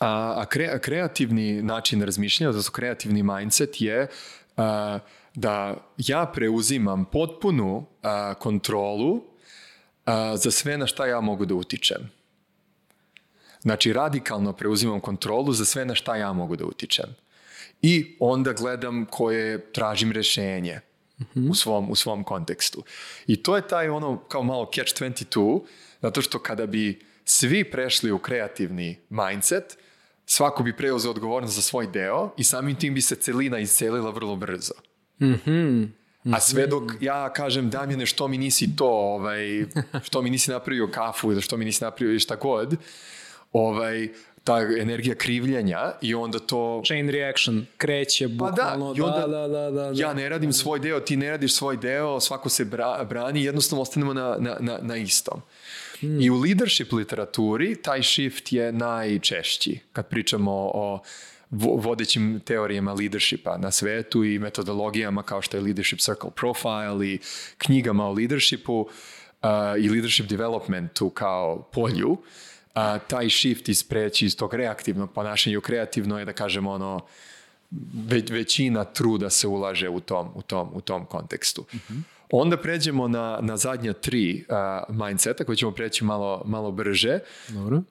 a, 0.00 0.34
a 0.36 0.46
kre, 0.46 0.78
kreativni 0.82 1.62
način 1.62 2.02
razmišljanja, 2.02 2.48
odnosno 2.48 2.72
kreativni 2.72 3.22
mindset 3.22 3.80
je 3.80 4.08
a, 4.56 4.98
da 5.34 5.76
ja 5.98 6.26
preuzimam 6.34 7.04
potpunu 7.04 7.86
a, 8.02 8.34
kontrolu 8.34 9.22
a, 10.04 10.36
za 10.36 10.50
sve 10.50 10.78
na 10.78 10.86
šta 10.86 11.06
ja 11.06 11.20
mogu 11.20 11.44
da 11.46 11.54
utičem. 11.54 12.10
Znači, 13.60 13.92
radikalno 13.92 14.52
preuzimam 14.52 15.00
kontrolu 15.00 15.52
za 15.52 15.64
sve 15.64 15.84
na 15.84 15.94
šta 15.94 16.16
ja 16.16 16.32
mogu 16.32 16.56
da 16.56 16.64
utičem. 16.64 17.14
I 17.82 18.16
onda 18.20 18.52
gledam 18.52 19.06
koje 19.10 19.72
tražim 19.72 20.12
rešenje 20.12 20.80
mm 21.18 21.24
-hmm. 21.34 21.50
u, 21.50 21.54
svom, 21.54 21.90
u 21.90 21.94
svom 21.96 22.24
kontekstu. 22.24 22.82
I 23.26 23.42
to 23.42 23.56
je 23.56 23.68
taj 23.68 23.88
ono 23.88 24.16
kao 24.28 24.42
malo 24.42 24.70
catch 24.74 25.02
22, 25.02 25.60
zato 26.02 26.22
što 26.22 26.38
kada 26.38 26.66
bi 26.66 27.00
svi 27.24 27.70
prešli 27.70 28.12
u 28.12 28.18
kreativni 28.18 28.98
mindset, 29.10 29.78
svako 30.26 30.62
bi 30.62 30.76
preuzeo 30.76 31.10
odgovornost 31.10 31.54
za 31.54 31.62
svoj 31.62 31.86
deo 31.86 32.30
i 32.36 32.44
samim 32.44 32.76
tim 32.76 32.94
bi 32.94 33.00
se 33.00 33.16
celina 33.16 33.58
iscelila 33.58 34.10
vrlo 34.10 34.36
brzo. 34.36 34.74
Mhm. 35.20 35.94
Mm 36.24 36.34
A 36.34 36.40
sve 36.40 36.66
dok 36.66 36.82
ja 37.00 37.32
kažem, 37.32 37.70
Damjane, 37.70 38.06
što 38.06 38.28
mi 38.28 38.38
nisi 38.38 38.76
to, 38.76 38.88
ovaj, 38.88 39.64
što 40.06 40.22
mi 40.22 40.30
nisi 40.30 40.50
napravio 40.50 40.88
kafu 40.92 41.32
ili 41.32 41.42
što 41.42 41.56
mi 41.56 41.64
nisi 41.64 41.84
napravio 41.84 42.18
šta 42.18 42.36
god, 42.36 42.76
ovaj, 43.52 44.08
ta 44.44 44.58
energija 44.60 45.14
krivljenja 45.14 45.92
i 46.02 46.14
onda 46.14 46.38
to... 46.38 46.82
Chain 46.86 47.08
reaction, 47.08 47.66
kreće 47.76 48.28
bukvalno, 48.28 48.94
pa 48.94 49.00
da, 49.00 49.04
onda, 49.04 49.26
da, 49.26 49.48
da, 49.48 49.70
da, 49.70 49.70
da, 49.70 49.90
ja 49.94 50.14
ne 50.14 50.28
radim 50.28 50.52
svoj 50.52 50.78
deo, 50.80 51.00
ti 51.00 51.16
ne 51.16 51.30
radiš 51.30 51.54
svoj 51.54 51.76
deo, 51.76 52.20
svako 52.20 52.48
se 52.48 52.64
bra, 52.64 53.04
brani, 53.04 53.44
jednostavno 53.44 53.82
ostanemo 53.82 54.14
na, 54.14 54.36
na, 54.38 54.56
na, 54.60 54.78
na 54.82 54.96
istom. 54.96 55.40
Hmm. 56.00 56.20
I 56.20 56.30
u 56.30 56.40
leadership 56.40 56.92
literaturi 56.92 57.76
taj 57.82 58.02
shift 58.02 58.52
je 58.52 58.72
najčešći 58.72 59.78
kad 59.92 60.08
pričamo 60.08 60.52
o 60.74 61.00
vodećim 61.60 62.40
teorijama 62.44 62.92
leadershipa 62.92 63.58
na 63.58 63.70
svetu 63.70 64.24
i 64.24 64.38
metodologijama 64.38 65.22
kao 65.22 65.42
što 65.42 65.56
je 65.56 65.62
Leadership 65.62 66.00
Circle 66.00 66.30
Profile 66.30 67.06
i 67.06 67.18
knjigama 67.58 68.06
o 68.06 68.12
leadershipu 68.12 68.80
uh, 68.80 68.88
i 69.78 69.88
leadership 69.88 70.26
developmentu 70.26 71.10
kao 71.10 71.62
polju, 71.72 72.10
uh, 72.10 72.18
taj 73.08 73.30
shift 73.30 73.68
ispreći 73.68 74.26
iz 74.26 74.36
tog 74.36 74.54
reaktivnog 74.54 75.12
ponašanja 75.12 75.58
u 75.58 75.60
kreativno 75.60 76.18
je 76.18 76.24
da 76.24 76.32
kažemo 76.32 76.70
ono 76.70 77.00
ve, 78.08 78.22
većina 78.30 78.84
truda 78.84 79.30
se 79.30 79.46
ulaže 79.48 79.88
u 79.88 80.00
tom, 80.00 80.28
u 80.34 80.42
tom, 80.42 80.70
u 80.72 80.80
tom 80.80 81.06
kontekstu. 81.06 81.62
Uh 81.62 81.74
mhm. 81.74 82.13
Onda 82.36 82.56
pređemo 82.56 83.08
na, 83.08 83.38
na 83.42 83.56
zadnja 83.56 83.92
tri 83.92 84.44
uh, 84.48 84.96
mindseta 84.96 85.44
koji 85.44 85.56
ćemo 85.56 85.72
preći 85.72 86.04
malo, 86.04 86.42
malo 86.44 86.72
brže. 86.72 87.18
Dobro. 87.48 87.76
Uh, 87.76 87.84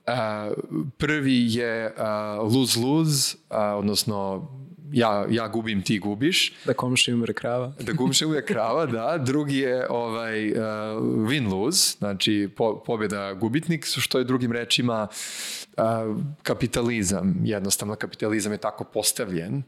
prvi 0.98 1.54
je 1.54 1.94
lose-lose, 2.40 3.36
uh, 3.50 3.58
odnosno 3.80 4.48
ja, 4.92 5.26
ja 5.30 5.48
gubim, 5.48 5.82
ti 5.82 6.00
gubiš. 6.00 6.54
Da 6.66 6.74
komši 6.74 7.14
umre 7.14 7.34
krava. 7.34 7.74
Da 7.80 7.94
komši 7.94 8.26
umre 8.26 8.46
krava, 8.46 8.86
da. 8.86 9.18
Drugi 9.18 9.58
je 9.58 9.88
ovaj, 9.90 10.52
uh, 10.52 10.58
win-lose, 11.02 11.98
znači 11.98 12.50
po, 12.58 12.84
pobjeda 12.86 13.34
gubitnik, 13.34 13.86
što 13.86 14.18
je 14.18 14.24
drugim 14.24 14.52
rečima 14.52 15.08
uh, 15.78 15.84
kapitalizam. 16.44 17.36
Jednostavno, 17.44 17.96
kapitalizam 17.96 18.52
je 18.52 18.58
tako 18.58 18.84
postavljen 18.84 19.64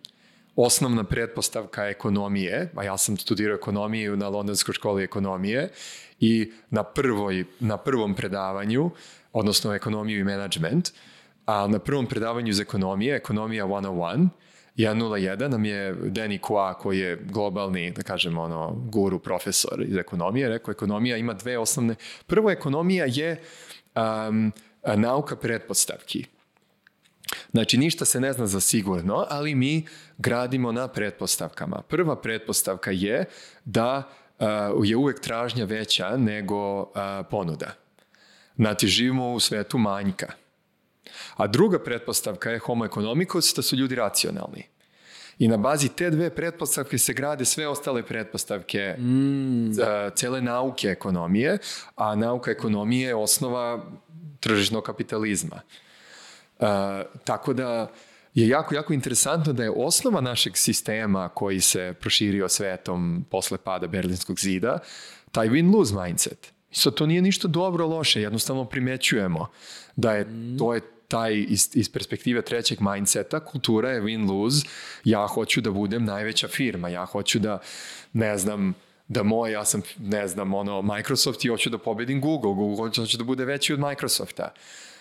osnovna 0.56 1.04
pretpostavka 1.04 1.88
ekonomije, 1.88 2.72
a 2.76 2.84
ja 2.84 2.98
sam 2.98 3.18
studirao 3.18 3.56
ekonomiju 3.56 4.18
na 4.18 4.30
Londonskoj 4.30 4.74
školi 4.74 5.04
ekonomije 5.04 5.70
i 6.20 6.52
na, 6.70 6.84
prvoj, 6.84 7.46
na 7.60 7.78
prvom 7.78 8.16
predavanju, 8.16 8.92
odnosno 9.34 9.74
ekonomiju 9.74 10.20
i 10.20 10.24
management, 10.24 10.92
a 11.46 11.68
na 11.68 11.80
prvom 11.80 12.08
predavanju 12.08 12.50
iz 12.50 12.60
ekonomije, 12.60 13.16
ekonomija 13.16 13.66
101, 13.66 14.30
101 14.78 15.48
nam 15.48 15.66
je 15.66 15.96
Danny 15.96 16.40
Kua 16.40 16.74
koji 16.74 17.00
je 17.00 17.16
globalni, 17.16 17.92
da 17.92 18.04
kažem, 18.04 18.38
ono, 18.38 18.72
guru 18.76 19.20
profesor 19.20 19.84
iz 19.88 19.98
ekonomije, 19.98 20.50
rekao 20.50 20.72
ekonomija 20.72 21.18
ima 21.18 21.34
dve 21.34 21.58
osnovne. 21.58 21.96
Prvo, 22.28 22.52
ekonomija 22.52 23.06
je 23.08 23.42
um, 23.96 24.52
nauka 24.96 25.36
pretpostavki. 25.36 26.26
Znači, 27.52 27.78
ništa 27.78 28.06
se 28.06 28.20
ne 28.20 28.34
zna 28.34 28.48
za 28.48 28.60
sigurno, 28.60 29.26
ali 29.30 29.56
mi 29.56 29.86
gradimo 30.18 30.72
na 30.72 30.88
pretpostavkama. 30.88 31.82
Prva 31.82 32.22
pretpostavka 32.22 32.92
je 32.92 33.26
da 33.66 34.10
uh, 34.40 34.48
je 34.84 34.96
uvek 34.96 35.20
tražnja 35.20 35.66
veća 35.66 36.18
nego 36.18 36.82
uh, 36.82 36.88
ponuda. 37.32 37.72
Znači, 38.56 38.88
živimo 38.88 39.34
u 39.34 39.40
svetu 39.40 39.78
manjka. 39.78 40.34
A 41.36 41.48
druga 41.48 41.80
pretpostavka 41.80 42.52
je 42.52 42.60
homo 42.60 42.86
economicus, 42.86 43.54
da 43.56 43.62
su 43.62 43.76
ljudi 43.76 43.96
racionalni. 43.96 44.64
I 45.40 45.48
na 45.48 45.58
bazi 45.58 45.90
te 45.90 46.10
dve 46.10 46.30
pretpostavke 46.30 46.98
se 46.98 47.14
grade 47.14 47.46
sve 47.46 47.68
ostale 47.68 48.04
pretpostavke 48.04 48.96
mm. 48.98 49.72
cele 50.16 50.42
nauke 50.42 50.88
ekonomije, 50.88 51.58
a 51.96 52.16
nauka 52.16 52.52
ekonomije 52.52 53.08
je 53.08 53.16
osnova 53.16 53.86
tržišnog 54.40 54.84
kapitalizma. 54.84 55.62
Uh, 56.60 56.68
tako 57.24 57.54
da 57.54 57.92
je 58.36 58.48
jako, 58.48 58.76
jako 58.76 58.94
interesantno 58.94 59.54
da 59.54 59.64
je 59.64 59.72
osnova 59.76 60.22
našeg 60.22 60.58
sistema 60.58 61.30
koji 61.30 61.62
se 61.62 61.94
proširio 62.00 62.50
svetom 62.50 63.26
posle 63.32 63.58
pada 63.58 63.88
Berlinskog 63.88 64.40
zida, 64.40 64.80
taj 65.32 65.50
win-lose 65.50 66.06
mindset. 66.06 66.54
I 66.72 66.76
sad 66.76 66.94
to 66.94 67.06
nije 67.06 67.22
ništa 67.22 67.48
dobro 67.48 67.88
loše, 67.88 68.22
jednostavno 68.22 68.66
primećujemo 68.66 69.48
da 69.96 70.12
je, 70.12 70.26
mm. 70.26 70.58
to 70.58 70.74
je 70.74 70.82
taj 71.08 71.46
iz, 71.48 71.70
iz 71.74 71.92
perspektive 71.92 72.42
trećeg 72.42 72.82
mindseta, 72.82 73.40
kultura 73.40 73.90
je 73.92 74.02
win-lose, 74.02 74.68
ja 75.04 75.28
hoću 75.28 75.62
da 75.62 75.72
budem 75.72 76.06
najveća 76.06 76.48
firma, 76.48 76.90
ja 76.90 77.06
hoću 77.06 77.40
da, 77.40 77.60
ne 78.14 78.38
znam, 78.38 78.74
da 79.08 79.24
moj, 79.24 79.52
ja 79.52 79.66
sam, 79.66 79.82
ne 80.00 80.28
znam, 80.28 80.54
ono, 80.54 80.82
Microsoft 80.82 81.46
i 81.46 81.48
hoću 81.48 81.70
da 81.70 81.78
pobedim 81.78 82.22
Google, 82.22 82.54
Google 82.54 82.92
hoće 82.98 83.18
da 83.18 83.24
bude 83.24 83.46
veći 83.46 83.74
od 83.74 83.80
Microsofta. 83.80 84.52
Uh, 84.56 84.95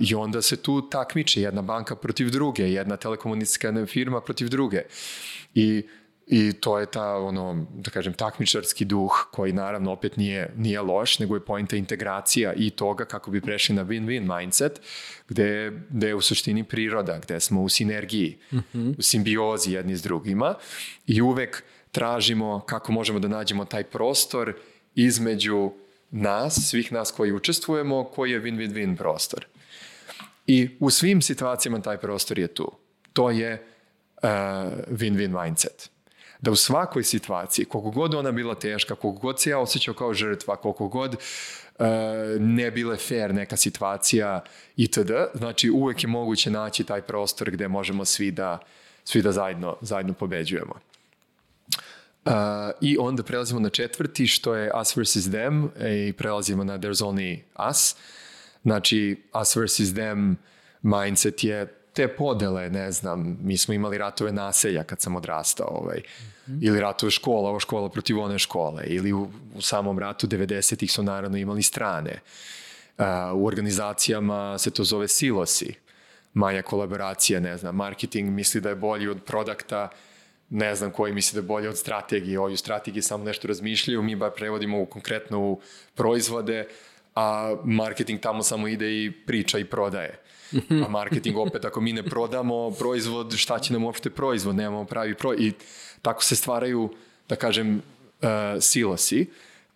I 0.00 0.14
onda 0.14 0.42
se 0.42 0.56
tu 0.56 0.88
takmiče 0.90 1.40
jedna 1.40 1.62
banka 1.62 1.96
protiv 1.96 2.30
druge, 2.30 2.62
jedna 2.62 2.96
telekomunikacijska 2.96 3.86
firma 3.86 4.20
protiv 4.20 4.48
druge. 4.48 4.82
I 5.54 5.82
I 6.26 6.52
to 6.52 6.78
je 6.78 6.86
ta, 6.86 7.16
ono, 7.16 7.66
da 7.74 7.90
kažem, 7.90 8.12
takmičarski 8.12 8.84
duh 8.84 9.12
koji 9.32 9.52
naravno 9.52 9.92
opet 9.92 10.16
nije, 10.16 10.52
nije 10.56 10.80
loš, 10.80 11.18
nego 11.18 11.36
je 11.36 11.44
pojenta 11.44 11.76
integracija 11.76 12.52
i 12.56 12.70
toga 12.70 13.04
kako 13.04 13.30
bi 13.30 13.40
prešli 13.40 13.74
na 13.74 13.84
win-win 13.84 14.38
mindset, 14.38 14.80
gde, 15.28 15.72
gde 15.90 16.08
je 16.08 16.14
u 16.14 16.20
suštini 16.20 16.64
priroda, 16.64 17.18
gde 17.18 17.40
smo 17.40 17.62
u 17.62 17.68
sinergiji, 17.68 18.38
mm 18.52 18.58
-hmm. 18.74 18.94
u 18.98 19.02
simbiozi 19.02 19.72
jedni 19.72 19.96
s 19.96 20.02
drugima 20.02 20.54
i 21.06 21.20
uvek 21.20 21.62
tražimo 21.92 22.60
kako 22.66 22.92
možemo 22.92 23.18
da 23.18 23.28
nađemo 23.28 23.64
taj 23.64 23.84
prostor 23.84 24.54
između 24.94 25.72
nas, 26.14 26.54
svih 26.70 26.92
nas 26.92 27.10
koji 27.10 27.32
učestvujemo, 27.32 28.04
koji 28.04 28.30
je 28.30 28.42
win-win-win 28.42 28.96
prostor. 28.96 29.46
I 30.46 30.76
u 30.80 30.90
svim 30.90 31.22
situacijama 31.22 31.80
taj 31.80 31.98
prostor 31.98 32.38
je 32.38 32.48
tu. 32.48 32.72
To 33.12 33.30
je 33.30 33.66
uh, 34.22 34.28
win-win 34.90 35.44
mindset 35.44 35.90
da 36.40 36.50
u 36.50 36.56
svakoj 36.56 37.02
situaciji, 37.02 37.64
koliko 37.64 37.90
god 37.90 38.14
ona 38.14 38.32
bila 38.32 38.54
teška, 38.54 38.94
koliko 38.94 39.20
god 39.20 39.40
se 39.40 39.50
ja 39.50 39.58
osjećao 39.58 39.94
kao 39.94 40.14
žrtva, 40.14 40.56
koliko 40.56 40.88
god 40.88 41.14
uh, 41.14 41.86
ne 42.40 42.70
bile 42.70 42.96
fair 42.96 43.34
neka 43.34 43.56
situacija 43.56 44.44
itd. 44.76 45.10
Znači 45.34 45.70
uvek 45.70 46.02
je 46.02 46.08
moguće 46.08 46.50
naći 46.50 46.84
taj 46.84 47.02
prostor 47.02 47.50
gde 47.50 47.68
možemo 47.68 48.04
svi 48.04 48.30
da 48.30 48.58
svi 49.04 49.22
da 49.22 49.32
zajedno, 49.32 49.76
zajedno 49.80 50.12
pobeđujemo. 50.12 50.74
Uh, 52.26 52.32
I 52.80 52.96
onda 53.00 53.22
prelazimo 53.22 53.60
na 53.60 53.68
četvrti, 53.68 54.26
što 54.26 54.54
je 54.54 54.70
us 54.80 54.96
versus 54.96 55.24
them 55.24 55.70
i 56.06 56.12
prelazimo 56.12 56.64
na 56.64 56.78
there's 56.78 57.04
only 57.04 57.38
us. 57.70 57.96
Znači, 58.62 59.22
us 59.40 59.56
versus 59.56 59.94
them 59.94 60.36
mindset 60.82 61.44
je 61.44 61.74
te 61.94 62.08
podele, 62.08 62.70
ne 62.70 62.92
znam, 62.92 63.38
mi 63.42 63.56
smo 63.56 63.74
imali 63.74 63.98
ratove 63.98 64.32
naselja 64.32 64.84
kad 64.84 65.00
sam 65.00 65.16
odrastao, 65.16 65.68
ovaj, 65.68 65.98
mm 65.98 66.52
-hmm. 66.52 66.58
ili 66.62 66.80
ratove 66.80 67.10
škola, 67.10 67.50
ova 67.50 67.60
škola 67.60 67.88
protiv 67.88 68.20
one 68.20 68.38
škole, 68.38 68.84
ili 68.86 69.12
u, 69.12 69.28
u 69.54 69.60
samom 69.60 69.98
ratu 69.98 70.26
90-ih 70.26 70.92
su 70.92 71.02
naravno 71.02 71.38
imali 71.38 71.62
strane. 71.62 72.20
Uh, 72.98 73.04
u 73.34 73.46
organizacijama 73.46 74.58
se 74.58 74.70
to 74.70 74.84
zove 74.84 75.08
silosi, 75.08 75.74
manja 76.34 76.62
kolaboracija, 76.62 77.40
ne 77.40 77.56
znam, 77.56 77.76
marketing 77.76 78.30
misli 78.30 78.60
da 78.60 78.68
je 78.68 78.74
bolji 78.74 79.08
od 79.08 79.22
produkta, 79.22 79.88
ne 80.54 80.74
znam 80.74 80.90
koji 80.90 81.12
misli 81.12 81.36
da 81.36 81.38
je 81.40 81.48
bolje 81.48 81.68
od 81.68 81.78
strategije, 81.78 82.40
ovi 82.40 82.56
strategije 82.56 83.02
samo 83.02 83.24
nešto 83.24 83.48
razmišljaju, 83.48 84.02
mi 84.02 84.16
bar 84.16 84.30
prevodimo 84.30 84.80
u 84.80 84.86
konkretno 84.86 85.40
u 85.40 85.60
proizvode, 85.94 86.68
a 87.14 87.56
marketing 87.64 88.20
tamo 88.20 88.42
samo 88.42 88.68
ide 88.68 89.04
i 89.04 89.12
priča 89.26 89.58
i 89.58 89.64
prodaje. 89.64 90.20
A 90.86 90.88
marketing 90.88 91.36
opet, 91.36 91.64
ako 91.64 91.80
mi 91.80 91.92
ne 91.92 92.02
prodamo 92.02 92.70
proizvod, 92.70 93.34
šta 93.36 93.58
će 93.58 93.72
nam 93.72 93.84
uopšte 93.84 94.10
proizvod, 94.10 94.56
nemamo 94.56 94.84
pravi 94.84 95.14
proizvod. 95.14 95.46
I 95.46 95.52
tako 96.02 96.22
se 96.24 96.36
stvaraju, 96.36 96.94
da 97.28 97.36
kažem, 97.36 97.76
uh, 98.22 98.28
silosi. 98.60 99.26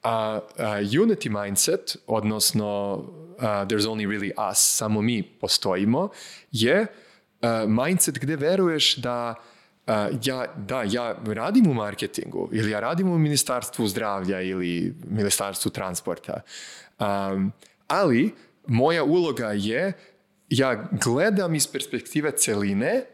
A 0.03 0.41
uh, 0.43 0.65
unity 1.03 1.43
mindset, 1.43 1.97
odnosno 2.07 2.95
uh, 2.95 3.43
there's 3.43 3.89
only 3.89 4.07
really 4.07 4.51
us, 4.51 4.59
samo 4.59 5.03
mi 5.03 5.23
postojimo, 5.23 6.09
je 6.53 6.81
uh, 6.81 7.49
mindset 7.67 8.19
gde 8.19 8.37
veruješ 8.37 8.97
da 8.97 9.35
Uh, 9.35 9.58
ja, 10.25 10.47
da, 10.57 10.83
ja 10.83 11.17
radim 11.27 11.71
u 11.71 11.75
marketingu 11.75 12.49
ili 12.53 12.71
ja 12.71 12.81
radim 12.81 13.09
u 13.09 13.19
ministarstvu 13.19 13.87
zdravlja 13.87 14.41
ili 14.41 14.95
ministarstvu 15.11 15.71
transporta, 15.71 16.41
um, 16.99 17.53
ali 17.87 18.35
moja 18.67 19.05
uloga 19.05 19.53
je 19.53 19.93
ja 20.49 20.89
gledam 21.05 21.55
iz 21.55 21.67
perspektive 21.67 22.31
celine 22.31 23.05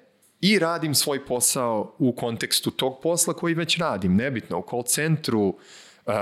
i 0.40 0.58
radim 0.58 0.94
svoj 0.94 1.26
posao 1.26 1.94
u 1.98 2.12
kontekstu 2.12 2.70
tog 2.70 3.00
posla 3.02 3.34
koji 3.34 3.54
već 3.54 3.78
radim, 3.78 4.16
nebitno, 4.16 4.58
u 4.58 4.66
call 4.70 4.82
centru, 4.82 5.42
uh, 5.48 6.14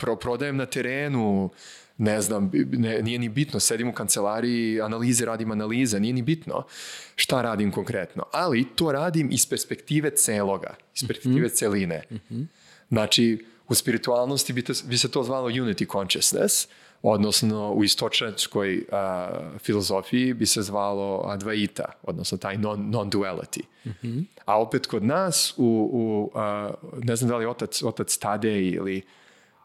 pro, 0.00 0.16
prodajem 0.16 0.56
na 0.56 0.66
terenu, 0.66 1.50
ne 2.00 2.20
znam, 2.20 2.50
ne, 2.72 3.02
nije 3.02 3.18
ni 3.18 3.28
bitno, 3.28 3.60
sedim 3.60 3.88
u 3.88 3.92
kancelariji, 3.92 4.80
analize, 4.80 5.24
radim 5.24 5.50
analize, 5.50 6.00
nije 6.00 6.12
ni 6.14 6.22
bitno 6.22 6.64
šta 7.16 7.42
radim 7.42 7.72
konkretno, 7.72 8.24
ali 8.32 8.66
to 8.74 8.92
radim 8.92 9.28
iz 9.32 9.46
perspektive 9.46 10.10
celoga, 10.10 10.74
iz 10.96 11.08
perspektive 11.08 11.46
mm 11.46 11.50
-hmm. 11.50 11.58
celine. 11.58 12.02
Mm 12.10 12.16
-hmm. 12.30 12.46
Znači, 12.88 13.44
u 13.68 13.74
spiritualnosti 13.74 14.52
bi, 14.52 14.62
te, 14.62 14.72
bi 14.84 14.98
se 14.98 15.10
to 15.10 15.22
zvalo 15.22 15.48
unity 15.48 15.92
consciousness, 15.92 16.68
odnosno 17.02 17.72
u 17.72 17.84
istočnačkoj 17.84 18.84
a, 18.92 19.28
filozofiji 19.58 20.34
bi 20.34 20.46
se 20.46 20.62
zvalo 20.62 21.22
advaita, 21.26 21.84
odnosno 22.02 22.38
taj 22.38 22.58
non, 22.58 22.90
non-duality. 22.90 23.62
Mm 23.84 23.90
-hmm. 24.02 24.24
A 24.44 24.60
opet 24.60 24.86
kod 24.86 25.04
nas, 25.04 25.54
u, 25.56 25.90
u 25.92 26.30
a, 26.38 26.70
ne 27.02 27.16
znam 27.16 27.30
da 27.30 27.36
li 27.36 27.46
otac, 27.46 27.82
otac 27.82 28.16
Tadej 28.16 28.68
ili 28.68 29.02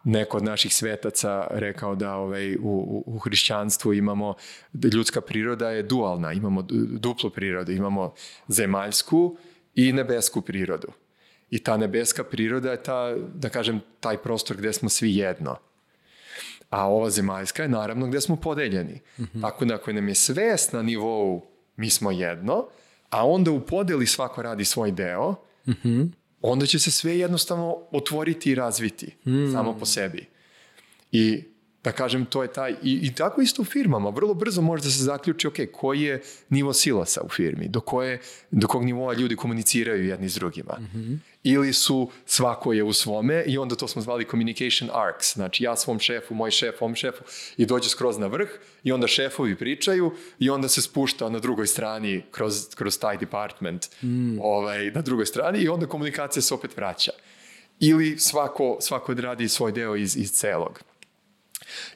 neko 0.06 0.38
od 0.38 0.44
naših 0.44 0.76
svetaca 0.76 1.48
rekao 1.52 1.96
da 1.96 2.16
ovaj, 2.16 2.56
u, 2.56 3.04
u 3.06 3.20
hrišćanstvu 3.20 3.94
imamo, 3.94 4.34
da 4.74 4.88
ljudska 4.88 5.22
priroda 5.22 5.70
je 5.70 5.84
dualna, 5.84 6.34
imamo 6.34 6.62
duplu 7.00 7.30
prirodu, 7.30 7.72
imamo 7.72 8.14
zemaljsku 8.48 9.38
i 9.76 9.94
nebesku 9.94 10.42
prirodu. 10.42 10.88
I 11.50 11.60
ta 11.64 11.78
nebeska 11.78 12.24
priroda 12.24 12.72
je 12.72 12.84
ta, 12.84 13.16
da 13.36 13.50
kažem, 13.50 13.82
taj 14.00 14.18
prostor 14.18 14.58
gde 14.58 14.74
smo 14.74 14.90
svi 14.90 15.16
jedno. 15.16 15.58
A 16.70 16.88
ova 16.88 17.10
zemaljska 17.10 17.64
je 17.64 17.70
naravno 17.70 18.08
gde 18.08 18.22
smo 18.22 18.36
podeljeni. 18.36 19.02
Mm 19.18 19.24
-hmm. 19.24 19.42
Tako 19.42 19.66
da 19.66 19.76
ako 19.76 19.94
nam 19.94 20.08
je 20.08 20.16
svest 20.16 20.74
na 20.74 20.82
nivou 20.82 21.46
mi 21.76 21.90
smo 21.90 22.12
jedno, 22.12 22.68
a 23.10 23.28
onda 23.28 23.52
u 23.52 23.60
podeli 23.60 24.08
svako 24.08 24.42
radi 24.42 24.66
svoj 24.66 24.92
deo, 24.92 25.32
mm 25.66 25.72
-hmm. 25.84 26.10
Onda 26.52 26.66
će 26.66 26.80
se 26.80 26.92
sve 26.92 27.18
jednostavno 27.20 27.78
otvoriti 27.92 28.52
i 28.52 28.56
razviti 28.56 29.16
mm. 29.26 29.52
samo 29.52 29.78
po 29.80 29.86
sebi. 29.86 30.26
I 31.12 31.44
da 31.86 31.92
kažem, 31.92 32.26
to 32.26 32.42
je 32.44 32.54
taj, 32.54 32.72
i, 32.72 33.00
i 33.04 33.14
tako 33.14 33.42
isto 33.42 33.62
u 33.62 33.66
firmama, 33.66 34.10
vrlo 34.10 34.34
brzo 34.34 34.62
može 34.62 34.84
da 34.84 34.90
se 34.90 35.04
zaključi, 35.04 35.48
ok, 35.48 35.56
koji 35.72 36.02
je 36.02 36.22
nivo 36.50 36.74
silasa 36.74 37.22
u 37.22 37.30
firmi, 37.30 37.68
do, 37.68 37.80
koje, 37.80 38.22
do 38.52 38.68
kog 38.68 38.86
nivoa 38.86 39.14
ljudi 39.14 39.36
komuniciraju 39.36 40.06
jedni 40.06 40.30
s 40.30 40.36
drugima. 40.36 40.78
Mm 40.80 40.98
-hmm. 40.98 41.18
Ili 41.44 41.74
su, 41.74 42.10
svako 42.26 42.74
je 42.74 42.84
u 42.84 42.94
svome 42.94 43.44
i 43.48 43.58
onda 43.58 43.76
to 43.76 43.88
smo 43.88 44.02
zvali 44.02 44.26
communication 44.32 44.90
arcs, 44.94 45.34
znači 45.34 45.64
ja 45.64 45.76
svom 45.76 46.00
šefu, 46.00 46.34
moj 46.34 46.52
šef, 46.52 46.82
ovom 46.82 46.96
šefu 46.96 47.24
i 47.58 47.66
dođe 47.66 47.90
skroz 47.90 48.18
na 48.18 48.28
vrh 48.28 48.50
i 48.84 48.92
onda 48.92 49.08
šefovi 49.08 49.56
pričaju 49.56 50.12
i 50.40 50.50
onda 50.50 50.68
se 50.68 50.82
spušta 50.82 51.30
na 51.30 51.40
drugoj 51.40 51.68
strani 51.68 52.24
kroz, 52.32 52.76
kroz 52.76 53.00
taj 53.00 53.18
department 53.18 53.86
mm. 54.04 54.40
ovaj, 54.42 54.92
na 54.92 55.02
drugoj 55.02 55.26
strani 55.26 55.60
i 55.60 55.70
onda 55.70 55.86
komunikacija 55.86 56.42
se 56.42 56.54
opet 56.54 56.78
vraća. 56.78 57.12
Ili 57.80 58.18
svako, 58.18 58.78
svako 58.82 59.14
radi 59.14 59.50
svoj 59.50 59.72
deo 59.72 59.96
iz, 59.96 60.18
iz 60.18 60.32
celog. 60.32 60.82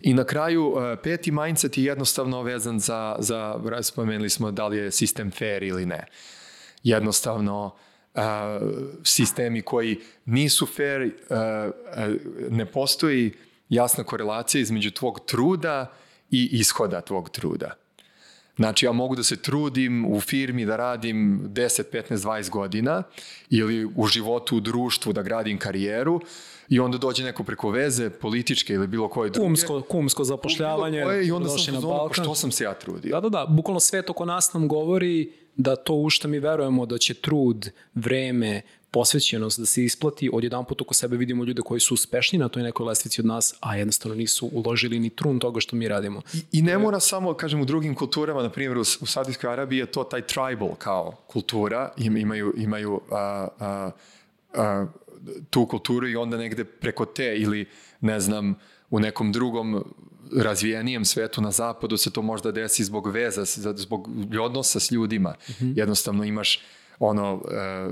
I 0.01 0.13
na 0.13 0.23
kraju, 0.23 0.75
e, 0.77 1.01
peti 1.03 1.31
mindset 1.31 1.77
je 1.77 1.83
jednostavno 1.83 2.41
vezan 2.41 2.79
za, 2.79 3.15
za 3.19 3.61
spomenuli 3.81 4.29
smo 4.29 4.51
da 4.51 4.67
li 4.67 4.77
je 4.77 4.91
sistem 4.91 5.31
fair 5.31 5.63
ili 5.63 5.85
ne. 5.85 6.05
Jednostavno, 6.83 7.75
uh, 8.15 8.21
sistemi 9.03 9.61
koji 9.61 9.99
nisu 10.25 10.65
fair, 10.65 11.01
uh, 11.01 11.35
ne 12.49 12.65
postoji 12.65 13.33
jasna 13.69 14.03
korelacija 14.03 14.61
između 14.61 14.91
tvog 14.91 15.19
truda 15.25 15.91
i 16.31 16.49
ishoda 16.51 17.01
tvog 17.01 17.29
truda. 17.29 17.75
Znači, 18.55 18.85
ja 18.85 18.91
mogu 18.91 19.15
da 19.15 19.23
se 19.23 19.41
trudim 19.41 20.05
u 20.05 20.21
firmi 20.21 20.65
da 20.65 20.75
radim 20.75 21.41
10, 21.43 21.83
15, 21.93 22.15
20 22.15 22.49
godina 22.49 23.03
ili 23.49 23.85
u 23.95 24.07
životu, 24.07 24.57
u 24.57 24.59
društvu 24.59 25.13
da 25.13 25.21
gradim 25.21 25.57
karijeru, 25.57 26.21
i 26.69 26.79
onda 26.79 26.97
dođe 26.97 27.23
neko 27.23 27.43
preko 27.43 27.69
veze, 27.69 28.09
političke 28.09 28.73
ili 28.73 28.87
bilo 28.87 29.07
koje 29.07 29.29
druge. 29.29 29.45
Kumsko, 29.45 29.81
kumsko 29.81 30.23
zapošljavanje. 30.23 31.03
Koje, 31.03 31.27
I 31.27 31.31
onda 31.31 31.49
sam 31.49 31.73
na 31.73 31.81
Balkan. 31.81 32.23
što 32.23 32.35
sam 32.35 32.51
se 32.51 32.63
ja 32.63 32.73
trudio. 32.73 33.15
Da, 33.15 33.21
da, 33.21 33.29
da, 33.29 33.45
bukvalno 33.49 33.79
svet 33.79 34.09
oko 34.09 34.25
nas 34.25 34.53
nam 34.53 34.67
govori 34.67 35.31
da 35.55 35.75
to 35.75 35.93
u 35.93 36.09
što 36.09 36.27
mi 36.27 36.39
verujemo 36.39 36.85
da 36.85 36.97
će 36.97 37.13
trud, 37.13 37.69
vreme, 37.95 38.61
posvećenost 38.91 39.59
da 39.59 39.65
se 39.65 39.83
isplati, 39.83 40.29
odjedan 40.33 40.65
put 40.65 40.81
oko 40.81 40.93
sebe 40.93 41.17
vidimo 41.17 41.43
ljude 41.43 41.61
koji 41.61 41.79
su 41.79 41.93
uspešni 41.93 42.39
na 42.39 42.49
toj 42.49 42.63
nekoj 42.63 42.85
lestvici 42.85 43.21
od 43.21 43.25
nas, 43.25 43.55
a 43.59 43.75
jednostavno 43.75 44.15
nisu 44.15 44.49
uložili 44.53 44.99
ni 44.99 45.09
trun 45.09 45.39
toga 45.39 45.59
što 45.59 45.75
mi 45.75 45.87
radimo. 45.87 46.21
I, 46.33 46.43
i 46.51 46.61
ne 46.61 46.77
mora 46.77 46.99
samo, 46.99 47.33
kažem, 47.33 47.61
u 47.61 47.65
drugim 47.65 47.95
kulturama, 47.95 48.43
na 48.43 48.49
primjer 48.49 48.77
u, 48.77 48.81
u 48.81 49.05
Saudijskoj 49.05 49.51
Arabiji 49.53 49.79
je 49.79 49.85
to 49.85 50.03
taj 50.03 50.21
tribal 50.21 50.75
kao 50.77 51.15
kultura, 51.27 51.91
Im, 51.97 52.17
imaju, 52.17 52.53
imaju 52.57 53.01
a, 53.11 53.47
a, 53.59 53.91
a, 54.53 54.85
tu 55.49 55.65
kulturu 55.65 56.07
i 56.07 56.15
onda 56.15 56.37
negde 56.37 56.63
preko 56.63 57.05
te 57.05 57.37
ili 57.37 57.65
ne 58.01 58.19
znam 58.19 58.55
u 58.89 58.99
nekom 58.99 59.31
drugom 59.31 59.83
razvijenijem 60.37 61.05
svetu 61.05 61.41
na 61.41 61.51
zapadu 61.51 61.97
se 61.97 62.11
to 62.11 62.21
možda 62.21 62.51
desi 62.51 62.83
zbog 62.83 63.07
veza, 63.07 63.45
zbog 63.75 64.09
odnosa 64.41 64.79
s 64.79 64.91
ljudima. 64.91 65.29
Mm 65.29 65.51
-hmm. 65.51 65.77
Jednostavno 65.77 66.23
imaš 66.23 66.59
ono 66.99 67.41
e, 67.51 67.89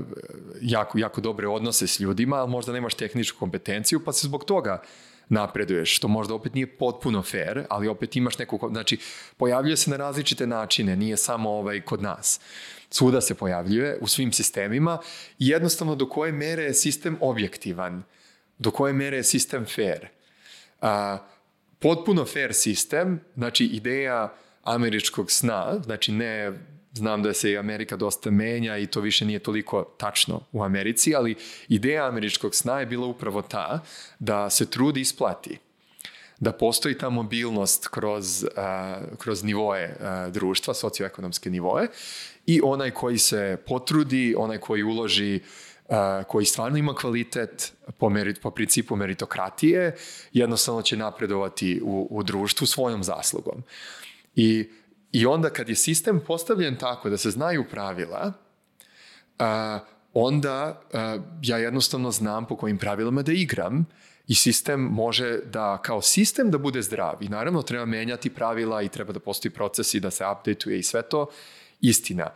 jako, 0.60 0.98
jako 0.98 1.20
dobre 1.20 1.48
odnose 1.48 1.86
s 1.86 2.00
ljudima, 2.00 2.36
ali 2.36 2.50
možda 2.50 2.72
nemaš 2.72 2.94
tehničku 2.94 3.38
kompetenciju, 3.38 4.00
pa 4.04 4.12
se 4.12 4.26
zbog 4.26 4.44
toga 4.44 4.82
napreduješ, 5.28 5.96
što 5.96 6.08
možda 6.08 6.34
opet 6.34 6.54
nije 6.54 6.66
potpuno 6.66 7.22
fair, 7.22 7.64
ali 7.70 7.88
opet 7.88 8.16
imaš 8.16 8.38
neku, 8.38 8.68
znači 8.70 8.98
pojavljuje 9.36 9.76
se 9.76 9.90
na 9.90 9.96
različite 9.96 10.46
načine, 10.46 10.96
nije 10.96 11.16
samo 11.16 11.50
ovaj 11.50 11.80
kod 11.80 12.02
nas. 12.02 12.40
Svuda 12.90 13.20
se 13.20 13.34
pojavljuje, 13.34 13.98
u 14.00 14.06
svim 14.06 14.32
sistemima 14.32 14.98
i 15.38 15.48
jednostavno 15.48 15.94
do 15.94 16.08
koje 16.08 16.32
mere 16.32 16.62
je 16.62 16.74
sistem 16.74 17.16
objektivan, 17.20 18.02
do 18.58 18.70
koje 18.70 18.92
mere 18.92 19.16
je 19.16 19.24
sistem 19.24 19.66
fair. 19.66 20.08
A, 20.80 21.18
potpuno 21.78 22.24
fair 22.24 22.54
sistem, 22.54 23.20
znači 23.36 23.64
ideja 23.64 24.34
američkog 24.64 25.30
sna, 25.30 25.80
znači 25.84 26.12
ne 26.12 26.52
znam 26.92 27.22
da 27.22 27.34
se 27.34 27.56
Amerika 27.56 27.96
dosta 27.96 28.30
menja 28.30 28.78
i 28.78 28.86
to 28.86 29.00
više 29.00 29.24
nije 29.24 29.38
toliko 29.38 29.82
tačno 29.98 30.40
u 30.52 30.62
Americi, 30.62 31.14
ali 31.14 31.36
ideja 31.68 32.08
američkog 32.08 32.54
sna 32.54 32.80
je 32.80 32.86
bila 32.86 33.06
upravo 33.06 33.42
ta 33.42 33.80
da 34.18 34.50
se 34.50 34.70
trud 34.70 34.96
isplati 34.96 35.58
da 36.40 36.52
postoji 36.52 36.98
ta 36.98 37.10
mobilnost 37.10 37.88
kroz, 37.88 38.44
uh, 38.44 39.18
kroz 39.18 39.44
nivoje 39.44 39.96
uh, 40.00 40.32
društva, 40.32 40.74
socioekonomske 40.74 41.50
nivoje 41.50 41.88
i 42.48 42.60
onaj 42.64 42.90
koji 42.90 43.18
se 43.18 43.56
potrudi, 43.66 44.34
onaj 44.38 44.58
koji 44.58 44.82
uloži 44.82 45.40
uh, 45.88 45.96
koji 46.28 46.46
stvarno 46.46 46.78
ima 46.78 46.94
kvalitet 46.94 47.72
po, 47.98 48.08
merit, 48.08 48.40
po 48.40 48.50
principu 48.50 48.96
meritokratije, 48.96 49.96
jednostavno 50.32 50.82
će 50.82 50.96
napredovati 50.96 51.80
u, 51.84 52.08
u 52.10 52.22
društvu 52.22 52.66
svojom 52.66 53.04
zaslugom. 53.04 53.62
I, 54.34 54.68
I 55.12 55.26
onda 55.26 55.50
kad 55.50 55.68
je 55.68 55.74
sistem 55.74 56.20
postavljen 56.26 56.76
tako 56.76 57.10
da 57.10 57.16
se 57.16 57.30
znaju 57.30 57.64
pravila, 57.70 58.32
a, 59.38 59.78
onda 60.14 60.82
a, 60.92 61.18
ja 61.42 61.58
jednostavno 61.58 62.10
znam 62.10 62.46
po 62.46 62.56
kojim 62.56 62.78
pravilama 62.78 63.22
da 63.22 63.32
igram 63.32 63.86
i 64.26 64.34
sistem 64.34 64.80
može 64.80 65.38
da, 65.52 65.78
kao 65.82 66.02
sistem 66.02 66.50
da 66.50 66.58
bude 66.58 66.82
zdrav. 66.82 67.16
I 67.20 67.28
naravno 67.28 67.62
treba 67.62 67.84
menjati 67.84 68.30
pravila 68.30 68.82
i 68.82 68.88
treba 68.88 69.12
da 69.12 69.20
postoji 69.20 69.52
procesi 69.52 70.00
da 70.00 70.10
se 70.10 70.24
updateuje 70.24 70.78
i 70.78 70.82
sve 70.82 71.02
to 71.02 71.26
istina. 71.80 72.30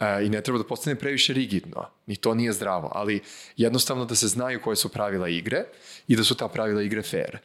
E, 0.00 0.26
I 0.26 0.28
ne 0.28 0.40
treba 0.40 0.58
da 0.58 0.64
postane 0.64 0.96
previše 0.96 1.32
rigidno. 1.32 1.86
Ni 2.06 2.16
to 2.16 2.34
nije 2.34 2.52
zdravo. 2.52 2.90
Ali 2.94 3.20
jednostavno 3.56 4.04
da 4.04 4.14
se 4.14 4.28
znaju 4.28 4.60
koje 4.62 4.76
su 4.76 4.88
pravila 4.88 5.28
igre 5.28 5.64
i 6.08 6.16
da 6.16 6.24
su 6.24 6.34
ta 6.34 6.48
pravila 6.48 6.82
igre 6.82 7.02
fair. 7.02 7.38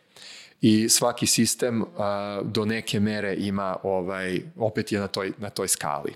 I 0.62 0.90
svaki 0.90 1.26
sistem 1.26 1.84
a, 1.98 2.42
do 2.44 2.66
neke 2.66 3.00
mere 3.00 3.36
ima, 3.36 3.78
ovaj, 3.84 4.42
opet 4.58 4.92
je 4.92 5.00
na 5.00 5.08
toj, 5.08 5.34
na 5.38 5.50
toj 5.50 5.68
skali. 5.68 6.14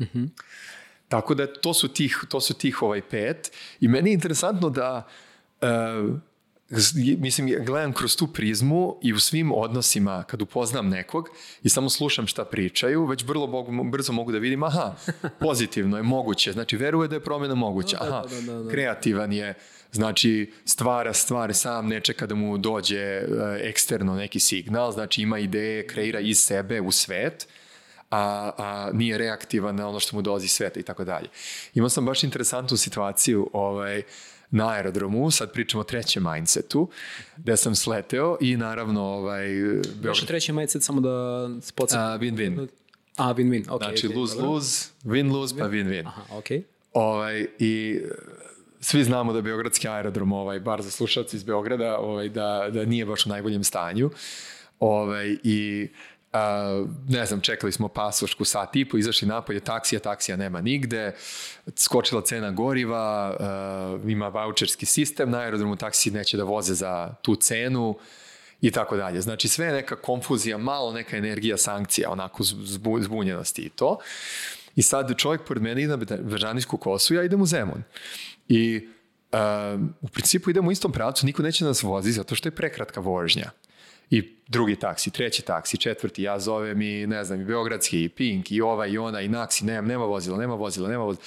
Mm 0.00 0.04
-hmm. 0.04 0.28
Tako 1.08 1.34
da 1.34 1.46
to 1.52 1.74
su 1.74 1.88
tih, 1.88 2.24
to 2.28 2.40
su 2.40 2.54
tih 2.54 2.82
ovaj 2.82 3.02
pet. 3.02 3.52
I 3.80 3.88
meni 3.88 4.10
je 4.10 4.14
interesantno 4.14 4.70
da 4.70 5.08
uh, 5.60 5.68
mislim, 7.18 7.64
gledam 7.64 7.92
kroz 7.92 8.16
tu 8.16 8.26
prizmu 8.26 8.96
i 9.02 9.12
u 9.12 9.20
svim 9.20 9.52
odnosima, 9.52 10.22
kad 10.22 10.42
upoznam 10.42 10.88
nekog 10.88 11.28
i 11.62 11.68
samo 11.68 11.90
slušam 11.90 12.26
šta 12.26 12.44
pričaju, 12.44 13.06
već 13.06 13.24
vrlo 13.24 13.46
mogu, 13.46 13.84
brzo 13.84 14.12
mogu 14.12 14.32
da 14.32 14.38
vidim, 14.38 14.62
aha, 14.62 14.94
pozitivno 15.40 15.96
je 15.96 16.02
moguće, 16.02 16.52
znači 16.52 16.76
veruje 16.76 17.08
da 17.08 17.14
je 17.14 17.24
promjena 17.24 17.54
moguća, 17.54 17.96
da, 17.96 18.04
aha, 18.04 18.24
da, 18.46 18.62
da, 18.62 18.70
kreativan 18.70 19.32
je, 19.32 19.54
znači 19.92 20.52
stvara 20.64 21.12
stvari 21.12 21.54
sam, 21.54 21.88
ne 21.88 22.00
čeka 22.00 22.26
da 22.26 22.34
mu 22.34 22.58
dođe 22.58 22.98
e, 22.98 23.26
eksterno 23.60 24.14
neki 24.14 24.40
signal, 24.40 24.92
znači 24.92 25.22
ima 25.22 25.38
ideje, 25.38 25.86
kreira 25.86 26.20
iz 26.20 26.38
sebe 26.38 26.80
u 26.80 26.92
svet, 26.92 27.48
a, 28.10 28.50
a 28.58 28.90
nije 28.92 29.18
reaktivan 29.18 29.76
na 29.76 29.88
ono 29.88 30.00
što 30.00 30.16
mu 30.16 30.22
dolazi 30.22 30.48
sveta 30.48 30.80
i 30.80 30.82
tako 30.82 31.04
dalje. 31.04 31.28
Imao 31.74 31.88
sam 31.88 32.06
baš 32.06 32.24
interesantnu 32.24 32.76
situaciju, 32.76 33.50
ovaj, 33.52 33.98
uh, 33.98 34.04
na 34.50 34.68
aerodromu, 34.68 35.30
sad 35.30 35.52
pričamo 35.52 35.80
o 35.80 35.84
trećem 35.84 36.24
mindsetu, 36.32 36.88
gde 37.36 37.56
sam 37.56 37.74
sleteo 37.74 38.36
i 38.40 38.56
naravno 38.56 39.02
ovaj... 39.02 39.48
Još 40.02 40.26
treći 40.26 40.52
mindset, 40.52 40.82
samo 40.82 41.00
da 41.00 41.48
podsjetim. 41.74 42.04
Win-win. 42.04 42.68
A, 43.16 43.34
win-win, 43.34 43.64
ok. 43.70 43.82
Znači 43.82 44.08
okay, 44.08 44.16
lose-lose, 44.16 44.90
win-lose, 45.04 45.58
pa 45.58 45.64
win-win. 45.64 46.06
Aha. 46.06 46.22
Okay. 46.32 46.62
Ovaj, 46.92 47.46
I 47.58 48.00
svi 48.80 49.04
znamo 49.04 49.32
da 49.32 49.40
Beogradski 49.40 49.88
aerodrom, 49.88 50.32
ovaj, 50.32 50.60
bar 50.60 50.82
za 50.82 50.90
slušalci 50.90 51.36
iz 51.36 51.44
Beograda, 51.44 51.98
ovaj, 51.98 52.28
da, 52.28 52.68
da 52.72 52.84
nije 52.84 53.06
baš 53.06 53.26
u 53.26 53.28
najboljem 53.28 53.64
stanju. 53.64 54.10
Ovaj, 54.80 55.36
I 55.42 55.88
Uh, 56.32 56.90
ne 57.08 57.26
znam, 57.26 57.40
čekali 57.40 57.72
smo 57.72 57.88
pasošku 57.88 58.44
sat 58.44 58.76
i 58.76 58.84
po, 58.84 58.96
izašli 58.96 59.28
napolje, 59.28 59.60
taksija, 59.60 60.00
taksija 60.00 60.36
nema 60.36 60.60
nigde, 60.60 61.14
skočila 61.76 62.22
cena 62.22 62.50
goriva, 62.50 63.36
uh, 64.02 64.10
ima 64.10 64.28
voucherski 64.28 64.86
sistem 64.86 65.30
na 65.30 65.38
aerodromu, 65.38 65.76
taksi 65.76 66.10
neće 66.10 66.36
da 66.36 66.44
voze 66.44 66.74
za 66.74 67.14
tu 67.22 67.36
cenu 67.36 67.98
i 68.60 68.70
tako 68.70 68.96
dalje. 68.96 69.20
Znači 69.20 69.48
sve 69.48 69.66
je 69.66 69.72
neka 69.72 69.96
konfuzija, 69.96 70.58
malo 70.58 70.92
neka 70.92 71.16
energija 71.16 71.56
sankcija, 71.56 72.10
onako 72.10 72.42
zbu, 72.42 73.02
zbunjenosti 73.02 73.62
i 73.62 73.68
to. 73.68 73.98
I 74.76 74.82
sad 74.82 75.16
čovjek 75.16 75.42
pored 75.46 75.62
mene 75.62 75.82
ide 75.82 75.96
na 75.96 76.16
Vežanijsku 76.20 76.76
kosu, 76.76 77.14
ja 77.14 77.22
idem 77.22 77.42
u 77.42 77.46
Zemun. 77.46 77.82
I 78.48 78.88
uh, 79.32 79.38
u 80.00 80.08
principu 80.08 80.50
idemo 80.50 80.68
u 80.68 80.72
istom 80.72 80.92
pravcu, 80.92 81.26
niko 81.26 81.42
neće 81.42 81.64
nas 81.64 81.82
vozi 81.82 82.12
zato 82.12 82.34
što 82.34 82.48
je 82.48 82.54
prekratka 82.54 83.00
vožnja 83.00 83.50
i 84.10 84.36
drugi 84.48 84.76
taksi, 84.76 85.10
treći 85.10 85.42
taksi, 85.42 85.76
četvrti, 85.76 86.22
ja 86.22 86.38
zovem 86.38 86.82
i 86.82 87.06
ne 87.06 87.24
znam, 87.24 87.40
i 87.40 87.44
Beogradski, 87.44 88.04
i 88.04 88.08
Pink, 88.08 88.52
i 88.52 88.60
ova, 88.60 88.86
i 88.86 88.98
ona, 88.98 89.20
i 89.20 89.28
Naksi, 89.28 89.64
nema, 89.64 89.88
nema 89.88 90.04
vozila, 90.04 90.38
nema 90.38 90.54
vozila, 90.54 90.88
nema 90.88 91.04
vozila. 91.04 91.24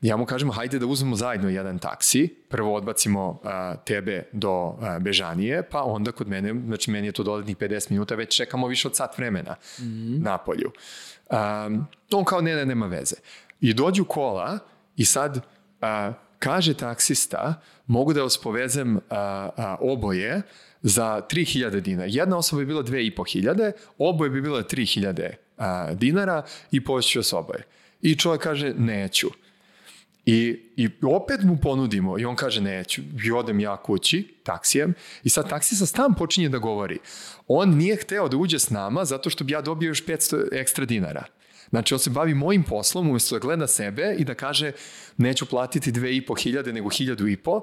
Ja 0.00 0.16
mu 0.16 0.26
kažem, 0.26 0.50
hajde 0.50 0.78
da 0.78 0.86
uzmemo 0.86 1.16
zajedno 1.16 1.48
jedan 1.48 1.78
taksi, 1.78 2.28
prvo 2.48 2.74
odbacimo 2.74 3.40
a, 3.44 3.76
tebe 3.76 4.28
do 4.32 4.76
a, 4.80 4.98
Bežanije, 4.98 5.62
pa 5.62 5.82
onda 5.82 6.12
kod 6.12 6.28
mene, 6.28 6.54
znači 6.66 6.90
meni 6.90 7.08
je 7.08 7.12
to 7.12 7.22
dodatnih 7.22 7.56
50 7.56 7.90
minuta, 7.90 8.14
već 8.14 8.36
čekamo 8.36 8.66
više 8.66 8.88
od 8.88 8.96
sat 8.96 9.18
vremena 9.18 9.56
mm 9.78 9.82
-hmm. 9.82 10.22
na 10.22 10.38
polju. 10.38 10.72
A, 11.30 11.70
on 12.12 12.24
kao, 12.24 12.40
ne, 12.40 12.54
ne, 12.54 12.66
nema 12.66 12.86
veze. 12.86 13.16
I 13.60 13.74
dođu 13.74 14.04
kola 14.04 14.58
i 14.96 15.04
sad 15.04 15.40
a, 15.80 16.12
kaže 16.38 16.74
taksista, 16.74 17.60
mogu 17.86 18.12
da 18.12 18.22
vas 18.22 18.38
povezem 18.38 18.96
a, 19.10 19.50
a, 19.56 19.76
oboje, 19.80 20.42
za 20.84 21.20
3000 21.30 21.80
dinara. 21.80 22.08
Jedna 22.10 22.36
osoba 22.36 22.60
bi 22.60 22.66
bila 22.66 22.82
2500, 22.82 23.72
oboje 23.98 24.30
bi 24.30 24.40
bila 24.40 24.62
3000 24.62 25.30
a, 25.58 25.94
dinara 25.94 26.44
i 26.70 26.84
poveću 26.84 27.22
s 27.22 27.32
oboje. 27.32 27.62
I 28.02 28.16
čovjek 28.16 28.42
kaže 28.42 28.74
neću. 28.78 29.28
I, 30.26 30.60
I 30.76 30.88
opet 31.02 31.42
mu 31.42 31.56
ponudimo 31.56 32.18
i 32.18 32.24
on 32.24 32.36
kaže 32.36 32.60
neću. 32.60 33.02
I 33.24 33.32
odem 33.32 33.60
ja 33.60 33.76
kući 33.76 34.34
taksijem 34.42 34.94
i 35.22 35.28
sad 35.28 35.48
taksista 35.48 35.86
stam 35.86 36.14
počinje 36.14 36.48
da 36.48 36.58
govori. 36.58 36.98
On 37.48 37.76
nije 37.76 37.96
hteo 37.96 38.28
da 38.28 38.36
uđe 38.36 38.58
s 38.58 38.70
nama 38.70 39.04
zato 39.04 39.30
što 39.30 39.44
bi 39.44 39.52
ja 39.52 39.60
dobio 39.60 39.88
još 39.88 40.04
500 40.04 40.48
ekstra 40.52 40.84
dinara. 40.84 41.24
Znači, 41.70 41.94
on 41.94 42.00
se 42.00 42.10
bavi 42.10 42.34
mojim 42.34 42.62
poslom 42.62 43.08
umjesto 43.08 43.34
da 43.34 43.38
gleda 43.38 43.66
sebe 43.66 44.14
i 44.18 44.24
da 44.24 44.34
kaže 44.34 44.72
neću 45.16 45.46
platiti 45.46 45.92
2500 45.92 46.72
nego 46.72 46.88
1500 46.88 47.60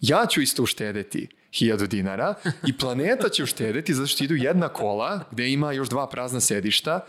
ja 0.00 0.26
ću 0.30 0.40
isto 0.40 0.62
uštedeti 0.62 1.28
1000 1.52 1.86
dinara 1.86 2.34
i 2.66 2.76
planeta 2.78 3.28
će 3.28 3.42
uštedeti 3.42 3.94
zato 3.94 4.06
što 4.06 4.24
idu 4.24 4.34
jedna 4.34 4.68
kola 4.68 5.24
gde 5.30 5.50
ima 5.50 5.72
još 5.72 5.88
dva 5.88 6.08
prazna 6.08 6.40
sedišta 6.40 7.00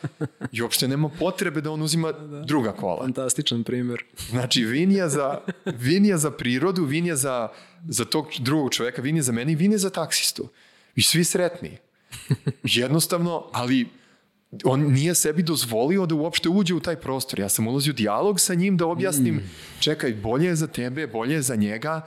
i 0.52 0.62
uopšte 0.62 0.88
nema 0.88 1.10
potrebe 1.10 1.62
da 1.62 1.72
on 1.72 1.82
uzima 1.82 2.12
da. 2.12 2.42
druga 2.42 2.72
kola. 2.72 3.04
Fantastičan 3.04 3.64
primjer. 3.64 4.04
Znači, 4.30 4.66
vin 4.66 4.92
je 4.92 5.10
za, 5.10 5.40
vin 5.66 6.06
je 6.06 6.18
za 6.18 6.32
prirodu, 6.32 6.84
vin 6.84 7.06
je 7.06 7.16
za, 7.16 7.50
za 7.88 8.06
tog 8.06 8.28
drugog 8.40 8.72
čoveka, 8.74 9.02
vin 9.02 9.16
je 9.16 9.22
za 9.22 9.32
mene 9.32 9.52
i 9.52 9.56
vin 9.56 9.72
je 9.72 9.78
za 9.78 9.90
taksistu. 9.90 10.50
I 10.96 11.02
svi 11.02 11.24
sretni. 11.24 11.78
Jednostavno, 12.64 13.50
ali 13.52 13.88
on 14.64 14.82
nije 14.82 15.16
sebi 15.16 15.44
dozvolio 15.44 16.06
da 16.06 16.16
uopšte 16.16 16.50
uđe 16.50 16.74
u 16.74 16.80
taj 16.80 16.96
prostor. 16.96 17.40
Ja 17.40 17.50
sam 17.50 17.68
ulazio 17.68 17.92
u 17.92 17.94
dijalog 17.94 18.40
sa 18.40 18.54
njim 18.54 18.78
da 18.78 18.86
objasnim, 18.86 19.36
mm. 19.36 19.50
čekaj, 19.80 20.14
bolje 20.14 20.48
je 20.48 20.56
za 20.56 20.68
tebe, 20.68 21.08
bolje 21.08 21.34
je 21.34 21.42
za 21.42 21.56
njega, 21.56 22.02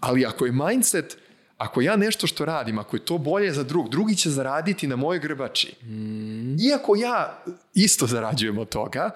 ali 0.00 0.26
ako 0.26 0.46
je 0.46 0.52
mindset 0.52 1.18
ako 1.64 1.80
ja 1.80 1.96
nešto 1.96 2.26
što 2.26 2.44
radim, 2.44 2.78
ako 2.78 2.96
je 2.96 3.04
to 3.04 3.18
bolje 3.18 3.52
za 3.52 3.62
drug, 3.62 3.88
drugi 3.88 4.16
će 4.16 4.30
zaraditi 4.30 4.86
na 4.86 4.96
moje 4.96 5.18
grbači. 5.18 5.74
Mm. 5.82 6.60
Iako 6.60 6.96
ja 6.96 7.42
isto 7.74 8.06
zarađujem 8.06 8.58
od 8.58 8.68
toga, 8.68 9.10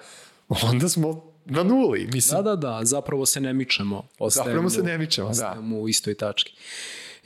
onda 0.63 0.89
smo 0.89 1.33
na 1.45 1.63
nuli. 1.63 2.09
Mislim. 2.13 2.43
Da, 2.43 2.55
da, 2.55 2.55
da, 2.55 2.79
zapravo 2.83 3.25
se 3.25 3.41
ne 3.41 3.53
mičemo. 3.53 4.07
Ostajemo, 4.19 4.49
zapravo 4.49 4.69
se 4.69 4.83
ne 4.83 4.97
mičemo, 4.97 5.31
da. 5.33 5.57
u 5.73 5.89
istoj 5.89 6.15
tački. 6.15 6.53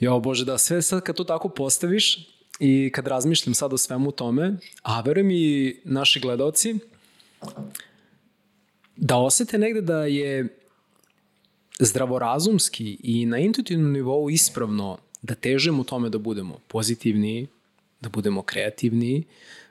Jo, 0.00 0.20
Bože, 0.20 0.44
da, 0.44 0.58
sve 0.58 0.82
sad 0.82 1.02
kad 1.02 1.16
to 1.16 1.24
tako 1.24 1.48
postaviš 1.48 2.28
i 2.60 2.90
kad 2.94 3.06
razmišljam 3.06 3.54
sad 3.54 3.72
o 3.72 3.78
svemu 3.78 4.10
tome, 4.10 4.56
a 4.82 5.00
verujem 5.00 5.30
i 5.30 5.76
naši 5.84 6.20
gledalci, 6.20 6.74
da 8.96 9.16
osete 9.16 9.58
negde 9.58 9.80
da 9.80 10.04
je 10.04 10.58
zdravorazumski 11.78 12.98
i 13.02 13.26
na 13.26 13.38
intuitivnom 13.38 13.92
nivou 13.92 14.30
ispravno 14.30 14.98
da 15.24 15.34
težemo 15.34 15.84
tome 15.84 16.08
da 16.08 16.18
budemo 16.18 16.58
pozitivni, 16.68 17.46
da 18.00 18.08
budemo 18.08 18.42
kreativni, 18.42 19.24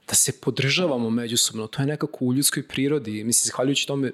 da 0.07 0.15
se 0.15 0.31
podržavamo 0.41 1.09
međusobno. 1.09 1.67
To 1.67 1.81
je 1.81 1.85
nekako 1.85 2.25
u 2.25 2.33
ljudskoj 2.33 2.67
prirodi. 2.67 3.23
Mislim, 3.23 3.49
zahvaljujući 3.49 3.87
tome 3.87 4.11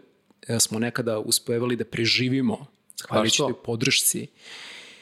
e, 0.47 0.59
smo 0.59 0.79
nekada 0.79 1.19
uspevali 1.19 1.75
da 1.75 1.85
preživimo, 1.85 2.65
zahvaljujući 2.97 3.37
toj 3.37 3.53
podršci. 3.63 4.27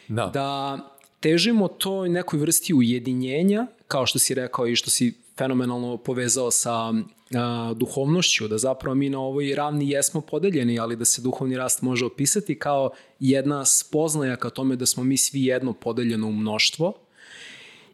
Da. 0.08 0.30
da 0.34 0.80
težimo 1.20 1.68
toj 1.68 2.10
nekoj 2.10 2.40
vrsti 2.40 2.74
ujedinjenja, 2.74 3.68
kao 3.88 4.06
što 4.06 4.20
si 4.20 4.34
rekao 4.34 4.68
i 4.68 4.76
što 4.76 4.90
si 4.90 5.14
fenomenalno 5.38 5.98
povezao 5.98 6.52
sa 6.52 6.94
a, 7.36 7.74
duhovnošću, 7.76 8.48
da 8.48 8.58
zapravo 8.58 8.96
mi 8.96 9.10
na 9.10 9.20
ovoj 9.20 9.56
ravni 9.56 9.90
jesmo 9.90 10.22
podeljeni, 10.22 10.80
ali 10.80 10.96
da 10.96 11.06
se 11.06 11.22
duhovni 11.22 11.58
rast 11.58 11.82
može 11.82 12.06
opisati 12.06 12.60
kao 12.60 12.90
jedna 13.20 13.66
spoznaja 13.66 14.36
ka 14.36 14.50
tome 14.50 14.76
da 14.76 14.86
smo 14.86 15.04
mi 15.04 15.18
svi 15.18 15.46
jedno 15.46 15.74
podeljeno 15.74 16.28
u 16.28 16.32
mnoštvo 16.32 16.94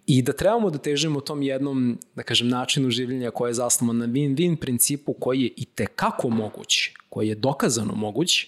i 0.06 0.22
da 0.22 0.34
trebamo 0.34 0.70
da 0.70 0.78
težimo 0.78 1.22
tom 1.22 1.42
jednom, 1.42 1.98
da 2.16 2.24
kažem, 2.24 2.48
načinu 2.48 2.92
življenja 2.92 3.32
koje 3.32 3.50
je 3.50 3.54
zasnovan 3.54 3.98
na 3.98 4.08
win-win 4.08 4.56
principu 4.56 5.14
koji 5.14 5.42
je 5.42 5.54
i 5.58 5.66
tekako 5.66 6.30
moguć, 6.30 6.90
koji 7.10 7.28
je 7.28 7.36
dokazano 7.36 7.96
moguć, 7.96 8.48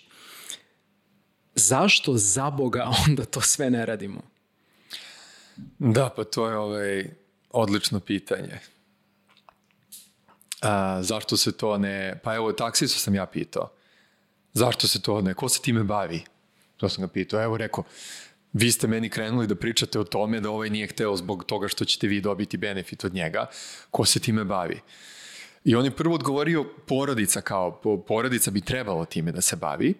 zašto 1.56 2.18
za 2.18 2.50
Boga 2.50 2.90
onda 3.08 3.26
to 3.26 3.42
sve 3.42 3.70
ne 3.70 3.86
radimo? 3.86 4.22
Da, 5.80 6.10
pa 6.16 6.24
to 6.24 6.50
je 6.50 6.58
ovaj 6.58 7.06
odlično 7.50 8.00
pitanje. 8.00 8.60
A, 10.66 11.04
zašto 11.04 11.38
se 11.38 11.52
to 11.52 11.78
ne... 11.78 12.20
Pa 12.24 12.36
evo, 12.36 12.52
taksisu 12.52 13.00
sam 13.00 13.16
ja 13.16 13.26
pitao. 13.26 13.72
Zašto 14.54 14.88
se 14.88 15.02
to 15.02 15.22
ne... 15.22 15.34
Ko 15.34 15.50
se 15.50 15.62
time 15.62 15.84
bavi? 15.84 16.24
To 16.78 16.90
sam 16.90 17.02
ga 17.02 17.08
pitao. 17.08 17.44
Evo, 17.44 17.58
rekao, 17.58 17.84
vi 18.54 18.72
ste 18.72 18.88
meni 18.88 19.10
krenuli 19.10 19.48
da 19.48 19.56
pričate 19.56 20.00
o 20.00 20.04
tome 20.04 20.40
da 20.40 20.50
ovaj 20.50 20.70
nije 20.70 20.88
hteo 20.88 21.16
zbog 21.16 21.44
toga 21.44 21.68
što 21.68 21.86
ćete 21.86 22.08
vi 22.08 22.22
dobiti 22.22 22.58
benefit 22.58 23.04
od 23.04 23.14
njega. 23.14 23.46
Ko 23.92 24.06
se 24.06 24.20
time 24.20 24.44
bavi? 24.44 24.80
I 25.64 25.76
on 25.76 25.86
je 25.86 25.92
prvo 25.92 26.16
odgovorio 26.16 26.64
porodica 26.88 27.42
kao, 27.42 27.82
porodica 28.08 28.52
bi 28.52 28.62
trebalo 28.62 29.06
time 29.06 29.32
da 29.32 29.42
se 29.42 29.56
bavi, 29.56 29.94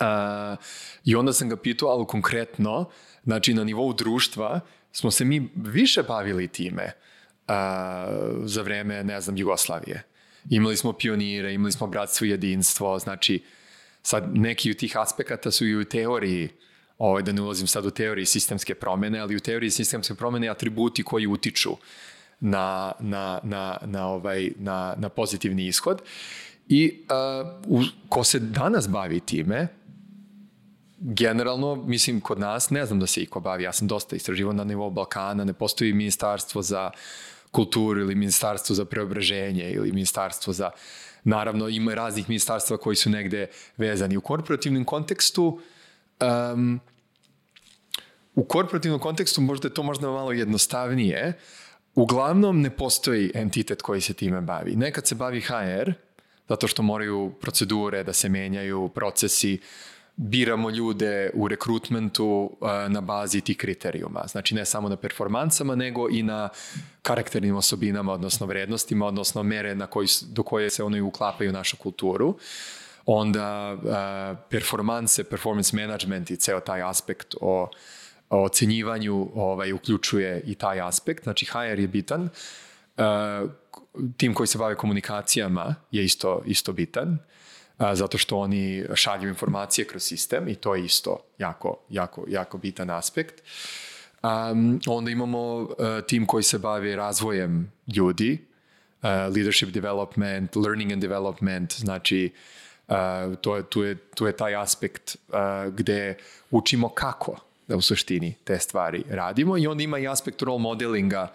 Uh, 0.00 0.58
I 1.04 1.14
onda 1.16 1.32
sam 1.32 1.48
ga 1.48 1.56
pitao, 1.56 1.88
ali 1.88 2.06
konkretno, 2.06 2.90
znači 3.24 3.54
na 3.54 3.64
nivou 3.64 3.92
društva, 3.92 4.60
smo 4.92 5.10
se 5.10 5.24
mi 5.24 5.50
više 5.54 6.02
bavili 6.02 6.48
time 6.48 6.84
uh, 6.84 7.09
za 8.44 8.62
vreme, 8.62 9.04
ne 9.04 9.20
znam, 9.20 9.36
Jugoslavije. 9.36 10.02
Imali 10.50 10.76
smo 10.76 10.92
pionire, 10.92 11.54
imali 11.54 11.72
smo 11.72 11.86
bratstvo 11.86 12.24
i 12.24 12.30
jedinstvo, 12.30 12.98
znači 12.98 13.42
sad 14.02 14.36
neki 14.36 14.70
od 14.70 14.76
tih 14.76 14.96
aspekata 14.96 15.50
su 15.50 15.66
i 15.66 15.76
u 15.76 15.84
teoriji 15.84 16.48
ovaj, 16.98 17.22
da 17.22 17.32
ne 17.32 17.42
ulazim 17.42 17.66
sad 17.66 17.86
u 17.86 17.90
teoriji 17.90 18.26
sistemske 18.26 18.74
promene, 18.74 19.18
ali 19.18 19.36
u 19.36 19.40
teoriji 19.40 19.70
sistemske 19.70 20.14
promene 20.14 20.48
atributi 20.48 21.02
koji 21.02 21.26
utiču 21.26 21.70
na, 22.40 22.92
na, 23.00 23.40
na, 23.42 23.78
na, 23.84 24.06
ovaj, 24.06 24.50
na, 24.58 24.94
na 24.98 25.08
pozitivni 25.08 25.66
ishod. 25.66 26.02
I 26.68 27.04
uh, 27.08 27.80
u, 27.80 27.82
ko 28.08 28.24
se 28.24 28.38
danas 28.38 28.88
bavi 28.88 29.20
time, 29.20 29.68
generalno, 30.98 31.74
mislim, 31.76 32.20
kod 32.20 32.38
nas, 32.38 32.70
ne 32.70 32.86
znam 32.86 33.00
da 33.00 33.06
se 33.06 33.22
iko 33.22 33.40
bavi, 33.40 33.64
ja 33.64 33.72
sam 33.72 33.88
dosta 33.88 34.16
istraživao 34.16 34.52
na 34.52 34.64
nivou 34.64 34.90
Balkana, 34.90 35.44
ne 35.44 35.52
postoji 35.52 35.92
ministarstvo 35.92 36.62
za 36.62 36.90
kulturu 37.50 38.00
ili 38.00 38.14
ministarstvo 38.14 38.74
za 38.74 38.84
preobraženje 38.84 39.70
ili 39.70 39.92
ministarstvo 39.92 40.52
za, 40.52 40.70
naravno, 41.24 41.68
ima 41.68 41.94
raznih 41.94 42.28
ministarstva 42.28 42.76
koji 42.76 42.96
su 42.96 43.10
negde 43.10 43.46
vezani. 43.76 44.16
U 44.16 44.20
korporativnom 44.20 44.84
kontekstu, 44.84 45.60
um, 46.52 46.80
u 48.34 48.44
korporativnom 48.44 49.00
kontekstu 49.00 49.40
možda 49.40 49.68
je 49.68 49.74
to 49.74 49.82
možda 49.82 50.10
malo 50.10 50.32
jednostavnije, 50.32 51.32
uglavnom 51.94 52.60
ne 52.60 52.70
postoji 52.70 53.30
entitet 53.34 53.82
koji 53.82 54.00
se 54.00 54.14
time 54.14 54.40
bavi. 54.40 54.76
Nekad 54.76 55.06
se 55.06 55.14
bavi 55.14 55.40
HR, 55.40 55.92
zato 56.48 56.66
što 56.66 56.82
moraju 56.82 57.32
procedure 57.40 58.04
da 58.04 58.12
se 58.12 58.28
menjaju, 58.28 58.88
procesi, 58.88 59.60
biramo 60.22 60.70
ljude 60.70 61.30
u 61.34 61.48
rekrutmentu 61.48 62.50
uh, 62.60 62.68
na 62.88 63.00
bazi 63.00 63.40
tih 63.40 63.56
kriterijuma. 63.56 64.24
Znači 64.28 64.54
ne 64.54 64.64
samo 64.64 64.88
na 64.88 64.96
performansama, 64.96 65.74
nego 65.74 66.08
i 66.10 66.22
na 66.22 66.48
karakternim 67.02 67.56
osobinama, 67.56 68.12
odnosno 68.12 68.46
vrednostima, 68.46 69.06
odnosno 69.06 69.42
mere 69.42 69.74
na 69.74 69.86
koji, 69.86 70.08
do 70.28 70.42
koje 70.42 70.70
se 70.70 70.84
ono 70.84 71.06
uklapaju 71.06 71.50
u 71.50 71.52
našu 71.52 71.76
kulturu. 71.76 72.38
Onda 73.06 73.72
uh, 73.72 74.38
performanse, 74.50 75.24
performance 75.24 75.76
management 75.76 76.30
i 76.30 76.36
ceo 76.36 76.60
taj 76.60 76.82
aspekt 76.82 77.34
o, 77.40 77.70
ocenjivanju 78.30 79.28
ovaj, 79.34 79.72
uključuje 79.72 80.42
i 80.46 80.54
taj 80.54 80.80
aspekt. 80.80 81.24
Znači 81.24 81.46
HR 81.46 81.78
je 81.78 81.88
bitan. 81.88 82.28
Uh, 82.96 83.50
tim 84.16 84.34
koji 84.34 84.46
se 84.46 84.58
bave 84.58 84.74
komunikacijama 84.74 85.74
je 85.90 86.04
isto, 86.04 86.42
isto 86.46 86.72
bitan 86.72 87.18
a, 87.80 87.94
zato 87.94 88.18
što 88.18 88.38
oni 88.38 88.84
šalju 88.94 89.28
informacije 89.28 89.84
kroz 89.84 90.02
sistem 90.02 90.48
i 90.48 90.54
to 90.54 90.74
je 90.74 90.84
isto 90.84 91.18
jako, 91.38 91.76
jako, 91.88 92.24
jako 92.28 92.58
bitan 92.58 92.90
aspekt. 92.90 93.42
Um, 94.22 94.80
onda 94.86 95.10
imamo 95.10 95.56
uh, 95.56 95.68
tim 96.06 96.26
koji 96.26 96.42
se 96.42 96.58
bavi 96.58 96.96
razvojem 96.96 97.72
ljudi, 97.96 98.38
uh, 99.02 99.08
leadership 99.08 99.68
development, 99.68 100.56
learning 100.56 100.92
and 100.92 101.00
development, 101.00 101.74
znači 101.74 102.32
uh, 102.88 102.94
to 103.40 103.56
je, 103.56 103.62
tu, 103.62 103.82
je, 103.82 103.94
tu 103.94 104.26
je 104.26 104.36
taj 104.36 104.54
aspekt 104.54 105.16
uh, 105.28 105.74
gde 105.74 106.16
učimo 106.50 106.88
kako 106.88 107.36
da 107.68 107.76
u 107.76 107.80
suštini 107.80 108.34
te 108.44 108.58
stvari 108.58 109.04
radimo 109.08 109.58
i 109.58 109.66
onda 109.66 109.82
ima 109.82 109.98
i 109.98 110.08
aspekt 110.08 110.42
role 110.42 110.58
modelinga 110.58 111.32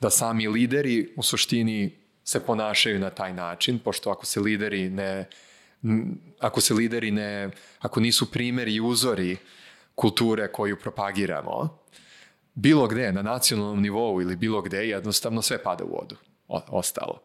da 0.00 0.10
sami 0.10 0.48
lideri 0.48 1.08
u 1.16 1.22
suštini 1.22 1.90
se 2.24 2.40
ponašaju 2.40 2.98
na 2.98 3.10
taj 3.10 3.32
način, 3.32 3.78
pošto 3.78 4.10
ako 4.10 4.26
se 4.26 4.40
lideri 4.40 4.90
ne 4.90 5.28
ako 6.38 6.60
se 6.60 6.74
lideri 6.74 7.10
ne, 7.10 7.50
ako 7.78 8.00
nisu 8.00 8.30
primeri 8.30 8.74
i 8.74 8.80
uzori 8.80 9.36
kulture 9.94 10.52
koju 10.52 10.76
propagiramo, 10.80 11.78
bilo 12.54 12.86
gde, 12.86 13.12
na 13.12 13.22
nacionalnom 13.22 13.82
nivou 13.82 14.20
ili 14.20 14.36
bilo 14.36 14.62
gde, 14.62 14.88
jednostavno 14.88 15.42
sve 15.42 15.62
pada 15.62 15.84
u 15.84 15.88
vodu. 15.88 16.16
O, 16.48 16.60
ostalo. 16.68 17.20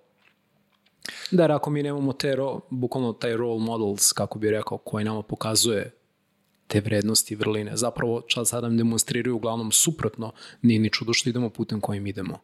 Da, 1.32 1.44
jer 1.44 1.52
ako 1.52 1.70
mi 1.70 1.84
nemamo 1.84 2.14
te, 2.14 2.36
ro, 2.36 2.60
bukvalno 2.70 3.14
taj 3.14 3.38
role 3.38 3.60
models, 3.60 4.12
kako 4.12 4.40
bi 4.40 4.52
rekao, 4.52 4.78
koji 4.78 5.06
nama 5.06 5.22
pokazuje 5.22 5.92
te 6.68 6.80
vrednosti 6.82 7.34
i 7.34 7.38
vrline, 7.38 7.78
zapravo 7.78 8.22
čas 8.22 8.50
sad 8.50 8.64
nam 8.64 8.78
demonstriraju 8.78 9.36
uglavnom 9.36 9.72
suprotno, 9.72 10.32
nije 10.62 10.80
ni 10.80 10.90
čudo 10.90 11.14
što 11.14 11.30
idemo 11.30 11.50
putem 11.50 11.82
kojim 11.82 12.08
idemo. 12.08 12.40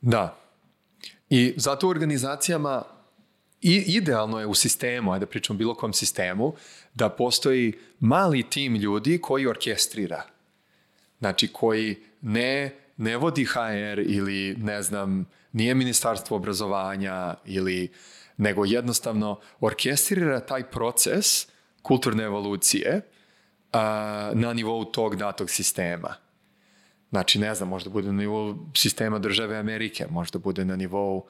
Da. 0.00 0.36
I 1.30 1.54
zato 1.56 1.86
u 1.86 1.90
organizacijama 1.90 2.82
I 3.60 3.84
idealno 3.86 4.40
je 4.40 4.46
u 4.46 4.54
sistemu, 4.54 5.12
ajde 5.12 5.26
pričamo 5.26 5.58
bilo 5.58 5.74
kom 5.74 5.92
sistemu, 5.92 6.54
da 6.94 7.08
postoji 7.08 7.72
mali 8.00 8.42
tim 8.42 8.76
ljudi 8.76 9.18
koji 9.22 9.46
orkestrira. 9.46 10.22
Znači, 11.18 11.48
koji 11.52 12.02
ne, 12.20 12.74
ne 12.96 13.16
vodi 13.16 13.44
HR 13.44 13.98
ili, 13.98 14.56
ne 14.58 14.82
znam, 14.82 15.26
nije 15.52 15.74
ministarstvo 15.74 16.36
obrazovanja 16.36 17.34
ili, 17.44 17.92
nego 18.36 18.64
jednostavno 18.64 19.40
orkestrira 19.60 20.40
taj 20.40 20.70
proces 20.70 21.46
kulturne 21.82 22.24
evolucije 22.24 23.00
a, 23.72 24.30
na 24.34 24.52
nivou 24.52 24.84
tog 24.84 25.16
datog 25.16 25.50
sistema. 25.50 26.14
Znači, 27.10 27.38
ne 27.38 27.54
znam, 27.54 27.68
možda 27.68 27.90
bude 27.90 28.06
na 28.06 28.18
nivou 28.18 28.56
sistema 28.76 29.18
države 29.18 29.56
Amerike, 29.56 30.06
možda 30.10 30.38
bude 30.38 30.64
na 30.64 30.76
nivou 30.76 31.26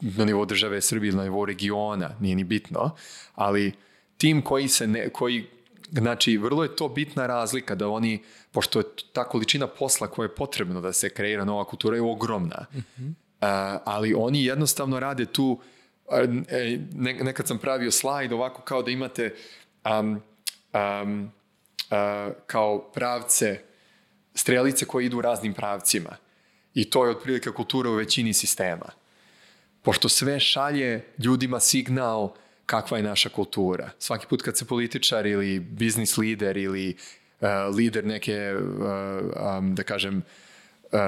na 0.00 0.24
nivou 0.24 0.44
države 0.44 0.80
Srbije, 0.80 1.12
na 1.12 1.22
nivou 1.22 1.44
regiona, 1.44 2.10
nije 2.20 2.36
ni 2.36 2.44
bitno, 2.44 2.90
ali 3.34 3.72
tim 4.16 4.42
koji 4.42 4.68
se 4.68 4.86
ne, 4.86 5.08
koji, 5.08 5.46
znači, 5.92 6.36
vrlo 6.36 6.62
je 6.62 6.76
to 6.76 6.88
bitna 6.88 7.26
razlika 7.26 7.74
da 7.74 7.88
oni, 7.88 8.22
pošto 8.52 8.78
je 8.78 8.84
ta 9.12 9.24
količina 9.24 9.66
posla 9.66 10.06
koja 10.06 10.24
je 10.24 10.34
potrebno 10.34 10.80
da 10.80 10.92
se 10.92 11.10
kreira 11.10 11.44
nova 11.44 11.64
kultura 11.64 11.96
je 11.96 12.02
ogromna, 12.02 12.66
mm 12.72 12.78
-hmm. 12.78 13.08
uh, 13.08 13.82
ali 13.84 14.14
oni 14.14 14.44
jednostavno 14.44 15.00
rade 15.00 15.26
tu, 15.26 15.60
uh, 16.06 16.16
ne, 16.94 17.14
nekad 17.14 17.48
sam 17.48 17.58
pravio 17.58 17.90
slajd 17.90 18.32
ovako 18.32 18.62
kao 18.62 18.82
da 18.82 18.90
imate 18.90 19.34
um, 20.00 20.22
um, 20.72 21.30
uh, 21.90 22.32
kao 22.46 22.90
pravce, 22.92 23.60
strelice 24.34 24.84
koje 24.86 25.06
idu 25.06 25.18
u 25.18 25.20
raznim 25.20 25.54
pravcima. 25.54 26.16
I 26.74 26.90
to 26.90 27.04
je 27.04 27.10
otprilike 27.10 27.50
kultura 27.50 27.90
u 27.90 27.94
većini 27.94 28.34
sistema 28.34 28.99
pošto 29.82 30.08
sve 30.08 30.40
šalje 30.40 31.04
ljudima 31.18 31.60
signal 31.60 32.32
kakva 32.66 32.96
je 32.96 33.02
naša 33.02 33.28
kultura. 33.28 33.90
Svaki 33.98 34.26
put 34.26 34.42
kad 34.42 34.58
se 34.58 34.64
političar 34.64 35.26
ili 35.26 35.60
biznis 35.60 36.16
lider 36.16 36.56
ili 36.56 36.96
uh, 37.40 37.48
lider 37.76 38.06
neke, 38.06 38.54
uh, 38.54 39.58
um, 39.58 39.74
da 39.74 39.82
kažem, 39.82 40.22
uh, 40.92 41.00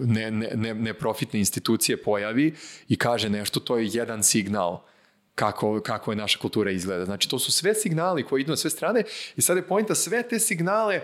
ne, 0.00 0.30
ne, 0.30 0.74
neprofitne 0.74 1.38
institucije 1.40 2.02
pojavi 2.02 2.54
i 2.88 2.96
kaže 2.96 3.28
nešto, 3.28 3.60
to 3.60 3.76
je 3.76 3.90
jedan 3.92 4.22
signal 4.22 4.82
kako, 5.34 5.80
kako 5.80 6.12
je 6.12 6.16
naša 6.16 6.38
kultura 6.38 6.70
izgleda. 6.70 7.04
Znači, 7.04 7.28
to 7.28 7.38
su 7.38 7.52
sve 7.52 7.74
signali 7.74 8.22
koji 8.22 8.40
idu 8.40 8.52
na 8.52 8.56
sve 8.56 8.70
strane 8.70 9.02
i 9.36 9.42
sad 9.42 9.56
je 9.56 9.68
pojenta 9.68 9.94
sve 9.94 10.22
te 10.22 10.38
signale 10.38 11.00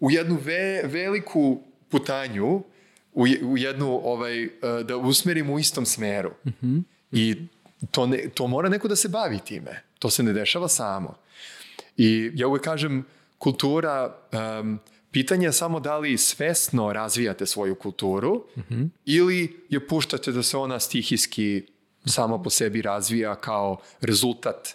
u 0.00 0.10
jednu 0.10 0.38
ve, 0.44 0.82
veliku 0.84 1.62
putanju 1.88 2.62
u, 3.16 3.26
u 3.42 3.58
jednu, 3.58 4.00
ovaj, 4.04 4.44
e, 4.44 4.50
da 4.84 4.96
usmerimo 4.96 5.52
u 5.52 5.58
istom 5.58 5.86
smeru. 5.86 6.30
Mm 6.44 6.50
-hmm. 6.62 6.82
I 7.12 7.36
to, 7.90 8.06
ne, 8.06 8.28
to 8.34 8.46
mora 8.46 8.68
neko 8.68 8.88
da 8.88 8.96
se 8.96 9.08
bavi 9.08 9.38
time. 9.38 9.82
To 9.98 10.10
se 10.10 10.22
ne 10.22 10.32
dešava 10.32 10.68
samo. 10.68 11.14
I 11.96 12.30
ja 12.34 12.48
uvek 12.48 12.62
kažem, 12.62 13.04
kultura, 13.38 14.16
um, 14.60 14.78
pitanje 15.10 15.46
je 15.46 15.52
samo 15.52 15.80
da 15.80 15.98
li 15.98 16.18
svesno 16.18 16.92
razvijate 16.92 17.46
svoju 17.46 17.74
kulturu 17.74 18.44
mm 18.56 18.60
-hmm. 18.70 18.88
ili 19.04 19.56
je 19.68 19.86
puštate 19.86 20.32
da 20.32 20.42
se 20.42 20.56
ona 20.56 20.80
stihijski 20.80 21.62
samo 22.04 22.42
po 22.42 22.50
sebi 22.50 22.82
razvija 22.82 23.34
kao 23.34 23.76
rezultat 24.00 24.74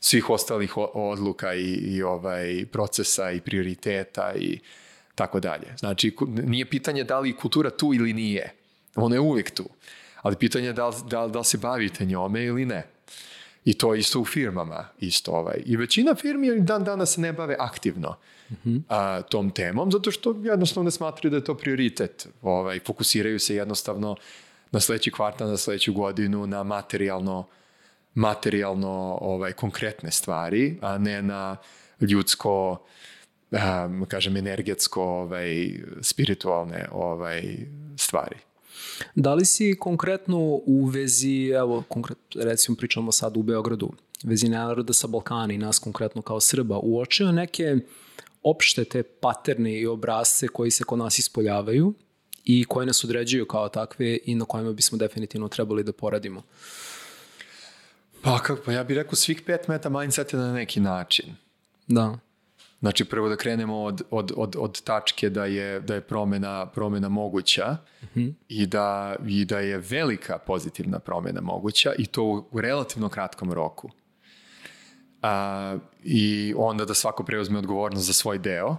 svih 0.00 0.30
ostalih 0.30 0.76
odluka 0.76 1.54
i, 1.54 1.72
i 1.72 2.02
ovaj 2.02 2.66
procesa 2.72 3.30
i 3.30 3.40
prioriteta 3.40 4.34
i 4.34 4.52
uh, 4.52 4.81
tako 5.14 5.40
dalje. 5.40 5.74
Znači, 5.78 6.16
nije 6.28 6.70
pitanje 6.70 7.04
da 7.04 7.20
li 7.20 7.36
kultura 7.36 7.70
tu 7.70 7.94
ili 7.94 8.12
nije. 8.12 8.54
Ona 8.94 9.14
je 9.14 9.20
uvijek 9.20 9.50
tu. 9.50 9.64
Ali 10.22 10.36
pitanje 10.36 10.66
je 10.66 10.72
da 10.72 10.88
li, 10.88 10.94
da, 11.10 11.26
da 11.28 11.44
se 11.44 11.58
bavite 11.58 12.04
njome 12.04 12.44
ili 12.44 12.64
ne. 12.66 12.86
I 13.64 13.78
to 13.78 13.94
isto 13.94 14.20
u 14.20 14.24
firmama. 14.24 14.88
Isto 14.98 15.32
ovaj. 15.32 15.62
I 15.66 15.76
većina 15.76 16.14
firmi 16.14 16.60
dan 16.60 16.84
danas 16.84 17.14
se 17.14 17.20
ne 17.20 17.32
bave 17.32 17.56
aktivno 17.58 18.16
-hmm. 18.64 18.82
a, 18.88 19.22
tom 19.22 19.50
temom, 19.50 19.92
zato 19.92 20.10
što 20.10 20.36
jednostavno 20.42 20.84
ne 20.84 20.90
smatraju 20.90 21.30
da 21.30 21.36
je 21.36 21.44
to 21.44 21.54
prioritet. 21.54 22.28
Ovaj, 22.42 22.80
fokusiraju 22.86 23.38
se 23.38 23.54
jednostavno 23.54 24.16
na 24.70 24.80
sledeći 24.80 25.10
kvartal, 25.10 25.48
na 25.48 25.56
sledeću 25.56 25.92
godinu, 25.92 26.46
na 26.46 26.62
materijalno 26.62 27.46
materijalno 28.14 29.18
ovaj 29.20 29.52
konkretne 29.52 30.10
stvari, 30.10 30.78
a 30.80 30.98
ne 30.98 31.22
na 31.22 31.56
ljudsko 32.00 32.78
um, 33.52 34.06
kažem, 34.08 34.36
energetsko, 34.36 35.02
ovaj, 35.02 35.70
spiritualne 36.00 36.88
ovaj, 36.92 37.42
stvari. 37.96 38.36
Da 39.14 39.34
li 39.34 39.44
si 39.44 39.76
konkretno 39.80 40.38
u 40.66 40.86
vezi, 40.86 41.48
evo, 41.48 41.82
konkret, 41.88 42.18
recimo 42.34 42.76
pričamo 42.76 43.12
sad 43.12 43.36
u 43.36 43.42
Beogradu, 43.42 43.92
vezi 44.22 44.48
naroda 44.48 44.92
sa 44.92 45.06
Balkana 45.06 45.54
i 45.54 45.58
nas 45.58 45.78
konkretno 45.78 46.22
kao 46.22 46.40
Srba, 46.40 46.78
uočio 46.78 47.32
neke 47.32 47.76
opšte 48.42 48.84
te 48.84 49.02
paterne 49.02 49.78
i 49.78 49.86
obrazce 49.86 50.48
koji 50.48 50.70
se 50.70 50.84
kod 50.84 50.98
nas 50.98 51.18
ispoljavaju 51.18 51.94
i 52.44 52.64
koje 52.64 52.86
nas 52.86 53.04
određuju 53.04 53.46
kao 53.46 53.68
takve 53.68 54.18
i 54.24 54.34
na 54.34 54.44
kojima 54.44 54.72
bismo 54.72 54.98
definitivno 54.98 55.48
trebali 55.48 55.84
da 55.84 55.92
poradimo? 55.92 56.42
Pa, 58.22 58.38
kako, 58.38 58.62
pa 58.64 58.72
ja 58.72 58.84
bih 58.84 58.96
rekao 58.96 59.14
svih 59.14 59.42
pet 59.46 59.68
meta 59.68 59.88
mindset 59.88 60.32
je 60.32 60.38
na 60.38 60.52
neki 60.52 60.80
način. 60.80 61.34
Da. 61.86 62.18
Znači 62.82 63.04
prvo 63.04 63.28
da 63.28 63.36
krenemo 63.36 63.82
od, 63.82 64.02
od, 64.10 64.32
od, 64.36 64.56
od 64.58 64.82
tačke 64.82 65.30
da 65.30 65.44
je, 65.44 65.80
da 65.80 65.94
je 65.94 66.00
promena, 66.00 66.66
promena 66.66 67.08
moguća 67.08 67.76
Mhm. 68.02 68.28
i, 68.48 68.66
da, 68.66 69.16
i 69.26 69.44
da 69.44 69.58
je 69.58 69.78
velika 69.78 70.38
pozitivna 70.38 70.98
promena 70.98 71.40
moguća 71.40 71.92
i 71.98 72.06
to 72.06 72.24
u, 72.24 72.44
u 72.50 72.60
relativno 72.60 73.08
kratkom 73.08 73.52
roku. 73.52 73.90
A, 75.22 75.78
I 76.04 76.54
onda 76.56 76.84
da 76.84 76.94
svako 76.94 77.24
preuzme 77.24 77.58
odgovornost 77.58 78.06
za 78.06 78.12
svoj 78.12 78.38
deo. 78.38 78.76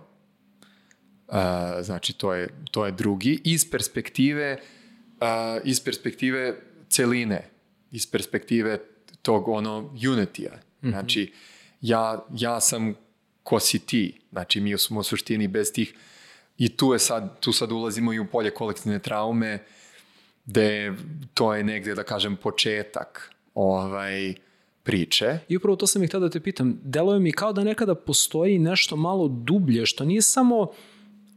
A, 1.27 1.77
znači 1.81 2.13
to 2.13 2.33
je, 2.33 2.49
to 2.71 2.85
je 2.85 2.91
drugi. 2.91 3.41
Iz 3.43 3.71
perspektive, 3.71 4.57
a, 5.19 5.59
iz 5.63 5.83
perspektive 5.83 6.55
celine, 6.89 7.49
iz 7.91 8.11
perspektive 8.11 8.79
tog 9.21 9.47
ono 9.47 9.93
unitija. 10.13 10.51
Znači 10.81 11.33
ja, 11.81 12.25
ja 12.33 12.59
sam 12.59 12.95
ko 13.43 13.59
si 13.59 13.79
ti. 13.79 14.19
Znači 14.31 14.61
mi 14.61 14.77
smo 14.77 14.99
u 14.99 15.03
suštini 15.03 15.47
bez 15.47 15.71
tih 15.73 15.93
i 16.57 16.69
tu 16.77 16.93
je 16.93 16.99
sad, 16.99 17.39
tu 17.39 17.53
sad 17.53 17.71
ulazimo 17.71 18.13
i 18.13 18.19
u 18.19 18.27
polje 18.27 18.51
kolektivne 18.51 18.99
traume 18.99 19.65
gde 20.45 20.93
to 21.33 21.53
je 21.53 21.63
negde 21.63 21.95
da 21.95 22.03
kažem 22.03 22.35
početak 22.35 23.31
ovaj 23.53 24.33
priče. 24.83 25.39
I 25.49 25.57
upravo 25.57 25.75
to 25.75 25.87
sam 25.87 26.03
ih 26.03 26.09
htio 26.09 26.19
da 26.19 26.29
te 26.29 26.39
pitam. 26.39 26.79
Deluje 26.83 27.19
mi 27.19 27.31
kao 27.31 27.53
da 27.53 27.63
nekada 27.63 27.95
postoji 27.95 28.59
nešto 28.59 28.95
malo 28.95 29.27
dublje, 29.27 29.85
što 29.85 30.05
nije 30.05 30.21
samo 30.21 30.71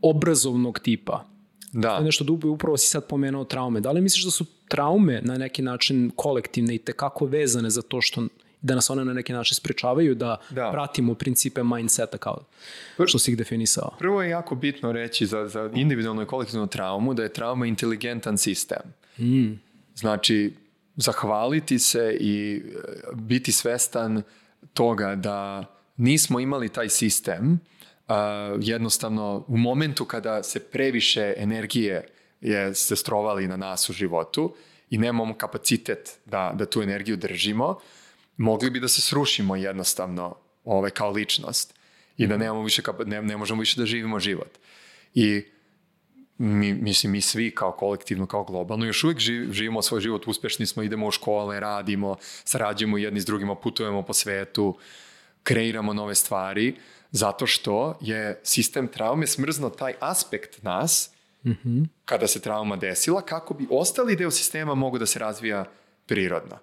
obrazovnog 0.02 0.78
tipa. 0.78 1.24
Da. 1.72 2.00
Nešto 2.00 2.24
dublje, 2.24 2.50
upravo 2.50 2.76
si 2.76 2.88
sad 2.88 3.06
pomenuo 3.06 3.44
traume. 3.44 3.80
Da 3.80 3.92
li 3.92 4.00
misliš 4.00 4.24
da 4.24 4.30
su 4.30 4.44
traume 4.68 5.20
na 5.24 5.38
neki 5.38 5.62
način 5.62 6.10
kolektivne 6.16 6.74
i 6.74 6.78
tekako 6.78 7.26
vezane 7.26 7.70
za 7.70 7.82
to 7.82 8.00
što 8.00 8.26
da 8.66 8.74
nas 8.74 8.90
one 8.90 9.04
na 9.04 9.12
neki 9.12 9.32
način 9.32 9.54
sprečavaju 9.54 10.14
da, 10.14 10.36
Da. 10.50 10.70
pratimo 10.72 11.14
principe 11.14 11.62
mindseta 11.62 12.18
kao 12.18 12.44
što 13.06 13.18
si 13.18 13.30
ih 13.30 13.36
definisao. 13.36 13.94
Prvo 13.98 14.22
je 14.22 14.30
jako 14.30 14.54
bitno 14.54 14.92
reći 14.92 15.26
za, 15.26 15.48
za 15.48 15.70
individualnu 15.74 16.22
i 16.22 16.26
kolektivnu 16.26 16.66
traumu 16.66 17.14
da 17.14 17.22
je 17.22 17.32
trauma 17.32 17.66
inteligentan 17.66 18.38
sistem. 18.38 18.82
Znači, 19.94 20.54
zahvaliti 20.96 21.78
se 21.78 22.16
i 22.20 22.56
e, 22.56 22.78
biti 23.14 23.52
svestan 23.52 24.22
toga 24.74 25.14
da 25.14 25.64
nismo 25.96 26.40
imali 26.40 26.68
taj 26.68 26.88
sistem, 26.88 27.60
a, 28.08 28.56
jednostavno 28.60 29.44
u 29.48 29.56
momentu 29.56 30.04
kada 30.04 30.42
se 30.42 30.60
previše 30.60 31.34
energije 31.36 32.08
je 32.40 32.74
se 32.74 32.96
strovali 32.96 33.48
na 33.48 33.56
nas 33.56 33.90
u 33.90 33.92
životu 33.92 34.54
i 34.90 34.98
nemamo 34.98 35.34
kapacitet 35.34 36.18
da, 36.26 36.52
da 36.54 36.66
tu 36.66 36.82
energiju 36.82 37.16
držimo, 37.16 37.78
mogli 38.36 38.70
bi 38.70 38.80
da 38.80 38.88
se 38.88 39.00
srušimo 39.00 39.56
jednostavno 39.56 40.36
ovaj, 40.64 40.90
kao 40.90 41.10
ličnost 41.10 41.74
i 42.16 42.26
da 42.26 42.36
nemamo 42.36 42.62
više 42.62 42.82
ne, 43.06 43.22
ne 43.22 43.36
možemo 43.36 43.60
više 43.60 43.80
da 43.80 43.86
živimo 43.86 44.20
život. 44.20 44.58
I 45.14 45.44
mi, 46.38 46.74
mislim, 46.74 47.12
mi 47.12 47.20
svi 47.20 47.50
kao 47.50 47.72
kolektivno, 47.72 48.26
kao 48.26 48.44
globalno, 48.44 48.84
još 48.84 49.04
uvijek 49.04 49.18
živ, 49.18 49.52
živimo 49.52 49.82
svoj 49.82 50.00
život, 50.00 50.26
uspešni 50.26 50.66
smo, 50.66 50.82
idemo 50.82 51.06
u 51.06 51.10
škole, 51.10 51.60
radimo, 51.60 52.16
sarađujemo 52.44 52.98
jedni 52.98 53.20
s 53.20 53.26
drugima, 53.26 53.54
putujemo 53.54 54.02
po 54.02 54.14
svetu, 54.14 54.78
kreiramo 55.42 55.92
nove 55.92 56.14
stvari, 56.14 56.76
zato 57.10 57.46
što 57.46 57.98
je 58.00 58.40
sistem 58.44 58.88
traume 58.88 59.26
smrzno 59.26 59.70
taj 59.70 59.94
aspekt 60.00 60.62
nas, 60.62 61.10
kada 62.04 62.26
se 62.26 62.40
trauma 62.40 62.76
desila, 62.76 63.22
kako 63.22 63.54
bi 63.54 63.66
ostali 63.70 64.16
deo 64.16 64.30
sistema 64.30 64.74
mogu 64.74 64.98
da 64.98 65.06
se 65.06 65.18
razvija 65.18 65.64
prirodno. 66.06 66.58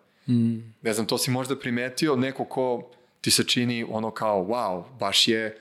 Ne 0.82 0.93
znam, 0.93 1.07
to 1.07 1.17
si 1.17 1.32
možda 1.32 1.59
primetio, 1.59 2.15
neko 2.15 2.45
ko 2.45 2.91
ti 3.21 3.32
se 3.32 3.43
čini 3.43 3.86
ono 3.89 4.11
kao, 4.11 4.45
wow, 4.45 4.84
baš 4.99 5.28
je, 5.28 5.57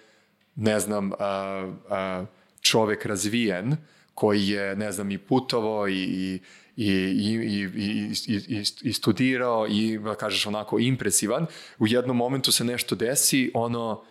ne 0.56 0.80
znam, 0.80 1.12
a, 1.18 1.72
a, 1.88 2.24
čovek 2.60 3.06
razvijen, 3.06 3.76
koji 4.14 4.48
je, 4.48 4.76
ne 4.76 4.92
znam, 4.92 5.10
i 5.10 5.18
putovo 5.18 5.88
i, 5.88 5.92
i, 5.92 6.40
i, 6.76 6.86
i, 6.86 7.68
i, 7.76 8.12
i, 8.26 8.64
i, 8.82 8.92
studirao 8.92 9.66
i, 9.70 9.98
da 9.98 10.14
kažeš, 10.14 10.46
onako 10.46 10.78
impresivan, 10.78 11.46
u 11.78 11.86
jednom 11.86 12.16
momentu 12.16 12.52
se 12.52 12.64
nešto 12.64 12.94
desi, 12.94 13.50
ono, 13.54 14.04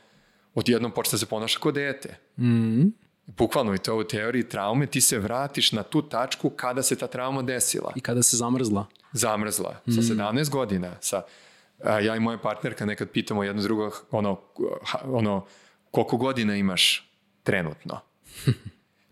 odjednom 0.54 0.92
počne 0.92 1.12
da 1.16 1.18
se 1.18 1.26
ponaša 1.26 1.60
kao 1.60 1.72
dete. 1.72 2.18
Bukvalno 3.28 3.74
i 3.74 3.78
to 3.78 3.96
u 3.98 4.04
teoriji 4.04 4.50
traume, 4.50 4.86
ti 4.88 5.02
se 5.02 5.20
vratiš 5.20 5.72
na 5.72 5.84
tu 5.84 6.02
tačku 6.02 6.50
kada 6.50 6.84
se 6.84 6.96
ta 6.96 7.08
trauma 7.08 7.42
desila 7.42 7.94
I 7.96 8.02
kada 8.02 8.24
se 8.24 8.38
zamrzla. 8.38 8.86
zamrzla 9.14 9.76
sa 9.86 10.02
17 10.02 10.50
godina. 10.50 10.96
Sa, 11.02 11.22
a, 11.84 12.00
ja 12.00 12.16
i 12.16 12.20
moja 12.20 12.38
partnerka 12.38 12.86
nekad 12.86 13.10
pitamo 13.10 13.44
jedno 13.44 13.62
drugo, 13.62 13.92
ono, 14.12 14.42
ono, 15.04 15.46
koliko 15.92 16.18
godina 16.18 16.56
imaš 16.56 17.10
trenutno? 17.44 18.00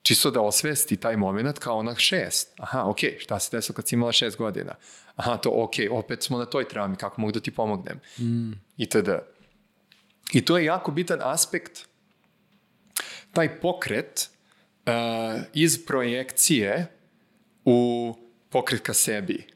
Čisto 0.01 0.31
da 0.31 0.41
osvesti 0.41 0.97
taj 0.97 1.17
moment 1.17 1.59
kao 1.59 1.77
onak 1.77 1.99
šest. 1.99 2.53
Aha, 2.57 2.83
ok, 2.85 2.97
šta 3.17 3.39
se 3.39 3.57
desilo 3.57 3.75
kad 3.75 3.87
si 3.87 3.95
imala 3.95 4.11
šest 4.11 4.37
godina? 4.37 4.75
Aha, 5.15 5.37
to 5.37 5.49
ok, 5.53 5.73
opet 5.91 6.23
smo 6.23 6.37
na 6.37 6.45
toj 6.45 6.67
traumi, 6.67 6.95
kako 6.95 7.21
mogu 7.21 7.31
da 7.31 7.39
ti 7.39 7.51
pomognem? 7.51 7.99
Itd. 8.77 9.09
I 10.33 10.45
to 10.45 10.57
je 10.57 10.65
jako 10.65 10.91
bitan 10.91 11.19
aspekt 11.21 11.87
taj 13.31 13.59
pokret 13.59 14.29
uh, 14.85 15.41
iz 15.53 15.85
projekcije 15.85 16.87
u 17.65 18.13
pokret 18.49 18.81
ka 18.81 18.93
sebi. 18.93 19.47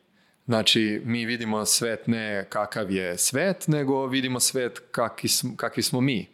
Znači, 0.45 1.01
mi 1.05 1.25
vidimo 1.25 1.65
svet 1.65 2.07
ne 2.07 2.45
kakav 2.49 2.91
je 2.91 3.17
svet, 3.17 3.67
nego 3.67 4.05
vidimo 4.05 4.39
svet 4.39 4.81
kakvi 4.91 5.29
smo, 5.29 5.55
kakvi 5.55 5.83
smo 5.83 6.01
mi. 6.01 6.27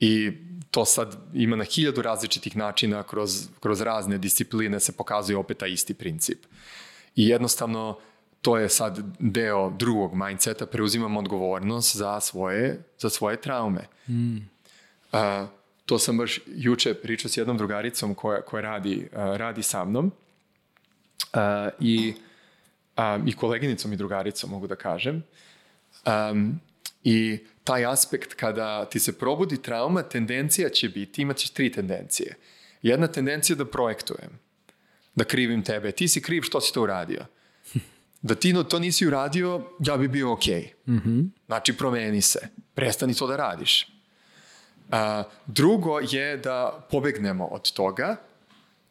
I 0.00 0.32
to 0.70 0.84
sad 0.84 1.16
ima 1.34 1.56
na 1.56 1.64
hiljadu 1.64 2.02
različitih 2.02 2.56
načina, 2.56 3.02
kroz, 3.02 3.48
kroz 3.60 3.80
razne 3.80 4.18
discipline 4.18 4.80
se 4.80 4.92
pokazuje 4.92 5.36
opet 5.36 5.58
taj 5.58 5.70
isti 5.70 5.94
princip. 5.94 6.38
I 7.16 7.28
jednostavno, 7.28 7.98
to 8.42 8.58
je 8.58 8.68
sad 8.68 8.98
deo 9.18 9.70
drugog 9.70 10.14
mindseta, 10.14 10.66
preuzimamo 10.66 11.20
odgovornost 11.20 11.96
za 11.96 12.20
svoje, 12.20 12.82
za 12.98 13.10
svoje 13.10 13.40
traume. 13.40 13.88
A, 15.12 15.46
to 15.90 15.98
sam 15.98 16.18
baš 16.18 16.40
juče 16.46 16.94
pričao 16.94 17.28
s 17.28 17.36
jednom 17.36 17.56
drugaricom 17.58 18.14
koja, 18.14 18.42
koja 18.42 18.60
radi, 18.60 19.08
a, 19.12 19.36
radi 19.36 19.62
sa 19.62 19.84
mnom 19.84 20.12
a, 21.32 21.68
i, 21.80 22.14
a, 22.96 23.18
i 23.26 23.32
koleginicom 23.32 23.92
i 23.92 23.96
drugaricom 23.96 24.50
mogu 24.50 24.66
da 24.66 24.76
kažem. 24.76 25.22
Um, 26.06 26.60
I 27.04 27.38
taj 27.64 27.86
aspekt 27.86 28.34
kada 28.34 28.84
ti 28.84 29.00
se 29.00 29.18
probudi 29.18 29.62
trauma, 29.62 30.02
tendencija 30.02 30.68
će 30.68 30.88
biti, 30.88 31.22
imat 31.22 31.36
ćeš 31.36 31.50
tri 31.50 31.72
tendencije. 31.72 32.36
Jedna 32.82 33.06
tendencija 33.06 33.56
da 33.56 33.64
projektujem, 33.64 34.38
da 35.14 35.24
krivim 35.24 35.64
tebe. 35.64 35.92
Ti 35.92 36.08
si 36.08 36.22
kriv 36.22 36.42
što 36.42 36.60
si 36.60 36.74
to 36.74 36.82
uradio. 36.82 37.26
Da 38.22 38.34
ti 38.34 38.52
no, 38.52 38.62
to 38.62 38.78
nisi 38.78 39.06
uradio, 39.06 39.62
ja 39.80 39.96
bi 39.96 40.08
bio 40.08 40.32
okej. 40.32 40.72
Znači, 41.46 41.72
promeni 41.72 42.22
se. 42.22 42.48
Prestani 42.74 43.14
to 43.14 43.26
da 43.26 43.36
radiš. 43.36 43.99
A, 44.90 45.22
drugo 45.46 46.00
je 46.00 46.36
da 46.36 46.86
pobegnemo 46.90 47.46
od 47.46 47.72
toga. 47.72 48.16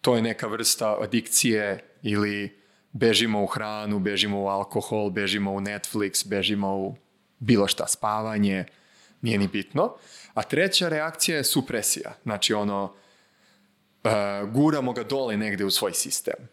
To 0.01 0.15
je 0.15 0.21
neka 0.21 0.47
vrsta 0.47 0.97
adikcije 1.01 1.83
ili 2.01 2.59
bežimo 2.91 3.43
u 3.43 3.45
hranu, 3.45 3.99
bežimo 3.99 4.41
u 4.41 4.47
alkohol, 4.47 5.09
bežimo 5.09 5.51
u 5.51 5.61
Netflix, 5.61 6.27
bežimo 6.27 6.77
u 6.77 6.95
bilo 7.39 7.67
šta, 7.67 7.87
spavanje, 7.87 8.65
nije 9.21 9.37
ni 9.37 9.47
bitno. 9.47 9.95
A 10.33 10.43
treća 10.43 10.89
reakcija 10.89 11.37
je 11.37 11.43
supresija. 11.43 12.15
Znači 12.23 12.53
ono, 12.53 12.83
uh, 14.03 14.11
guramo 14.51 14.93
ga 14.93 15.03
dole 15.03 15.37
negde 15.37 15.65
u 15.65 15.71
svoj 15.71 15.93
sistem. 15.93 16.47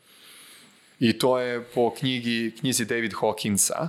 I 0.99 1.19
to 1.19 1.39
je 1.39 1.65
po 1.65 1.95
knjigi, 1.95 2.57
knjizi 2.61 2.85
David 2.85 3.13
Hawkinsa, 3.13 3.83
uh, 3.83 3.89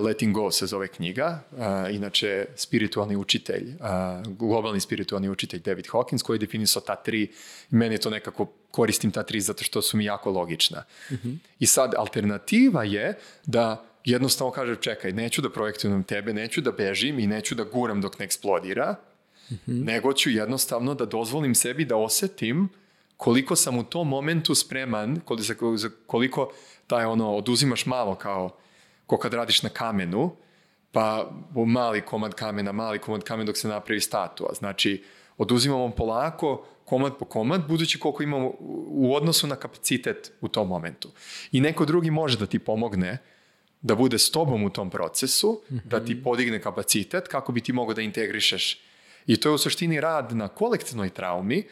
Letting 0.00 0.34
Go 0.34 0.50
se 0.50 0.66
zove 0.66 0.88
knjiga, 0.88 1.42
uh, 1.50 1.94
inače 1.94 2.46
spiritualni 2.56 3.16
učitelj, 3.16 3.74
uh, 3.80 4.32
globalni 4.38 4.80
spiritualni 4.80 5.28
učitelj 5.28 5.60
David 5.60 5.86
Hawkins 5.86 6.22
koji 6.22 6.34
je 6.34 6.38
definisao 6.38 6.82
ta 6.82 6.96
tri, 6.96 7.30
meni 7.70 7.98
to 7.98 8.10
nekako 8.10 8.46
koristim 8.70 9.10
ta 9.10 9.22
tri 9.22 9.40
zato 9.40 9.64
što 9.64 9.82
su 9.82 9.96
mi 9.96 10.04
jako 10.04 10.30
logična. 10.30 10.84
I 11.58 11.66
sad 11.66 11.94
alternativa 11.96 12.84
je 12.84 13.18
da 13.46 13.84
jednostavno 14.04 14.52
kaže 14.52 14.76
čekaj, 14.76 15.12
neću 15.12 15.42
da 15.42 15.50
projektujem 15.50 16.02
tebe, 16.02 16.32
neću 16.32 16.60
da 16.60 16.72
bežim 16.72 17.18
i 17.18 17.26
neću 17.26 17.54
da 17.54 17.64
guram 17.64 18.00
dok 18.00 18.18
ne 18.18 18.24
eksplodira, 18.24 18.94
nego 19.66 20.12
ću 20.12 20.30
jednostavno 20.30 20.94
da 20.94 21.04
dozvolim 21.04 21.54
sebi 21.54 21.84
da 21.84 21.96
osetim 21.96 22.68
koliko 23.16 23.56
sam 23.56 23.78
u 23.78 23.84
tom 23.84 24.08
momentu 24.08 24.54
spreman, 24.54 25.20
koliko, 25.24 25.76
koliko 26.06 26.52
taj 26.86 27.04
ono, 27.04 27.36
oduzimaš 27.36 27.86
malo 27.86 28.14
kao 28.14 28.56
ko 29.10 29.18
kad 29.18 29.34
radiš 29.34 29.62
na 29.62 29.68
kamenu 29.68 30.36
pa 30.92 31.30
mali 31.66 32.00
komad 32.00 32.34
kamena, 32.34 32.72
mali 32.72 32.98
komad 32.98 33.24
kamena 33.24 33.46
dok 33.46 33.56
se 33.56 33.68
napravi 33.68 34.00
statua. 34.00 34.54
Znači, 34.54 35.04
oduzimamo 35.38 35.90
polako, 35.90 36.66
komad 36.84 37.18
po 37.18 37.24
komad, 37.24 37.66
budući 37.68 37.98
koliko 37.98 38.22
imamo 38.22 38.52
u 38.86 39.14
odnosu 39.14 39.46
na 39.46 39.56
kapacitet 39.56 40.32
u 40.40 40.48
tom 40.48 40.68
momentu. 40.68 41.10
I 41.52 41.60
neko 41.60 41.84
drugi 41.84 42.10
može 42.10 42.38
da 42.38 42.46
ti 42.46 42.58
pomogne 42.58 43.18
da 43.82 43.94
bude 43.94 44.18
s 44.18 44.30
tobom 44.30 44.62
u 44.64 44.70
tom 44.70 44.90
procesu, 44.90 45.62
mm 45.70 45.74
-hmm. 45.74 45.84
da 45.84 46.04
ti 46.04 46.22
podigne 46.22 46.60
kapacitet 46.62 47.28
kako 47.28 47.52
bi 47.52 47.60
ti 47.60 47.72
mogao 47.72 47.94
da 47.94 48.02
integrišeš. 48.02 48.80
I 49.26 49.36
to 49.36 49.48
je 49.48 49.54
u 49.54 49.58
suštini 49.58 50.00
rad 50.00 50.36
na 50.36 50.48
kolektivnoj 50.48 51.10
traumi. 51.10 51.64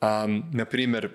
Um, 0.00 0.44
na 0.52 0.64
primer, 0.64 1.04
uh, 1.04 1.12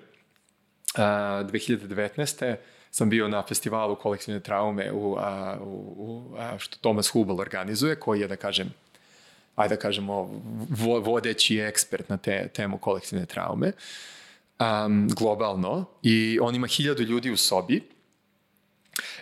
2019 0.97 2.55
sam 2.94 3.10
bio 3.10 3.28
na 3.28 3.44
festivalu 3.48 3.96
kolektivne 3.96 4.39
traume 4.39 4.91
u, 4.91 5.16
a, 5.20 5.58
u, 5.62 5.96
u 5.98 6.36
a, 6.38 6.60
što 6.60 6.78
Thomas 6.78 7.08
Hubel 7.10 7.39
organizuje, 7.39 7.96
koji 7.96 8.20
je, 8.22 8.28
da 8.28 8.36
kažem, 8.36 8.74
ajde 9.56 9.76
da 9.76 9.82
kažemo, 9.82 10.41
vo, 10.70 11.00
vodeći 11.00 11.58
ekspert 11.60 12.10
na 12.10 12.18
te, 12.18 12.48
temu 12.54 12.78
kolektivne 12.78 13.26
traume, 13.26 13.72
um, 14.60 15.10
globalno, 15.10 15.86
i 16.04 16.39
on 16.41 16.56
ima 16.56 16.68
hiljadu 16.68 17.04
ljudi 17.04 17.32
u 17.32 17.38
sobi, 17.38 17.82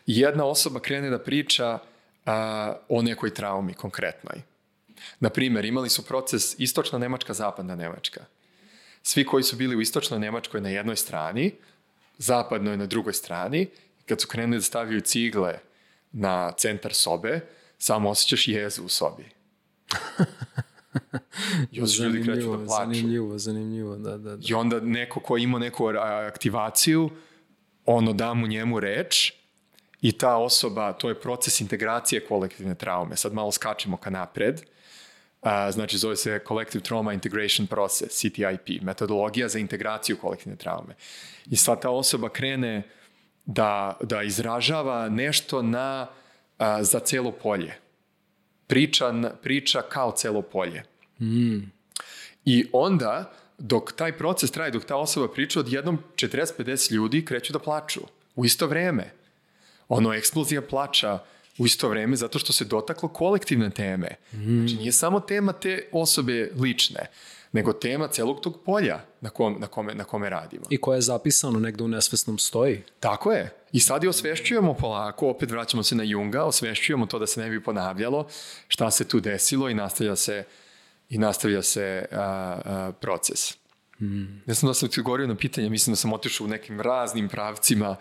jedna 0.05 0.45
osoba 0.45 0.79
krene 0.79 1.09
da 1.09 1.19
priča 1.19 1.79
a, 2.25 2.75
o 2.89 3.01
nekoj 3.01 3.33
traumi 3.33 3.73
konkretnoj. 3.73 4.41
Na 5.19 5.29
primer, 5.29 5.65
imali 5.65 5.89
su 5.89 6.05
proces 6.05 6.59
istočna 6.59 6.99
Nemačka, 6.99 7.33
zapadna 7.33 7.75
Nemačka. 7.75 8.25
Svi 9.03 9.25
koji 9.25 9.43
su 9.43 9.55
bili 9.55 9.75
u 9.75 9.81
istočnoj 9.81 10.19
Nemačkoj 10.19 10.61
na 10.61 10.69
jednoj 10.69 10.95
strani, 10.95 11.51
zapadnoj 12.21 12.77
na 12.77 12.85
drugoj 12.85 13.13
strani, 13.13 13.67
kad 14.05 14.21
su 14.21 14.27
krenuli 14.27 14.57
da 14.57 14.63
stavljaju 14.63 15.01
cigle 15.01 15.59
na 16.11 16.51
centar 16.51 16.93
sobe, 16.93 17.39
samo 17.77 18.09
osjećaš 18.09 18.47
jezu 18.47 18.83
u 18.83 18.89
sobi. 18.89 19.25
I 21.71 21.81
onda 21.81 21.93
ljudi 22.03 22.23
kreću 22.23 22.57
da 22.57 22.65
plaču. 22.65 22.93
Zanimljivo, 22.93 23.37
zanimljivo, 23.37 23.95
da, 23.95 24.17
da, 24.17 24.35
da. 24.35 24.43
I 24.49 24.53
onda 24.53 24.79
neko 24.79 25.19
ko 25.19 25.37
ima 25.37 25.59
neku 25.59 25.87
aktivaciju, 26.27 27.09
ono 27.85 28.13
da 28.13 28.33
mu 28.33 28.47
njemu 28.47 28.79
reč 28.79 29.33
i 30.01 30.11
ta 30.11 30.37
osoba, 30.37 30.93
to 30.93 31.09
je 31.09 31.19
proces 31.19 31.61
integracije 31.61 32.25
kolektivne 32.25 32.75
traume. 32.75 33.17
Sad 33.17 33.33
malo 33.33 33.51
skačemo 33.51 33.97
ka 33.97 34.09
napred. 34.09 34.61
A, 35.41 35.71
znači, 35.71 35.97
zove 35.97 36.15
se 36.15 36.39
Collective 36.47 36.83
Trauma 36.83 37.13
Integration 37.13 37.67
Process, 37.67 38.19
CTIP, 38.19 38.81
metodologija 38.81 39.47
za 39.47 39.59
integraciju 39.59 40.17
kolektivne 40.17 40.57
traume. 40.57 40.95
I 41.45 41.55
sad 41.55 41.81
ta 41.81 41.89
osoba 41.89 42.29
krene 42.29 42.83
da, 43.45 43.97
da 44.01 44.23
izražava 44.23 45.09
nešto 45.09 45.61
na, 45.61 46.07
a, 46.57 46.83
za 46.83 46.99
celo 46.99 47.31
polje. 47.31 47.77
Priča, 48.67 49.13
priča 49.43 49.81
kao 49.81 50.11
celo 50.11 50.41
polje. 50.41 50.83
Mm. 51.19 51.71
I 52.45 52.65
onda, 52.71 53.31
dok 53.57 53.91
taj 53.91 54.17
proces 54.17 54.51
traje, 54.51 54.71
dok 54.71 54.85
ta 54.85 54.95
osoba 54.95 55.27
priča, 55.27 55.59
odjednom 55.59 55.99
40-50 56.15 56.91
ljudi 56.91 57.25
kreću 57.25 57.53
da 57.53 57.59
plaču 57.59 58.01
u 58.35 58.45
isto 58.45 58.67
vreme. 58.67 59.11
Ono, 59.87 60.13
eksplozija 60.13 60.61
plača 60.61 61.19
u 61.57 61.65
isto 61.65 61.89
vreme 61.89 62.15
zato 62.15 62.39
što 62.39 62.53
se 62.53 62.65
dotaklo 62.65 63.09
kolektivne 63.09 63.69
teme. 63.69 64.07
Mm. 64.33 64.59
Znači, 64.59 64.75
nije 64.75 64.91
samo 64.91 65.19
tema 65.19 65.53
te 65.53 65.87
osobe 65.91 66.51
lične, 66.59 67.05
nego 67.51 67.73
tema 67.73 68.07
celog 68.07 68.41
tog 68.41 68.63
polja 68.65 68.99
na, 69.21 69.29
kom, 69.29 69.57
na, 69.59 69.67
kome, 69.67 69.93
na 69.93 70.03
kome 70.03 70.29
radimo. 70.29 70.63
I 70.69 70.77
koje 70.77 70.97
je 70.97 71.01
zapisano 71.01 71.59
negde 71.59 71.83
u 71.83 71.87
nesvesnom 71.87 72.37
stoji. 72.37 72.83
Tako 72.99 73.31
je. 73.31 73.53
I 73.71 73.79
sad 73.79 74.03
je 74.03 74.09
osvešćujemo 74.09 74.73
polako, 74.73 75.29
opet 75.29 75.51
vraćamo 75.51 75.83
se 75.83 75.95
na 75.95 76.03
Junga, 76.03 76.43
osvešćujemo 76.43 77.05
to 77.05 77.19
da 77.19 77.27
se 77.27 77.41
ne 77.41 77.49
bi 77.49 77.63
ponavljalo 77.63 78.27
šta 78.67 78.91
se 78.91 79.07
tu 79.07 79.19
desilo 79.19 79.69
i 79.69 79.73
nastavlja 79.73 80.15
se, 80.15 80.43
i 81.09 81.17
nastavlja 81.17 81.61
se 81.61 82.05
a, 82.11 82.17
a, 82.17 82.91
proces. 83.01 83.60
Mm. 84.01 84.41
Ne 84.45 84.53
znam 84.53 84.69
da 84.69 84.73
sam 84.73 84.89
ti 84.89 85.01
govorio 85.01 85.27
na 85.27 85.35
pitanje, 85.35 85.69
mislim 85.69 85.91
da 85.91 85.95
sam 85.95 86.13
otišao 86.13 86.45
u 86.45 86.49
nekim 86.49 86.81
raznim 86.81 87.29
pravcima 87.29 87.95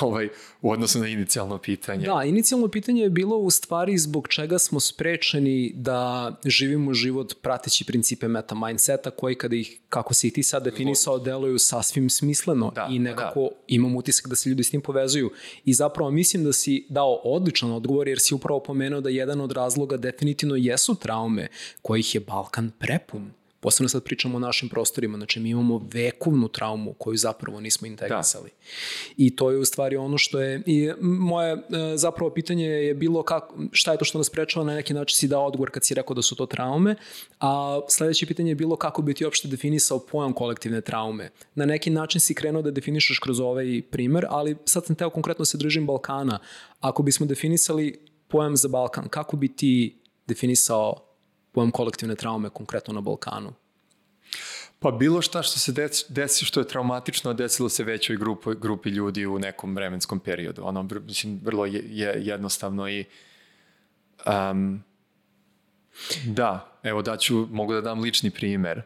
ovaj, 0.00 0.28
u 0.62 0.70
odnosu 0.70 0.98
na 0.98 1.08
inicijalno 1.08 1.58
pitanje. 1.58 2.06
Da, 2.06 2.24
inicijalno 2.24 2.68
pitanje 2.68 3.02
je 3.02 3.10
bilo 3.10 3.36
u 3.36 3.50
stvari 3.50 3.98
zbog 3.98 4.28
čega 4.28 4.58
smo 4.58 4.80
sprečeni 4.80 5.72
da 5.74 6.32
živimo 6.44 6.94
život 6.94 7.34
prateći 7.42 7.84
principe 7.84 8.28
meta 8.28 8.54
mindseta 8.54 9.10
koji 9.10 9.34
kada 9.34 9.56
ih, 9.56 9.80
kako 9.88 10.14
si 10.14 10.28
i 10.28 10.30
ti 10.30 10.42
sad 10.42 10.64
definisao, 10.64 11.18
deluju 11.18 11.58
sasvim 11.58 12.10
smisleno 12.10 12.72
da, 12.74 12.88
i 12.90 12.98
nekako 12.98 13.40
da. 13.40 13.56
imam 13.66 13.96
utisak 13.96 14.28
da 14.28 14.36
se 14.36 14.48
ljudi 14.48 14.64
s 14.64 14.70
tim 14.70 14.80
povezuju. 14.80 15.30
I 15.64 15.74
zapravo 15.74 16.10
mislim 16.10 16.44
da 16.44 16.52
si 16.52 16.86
dao 16.88 17.20
odličan 17.24 17.72
odgovor 17.72 18.08
jer 18.08 18.18
si 18.20 18.34
upravo 18.34 18.60
pomenuo 18.60 19.00
da 19.00 19.10
jedan 19.10 19.40
od 19.40 19.52
razloga 19.52 19.96
definitivno 19.96 20.56
jesu 20.56 20.94
traume 20.94 21.48
kojih 21.82 22.14
je 22.14 22.20
Balkan 22.20 22.70
prepun 22.78 23.30
posebno 23.66 23.88
sad 23.88 24.02
pričamo 24.02 24.36
o 24.36 24.40
našim 24.40 24.68
prostorima, 24.68 25.16
znači 25.16 25.40
mi 25.40 25.50
imamo 25.50 25.88
vekovnu 25.92 26.48
traumu 26.48 26.92
koju 26.92 27.16
zapravo 27.16 27.60
nismo 27.60 27.86
integrisali. 27.86 28.50
Da. 28.50 28.56
I 29.16 29.36
to 29.36 29.50
je 29.50 29.58
u 29.58 29.64
stvari 29.64 29.96
ono 29.96 30.18
što 30.18 30.40
je, 30.40 30.62
i 30.66 30.90
moje 31.00 31.52
e, 31.52 31.58
zapravo 31.96 32.30
pitanje 32.30 32.66
je 32.66 32.94
bilo 32.94 33.22
kako, 33.22 33.54
šta 33.72 33.92
je 33.92 33.98
to 33.98 34.04
što 34.04 34.18
nas 34.18 34.30
prečava, 34.30 34.66
na 34.66 34.74
neki 34.74 34.94
način 34.94 35.16
si 35.16 35.28
dao 35.28 35.46
odgovor 35.46 35.70
kad 35.70 35.84
si 35.84 35.94
rekao 35.94 36.14
da 36.14 36.22
su 36.22 36.36
to 36.36 36.46
traume, 36.46 36.94
a 37.40 37.80
sledeće 37.88 38.26
pitanje 38.26 38.50
je 38.50 38.54
bilo 38.54 38.76
kako 38.76 39.02
bi 39.02 39.14
ti 39.14 39.24
uopšte 39.24 39.48
definisao 39.48 39.98
pojam 39.98 40.32
kolektivne 40.32 40.80
traume. 40.80 41.30
Na 41.54 41.64
neki 41.64 41.90
način 41.90 42.20
si 42.20 42.34
krenuo 42.34 42.62
da 42.62 42.70
definišeš 42.70 43.18
kroz 43.18 43.40
ovaj 43.40 43.82
primer, 43.90 44.26
ali 44.28 44.56
sad 44.64 44.86
sam 44.86 44.96
teo 44.96 45.10
konkretno 45.10 45.44
se 45.44 45.58
držim 45.58 45.86
Balkana. 45.86 46.38
Ako 46.80 47.02
bismo 47.02 47.26
definisali 47.26 47.98
pojam 48.28 48.56
za 48.56 48.68
Balkan, 48.68 49.08
kako 49.08 49.36
bi 49.36 49.48
ti 49.48 49.98
definisao 50.26 51.05
pojam 51.56 51.70
kolektivne 51.70 52.14
traume 52.14 52.50
konkretno 52.52 52.94
na 52.94 53.00
Balkanu? 53.00 53.54
Pa 54.78 54.90
bilo 54.90 55.22
šta 55.22 55.40
što 55.42 55.58
se 55.58 55.72
desi, 55.72 56.04
desi 56.08 56.44
što 56.44 56.60
je 56.60 56.68
traumatično, 56.68 57.32
desilo 57.32 57.68
se 57.68 57.84
većoj 57.84 58.16
grupi, 58.16 58.50
grupi 58.60 58.90
ljudi 58.90 59.26
u 59.26 59.38
nekom 59.38 59.74
vremenskom 59.74 60.20
periodu. 60.20 60.62
Ono, 60.64 60.82
mislim, 61.06 61.40
vrlo 61.44 61.66
je, 61.66 61.82
je 61.86 62.12
jednostavno 62.26 62.88
i 62.88 63.04
um, 64.26 64.82
da, 66.26 66.78
evo 66.82 67.02
daću, 67.02 67.46
mogu 67.50 67.72
da 67.72 67.80
dam 67.80 68.00
lični 68.00 68.30
primer 68.30 68.82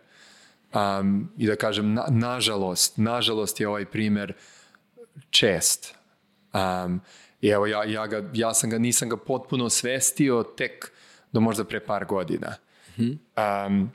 um, 0.75 1.29
i 1.39 1.47
da 1.47 1.57
kažem, 1.57 1.95
na, 1.95 2.07
nažalost, 2.09 2.97
nažalost 2.97 3.61
je 3.61 3.69
ovaj 3.69 3.85
primer 3.85 4.33
čest. 5.31 5.95
Um, 6.55 7.01
I 7.41 7.49
evo, 7.49 7.67
ja, 7.67 7.85
ja, 7.85 8.07
ga, 8.07 8.31
ja 8.35 8.55
sam 8.55 8.71
ga, 8.71 8.79
nisam 8.79 9.09
ga 9.09 9.17
potpuno 9.17 9.71
svestio 9.71 10.43
tek 10.57 10.93
do 11.33 11.41
možda 11.41 11.65
pre 11.65 11.81
par 11.81 12.05
godina. 12.05 12.55
Mm 12.99 13.03
-hmm. 13.03 13.67
um, 13.67 13.91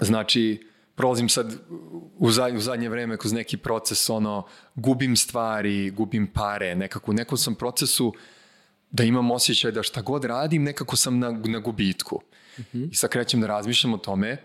znači, 0.00 0.66
prolazim 0.94 1.28
sad 1.28 1.54
u, 2.18 2.30
zadnje, 2.30 2.58
u 2.58 2.60
zadnje 2.60 2.88
vreme 2.88 3.16
kroz 3.16 3.32
neki 3.32 3.56
proces, 3.56 4.10
ono, 4.10 4.46
gubim 4.74 5.16
stvari, 5.16 5.90
gubim 5.90 6.26
pare, 6.26 6.74
nekako 6.74 7.10
u 7.10 7.14
nekom 7.14 7.38
sam 7.38 7.54
procesu 7.54 8.14
da 8.90 9.04
imam 9.04 9.30
osjećaj 9.30 9.72
da 9.72 9.82
šta 9.82 10.02
god 10.02 10.24
radim, 10.24 10.62
nekako 10.62 10.96
sam 10.96 11.18
na, 11.18 11.30
na 11.30 11.58
gubitku. 11.58 12.20
Mm 12.58 12.62
-hmm. 12.72 12.88
I 12.92 12.94
sad 12.94 13.10
krećem 13.10 13.40
da 13.40 13.46
razmišljam 13.46 13.94
o 13.94 13.98
tome 13.98 14.36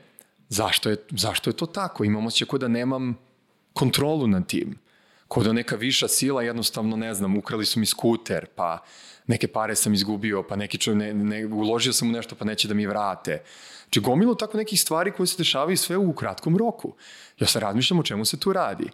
zašto 0.50 0.90
je, 0.90 0.98
zašto 1.10 1.50
je 1.50 1.54
to 1.54 1.66
tako. 1.66 2.04
Imam 2.04 2.26
osjećaj 2.26 2.48
kao 2.48 2.60
da 2.60 2.68
nemam 2.68 3.18
kontrolu 3.74 4.28
nad 4.28 4.48
tim. 4.48 4.78
Kao 5.28 5.44
da 5.44 5.54
neka 5.54 5.76
viša 5.76 6.08
sila, 6.08 6.44
jednostavno, 6.44 6.96
ne 6.96 7.14
znam, 7.14 7.38
ukrali 7.38 7.66
su 7.66 7.80
mi 7.80 7.86
skuter, 7.86 8.46
pa 8.56 8.84
neke 9.28 9.48
pare 9.48 9.76
sam 9.76 9.94
izgubio, 9.94 10.44
pa 10.44 10.56
neki 10.56 10.78
čo, 10.78 10.96
ne, 10.96 11.14
ne, 11.14 11.46
uložio 11.46 11.94
sam 11.94 12.10
u 12.10 12.12
nešto 12.12 12.36
pa 12.36 12.46
neće 12.46 12.68
da 12.68 12.74
mi 12.74 12.88
vrate. 12.88 13.42
Znači 13.84 14.00
gomilo 14.00 14.36
tako 14.36 14.58
nekih 14.58 14.82
stvari 14.82 15.12
koje 15.12 15.28
se 15.28 15.38
dešavaju 15.38 15.78
sve 15.78 15.98
u 15.98 16.14
kratkom 16.14 16.58
roku. 16.58 16.94
Ja 17.40 17.48
se 17.48 17.60
razmišljam 17.60 18.00
o 18.00 18.04
čemu 18.04 18.26
se 18.26 18.40
tu 18.40 18.54
radi. 18.54 18.90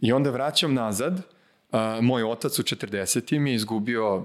I 0.00 0.12
onda 0.12 0.30
vraćam 0.30 0.74
nazad, 0.74 1.12
uh, 1.12 1.80
moj 2.02 2.24
otac 2.24 2.58
u 2.58 2.62
40. 2.62 3.38
mi 3.38 3.50
je 3.50 3.56
izgubio 3.56 4.24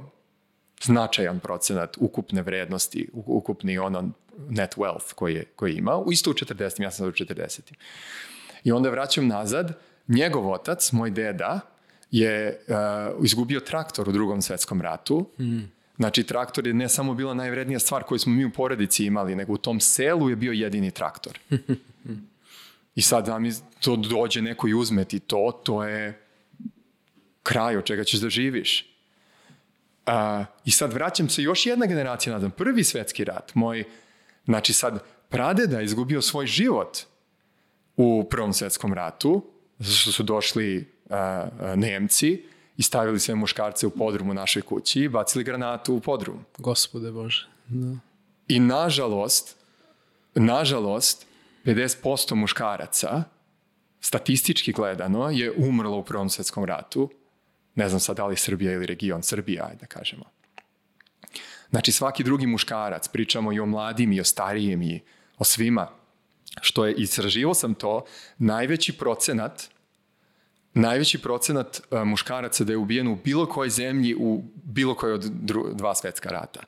značajan 0.84 1.40
procenat 1.40 1.98
ukupne 2.00 2.42
vrednosti, 2.42 3.10
ukupni 3.14 3.78
ono 3.78 4.10
net 4.50 4.76
wealth 4.76 5.14
koji 5.14 5.36
je, 5.36 5.46
koji 5.56 5.72
je 5.72 5.78
imao, 5.78 6.06
isto 6.12 6.32
u 6.32 6.34
40. 6.34 6.82
ja 6.82 6.92
sam 6.92 6.92
sad 6.92 7.08
u 7.08 7.12
40. 7.12 7.60
I 8.64 8.72
onda 8.72 8.90
vraćam 8.90 9.28
nazad, 9.28 9.80
njegov 10.08 10.52
otac, 10.52 10.92
moj 10.92 11.12
deda, 11.12 11.60
je 12.12 12.60
uh, 12.68 13.26
izgubio 13.26 13.60
traktor 13.60 14.10
u 14.10 14.12
drugom 14.12 14.42
svetskom 14.42 14.82
ratu. 14.82 15.30
Mm. 15.40 15.60
Znači, 15.96 16.24
traktor 16.24 16.68
je 16.68 16.74
ne 16.74 16.90
samo 16.90 17.14
bila 17.14 17.34
najvrednija 17.34 17.80
stvar 17.80 18.04
koju 18.04 18.20
smo 18.20 18.34
mi 18.34 18.46
u 18.46 18.52
porodici 18.52 19.06
imali, 19.06 19.36
nego 19.36 19.54
u 19.54 19.58
tom 19.58 19.80
selu 19.80 20.30
je 20.30 20.36
bio 20.36 20.52
jedini 20.52 20.92
traktor. 20.92 21.40
I 22.96 23.02
sad 23.02 23.26
da 23.26 23.40
mi 23.40 23.52
to 23.80 23.96
dođe 23.96 24.42
neko 24.42 24.68
i 24.68 24.74
uzme 24.74 25.06
ti 25.06 25.20
to, 25.20 25.62
to 25.64 25.84
je 25.84 26.22
kraj 27.44 27.78
od 27.78 27.84
čega 27.84 28.04
ćeš 28.04 28.20
da 28.20 28.30
živiš. 28.30 28.88
Uh, 30.08 30.46
I 30.66 30.72
sad 30.72 30.94
vraćam 30.94 31.30
se 31.30 31.44
još 31.44 31.66
jedna 31.66 31.86
generacija 31.86 32.34
nazad. 32.34 32.56
Prvi 32.56 32.84
svetski 32.84 33.24
rat. 33.24 33.56
Moj, 33.56 33.84
znači 34.46 34.74
sad, 34.74 35.04
pradeda 35.30 35.80
je 35.80 35.86
izgubio 35.86 36.22
svoj 36.22 36.48
život 36.48 36.98
u 37.98 38.28
Prvom 38.30 38.54
svetskom 38.54 38.94
ratu, 38.94 39.46
zato 39.80 39.98
što 39.98 40.12
su 40.12 40.24
došli 40.24 40.91
a, 41.12 41.48
a, 41.60 41.76
Nemci 41.76 42.44
i 42.78 42.84
stavili 42.84 43.20
sve 43.20 43.36
muškarce 43.36 43.88
u 43.88 43.90
podrumu 43.90 44.34
našoj 44.34 44.62
kući 44.62 45.02
i 45.02 45.10
bacili 45.10 45.44
granatu 45.44 45.96
u 45.96 46.00
podrum. 46.00 46.46
Gospode 46.58 47.12
Bože. 47.12 47.48
Da. 47.68 47.98
I 48.48 48.60
nažalost, 48.60 49.58
nažalost, 50.36 51.26
50% 51.66 52.36
muškaraca, 52.36 53.24
statistički 54.00 54.72
gledano, 54.72 55.30
je 55.30 55.52
umrlo 55.58 55.98
u 55.98 56.04
Prvom 56.04 56.30
svjetskom 56.30 56.66
ratu. 56.66 57.10
Ne 57.76 57.90
znam 57.90 58.00
sad 58.00 58.18
da 58.18 58.26
li 58.26 58.38
Srbija 58.38 58.72
ili 58.74 58.86
region 58.86 59.24
Srbija, 59.24 59.66
ajde 59.66 59.78
da 59.80 59.86
kažemo. 59.86 60.24
Znači 61.70 61.92
svaki 61.92 62.24
drugi 62.24 62.48
muškarac, 62.48 63.08
pričamo 63.08 63.54
i 63.54 63.60
o 63.60 63.66
mladim 63.66 64.12
i 64.12 64.22
o 64.22 64.24
starijem 64.24 64.82
i 64.82 65.02
o 65.38 65.44
svima, 65.44 65.88
što 66.62 66.86
je, 66.86 66.94
istraživo 66.94 67.54
sam 67.54 67.74
to, 67.74 68.06
najveći 68.38 68.98
procenat 68.98 69.70
najveći 70.74 71.22
procenat 71.22 71.82
uh, 71.92 72.04
muškaraca 72.04 72.64
da 72.64 72.74
je 72.74 72.78
ubijen 72.78 73.08
u 73.08 73.16
bilo 73.24 73.46
kojoj 73.46 73.70
zemlji 73.70 74.16
u 74.16 74.44
bilo 74.64 74.96
kojoj 74.96 75.14
od 75.14 75.24
dru, 75.24 75.74
dva 75.74 75.96
svetska 75.96 76.30
rata. 76.30 76.60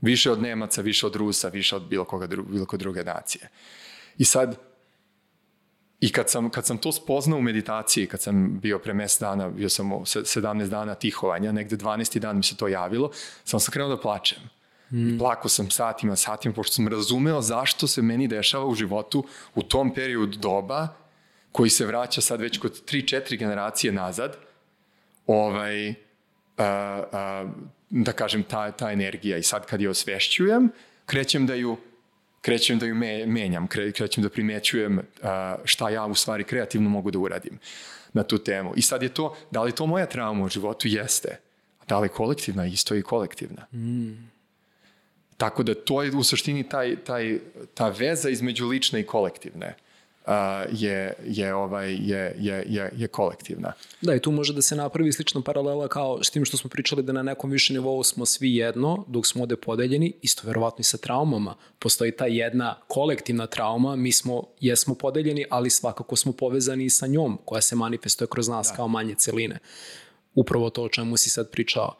Više 0.00 0.30
od 0.30 0.42
Nemaca, 0.42 0.82
više 0.82 1.06
od 1.06 1.16
Rusa, 1.16 1.48
više 1.48 1.76
od 1.76 1.82
bilo, 1.88 2.04
koga 2.04 2.26
dru, 2.26 2.42
bilo 2.42 2.66
koje 2.66 2.78
druge 2.78 3.04
nacije. 3.04 3.48
I 4.18 4.24
sad, 4.24 4.58
i 6.00 6.12
kad 6.12 6.30
sam, 6.30 6.50
kad 6.50 6.66
sam 6.66 6.78
to 6.78 6.92
spoznao 6.92 7.38
u 7.38 7.42
meditaciji, 7.42 8.06
kad 8.06 8.20
sam 8.20 8.60
bio 8.60 8.78
pre 8.78 8.94
mes 8.94 9.16
dana, 9.20 9.48
bio 9.50 9.68
sam 9.68 9.92
u 9.92 10.00
17 10.00 10.66
dana 10.68 10.94
tihovanja, 10.94 11.52
negde 11.52 11.76
12. 11.76 12.18
dan 12.18 12.36
mi 12.36 12.42
se 12.42 12.56
to 12.56 12.68
javilo, 12.68 13.10
sam 13.44 13.60
sam 13.60 13.72
krenuo 13.72 13.96
da 13.96 14.00
plačem. 14.00 14.38
Mm. 14.92 15.18
Plako 15.18 15.48
sam 15.48 15.70
satima, 15.70 16.16
satima, 16.16 16.54
pošto 16.54 16.74
sam 16.74 16.88
razumeo 16.88 17.42
zašto 17.42 17.86
se 17.86 18.02
meni 18.02 18.28
dešava 18.28 18.66
u 18.66 18.74
životu 18.74 19.24
u 19.54 19.62
tom 19.62 19.94
periodu 19.94 20.38
doba 20.38 20.88
koji 21.56 21.70
se 21.70 21.86
vraća 21.86 22.20
sad 22.20 22.40
već 22.40 22.58
kod 22.58 22.84
3-4 22.84 23.38
generacije 23.38 23.92
nazad, 23.92 24.36
ovaj, 25.26 25.88
a, 25.88 25.94
a, 27.12 27.46
da 27.90 28.12
kažem, 28.12 28.42
ta, 28.42 28.72
ta 28.72 28.92
energija. 28.92 29.38
I 29.38 29.42
sad 29.42 29.66
kad 29.66 29.80
je 29.80 29.90
osvešćujem, 29.90 30.68
krećem 31.06 31.46
da 31.46 31.54
ju 31.54 31.76
krećem 32.40 32.78
da 32.78 32.86
ju 32.86 32.94
me, 32.94 33.26
menjam, 33.26 33.66
kre, 33.66 33.92
krećem 33.92 34.22
da 34.22 34.28
primećujem 34.28 35.00
a, 35.22 35.56
šta 35.64 35.88
ja 35.90 36.04
u 36.06 36.14
stvari 36.14 36.44
kreativno 36.44 36.90
mogu 36.90 37.10
da 37.10 37.18
uradim 37.18 37.58
na 38.12 38.22
tu 38.22 38.38
temu. 38.38 38.72
I 38.76 38.82
sad 38.82 39.02
je 39.02 39.08
to, 39.08 39.36
da 39.50 39.62
li 39.62 39.72
to 39.72 39.86
moja 39.86 40.06
trauma 40.06 40.44
u 40.44 40.48
životu? 40.48 40.88
Jeste. 40.88 41.38
A 41.80 41.84
da 41.88 41.98
li 41.98 42.08
kolektivna? 42.08 42.66
Isto 42.66 42.94
je 42.94 43.00
i 43.00 43.02
kolektivna. 43.02 43.66
Mm. 43.72 44.28
Tako 45.36 45.62
da 45.62 45.74
to 45.74 46.02
je 46.02 46.12
u 46.16 46.22
suštini 46.22 46.68
taj, 46.68 46.96
taj, 46.96 47.38
ta 47.74 47.88
veza 47.88 48.28
između 48.28 48.66
lične 48.66 49.00
i 49.00 49.06
kolektivne 49.06 49.76
je, 50.72 51.12
je, 51.26 51.54
ovaj, 51.54 51.92
je, 51.92 52.36
je, 52.38 52.64
je, 52.68 52.92
je 52.96 53.08
kolektivna. 53.08 53.72
Da, 54.00 54.14
i 54.14 54.20
tu 54.20 54.30
može 54.30 54.52
da 54.54 54.62
se 54.62 54.76
napravi 54.76 55.12
slična 55.12 55.40
paralela 55.40 55.88
kao 55.88 56.24
s 56.24 56.30
tim 56.30 56.44
što 56.44 56.56
smo 56.56 56.70
pričali 56.70 57.02
da 57.02 57.12
na 57.12 57.22
nekom 57.22 57.50
više 57.50 57.72
nivou 57.72 58.02
smo 58.02 58.26
svi 58.26 58.56
jedno, 58.56 59.04
dok 59.08 59.26
smo 59.26 59.42
ovde 59.42 59.56
podeljeni, 59.56 60.12
isto 60.22 60.46
verovatno 60.46 60.80
i 60.80 60.84
sa 60.84 60.96
traumama. 60.96 61.54
Postoji 61.78 62.12
ta 62.12 62.26
jedna 62.26 62.76
kolektivna 62.88 63.46
trauma, 63.46 63.96
mi 63.96 64.12
smo, 64.12 64.42
jesmo 64.60 64.94
podeljeni, 64.94 65.44
ali 65.50 65.70
svakako 65.70 66.16
smo 66.16 66.32
povezani 66.32 66.84
i 66.84 66.90
sa 66.90 67.06
njom, 67.06 67.38
koja 67.44 67.60
se 67.60 67.76
manifestuje 67.76 68.28
kroz 68.28 68.48
nas 68.48 68.68
da. 68.68 68.76
kao 68.76 68.88
manje 68.88 69.14
celine. 69.14 69.58
Upravo 70.34 70.70
to 70.70 70.82
o 70.82 70.88
čemu 70.88 71.16
si 71.16 71.30
sad 71.30 71.50
pričao. 71.50 71.96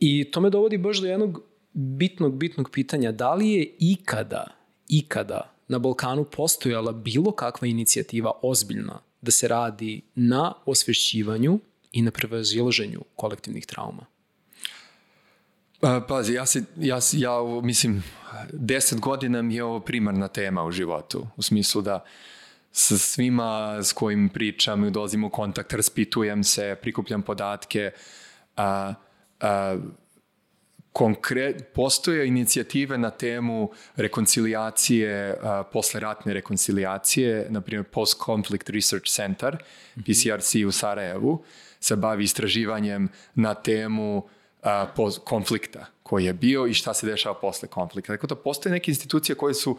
I 0.00 0.30
to 0.30 0.40
me 0.40 0.50
dovodi 0.50 0.78
baš 0.78 0.98
do 0.98 1.06
jednog 1.06 1.42
bitnog, 1.72 2.36
bitnog 2.36 2.70
pitanja. 2.70 3.12
Da 3.12 3.34
li 3.34 3.50
je 3.50 3.74
ikada, 3.78 4.46
ikada 4.88 5.53
na 5.68 5.78
Balkanu 5.78 6.24
postojala 6.24 6.92
bilo 6.92 7.32
kakva 7.32 7.68
inicijativa 7.68 8.32
ozbiljna 8.42 9.00
da 9.22 9.30
se 9.30 9.48
radi 9.48 10.02
na 10.14 10.54
osvešćivanju 10.66 11.58
i 11.92 12.02
na 12.02 12.10
prevazilaženju 12.10 13.00
kolektivnih 13.16 13.66
trauma? 13.66 14.06
Pa, 15.80 16.00
pazi, 16.08 16.32
ja, 16.32 16.46
se, 16.46 16.64
ja, 16.76 16.98
ja 17.12 17.32
mislim, 17.62 18.02
deset 18.52 19.00
godina 19.00 19.42
mi 19.42 19.54
je 19.54 19.64
ovo 19.64 19.80
primarna 19.80 20.28
tema 20.28 20.64
u 20.64 20.70
životu, 20.70 21.26
u 21.36 21.42
smislu 21.42 21.82
da 21.82 22.04
sa 22.72 22.98
svima 22.98 23.78
s 23.82 23.92
kojim 23.92 24.28
pričam 24.28 24.84
i 24.84 24.90
dolazim 24.90 25.24
u 25.24 25.30
kontakt, 25.30 25.72
raspitujem 25.72 26.44
se, 26.44 26.76
prikupljam 26.82 27.22
podatke, 27.22 27.90
a, 28.56 28.94
a, 29.40 29.76
konkret, 30.94 31.72
postoje 31.72 32.26
inicijative 32.26 32.98
na 32.98 33.10
temu 33.10 33.70
rekoncilijacije, 33.96 35.34
uh, 35.34 35.66
posleratne 35.72 36.34
rekoncilijacije, 36.34 37.46
na 37.50 37.60
primjer 37.60 37.84
Post-Conflict 37.92 38.70
Research 38.70 39.06
Center, 39.06 39.56
PCRC 39.96 40.54
u 40.66 40.72
Sarajevu, 40.72 41.42
se 41.80 41.96
bavi 41.96 42.24
istraživanjem 42.24 43.08
na 43.34 43.54
temu 43.54 44.18
uh, 44.18 45.14
konflikta 45.24 45.86
koji 46.02 46.24
je 46.24 46.32
bio 46.32 46.66
i 46.66 46.74
šta 46.74 46.94
se 46.94 47.06
dešava 47.06 47.34
posle 47.40 47.68
konflikta. 47.68 48.12
Tako 48.12 48.26
da 48.26 48.34
postoje 48.34 48.72
neke 48.72 48.90
institucije 48.90 49.36
koje 49.36 49.54
su 49.54 49.78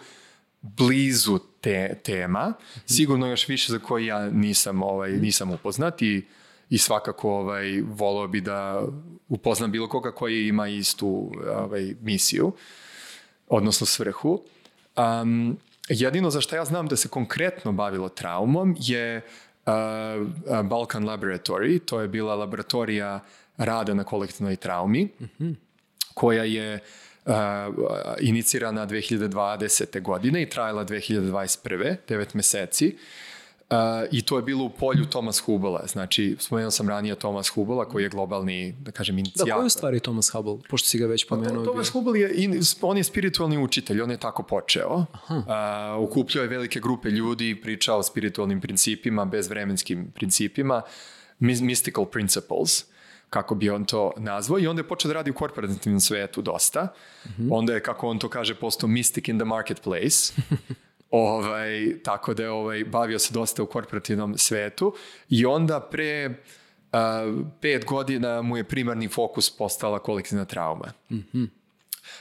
blizu 0.61 1.39
te 1.61 1.99
tema, 2.03 2.53
sigurno 2.85 3.27
još 3.27 3.47
više 3.47 3.71
za 3.71 3.79
koje 3.79 4.05
ja 4.05 4.29
nisam, 4.29 4.83
ovaj, 4.83 5.11
nisam 5.11 5.51
upoznat 5.51 6.01
i 6.01 6.17
uh, 6.17 6.44
i 6.69 6.77
svakako 6.77 7.31
ovaj, 7.31 7.81
volao 7.81 8.27
bi 8.27 8.41
da 8.41 8.81
upoznam 9.29 9.71
bilo 9.71 9.89
koga 9.89 10.11
koji 10.11 10.47
ima 10.47 10.67
istu 10.67 11.31
ovaj, 11.57 11.95
misiju, 12.01 12.51
odnosno 13.47 13.87
svrhu. 13.87 14.41
Um, 14.97 15.57
jedino 15.89 16.29
za 16.29 16.41
što 16.41 16.55
ja 16.55 16.65
znam 16.65 16.87
da 16.87 16.95
se 16.95 17.07
konkretno 17.07 17.71
bavilo 17.71 18.09
traumom 18.09 18.75
je 18.79 19.21
uh, 19.65 20.63
Balkan 20.63 21.05
Laboratory, 21.05 21.79
to 21.85 22.01
je 22.01 22.07
bila 22.07 22.35
laboratorija 22.35 23.19
rada 23.57 23.93
na 23.93 24.03
kolektivnoj 24.03 24.55
traumi, 24.55 25.03
mm 25.03 25.25
-hmm. 25.39 25.55
koja 26.13 26.43
je 26.43 26.79
uh, 27.25 27.33
inicirana 28.19 28.87
2020. 28.87 30.01
godine 30.01 30.41
i 30.41 30.49
trajala 30.49 30.85
2021. 30.85 31.95
9 32.07 32.35
meseci. 32.35 32.87
Uh, 32.87 33.24
I 34.11 34.21
to 34.21 34.37
je 34.37 34.43
bilo 34.43 34.63
u 34.63 34.69
polju 34.69 35.05
Thomas 35.05 35.39
Hubela. 35.39 35.87
Znači, 35.87 36.35
spomenuo 36.39 36.71
sam 36.71 36.89
ranije 36.89 37.15
Thomas 37.15 37.49
Hubela, 37.49 37.85
koji 37.85 38.03
je 38.03 38.09
globalni, 38.09 38.75
da 38.79 38.91
kažem, 38.91 39.17
inicijator. 39.17 39.47
Da, 39.47 39.53
koja 39.53 39.63
je 39.63 39.69
stvari 39.69 39.99
Thomas 39.99 40.29
Hubble, 40.29 40.57
pošto 40.69 40.87
si 40.87 40.97
ga 40.97 41.07
već 41.07 41.25
pa, 41.25 41.35
pomenuo? 41.35 41.63
Pa, 41.63 41.71
Thomas 41.71 41.89
Hubble 41.89 42.19
je, 42.19 42.33
in, 42.35 42.61
on 42.81 42.97
je 42.97 43.03
spiritualni 43.03 43.57
učitelj, 43.57 44.01
on 44.01 44.11
je 44.11 44.17
tako 44.17 44.43
počeo. 44.43 44.95
Uh, 44.95 45.05
ukupljao 45.99 46.41
je 46.41 46.47
velike 46.47 46.79
grupe 46.79 47.09
ljudi, 47.09 47.61
pričao 47.61 47.97
o 47.97 48.03
spiritualnim 48.03 48.61
principima, 48.61 49.25
bezvremenskim 49.25 50.11
principima, 50.15 50.81
mystical 51.39 52.05
principles 52.05 52.85
kako 53.29 53.55
bi 53.55 53.69
on 53.69 53.85
to 53.85 54.11
nazvao 54.17 54.59
i 54.59 54.67
onda 54.67 54.79
je 54.79 54.87
počeo 54.87 55.09
da 55.09 55.13
radi 55.13 55.31
u 55.31 55.33
korporativnom 55.33 55.99
svetu 55.99 56.41
dosta. 56.41 56.83
Mm 56.83 57.29
-hmm. 57.29 57.47
Onda 57.51 57.73
je, 57.73 57.83
kako 57.83 58.07
on 58.07 58.19
to 58.19 58.29
kaže, 58.29 58.55
postao 58.55 58.89
mystic 58.89 59.29
in 59.29 59.39
the 59.39 59.45
marketplace. 59.45 60.33
Ovaj, 61.17 62.03
tako 62.03 62.33
da 62.33 62.43
je 62.43 62.49
ovaj, 62.49 62.83
bavio 62.83 63.19
se 63.19 63.33
dosta 63.33 63.63
u 63.63 63.65
korporativnom 63.65 64.37
svetu 64.37 64.93
i 65.29 65.45
onda 65.45 65.79
pre 65.79 66.29
uh, 66.29 66.99
pet 67.61 67.85
godina 67.85 68.41
mu 68.41 68.57
je 68.57 68.63
primarni 68.63 69.07
fokus 69.07 69.57
postala 69.57 69.99
kolektivna 69.99 70.45
trauma. 70.45 70.93
Mm 71.09 71.17
-hmm. 71.33 71.47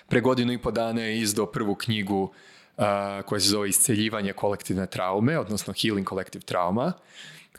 Pre 0.08 0.20
godinu 0.20 0.52
i 0.52 0.58
po 0.58 0.70
dana 0.70 1.02
je 1.02 1.18
izdao 1.18 1.46
prvu 1.46 1.74
knjigu 1.74 2.22
uh, 2.22 2.84
koja 3.26 3.40
se 3.40 3.48
zove 3.48 3.68
Isceljivanje 3.68 4.32
kolektivne 4.32 4.86
traume, 4.86 5.38
odnosno 5.38 5.74
Healing 5.82 6.08
Collective 6.08 6.44
Trauma, 6.44 6.92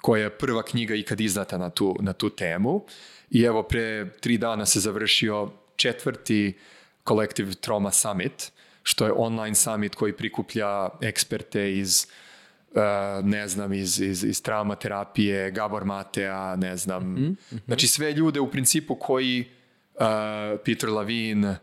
koja 0.01 0.23
je 0.23 0.37
prva 0.37 0.63
knjiga 0.63 0.95
ikad 0.95 1.21
izdata 1.21 1.57
na 1.57 1.69
tu, 1.69 1.97
na 1.99 2.13
tu 2.13 2.29
temu. 2.29 2.85
I 3.29 3.41
evo, 3.41 3.63
pre 3.63 4.11
tri 4.19 4.37
dana 4.37 4.65
se 4.65 4.79
završio 4.79 5.51
četvrti 5.75 6.57
Collective 7.07 7.53
Trauma 7.53 7.91
Summit, 7.91 8.51
što 8.87 9.05
je 9.05 9.13
online 9.15 9.55
summit 9.55 9.95
koji 9.95 10.13
prikuplja 10.13 10.89
eksperte 11.01 11.73
iz 11.73 12.07
uh, 12.71 12.81
ne 13.23 13.47
znam, 13.47 13.73
iz, 13.73 13.99
iz, 13.99 14.23
iz 14.23 14.41
traumaterapije, 14.41 15.51
Gabor 15.51 15.85
Matea, 15.85 16.55
ne 16.55 16.77
znam. 16.77 17.03
Mm 17.03 17.15
-hmm. 17.15 17.59
Znači 17.65 17.87
sve 17.87 18.13
ljude 18.13 18.39
u 18.39 18.51
principu 18.51 18.95
koji, 18.95 19.45
uh, 19.93 20.01
Peter 20.65 20.89
Lavin, 20.89 21.55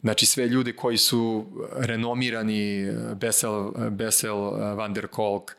znači 0.00 0.26
sve 0.26 0.48
ljude 0.48 0.72
koji 0.72 0.96
su 0.96 1.46
renomirani, 1.76 2.92
Bessel, 3.14 3.70
Bessel 3.90 4.38
van 4.76 4.94
der 4.94 5.06
Kolk, 5.06 5.56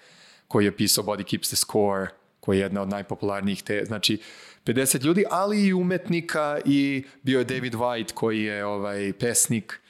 koji 0.48 0.66
je 0.66 0.78
pisao 0.78 1.04
Body 1.04 1.24
Keeps 1.24 1.48
the 1.48 1.56
Score, 1.56 2.08
koji 2.40 2.58
je 2.58 2.62
jedna 2.62 2.82
od 2.82 2.90
najpopularnijih 2.90 3.64
te, 3.64 3.86
znači 3.86 4.22
50 4.66 5.06
ljudi, 5.06 5.24
ali 5.30 5.66
i 5.66 5.74
umetnika 5.74 6.60
i 6.66 7.04
bio 7.24 7.40
je 7.40 7.46
David 7.46 7.74
White 7.74 8.14
koji 8.14 8.44
je 8.44 8.66
ovaj 8.66 9.14
pesnik 9.14 9.82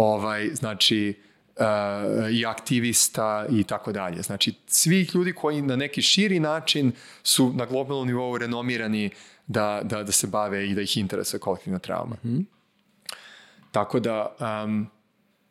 ovaj, 0.00 0.50
znači, 0.54 1.14
uh, 1.56 1.64
i 2.32 2.46
aktivista 2.46 3.46
i 3.50 3.64
tako 3.64 3.92
dalje. 3.92 4.22
Znači, 4.22 4.54
svih 4.66 5.14
ljudi 5.14 5.32
koji 5.32 5.62
na 5.62 5.76
neki 5.76 6.02
širi 6.02 6.40
način 6.40 6.92
su 7.22 7.52
na 7.52 7.66
globalnom 7.66 8.06
nivou 8.06 8.38
renomirani 8.38 9.10
da, 9.46 9.80
da, 9.84 10.02
da 10.02 10.12
se 10.12 10.26
bave 10.26 10.68
i 10.68 10.74
da 10.74 10.80
ih 10.80 10.96
interesuje 10.96 11.40
kolektivna 11.40 11.78
trauma. 11.78 12.16
Mm 12.24 12.28
-hmm. 12.28 12.44
Tako 13.72 14.00
da, 14.00 14.36
um, 14.64 14.86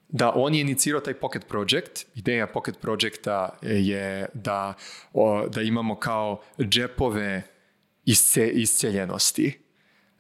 da 0.10 0.32
on 0.36 0.56
je 0.56 0.62
inicirao 0.62 1.02
taj 1.02 1.14
Pocket 1.14 1.48
Project. 1.48 2.06
Ideja 2.16 2.48
Pocket 2.48 2.82
Projecta 2.82 3.50
je 3.62 4.26
da, 4.34 4.74
o, 5.14 5.48
da 5.48 5.62
imamo 5.62 5.96
kao 5.96 6.42
džepove 6.60 7.44
isce, 8.06 8.50
isceljenosti 8.50 9.60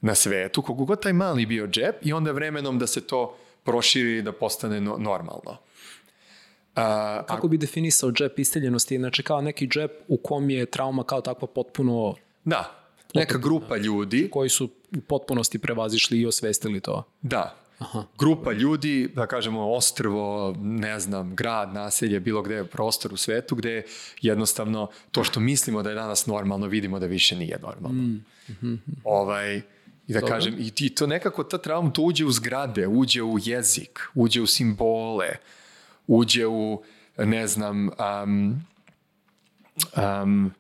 na 0.02 0.16
svetu, 0.16 0.62
kogu 0.62 0.86
god 0.86 1.02
taj 1.02 1.14
mali 1.14 1.46
bio 1.46 1.68
džep 1.68 1.96
i 2.02 2.14
onda 2.14 2.32
vremenom 2.32 2.80
da 2.80 2.88
se 2.88 3.08
to 3.08 3.38
proširi 3.72 4.18
i 4.18 4.22
da 4.22 4.32
postane 4.32 4.82
no, 4.82 4.98
normalno. 4.98 5.58
A, 6.76 7.24
Kako 7.28 7.48
bi 7.48 7.58
definisao 7.58 8.12
džep 8.12 8.40
isteljenosti? 8.40 8.98
Znači 8.98 9.24
kao 9.24 9.42
neki 9.42 9.68
džep 9.68 9.92
u 10.08 10.18
kom 10.18 10.50
je 10.50 10.66
trauma 10.66 11.04
kao 11.04 11.22
takva 11.22 11.48
potpuno 11.48 12.16
da, 12.46 12.80
neka 13.14 13.38
grupa 13.38 13.78
ljudi 13.78 14.30
koji 14.32 14.50
su 14.50 14.70
u 14.98 15.02
potpunosti 15.02 15.60
prevazišli 15.60 16.20
i 16.20 16.26
osvestili 16.26 16.80
to. 16.80 17.04
Da. 17.22 17.56
Aha. 17.80 18.04
Grupa 18.18 18.52
ljudi, 18.52 19.10
da 19.16 19.28
kažemo 19.28 19.72
ostrvo, 19.72 20.56
ne 20.60 21.00
znam, 21.00 21.36
grad, 21.36 21.74
naselje, 21.74 22.20
bilo 22.20 22.42
gde 22.42 22.56
je 22.56 22.66
prostor 22.66 23.14
u 23.14 23.18
svetu 23.18 23.56
gde 23.56 23.84
jednostavno 24.22 24.90
to 25.12 25.24
što 25.24 25.40
mislimo 25.40 25.84
da 25.84 25.90
je 25.90 25.96
danas 25.96 26.26
normalno, 26.26 26.68
vidimo 26.68 27.00
da 27.00 27.06
više 27.06 27.36
nije 27.36 27.60
normalno. 27.62 28.02
Mm. 28.02 28.26
Mm 28.50 28.58
-hmm. 28.62 28.78
Ovaj, 29.04 29.62
I 30.10 30.14
da 30.14 30.20
Dobre. 30.20 30.34
kažem, 30.34 30.56
i, 30.60 30.72
i 30.80 30.90
to 30.96 31.08
nekako, 31.08 31.44
ta 31.44 31.58
trauma, 31.58 31.92
to 31.92 32.02
uđe 32.02 32.26
u 32.26 32.32
zgrade, 32.32 32.88
uđe 32.88 33.24
u 33.24 33.38
jezik, 33.40 34.00
uđe 34.16 34.42
u 34.42 34.48
simbole, 34.48 35.30
uđe 36.08 36.48
u, 36.48 36.84
ne 37.18 37.48
znam, 37.48 37.90
um, 38.24 38.66
um, 39.98 40.52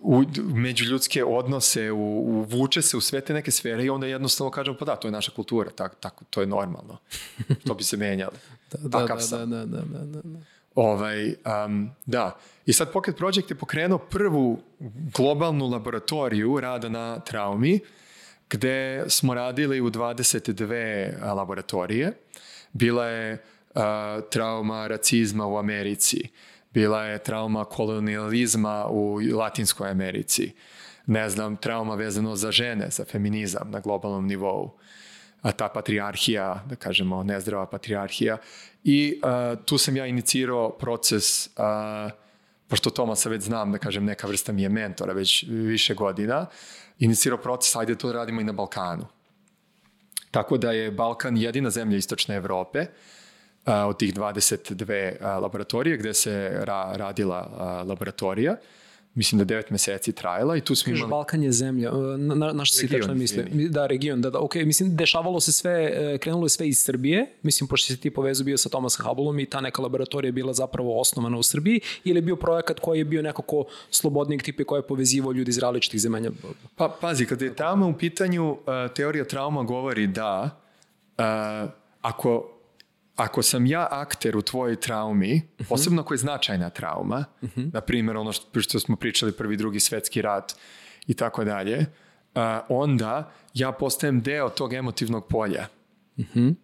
u 0.00 0.24
međuljudske 0.44 1.24
odnose, 1.24 1.92
u, 1.92 1.98
uvuče 1.98 2.82
se 2.82 2.96
u 2.96 3.00
sve 3.00 3.20
te 3.20 3.34
neke 3.34 3.50
sfere 3.50 3.84
i 3.84 3.90
onda 3.90 4.06
jednostavno 4.06 4.50
kažemo, 4.50 4.76
pa 4.76 4.84
da, 4.84 4.96
to 4.96 5.08
je 5.08 5.12
naša 5.12 5.32
kultura, 5.32 5.70
tako, 5.70 5.96
tako, 6.00 6.24
to 6.30 6.40
je 6.40 6.46
normalno. 6.46 6.98
to 7.66 7.74
bi 7.74 7.84
se 7.84 7.96
menjalo. 7.96 8.32
da, 8.72 8.78
da, 8.88 9.06
da, 9.06 9.46
da, 9.46 9.46
da, 9.46 9.66
da, 9.66 9.82
da, 9.84 10.20
da. 10.24 10.38
Ovaj, 10.74 11.34
um, 11.66 11.90
da. 12.06 12.38
I 12.70 12.72
sad 12.72 12.92
Pocket 12.92 13.16
Project 13.16 13.50
je 13.50 13.56
pokrenuo 13.56 13.98
prvu 13.98 14.62
globalnu 15.16 15.66
laboratoriju 15.68 16.60
rada 16.60 16.88
na 16.88 17.20
traumi, 17.20 17.80
gde 18.50 19.04
smo 19.08 19.34
radili 19.34 19.80
u 19.80 19.90
22 19.90 21.34
laboratorije. 21.34 22.12
Bila 22.72 23.06
je 23.06 23.32
uh, 23.74 23.82
trauma 24.30 24.86
racizma 24.86 25.46
u 25.46 25.58
Americi, 25.58 26.28
bila 26.74 27.04
je 27.04 27.18
trauma 27.18 27.64
kolonializma 27.64 28.86
u 28.86 29.18
Latinskoj 29.34 29.90
Americi, 29.90 30.52
ne 31.06 31.30
znam, 31.30 31.56
trauma 31.56 31.94
vezano 31.94 32.36
za 32.36 32.50
žene, 32.52 32.90
za 32.90 33.04
feminizam 33.04 33.70
na 33.70 33.80
globalnom 33.80 34.26
nivou, 34.26 34.78
a 35.42 35.52
ta 35.52 35.68
patrijarhija, 35.68 36.64
da 36.66 36.76
kažemo, 36.76 37.22
nezdrava 37.22 37.66
patrijarhija. 37.66 38.38
I 38.84 39.20
uh, 39.24 39.64
tu 39.64 39.78
sam 39.78 39.96
ja 39.96 40.06
inicirao 40.06 40.70
proces, 40.70 41.46
uh, 41.46 42.29
pošto 42.70 42.90
Tomasa 42.90 43.28
već 43.28 43.42
znam, 43.42 43.72
da 43.72 43.78
kažem, 43.78 44.04
neka 44.04 44.26
vrsta 44.26 44.52
mi 44.52 44.62
je 44.62 44.68
mentora 44.68 45.12
već 45.12 45.44
više 45.48 45.94
godina, 45.94 46.46
inicirao 46.98 47.38
proces, 47.38 47.76
ajde 47.76 47.98
to 47.98 48.12
radimo 48.12 48.40
i 48.40 48.44
na 48.44 48.52
Balkanu. 48.52 49.06
Tako 50.30 50.58
da 50.58 50.72
je 50.72 50.90
Balkan 50.90 51.36
jedina 51.36 51.70
zemlja 51.70 51.96
istočne 51.96 52.36
Evrope 52.36 52.86
od 53.66 53.98
tih 53.98 54.14
22 54.14 55.40
laboratorije 55.40 55.96
gde 55.96 56.14
se 56.14 56.60
ra, 56.64 56.92
radila 56.94 57.40
laboratorija. 57.88 58.56
Mislim 59.14 59.38
da 59.38 59.44
devet 59.44 59.70
meseci 59.70 60.12
trajala 60.12 60.56
i 60.56 60.60
tu 60.60 60.74
smo 60.74 60.92
imali... 60.92 61.10
Balkan 61.10 61.42
je 61.42 61.52
zemlja, 61.52 61.90
na, 62.18 62.34
na, 62.34 62.52
na 62.52 62.64
što 62.64 62.76
si 62.76 62.88
tačno 62.88 63.14
misli? 63.14 63.68
Da, 63.68 63.86
region, 63.86 64.20
da, 64.20 64.30
da, 64.30 64.38
ok, 64.38 64.54
mislim, 64.54 64.96
dešavalo 64.96 65.40
se 65.40 65.52
sve, 65.52 65.92
e, 65.94 66.18
krenulo 66.18 66.44
je 66.44 66.48
sve 66.48 66.68
iz 66.68 66.78
Srbije, 66.78 67.26
mislim, 67.42 67.68
pošto 67.68 67.86
si 67.86 68.00
ti 68.00 68.10
povezu 68.10 68.44
bio 68.44 68.58
sa 68.58 68.68
Thomas 68.68 68.96
Hubbleom 68.96 69.38
i 69.38 69.46
ta 69.46 69.60
neka 69.60 69.82
laboratorija 69.82 70.28
je 70.28 70.32
bila 70.32 70.52
zapravo 70.52 71.00
osnovana 71.00 71.38
u 71.38 71.42
Srbiji, 71.42 71.80
ili 72.04 72.18
je 72.18 72.22
bio 72.22 72.36
projekat 72.36 72.80
koji 72.80 72.98
je 72.98 73.04
bio 73.04 73.22
nekako 73.22 73.64
slobodnijeg 73.90 74.42
tipa 74.42 74.64
koji 74.64 74.78
je 74.78 74.86
povezivao 74.86 75.32
ljudi 75.32 75.48
iz 75.48 75.58
različitih 75.58 76.00
zemalja? 76.00 76.30
Pa, 76.76 76.96
pazi, 77.00 77.26
kada 77.26 77.44
je 77.44 77.54
trauma 77.54 77.86
u 77.86 77.98
pitanju, 77.98 78.50
uh, 78.50 78.58
teorija 78.96 79.24
trauma 79.24 79.62
govori 79.62 80.06
da 80.06 80.60
ako 82.00 82.59
ako 83.20 83.42
sam 83.42 83.66
ja 83.66 83.88
akter 83.90 84.36
u 84.36 84.42
tvojoj 84.42 84.80
traumi, 84.80 85.34
uh 85.34 85.40
-huh. 85.58 85.68
posebno 85.68 86.02
ako 86.02 86.14
je 86.14 86.18
značajna 86.18 86.70
trauma, 86.70 87.24
uh 87.42 87.50
-huh. 87.50 87.72
na 87.72 87.80
primjer 87.80 88.16
ono 88.16 88.32
što, 88.32 88.60
što 88.60 88.80
smo 88.80 88.96
pričali 88.96 89.32
prvi, 89.32 89.56
drugi 89.56 89.80
svetski 89.80 90.22
rat 90.22 90.54
i 91.06 91.14
tako 91.14 91.44
dalje, 91.44 91.86
onda 92.68 93.32
ja 93.54 93.72
postajem 93.72 94.20
deo 94.20 94.48
tog 94.48 94.72
emotivnog 94.72 95.28
polja. 95.28 95.66
Uh 96.16 96.24
-huh. 96.34 96.54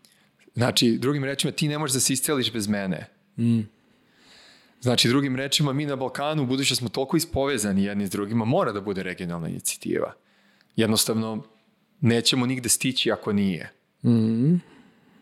Znači, 0.55 0.99
drugim 0.99 1.25
rečima, 1.25 1.53
ti 1.53 1.69
ne 1.69 1.79
možeš 1.79 1.95
da 1.95 2.01
se 2.01 2.13
isceliš 2.13 2.53
bez 2.53 2.69
mene. 2.69 3.07
Mm. 3.39 3.61
Znači, 4.81 5.09
drugim 5.09 5.37
rečima, 5.37 5.73
mi 5.73 5.87
na 5.87 5.97
Balkanu, 5.97 6.47
budući 6.47 6.77
smo 6.77 6.89
toliko 6.89 7.17
ispovezani 7.17 7.85
jedni 7.85 8.07
s 8.07 8.11
drugima, 8.11 8.45
mora 8.45 8.73
da 8.73 8.81
bude 8.81 9.03
regionalna 9.03 9.49
inicijativa. 9.49 10.13
Jednostavno, 10.77 11.43
nećemo 12.01 12.47
nigde 12.47 12.69
stići 12.69 13.13
ako 13.13 13.33
nije. 13.33 13.73
Mm 14.05 14.76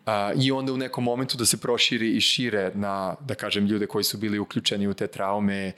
a, 0.07 0.33
i 0.37 0.53
onda 0.53 0.73
u 0.73 0.77
nekom 0.77 1.05
momentu 1.05 1.37
da 1.37 1.47
se 1.47 1.61
proširi 1.61 2.17
i 2.17 2.21
šire 2.21 2.71
na, 2.75 3.17
da 3.21 3.35
kažem, 3.35 3.67
ljude 3.67 3.87
koji 3.87 4.05
su 4.05 4.19
bili 4.19 4.39
uključeni 4.39 4.89
u 4.89 4.95
te 4.95 5.07
traume 5.07 5.73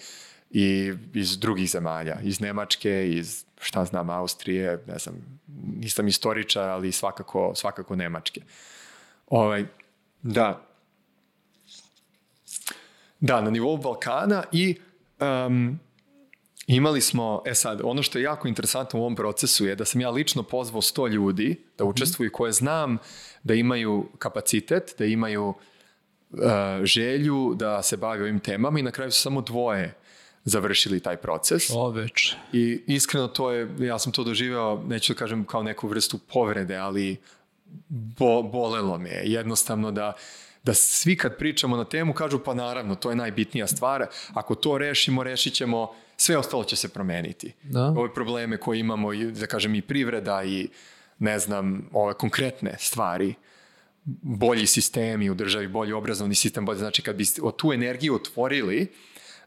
i 0.50 0.92
iz 1.14 1.38
drugih 1.38 1.70
zemalja, 1.70 2.20
iz 2.22 2.40
Nemačke, 2.40 3.10
iz 3.10 3.44
šta 3.60 3.84
znam, 3.84 4.10
Austrije, 4.10 4.82
ne 4.86 4.98
znam, 4.98 5.40
nisam 5.76 6.08
istoričar, 6.08 6.68
ali 6.68 6.92
svakako, 6.92 7.52
svakako 7.54 7.96
Nemačke. 7.96 8.40
Ovaj, 9.26 9.64
da. 10.22 10.62
Da, 13.20 13.40
na 13.40 13.50
nivou 13.50 13.76
Balkana 13.76 14.44
i 14.52 14.78
um, 15.20 15.80
imali 16.66 17.00
smo, 17.00 17.42
e 17.46 17.54
sad, 17.54 17.80
ono 17.84 18.02
što 18.02 18.18
je 18.18 18.22
jako 18.22 18.48
interesantno 18.48 18.98
u 18.98 19.02
ovom 19.02 19.16
procesu 19.16 19.66
je 19.66 19.74
da 19.74 19.84
sam 19.84 20.00
ja 20.00 20.10
lično 20.10 20.42
pozvao 20.42 20.82
100 20.82 21.10
ljudi 21.10 21.56
da 21.78 21.84
učestvuju 21.84 22.32
koje 22.32 22.52
znam 22.52 22.98
da 23.42 23.54
imaju 23.54 24.08
kapacitet, 24.18 24.94
da 24.98 25.04
imaju 25.04 25.48
uh, 25.48 26.38
želju 26.82 27.54
da 27.54 27.82
se 27.82 27.96
bave 27.96 28.22
ovim 28.22 28.40
temama 28.40 28.78
i 28.78 28.82
na 28.82 28.90
kraju 28.90 29.10
su 29.10 29.20
samo 29.20 29.40
dvoje 29.40 29.94
završili 30.44 31.00
taj 31.00 31.16
proces. 31.16 31.70
O, 31.70 31.90
već. 31.90 32.34
I 32.52 32.82
iskreno 32.86 33.28
to 33.28 33.50
je, 33.50 33.68
ja 33.78 33.98
sam 33.98 34.12
to 34.12 34.24
doživeo, 34.24 34.82
neću 34.88 35.12
da 35.12 35.18
kažem 35.18 35.44
kao 35.44 35.62
neku 35.62 35.88
vrstu 35.88 36.18
povrede, 36.18 36.76
ali 36.76 37.16
bo, 37.88 38.42
bolelo 38.42 38.98
me 38.98 39.20
jednostavno 39.24 39.90
da 39.90 40.12
da 40.62 40.74
svi 40.74 41.16
kad 41.16 41.36
pričamo 41.36 41.76
na 41.76 41.84
temu 41.84 42.12
kažu 42.12 42.38
pa 42.38 42.54
naravno 42.54 42.94
to 42.94 43.10
je 43.10 43.16
najbitnija 43.16 43.66
stvar, 43.66 44.06
ako 44.34 44.54
to 44.54 44.78
rešimo, 44.78 45.22
rešit 45.22 45.54
ćemo, 45.54 45.94
sve 46.16 46.36
ostalo 46.36 46.64
će 46.64 46.76
se 46.76 46.88
promeniti. 46.88 47.52
Da. 47.62 47.84
Ove 47.84 48.14
probleme 48.14 48.56
koje 48.56 48.80
imamo, 48.80 49.14
da 49.14 49.46
kažem 49.46 49.74
i 49.74 49.82
privreda 49.82 50.44
i 50.44 50.68
ne 51.18 51.38
znam, 51.38 51.88
ove 51.92 52.14
konkretne 52.14 52.76
stvari, 52.78 53.34
bolji 54.22 54.66
sistemi 54.66 55.30
u 55.30 55.34
državi, 55.34 55.68
bolji 55.68 55.92
obrazovni 55.92 56.34
sistem, 56.34 56.64
bolji, 56.66 56.78
znači 56.78 57.02
kad 57.02 57.16
bi 57.16 57.24
tu 57.56 57.72
energiju 57.72 58.14
otvorili, 58.14 58.92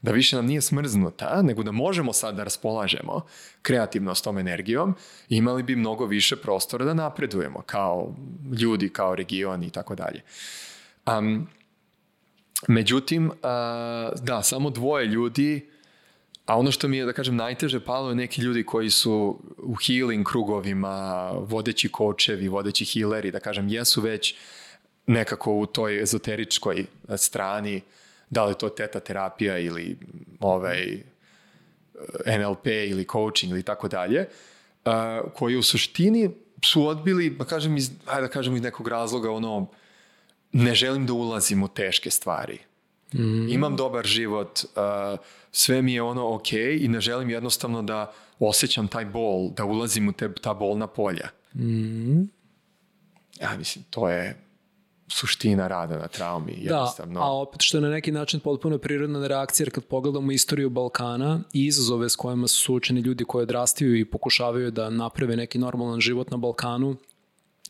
da 0.02 0.12
više 0.12 0.36
nam 0.36 0.46
nije 0.46 0.62
smrznuta, 0.62 1.42
nego 1.42 1.64
da 1.64 1.72
možemo 1.72 2.14
sad 2.14 2.36
da 2.36 2.44
raspolažemo 2.44 3.22
kreativno 3.62 4.16
s 4.16 4.22
tom 4.22 4.38
energijom, 4.38 4.96
imali 5.30 5.64
bi 5.64 5.76
mnogo 5.76 6.06
više 6.06 6.36
prostora 6.36 6.86
da 6.86 6.94
napredujemo 6.94 7.62
kao 7.62 8.16
ljudi, 8.60 8.90
kao 8.90 9.16
region 9.16 9.64
i 9.64 9.70
tako 9.70 9.96
dalje. 9.96 10.22
Um, 11.18 11.48
međutim, 12.68 13.28
uh, 13.28 13.34
da, 14.22 14.42
samo 14.44 14.70
dvoje 14.70 15.06
ljudi 15.06 15.70
A 16.50 16.58
ono 16.58 16.72
što 16.72 16.88
mi 16.88 16.98
je, 16.98 17.06
da 17.06 17.14
kažem, 17.14 17.36
najteže 17.36 17.80
palo 17.80 18.10
je 18.10 18.16
neki 18.16 18.42
ljudi 18.42 18.64
koji 18.66 18.90
su 18.90 19.40
u 19.58 19.76
healing 19.76 20.26
krugovima, 20.26 21.30
vodeći 21.32 21.90
kočevi, 21.90 22.48
vodeći 22.48 22.86
healeri, 22.86 23.32
da 23.32 23.40
kažem, 23.40 23.68
jesu 23.68 24.02
već 24.02 24.36
nekako 25.08 25.54
u 25.54 25.66
toj 25.66 26.02
ezoteričkoj 26.02 26.86
strani, 27.18 27.82
da 28.30 28.46
li 28.46 28.56
to 28.58 28.70
teta 28.70 29.00
terapija 29.00 29.60
ili 29.60 29.98
ovaj, 30.40 31.04
NLP 32.26 32.68
ili 32.68 33.08
coaching 33.12 33.52
ili 33.52 33.64
tako 33.64 33.88
dalje, 33.88 34.26
koji 35.34 35.56
u 35.56 35.64
suštini 35.64 36.30
su 36.66 36.88
odbili, 36.88 37.30
da 37.30 37.46
kažem, 37.46 37.78
iz, 37.78 37.92
ajde 38.06 38.22
da 38.22 38.34
kažem 38.34 38.56
iz 38.56 38.62
nekog 38.62 38.88
razloga, 38.88 39.32
ono, 39.32 39.68
ne 40.52 40.76
želim 40.76 41.06
da 41.06 41.14
ulazim 41.14 41.64
u 41.64 41.68
teške 41.68 42.12
stvari. 42.12 42.69
Mm. 43.14 43.50
Imam 43.50 43.76
dobar 43.76 44.06
život, 44.06 44.60
uh, 44.64 45.20
sve 45.52 45.82
mi 45.82 45.94
je 45.94 46.02
ono 46.02 46.36
ok 46.36 46.54
i 46.54 46.88
ne 46.88 47.02
želim 47.02 47.30
jednostavno 47.30 47.82
da 47.82 48.14
osjećam 48.40 48.88
taj 48.88 49.06
bol, 49.06 49.50
da 49.50 49.66
ulazim 49.66 50.08
u 50.08 50.12
te, 50.12 50.34
ta 50.34 50.54
bolna 50.54 50.88
polja. 50.88 51.30
Mm. 51.56 52.22
Ja 53.42 53.58
mislim, 53.58 53.86
to 53.90 54.10
je 54.10 54.50
suština 55.08 55.68
rada 55.68 55.98
na 55.98 56.08
traumi. 56.08 56.52
Da, 56.52 56.76
jednostavno. 56.76 57.20
Da, 57.20 57.26
a 57.26 57.32
opet 57.32 57.62
što 57.62 57.78
je 57.78 57.82
na 57.82 57.90
neki 57.90 58.12
način 58.12 58.40
potpuno 58.40 58.78
prirodna 58.78 59.28
reakcija, 59.28 59.66
jer 59.66 59.74
kad 59.74 59.86
pogledamo 59.86 60.32
istoriju 60.32 60.70
Balkana 60.70 61.42
i 61.54 61.66
izazove 61.66 62.10
s 62.10 62.16
kojima 62.16 62.48
su 62.48 62.62
suočeni 62.62 63.02
ljudi 63.02 63.24
koji 63.24 63.44
odrastaju 63.44 63.96
i 63.96 64.06
pokušavaju 64.06 64.72
da 64.72 64.90
naprave 64.90 65.36
neki 65.36 65.58
normalan 65.58 66.00
život 66.00 66.32
na 66.32 66.38
Balkanu, 66.38 66.96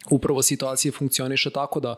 upravo 0.09 0.41
situacija 0.41 0.91
funkcioniše 0.91 1.49
tako 1.49 1.79
da 1.79 1.95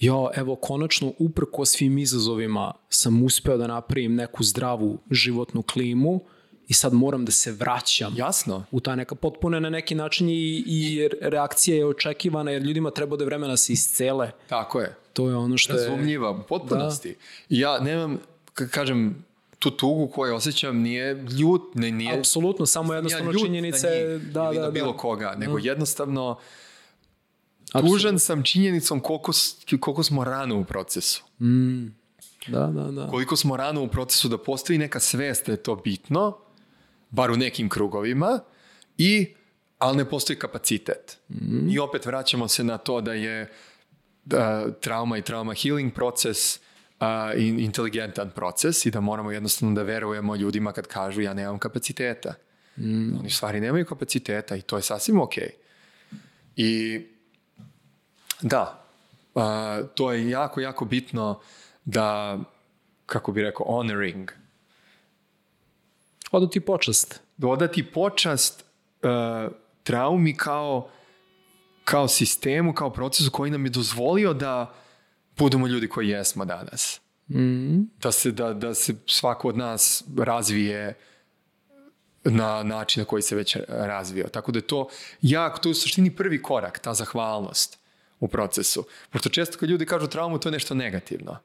jo, 0.00 0.30
evo, 0.34 0.56
konačno, 0.56 1.12
uprko 1.18 1.64
svim 1.64 1.98
izazovima 1.98 2.72
sam 2.88 3.22
uspeo 3.22 3.56
da 3.56 3.66
napravim 3.66 4.14
neku 4.14 4.44
zdravu 4.44 4.98
životnu 5.10 5.62
klimu 5.62 6.20
i 6.68 6.72
sad 6.74 6.92
moram 6.92 7.24
da 7.24 7.32
se 7.32 7.52
vraćam 7.52 8.14
Jasno. 8.16 8.64
u 8.70 8.80
ta 8.80 8.94
neka 8.94 9.14
potpune 9.14 9.60
na 9.60 9.70
neki 9.70 9.94
način 9.94 10.28
i, 10.28 10.64
i 10.66 11.08
reakcija 11.20 11.76
je 11.76 11.86
očekivana 11.86 12.50
jer 12.50 12.62
ljudima 12.62 12.90
treba 12.90 13.16
da 13.16 13.24
vremena 13.24 13.56
se 13.56 13.72
iscele. 13.72 14.30
Tako 14.48 14.80
je. 14.80 14.96
To 15.12 15.28
je 15.28 15.36
ono 15.36 15.58
što 15.58 15.72
je... 15.72 15.88
Razumljiva, 15.88 16.30
u 16.30 16.42
potpunosti. 16.48 17.16
I 17.48 17.60
Ja 17.60 17.78
nemam, 17.78 18.18
ka- 18.54 18.68
kažem, 18.68 19.24
tu 19.58 19.70
tugu 19.70 20.06
koju 20.06 20.34
osjećam 20.34 20.76
nije 20.76 21.14
ljut, 21.14 21.62
ne, 21.74 21.90
nije... 21.90 22.18
Apsolutno, 22.18 22.66
samo 22.66 22.94
jednostavno 22.94 23.32
ljut 23.32 23.42
činjenica 23.42 23.88
je 23.88 24.18
da, 24.18 24.52
da, 24.54 24.60
da. 24.60 24.70
bilo 24.70 24.96
koga, 24.96 25.34
nego 25.38 25.58
jednostavno 25.58 26.38
Apsolutno. 27.72 27.96
tužan 27.96 28.18
sam 28.18 28.42
činjenicom 28.42 29.00
koliko, 29.00 29.32
koliko 29.80 30.02
smo 30.02 30.24
rano 30.24 30.60
u 30.60 30.64
procesu. 30.64 31.24
Da, 32.46 32.66
da, 32.66 32.90
da. 32.90 33.06
Koliko 33.06 33.36
smo 33.36 33.56
rano 33.56 33.82
u 33.82 33.88
procesu 33.88 34.28
da 34.28 34.38
postoji 34.38 34.78
neka 34.78 35.00
svest 35.00 35.46
da 35.46 35.52
je 35.52 35.62
to 35.62 35.76
bitno, 35.76 36.36
bar 37.10 37.30
u 37.30 37.36
nekim 37.36 37.68
krugovima, 37.68 38.40
i, 38.98 39.34
ali 39.78 39.96
ne 39.96 40.04
postoji 40.04 40.38
kapacitet. 40.38 41.18
I 41.70 41.78
opet 41.78 42.06
vraćamo 42.06 42.48
se 42.48 42.64
na 42.64 42.78
to 42.78 43.00
da 43.00 43.12
je 43.12 43.52
da, 44.24 44.70
trauma 44.80 45.18
i 45.18 45.22
trauma 45.22 45.54
healing 45.54 45.94
proces 45.94 46.60
a, 46.98 47.32
in, 47.34 47.60
inteligentan 47.60 48.30
proces 48.30 48.86
i 48.86 48.90
da 48.90 49.00
moramo 49.00 49.30
jednostavno 49.30 49.74
da 49.74 49.82
verujemo 49.82 50.36
ljudima 50.36 50.72
kad 50.72 50.86
kažu 50.86 51.20
ja 51.20 51.34
nemam 51.34 51.58
kapaciteta. 51.58 52.34
Oni 53.18 53.26
u 53.26 53.30
stvari 53.30 53.60
nemaju 53.60 53.84
kapaciteta 53.84 54.56
i 54.56 54.62
to 54.62 54.76
je 54.76 54.82
sasvim 54.82 55.20
ok. 55.20 55.34
I 56.56 57.00
da, 58.42 58.84
a, 59.34 59.82
to 59.94 60.12
je 60.12 60.30
jako, 60.30 60.60
jako 60.60 60.84
bitno 60.84 61.40
da, 61.84 62.38
kako 63.06 63.32
bi 63.32 63.42
rekao, 63.42 63.66
honoring, 63.66 64.30
Odo 66.30 66.46
ti 66.46 66.60
počast. 66.60 67.20
dodati 67.36 67.86
počast 67.86 68.64
uh, 69.02 69.52
traumi 69.82 70.36
kao, 70.36 70.88
kao 71.84 72.08
sistemu, 72.08 72.74
kao 72.74 72.90
procesu 72.90 73.30
koji 73.30 73.50
nam 73.50 73.64
je 73.64 73.70
dozvolio 73.70 74.32
da 74.34 74.74
budemo 75.36 75.66
ljudi 75.66 75.88
koji 75.88 76.08
jesmo 76.08 76.44
danas. 76.44 77.00
Da, 77.98 78.12
se, 78.12 78.30
da, 78.30 78.52
da 78.52 78.74
se 78.74 78.94
svako 79.06 79.48
od 79.48 79.56
nas 79.56 80.04
razvije 80.18 80.98
na 82.24 82.62
način 82.62 83.00
na 83.00 83.04
koji 83.04 83.22
se 83.22 83.36
već 83.36 83.56
razvio. 83.68 84.28
Tako 84.28 84.52
da 84.52 84.58
je 84.58 84.66
to 84.66 84.88
jako, 85.22 85.58
to 85.58 85.68
je 85.68 85.70
u 85.70 85.74
suštini 85.74 86.16
prvi 86.16 86.42
korak, 86.42 86.78
ta 86.78 86.94
zahvalnost 86.94 87.79
u 88.20 88.28
procesu. 88.28 88.84
Pošto 89.10 89.28
često 89.28 89.58
kad 89.58 89.68
ljudi 89.70 89.86
kažu 89.86 90.06
traumu, 90.06 90.38
to 90.38 90.48
je 90.48 90.52
nešto 90.52 90.74
negativno. 90.74 91.36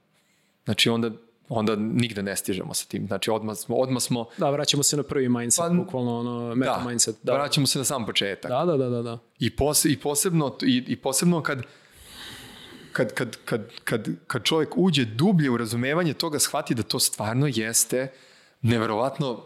Znači 0.66 0.90
onda, 0.90 1.12
onda 1.50 1.76
nigde 1.76 2.24
ne 2.24 2.36
stižemo 2.36 2.74
sa 2.74 2.86
tim. 2.86 3.08
Znači 3.08 3.30
odmah, 3.32 3.58
smo- 3.58 3.76
odmah 3.76 4.04
smo 4.04 4.26
Da, 4.38 4.50
vraćamo 4.50 4.84
se 4.84 4.98
na 4.98 5.04
prvi 5.04 5.30
mindset, 5.30 5.62
Pa, 5.62 5.70
bukvalno 5.70 6.20
ono, 6.20 6.56
meta 6.56 6.78
da, 6.84 6.90
mindset. 6.90 7.16
Da. 7.24 7.34
vraćamo 7.34 7.68
se 7.68 7.80
na 7.80 7.86
sam 7.86 8.06
početak. 8.06 8.52
da, 8.52 8.66
da, 8.66 8.78
da, 8.78 8.90
da, 8.90 9.02
da. 9.02 9.20
I, 9.40 9.56
pos, 9.56 9.86
i, 9.86 9.98
posebno, 10.00 10.56
i, 10.62 10.84
i 10.88 10.96
posebno 10.96 11.42
kad, 11.44 11.62
kad, 12.92 13.14
kad, 13.14 13.38
kad, 13.46 13.62
kad, 13.84 14.08
kad 14.28 14.44
čovjek 14.44 14.70
uđe 14.76 15.06
dublje 15.06 15.50
u 15.50 15.58
razumevanje 15.58 16.14
toga, 16.14 16.40
shvati 16.40 16.76
da 16.76 16.84
to 16.84 17.00
stvarno 17.00 17.48
jeste 17.54 18.12
neverovatno 18.62 19.42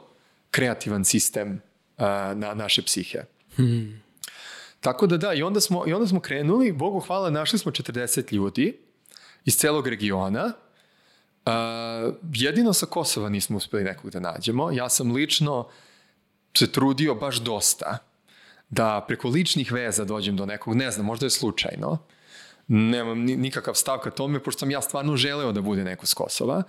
kreativan 0.52 1.06
sistem 1.06 1.62
a, 1.98 2.34
na 2.36 2.54
naše 2.54 2.82
psihe. 2.82 3.20
Tako 4.82 5.08
da 5.08 5.18
da, 5.18 5.34
i 5.34 5.44
onda, 5.44 5.62
smo, 5.62 5.84
i 5.88 5.94
onda 5.94 6.08
smo 6.08 6.20
krenuli, 6.20 6.72
Bogu 6.72 7.00
hvala, 7.00 7.30
našli 7.30 7.60
smo 7.60 7.72
40 7.72 8.34
ljudi 8.34 8.78
iz 9.46 9.58
celog 9.58 9.88
regiona. 9.88 10.54
A, 11.46 12.12
jedino 12.34 12.74
sa 12.74 12.86
Kosova 12.86 13.30
nismo 13.30 13.58
uspeli 13.58 13.84
nekog 13.84 14.12
da 14.12 14.20
nađemo. 14.20 14.72
Ja 14.72 14.90
sam 14.90 15.12
lično 15.12 15.68
se 16.58 16.72
trudio 16.72 17.16
baš 17.16 17.38
dosta 17.38 17.98
da 18.70 19.06
preko 19.08 19.28
ličnih 19.28 19.72
veza 19.72 20.06
dođem 20.06 20.36
do 20.36 20.46
nekog, 20.46 20.76
ne 20.76 20.92
znam, 20.92 21.06
možda 21.06 21.26
je 21.26 21.30
slučajno, 21.30 21.98
nemam 22.68 23.20
ni- 23.20 23.38
nikakav 23.38 23.74
stav 23.74 24.00
ka 24.00 24.12
tome, 24.12 24.44
pošto 24.44 24.60
sam 24.60 24.72
ja 24.72 24.82
stvarno 24.82 25.18
želeo 25.18 25.52
da 25.52 25.62
bude 25.62 25.84
neko 25.84 26.06
s 26.06 26.14
Kosova, 26.14 26.64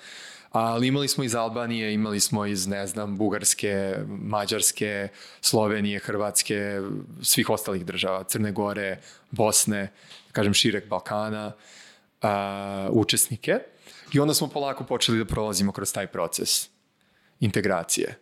ali 0.50 0.86
imali 0.86 1.08
smo 1.08 1.24
iz 1.24 1.34
Albanije, 1.34 1.94
imali 1.94 2.20
smo 2.20 2.46
iz, 2.46 2.66
ne 2.66 2.86
znam, 2.86 3.16
Bugarske, 3.16 3.94
Mađarske, 4.06 5.08
Slovenije, 5.40 5.98
Hrvatske, 5.98 6.80
svih 7.22 7.50
ostalih 7.50 7.86
država, 7.86 8.24
Crne 8.24 8.52
Gore, 8.52 9.00
Bosne, 9.30 9.92
kažem 10.32 10.54
širek 10.54 10.88
Balkana, 10.88 11.52
a, 12.22 12.88
učesnike. 12.92 13.58
I 14.12 14.20
onda 14.20 14.34
smo 14.34 14.48
polako 14.48 14.84
počeli 14.84 15.18
da 15.18 15.24
prolazimo 15.24 15.72
kroz 15.72 15.92
taj 15.92 16.06
proces 16.06 16.68
integracije. 17.40 18.18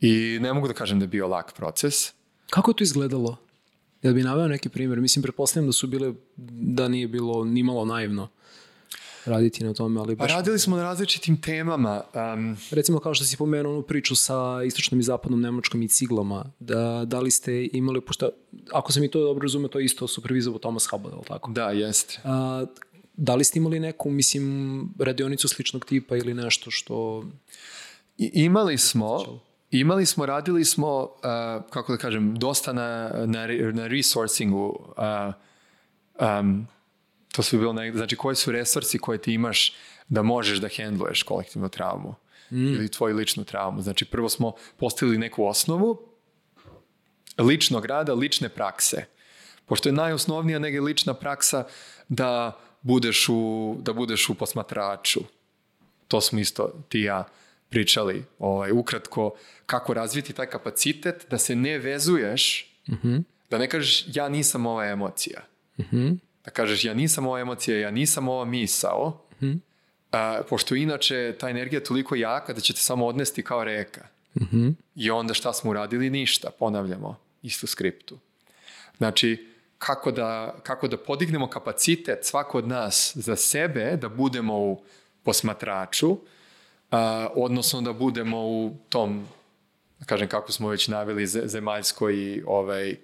I 0.00 0.38
ne 0.40 0.52
mogu 0.52 0.68
da 0.68 0.74
kažem 0.74 0.98
da 0.98 1.04
je 1.04 1.08
bio 1.08 1.28
lak 1.28 1.52
proces, 1.52 2.12
Kako 2.50 2.70
je 2.70 2.76
to 2.76 2.84
izgledalo? 2.84 3.36
Jel 4.02 4.14
bi 4.14 4.22
naveo 4.22 4.48
neki 4.48 4.68
primjer? 4.68 5.00
Mislim, 5.00 5.22
pretpostavljam 5.22 5.66
da 5.66 5.72
su 5.72 5.86
bile, 5.86 6.12
da 6.76 6.88
nije 6.88 7.08
bilo 7.08 7.44
nimalo 7.44 7.84
naivno 7.84 8.28
raditi 9.24 9.64
na 9.64 9.74
tome, 9.74 10.00
ali 10.00 10.16
baš... 10.16 10.32
radili 10.32 10.58
smo 10.58 10.76
na 10.76 10.82
različitim 10.82 11.40
temama. 11.40 12.02
Um, 12.34 12.56
Recimo 12.70 12.98
kao 12.98 13.14
što 13.14 13.24
si 13.24 13.36
pomenuo 13.36 13.72
onu 13.72 13.82
priču 13.82 14.16
sa 14.16 14.62
istočnom 14.66 15.00
i 15.00 15.02
zapadnom 15.02 15.40
Nemačkom 15.40 15.82
i 15.82 15.88
ciglama, 15.88 16.44
da, 16.60 17.04
da 17.06 17.20
li 17.20 17.30
ste 17.30 17.68
imali, 17.72 18.00
pošto 18.00 18.30
ako 18.72 18.92
sam 18.92 19.04
i 19.04 19.10
to 19.10 19.20
dobro 19.20 19.42
razumio, 19.42 19.68
to 19.68 19.78
je 19.78 19.84
isto 19.84 20.08
supervizovao 20.08 20.58
Thomas 20.58 20.86
Hubbard, 20.90 21.14
ali 21.14 21.24
tako? 21.24 21.50
da, 21.50 21.70
jeste. 21.70 22.20
A, 22.24 22.66
da 23.16 23.34
li 23.34 23.44
ste 23.44 23.58
imali 23.58 23.80
neku, 23.80 24.10
mislim, 24.10 24.88
radionicu 24.98 25.48
sličnog 25.48 25.84
tipa 25.84 26.16
ili 26.16 26.34
nešto 26.34 26.70
što... 26.70 27.24
I, 28.18 28.30
imali 28.34 28.78
smo, 28.78 29.40
imali 29.70 30.06
smo, 30.06 30.26
radili 30.26 30.64
smo, 30.64 31.02
uh, 31.02 31.10
kako 31.70 31.92
da 31.92 31.98
kažem, 31.98 32.34
dosta 32.34 32.72
na, 32.72 33.10
na, 33.26 33.46
na 33.72 33.86
resourcingu. 33.86 34.94
Uh, 34.96 35.34
um, 36.40 36.66
to 37.36 37.42
su 37.42 37.58
bilo, 37.58 37.72
neg- 37.72 37.96
znači 37.96 38.16
koji 38.16 38.36
su 38.36 38.52
resursi 38.52 38.98
koje 38.98 39.18
ti 39.18 39.32
imaš 39.34 39.72
da 40.08 40.22
možeš 40.22 40.58
da 40.58 40.68
hendluješ 40.68 41.22
kolektivnu 41.22 41.68
traumu 41.68 42.14
ili 42.50 42.88
tvoju 42.88 43.16
ličnu 43.16 43.44
traumu. 43.44 43.82
Znači 43.82 44.04
prvo 44.04 44.28
smo 44.28 44.52
postavili 44.76 45.18
neku 45.18 45.44
osnovu 45.46 46.08
ličnog 47.38 47.86
rada, 47.86 48.14
lične 48.14 48.48
prakse. 48.48 49.04
Pošto 49.66 49.88
je 49.88 49.92
najosnovnija 49.92 50.58
nega 50.58 50.80
lična 50.82 51.14
praksa 51.14 51.64
da 52.08 52.58
budeš 52.82 53.26
u, 53.28 53.76
da 53.82 53.92
budeš 53.92 54.28
u 54.28 54.34
posmatraču. 54.34 55.20
To 56.08 56.20
smo 56.20 56.38
isto 56.40 56.72
ti 56.88 57.00
ja 57.00 57.24
pričali 57.68 58.24
ovaj, 58.38 58.70
ukratko 58.72 59.34
kako 59.66 59.94
razviti 59.94 60.32
taj 60.32 60.46
kapacitet 60.46 61.26
da 61.30 61.38
se 61.38 61.56
ne 61.56 61.78
vezuješ, 61.78 62.70
da 63.50 63.58
ne 63.58 63.68
kažeš 63.68 64.04
ja 64.16 64.28
nisam 64.28 64.66
ova 64.66 64.86
emocija. 64.86 65.40
Da 66.44 66.50
kažeš 66.50 66.84
ja 66.84 66.94
nisam 66.94 67.26
ova 67.26 67.40
emocija, 67.40 67.78
ja 67.78 67.90
nisam 67.90 68.28
ova 68.28 68.44
misao, 68.44 69.20
a, 70.12 70.42
pošto 70.48 70.74
inače 70.74 71.36
ta 71.40 71.48
energija 71.50 71.78
je 71.78 71.84
toliko 71.84 72.14
jaka 72.14 72.52
da 72.52 72.60
će 72.60 72.72
te 72.72 72.80
samo 72.80 73.06
odnesti 73.06 73.42
kao 73.42 73.64
reka. 73.64 74.06
I 74.96 75.10
onda 75.10 75.34
šta 75.34 75.52
smo 75.52 75.70
uradili? 75.70 76.10
Ništa, 76.10 76.50
ponavljamo 76.58 77.16
istu 77.42 77.66
skriptu. 77.66 78.18
Znači, 78.96 79.46
kako 79.78 80.10
da, 80.12 80.54
kako 80.62 80.88
da 80.88 80.96
podignemo 80.98 81.50
kapacitet 81.50 82.18
svako 82.24 82.58
od 82.58 82.68
nas 82.68 83.12
za 83.14 83.36
sebe, 83.36 83.96
da 83.96 84.08
budemo 84.08 84.58
u 84.58 84.82
posmatraču, 85.22 86.16
a, 86.90 87.28
odnosno 87.34 87.80
da 87.82 87.92
budemo 87.92 88.38
u 88.40 88.76
tom, 88.88 89.26
da 89.98 90.04
kažem 90.06 90.28
kako 90.28 90.52
smo 90.52 90.68
već 90.68 90.88
naveli, 90.88 91.26
ze- 91.26 91.42
zemaljskoj 91.46 92.42
ovaj, 92.46 92.96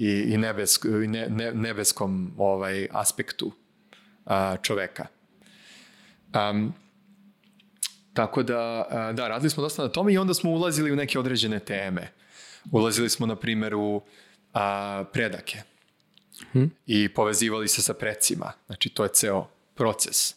i, 0.00 0.34
i, 0.34 0.36
nebesk, 0.36 0.84
i 0.84 1.06
ne, 1.06 1.28
ne, 1.28 1.52
nebeskom 1.54 2.34
ovaj, 2.38 2.88
aspektu 2.90 3.52
a, 4.26 4.56
čoveka. 4.62 5.06
Um, 6.34 6.74
tako 8.14 8.42
da, 8.42 8.86
a, 8.90 9.12
da, 9.12 9.28
radili 9.28 9.50
smo 9.50 9.62
dosta 9.62 9.82
na 9.82 9.88
tome 9.88 10.12
i 10.12 10.18
onda 10.18 10.34
smo 10.34 10.50
ulazili 10.50 10.92
u 10.92 10.96
neke 10.96 11.18
određene 11.18 11.58
teme. 11.60 12.12
Ulazili 12.72 13.08
smo, 13.08 13.26
na 13.26 13.36
primjer, 13.36 13.74
u 13.74 14.02
a, 14.54 15.04
predake 15.12 15.62
i 16.86 17.08
povezivali 17.08 17.68
se 17.68 17.82
sa 17.82 17.94
precima. 17.94 18.52
Znači, 18.66 18.88
to 18.88 19.02
je 19.02 19.10
ceo 19.12 19.46
proces 19.74 20.34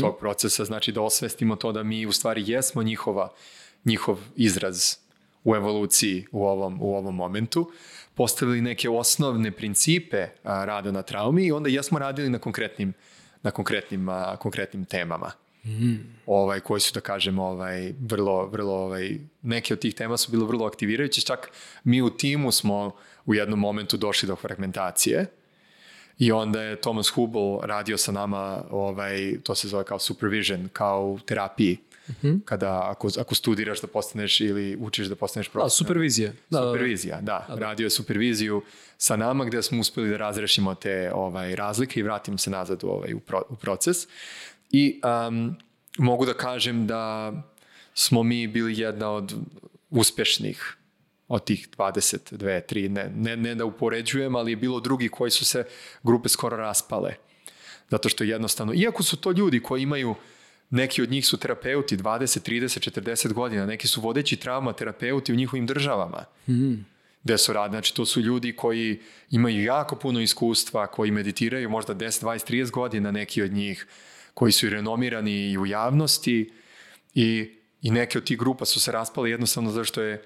tog 0.00 0.18
procesa. 0.18 0.64
Znači, 0.64 0.92
da 0.92 1.02
osvestimo 1.02 1.56
to 1.56 1.72
da 1.72 1.82
mi 1.82 2.06
u 2.06 2.12
stvari 2.12 2.44
jesmo 2.46 2.82
njihova, 2.82 3.32
njihov 3.84 4.18
izraz 4.36 4.96
u 5.44 5.56
evoluciji 5.56 6.26
u 6.32 6.46
ovom, 6.46 6.78
u 6.82 6.96
ovom 6.96 7.14
momentu. 7.14 7.70
Postavili 8.14 8.60
neke 8.60 8.90
osnovne 8.90 9.50
principe 9.50 10.28
a, 10.44 10.64
rada 10.64 10.92
na 10.92 11.02
traumi 11.02 11.46
i 11.46 11.52
onda 11.52 11.68
jesmo 11.68 11.98
radili 11.98 12.30
na 12.30 12.38
konkretnim, 12.38 12.92
na 13.42 13.50
konkretnim, 13.50 14.08
a, 14.08 14.36
konkretnim 14.36 14.84
temama. 14.84 15.32
Ovaj, 16.26 16.60
koji 16.60 16.80
su, 16.80 16.94
da 16.94 17.00
kažem, 17.00 17.38
ovaj, 17.38 17.92
vrlo, 18.00 18.46
vrlo, 18.46 18.74
ovaj, 18.74 19.18
neke 19.42 19.74
od 19.74 19.80
tih 19.80 19.94
tema 19.94 20.16
su 20.16 20.30
bilo 20.30 20.46
vrlo 20.46 20.66
aktivirajuće. 20.66 21.20
Čak 21.20 21.50
mi 21.84 22.02
u 22.02 22.10
timu 22.10 22.52
smo 22.52 22.94
u 23.26 23.34
jednom 23.34 23.58
momentu 23.58 23.96
došli 23.96 24.26
do 24.26 24.36
fragmentacije 24.36 25.26
i 26.18 26.32
onda 26.32 26.62
je 26.62 26.80
Thomas 26.80 27.08
Hubel 27.08 27.58
radio 27.62 27.98
sa 27.98 28.12
nama, 28.12 28.64
ovaj, 28.70 29.34
to 29.42 29.54
se 29.54 29.68
zove 29.68 29.84
kao 29.84 29.98
supervision, 29.98 30.68
kao 30.72 31.06
u 31.06 31.18
terapiji, 31.18 31.78
Kada, 32.44 32.90
ako, 32.90 33.08
ako 33.18 33.34
studiraš 33.34 33.80
da 33.80 33.86
postaneš 33.86 34.40
ili 34.40 34.76
učiš 34.80 35.06
da 35.06 35.14
postaneš 35.16 35.46
Da, 35.46 35.52
profesor. 35.52 35.86
supervizija. 35.86 36.32
Da, 36.50 36.58
da, 36.60 36.64
da. 36.64 36.72
Supervizija, 36.72 37.20
da. 37.20 37.46
Radio 37.48 37.84
je 37.84 37.90
superviziju 37.90 38.62
sa 38.98 39.16
nama 39.16 39.44
gde 39.44 39.62
smo 39.62 39.80
uspeli 39.80 40.10
da 40.10 40.16
razrešimo 40.16 40.74
te 40.74 41.10
ovaj, 41.14 41.56
razlike 41.56 42.00
i 42.00 42.02
vratimo 42.02 42.38
se 42.38 42.50
nazad 42.50 42.84
u, 42.84 42.88
ovaj, 42.88 43.14
u, 43.14 43.20
pro, 43.20 43.42
u 43.48 43.56
proces. 43.56 43.96
I 44.70 45.00
um, 45.28 45.56
mogu 45.98 46.26
da 46.26 46.34
kažem 46.34 46.86
da 46.86 47.32
smo 47.94 48.22
mi 48.22 48.46
bili 48.46 48.78
jedna 48.78 49.10
od 49.10 49.34
uspešnih 49.90 50.76
od 51.28 51.44
tih 51.44 51.68
22, 51.78 52.60
3, 52.68 52.88
ne, 52.88 53.10
ne, 53.16 53.36
ne 53.36 53.54
da 53.54 53.64
upoređujem, 53.64 54.36
ali 54.36 54.52
je 54.52 54.56
bilo 54.56 54.80
drugi 54.80 55.08
koji 55.08 55.30
su 55.30 55.44
se 55.44 55.64
grupe 56.02 56.28
skoro 56.28 56.56
raspale. 56.56 57.14
Zato 57.90 58.08
što 58.08 58.24
jednostavno, 58.24 58.72
iako 58.74 59.02
su 59.02 59.16
to 59.16 59.30
ljudi 59.30 59.60
koji 59.60 59.82
imaju, 59.82 60.14
neki 60.70 61.02
od 61.02 61.10
njih 61.10 61.26
su 61.26 61.36
terapeuti 61.36 61.96
20, 61.96 62.50
30, 62.50 62.90
40 62.90 63.32
godina, 63.32 63.66
neki 63.66 63.88
su 63.88 64.00
vodeći 64.00 64.36
trauma 64.36 64.72
terapeuti 64.72 65.32
u 65.32 65.36
njihovim 65.36 65.66
državama. 65.66 66.24
Mm. 66.48 66.74
Gde 67.24 67.38
su 67.38 67.52
radi, 67.52 67.72
znači 67.72 67.94
to 67.94 68.06
su 68.06 68.20
ljudi 68.20 68.56
koji 68.56 69.00
imaju 69.30 69.64
jako 69.64 69.96
puno 69.96 70.20
iskustva, 70.20 70.86
koji 70.86 71.10
meditiraju 71.10 71.70
možda 71.70 71.94
10, 71.94 72.24
20, 72.24 72.52
30 72.52 72.70
godina, 72.70 73.10
neki 73.10 73.42
od 73.42 73.52
njih, 73.52 73.86
koji 74.34 74.52
su 74.52 74.66
i 74.66 74.70
renomirani 74.70 75.50
i 75.50 75.58
u 75.58 75.66
javnosti 75.66 76.52
i, 77.14 77.50
i 77.82 77.90
neke 77.90 78.18
od 78.18 78.24
tih 78.24 78.38
grupa 78.38 78.64
su 78.64 78.80
se 78.80 78.92
raspale 78.92 79.30
jednostavno 79.30 79.70
zašto 79.70 80.02
je 80.02 80.22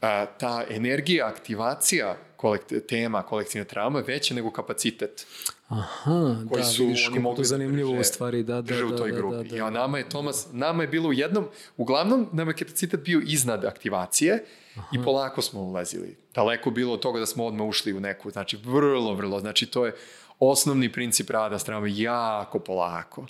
a, 0.00 0.26
ta 0.26 0.64
energija, 0.70 1.26
aktivacija 1.26 2.16
kolekt, 2.40 2.72
tema 2.88 3.22
kolektivne 3.22 3.64
traume 3.64 4.02
veća 4.02 4.34
nego 4.34 4.50
kapacitet. 4.50 5.26
Aha, 5.68 6.36
koji 6.48 6.62
da, 6.62 6.68
su 6.68 6.84
vidiš 6.84 7.08
oni 7.08 7.18
mogli 7.18 7.36
to 7.36 7.42
da 7.42 7.48
zanimljivo 7.48 7.90
drže- 7.90 8.00
u 8.00 8.04
stvari, 8.04 8.42
da, 8.42 8.54
da, 8.54 8.62
drže 8.62 8.84
u 8.84 8.90
da, 8.90 8.96
toj 8.96 9.12
da, 9.12 9.16
grupi. 9.16 9.36
da, 9.36 9.42
da. 9.42 9.56
I 9.56 9.60
a 9.60 9.70
nama 9.70 9.98
je 9.98 10.08
Tomas, 10.08 10.46
nama 10.52 10.82
je 10.82 10.88
bilo 10.88 11.08
u 11.08 11.12
jednom, 11.12 11.48
uglavnom 11.76 12.28
nam 12.32 12.48
je 12.48 12.54
kapacitet 12.54 13.00
bio 13.00 13.20
iznad 13.26 13.64
aktivacije 13.64 14.44
i 14.92 15.02
polako 15.04 15.42
smo 15.42 15.60
ulazili. 15.60 16.16
Daleko 16.34 16.70
bilo 16.70 16.94
od 16.94 17.00
toga 17.00 17.20
da 17.20 17.26
smo 17.26 17.46
odmah 17.46 17.66
ušli 17.68 17.92
u 17.92 18.00
neku, 18.00 18.30
znači 18.30 18.58
vrlo, 18.64 19.14
vrlo, 19.14 19.40
znači 19.40 19.66
to 19.66 19.86
je 19.86 19.94
osnovni 20.38 20.92
princip 20.92 21.30
rada 21.30 21.58
s 21.58 21.64
traumom, 21.64 21.90
jako 21.94 22.58
polako. 22.58 23.26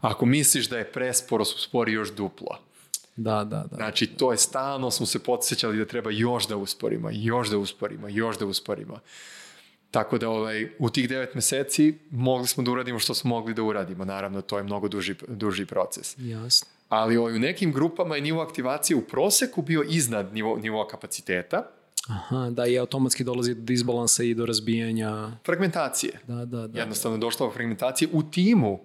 Ako 0.00 0.26
misliš 0.26 0.68
da 0.68 0.78
je 0.78 0.92
presporo, 0.92 1.44
spori 1.44 1.92
još 1.92 2.12
duplo. 2.12 2.58
Da, 3.16 3.44
da, 3.44 3.64
da. 3.70 3.76
Znači, 3.76 4.06
to 4.06 4.32
je 4.32 4.38
stalno 4.38 4.90
smo 4.90 5.06
se 5.06 5.18
podsjećali 5.18 5.78
da 5.78 5.84
treba 5.84 6.10
još 6.10 6.48
da 6.48 6.56
usporimo, 6.56 7.08
još 7.12 7.50
da 7.50 7.58
usporimo, 7.58 8.08
još 8.08 8.38
da 8.38 8.46
usporimo. 8.46 8.98
Tako 9.90 10.18
da 10.18 10.28
ovaj, 10.28 10.68
u 10.78 10.90
tih 10.90 11.08
devet 11.08 11.34
meseci 11.34 11.98
mogli 12.10 12.46
smo 12.46 12.62
da 12.62 12.70
uradimo 12.70 12.98
što 12.98 13.14
smo 13.14 13.28
mogli 13.28 13.54
da 13.54 13.62
uradimo. 13.62 14.04
Naravno, 14.04 14.40
to 14.40 14.58
je 14.58 14.64
mnogo 14.64 14.88
duži, 14.88 15.14
duži 15.28 15.66
proces. 15.66 16.14
Jasno. 16.18 16.68
Ali 16.88 17.16
ovaj, 17.16 17.36
u 17.36 17.38
nekim 17.38 17.72
grupama 17.72 18.16
je 18.16 18.22
nivo 18.22 18.42
aktivacije 18.42 18.96
u 18.96 19.00
proseku 19.00 19.62
bio 19.62 19.84
iznad 19.88 20.34
nivo, 20.34 20.56
nivoa 20.56 20.88
kapaciteta. 20.88 21.70
Aha, 22.08 22.50
da, 22.50 22.66
i 22.66 22.78
automatski 22.78 23.24
dolazi 23.24 23.54
do 23.54 23.60
disbalansa 23.60 24.24
i 24.24 24.34
do 24.34 24.46
razbijanja. 24.46 25.30
Fragmentacije. 25.46 26.20
Da, 26.26 26.44
da, 26.44 26.66
da. 26.66 26.78
Jednostavno 26.78 27.18
došlo 27.18 27.46
do 27.46 27.52
fragmentacije 27.52 28.08
u 28.12 28.22
timu 28.22 28.80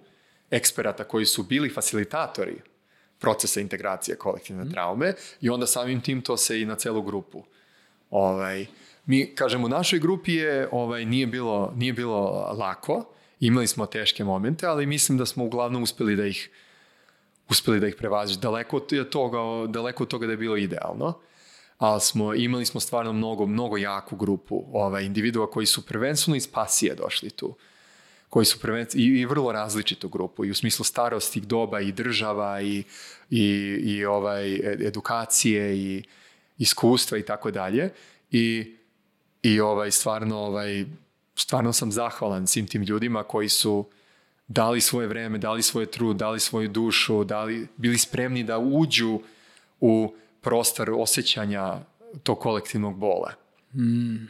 eksperata 0.52 1.04
koji 1.04 1.26
su 1.26 1.44
bili 1.44 1.70
facilitatori 1.70 2.62
procesa 3.20 3.62
integracije 3.62 4.18
kolektivne 4.18 4.70
traume 4.72 5.14
i 5.42 5.50
onda 5.50 5.68
samim 5.68 6.02
tim 6.02 6.22
to 6.22 6.38
se 6.38 6.62
i 6.62 6.66
na 6.66 6.76
celu 6.76 7.02
grupu. 7.02 7.44
Ovaj, 8.10 8.66
mi, 9.06 9.36
kažem, 9.36 9.64
u 9.64 9.70
našoj 9.70 10.00
grupi 10.00 10.34
je, 10.34 10.70
ovaj, 10.72 11.06
nije, 11.06 11.28
bilo, 11.28 11.74
nije 11.76 11.94
bilo 11.94 12.20
lako, 12.60 13.06
imali 13.40 13.68
smo 13.68 13.86
teške 13.86 14.24
momente, 14.24 14.68
ali 14.68 14.86
mislim 14.86 15.18
da 15.18 15.26
smo 15.26 15.46
uglavnom 15.46 15.84
uspeli 15.84 16.16
da 16.16 16.26
ih 16.26 16.50
uspeli 17.50 17.80
da 17.80 17.88
ih 17.88 17.96
prevaziš. 17.96 18.38
Daleko 18.38 18.78
od 18.78 19.10
toga, 19.10 19.38
daleko 19.72 20.04
od 20.04 20.10
toga 20.10 20.26
da 20.26 20.34
je 20.34 20.38
bilo 20.38 20.58
idealno, 20.58 21.14
ali 21.78 22.02
smo, 22.02 22.34
imali 22.34 22.66
smo 22.66 22.80
stvarno 22.80 23.14
mnogo, 23.14 23.46
mnogo 23.46 23.78
jaku 23.78 24.16
grupu 24.16 24.64
ovaj, 24.74 25.04
individua 25.04 25.50
koji 25.50 25.66
su 25.66 25.86
prvenstveno 25.86 26.36
iz 26.36 26.48
pasije 26.52 26.96
došli 26.96 27.30
tu 27.30 27.56
koji 28.30 28.46
su 28.46 28.60
prvenstveno, 28.60 29.06
i, 29.06 29.20
i 29.20 29.26
vrlo 29.26 29.52
različitu 29.52 30.10
grupu, 30.10 30.46
i 30.46 30.52
u 30.52 30.56
smislu 30.56 30.86
starosti, 30.86 31.42
doba 31.42 31.80
i 31.80 31.92
država 31.92 32.62
i, 32.62 32.84
i, 33.30 33.44
i 33.84 34.06
ovaj, 34.06 34.56
e- 34.56 34.78
edukacije 34.88 35.78
i 35.78 36.04
iskustva 36.58 37.18
i 37.18 37.26
tako 37.26 37.52
dalje. 37.52 37.90
I, 38.32 38.76
i 39.44 39.60
ovaj, 39.60 39.92
stvarno, 39.92 40.38
ovaj, 40.38 40.86
stvarno 41.36 41.74
sam 41.74 41.92
zahvalan 41.92 42.48
svim 42.48 42.68
tim 42.68 42.84
ljudima 42.84 43.24
koji 43.24 43.50
su 43.50 43.86
dali 44.48 44.82
svoje 44.82 45.08
vreme, 45.08 45.38
dali 45.38 45.64
svoj 45.64 45.86
trud, 45.86 46.18
dali 46.18 46.40
svoju 46.40 46.70
dušu, 46.70 47.24
dali, 47.24 47.68
bili 47.78 47.98
spremni 47.98 48.44
da 48.44 48.58
uđu 48.58 49.20
u 49.80 50.16
prostor 50.42 50.92
osjećanja 50.92 51.80
tog 52.24 52.40
kolektivnog 52.40 52.98
bola. 52.98 53.34
Mm. 53.74 54.28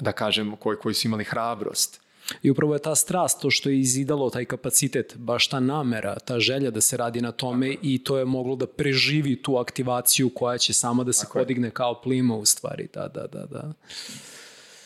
Da 0.00 0.12
kažem, 0.12 0.56
koji, 0.56 0.76
koji 0.76 0.94
su 0.94 1.08
imali 1.08 1.24
hrabrost. 1.24 2.00
I 2.42 2.50
upravo 2.50 2.74
je 2.74 2.82
ta 2.82 2.94
strast, 2.94 3.40
to 3.40 3.50
što 3.50 3.68
je 3.68 3.80
izidalo 3.80 4.30
taj 4.30 4.44
kapacitet, 4.44 5.16
baš 5.16 5.48
ta 5.48 5.60
namera, 5.60 6.18
ta 6.18 6.40
želja 6.40 6.70
da 6.70 6.80
se 6.80 6.96
radi 6.96 7.20
na 7.20 7.32
tome 7.32 7.76
i 7.82 8.04
to 8.04 8.18
je 8.18 8.24
moglo 8.24 8.56
da 8.56 8.66
preživi 8.66 9.42
tu 9.42 9.56
aktivaciju 9.56 10.30
koja 10.34 10.58
će 10.58 10.72
sama 10.72 11.04
da 11.04 11.12
se 11.12 11.26
Tako 11.26 11.38
je. 11.38 11.44
podigne 11.44 11.70
kao 11.70 12.00
plima 12.00 12.36
u 12.36 12.44
stvari. 12.44 12.88
Da, 12.94 13.08
da, 13.08 13.26
da, 13.26 13.46
da. 13.46 13.72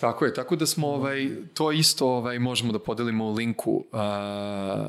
Tako 0.01 0.25
je, 0.25 0.35
tako 0.35 0.57
da 0.57 0.67
smo 0.67 0.89
ovaj, 0.89 1.29
to 1.55 1.73
isto 1.73 2.09
ovaj, 2.09 2.39
možemo 2.39 2.73
da 2.73 2.79
podelimo 2.79 3.25
u 3.25 3.33
linku. 3.33 3.85
A, 3.93 4.87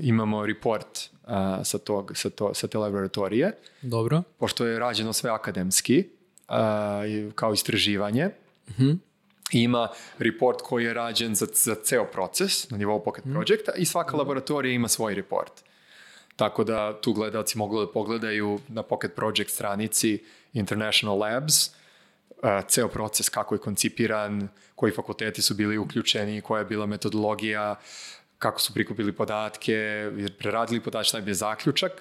imamo 0.00 0.46
report 0.46 1.10
a, 1.24 1.64
sa, 1.64 1.78
tog, 1.78 2.12
sa, 2.14 2.30
to, 2.30 2.54
sa 2.54 2.66
te 2.66 2.78
laboratorije, 2.78 3.52
Dobro. 3.82 4.22
pošto 4.38 4.66
je 4.66 4.78
rađeno 4.78 5.12
sve 5.12 5.30
akademski, 5.30 6.04
i 7.08 7.30
kao 7.34 7.52
istraživanje. 7.52 8.30
Ima 9.52 9.88
report 10.18 10.60
koji 10.62 10.84
je 10.84 10.94
rađen 10.94 11.34
za, 11.34 11.46
za 11.54 11.74
ceo 11.74 12.04
proces 12.04 12.70
na 12.70 12.76
nivou 12.76 13.04
Pocket 13.04 13.24
Projecta 13.32 13.72
i 13.76 13.84
svaka 13.84 14.16
laboratorija 14.16 14.74
ima 14.74 14.88
svoj 14.88 15.14
report. 15.14 15.52
Tako 16.36 16.64
da 16.64 17.00
tu 17.00 17.12
gledalci 17.12 17.58
mogu 17.58 17.80
da 17.80 17.92
pogledaju 17.92 18.60
na 18.68 18.82
Pocket 18.82 19.14
Project 19.14 19.50
stranici 19.50 20.22
International 20.52 21.18
Labs 21.18 21.68
uh, 21.68 22.66
ceo 22.68 22.88
proces 22.88 23.28
kako 23.28 23.54
je 23.54 23.58
koncipiran, 23.58 24.48
koji 24.74 24.92
fakulteti 24.92 25.42
su 25.42 25.54
bili 25.54 25.78
uključeni, 25.78 26.40
koja 26.40 26.58
je 26.58 26.64
bila 26.64 26.86
metodologija, 26.86 27.74
kako 28.38 28.60
su 28.60 28.74
prikupili 28.74 29.12
podatke, 29.12 30.10
preradili 30.38 30.80
podatak, 30.80 31.06
šta 31.06 31.18
je 31.18 31.22
bio 31.22 31.34
zaključak. 31.34 31.92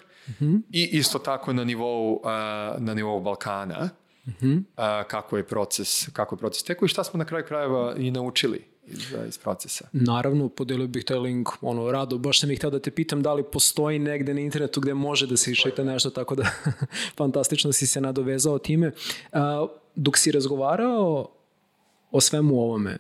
I 0.72 0.90
isto 0.98 1.20
tako 1.20 1.54
na 1.54 1.64
nivou, 1.64 2.14
uh, 2.14 2.22
na 2.78 2.94
nivou 2.94 3.20
Balkana, 3.20 3.90
uh, 4.42 4.84
kako 5.08 5.38
je 5.38 5.44
proces, 5.44 6.10
kako 6.14 6.36
je 6.36 6.40
proces 6.40 6.64
teko 6.64 6.86
i 6.86 6.88
šta 6.88 7.04
smo 7.04 7.18
na 7.18 7.26
kraju 7.26 7.46
krajeva 7.48 7.96
i 7.98 8.12
naučili 8.12 8.72
iz, 8.88 9.14
iz 9.28 9.38
procesa. 9.38 9.88
Naravno, 9.92 10.50
podelio 10.50 10.88
bih 10.88 11.06
taj 11.06 11.18
link, 11.18 11.50
ono, 11.62 11.92
rado, 11.92 12.18
baš 12.18 12.40
sam 12.40 12.52
ih 12.52 12.58
htio 12.58 12.70
da 12.70 12.80
te 12.80 12.92
pitam 12.92 13.22
da 13.22 13.34
li 13.34 13.44
postoji 13.44 14.00
negde 14.00 14.34
na 14.34 14.42
internetu 14.42 14.82
gde 14.82 14.94
može 14.94 15.28
da 15.28 15.38
se 15.38 15.52
išete 15.52 15.84
nešto, 15.84 16.10
tako 16.10 16.36
da 16.36 16.44
fantastično 17.20 17.72
si 17.72 17.88
se 17.88 18.02
nadovezao 18.02 18.60
time. 18.60 18.92
A, 19.32 19.68
dok 19.96 20.18
si 20.18 20.32
razgovarao 20.32 21.30
o 22.12 22.22
svemu 22.22 22.60
ovome, 22.60 22.98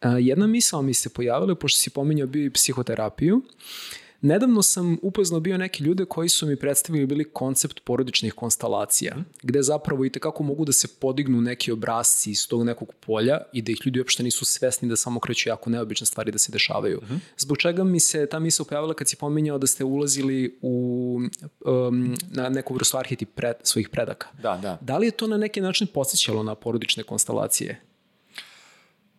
a, 0.00 0.08
jedna 0.18 0.46
misao 0.46 0.82
mi 0.82 0.94
se 0.94 1.08
pojavila, 1.08 1.54
pošto 1.54 1.78
si 1.78 1.90
pominjao 1.90 2.26
bio 2.26 2.44
i 2.44 2.50
psihoterapiju, 2.50 3.42
Nedavno 4.22 4.62
sam 4.62 4.98
upoznao 5.02 5.40
bio 5.40 5.58
neke 5.58 5.84
ljude 5.84 6.04
koji 6.04 6.28
su 6.28 6.46
mi 6.46 6.56
predstavili 6.56 7.06
bili 7.06 7.24
koncept 7.24 7.80
porodičnih 7.84 8.34
konstalacija, 8.34 9.16
gde 9.42 9.62
zapravo 9.62 10.04
i 10.04 10.10
tekako 10.10 10.42
mogu 10.42 10.64
da 10.64 10.72
se 10.72 10.88
podignu 11.00 11.40
neki 11.40 11.72
obrazci 11.72 12.30
iz 12.30 12.48
tog 12.48 12.64
nekog 12.64 12.94
polja 13.00 13.40
i 13.52 13.62
da 13.62 13.72
ih 13.72 13.78
ljudi 13.84 14.00
uopšte 14.00 14.22
nisu 14.22 14.44
svesni 14.44 14.88
da 14.88 14.96
samo 14.96 15.20
kreću 15.20 15.48
jako 15.48 15.70
neobične 15.70 16.06
stvari 16.06 16.32
da 16.32 16.38
se 16.38 16.52
dešavaju. 16.52 17.00
Zbog 17.36 17.58
čega 17.58 17.84
mi 17.84 18.00
se 18.00 18.26
ta 18.26 18.38
misla 18.38 18.64
pojavila 18.64 18.94
kad 18.94 19.08
si 19.08 19.16
pominjao 19.16 19.58
da 19.58 19.66
ste 19.66 19.84
ulazili 19.84 20.58
u 20.62 21.20
um, 21.64 22.16
na 22.30 22.48
neku 22.48 22.74
vrstu 22.74 22.98
arhetip 22.98 23.28
pred, 23.34 23.56
svojih 23.62 23.88
predaka. 23.88 24.28
Da, 24.42 24.58
da. 24.62 24.78
Da 24.80 24.98
li 24.98 25.06
je 25.06 25.10
to 25.10 25.26
na 25.26 25.36
neki 25.36 25.60
način 25.60 25.86
podsjećalo 25.86 26.42
na 26.42 26.54
porodične 26.54 27.02
konstalacije? 27.02 27.80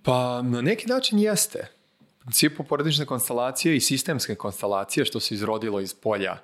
Pa 0.03 0.41
na 0.41 0.61
neki 0.61 0.87
način 0.87 1.19
jeste. 1.19 1.80
Principu 2.21 2.63
porodične 2.63 3.05
konstalacije 3.05 3.75
i 3.75 3.79
sistemske 3.79 4.35
konstalacije, 4.35 5.05
što 5.05 5.19
se 5.19 5.33
izrodilo 5.33 5.79
iz 5.79 5.93
polja 5.93 6.37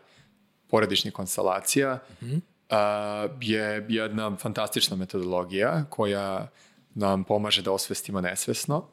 porodičnih 0.67 1.13
konstalacija, 1.13 1.99
a, 2.69 3.27
je 3.41 3.85
jedna 3.89 4.35
fantastična 4.35 4.95
metodologija 4.95 5.85
koja 5.89 6.47
nam 6.95 7.23
pomaže 7.23 7.61
da 7.61 7.71
osvestimo 7.71 8.21
nesvesno. 8.21 8.87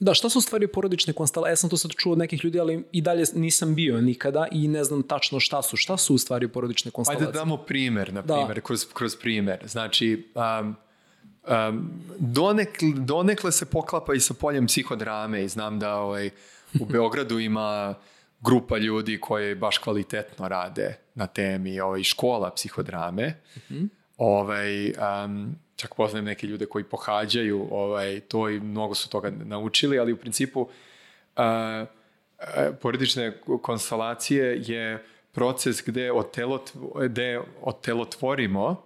Da, 0.00 0.14
šta 0.14 0.28
su 0.28 0.40
stvari 0.40 0.66
porodične 0.66 1.12
konstalacije? 1.12 1.52
Ja 1.52 1.56
sam 1.56 1.70
to 1.70 1.76
sad 1.76 1.90
čuo 1.96 2.12
od 2.12 2.18
nekih 2.18 2.44
ljudi, 2.44 2.60
ali 2.60 2.84
i 2.92 3.00
dalje 3.00 3.24
nisam 3.34 3.74
bio 3.74 4.00
nikada 4.00 4.46
i 4.52 4.68
ne 4.68 4.84
znam 4.84 5.02
tačno 5.02 5.40
šta 5.40 5.62
su. 5.62 5.76
Šta 5.76 5.96
su 5.96 6.14
u 6.14 6.18
stvari 6.18 6.48
porodične 6.48 6.90
konstalacije? 6.90 7.26
Ajde 7.26 7.32
da 7.32 7.38
damo 7.38 7.56
primer, 7.56 8.12
na 8.12 8.22
Da. 8.22 8.34
primer, 8.34 8.60
kroz, 8.60 8.86
kroz 8.92 9.16
primer. 9.16 9.58
Znači, 9.68 10.28
um, 10.34 10.76
um, 11.46 11.90
donekle, 12.18 12.88
donekle 12.94 13.52
se 13.52 13.66
poklapa 13.66 14.14
i 14.14 14.20
sa 14.20 14.34
poljem 14.34 14.66
psihodrame 14.66 15.44
i 15.44 15.48
znam 15.48 15.78
da 15.78 15.96
ovaj, 15.96 16.30
u 16.80 16.84
Beogradu 16.92 17.38
ima 17.38 17.94
grupa 18.40 18.78
ljudi 18.78 19.20
koje 19.20 19.54
baš 19.54 19.78
kvalitetno 19.78 20.48
rade 20.48 20.96
na 21.14 21.26
temi 21.26 21.80
ovaj, 21.80 22.02
škola 22.02 22.50
psihodrame. 22.50 23.34
ovaj, 24.16 24.90
um, 24.90 25.56
čak 25.76 25.94
poznajem 25.94 26.24
neke 26.24 26.46
ljude 26.46 26.66
koji 26.66 26.84
pohađaju 26.84 27.68
ovaj, 27.70 28.20
to 28.20 28.48
i 28.50 28.60
mnogo 28.60 28.94
su 28.94 29.08
toga 29.08 29.30
naučili, 29.30 29.98
ali 29.98 30.12
u 30.12 30.16
principu 30.16 30.60
uh, 30.60 31.42
porodične 32.80 33.38
konstelacije 33.62 34.62
je 34.66 35.04
proces 35.32 35.82
gde, 35.86 36.12
otelot, 36.12 36.72
gde 37.04 37.40
otelotvorimo 37.62 38.85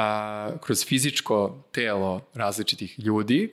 a, 0.00 0.50
kroz 0.60 0.84
fizičko 0.84 1.64
telo 1.72 2.20
različitih 2.34 2.98
ljudi 2.98 3.52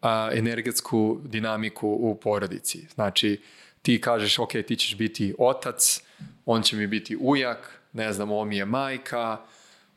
a, 0.00 0.30
energetsku 0.32 1.20
dinamiku 1.24 1.88
u 1.88 2.14
porodici. 2.14 2.86
Znači, 2.94 3.40
ti 3.82 4.00
kažeš, 4.00 4.38
ok, 4.38 4.52
ti 4.66 4.76
ćeš 4.76 4.96
biti 4.96 5.34
otac, 5.38 6.02
on 6.46 6.62
će 6.62 6.76
mi 6.76 6.86
biti 6.86 7.16
ujak, 7.20 7.80
ne 7.92 8.12
znam, 8.12 8.30
ovo 8.30 8.44
mi 8.44 8.56
je 8.56 8.64
majka, 8.64 9.40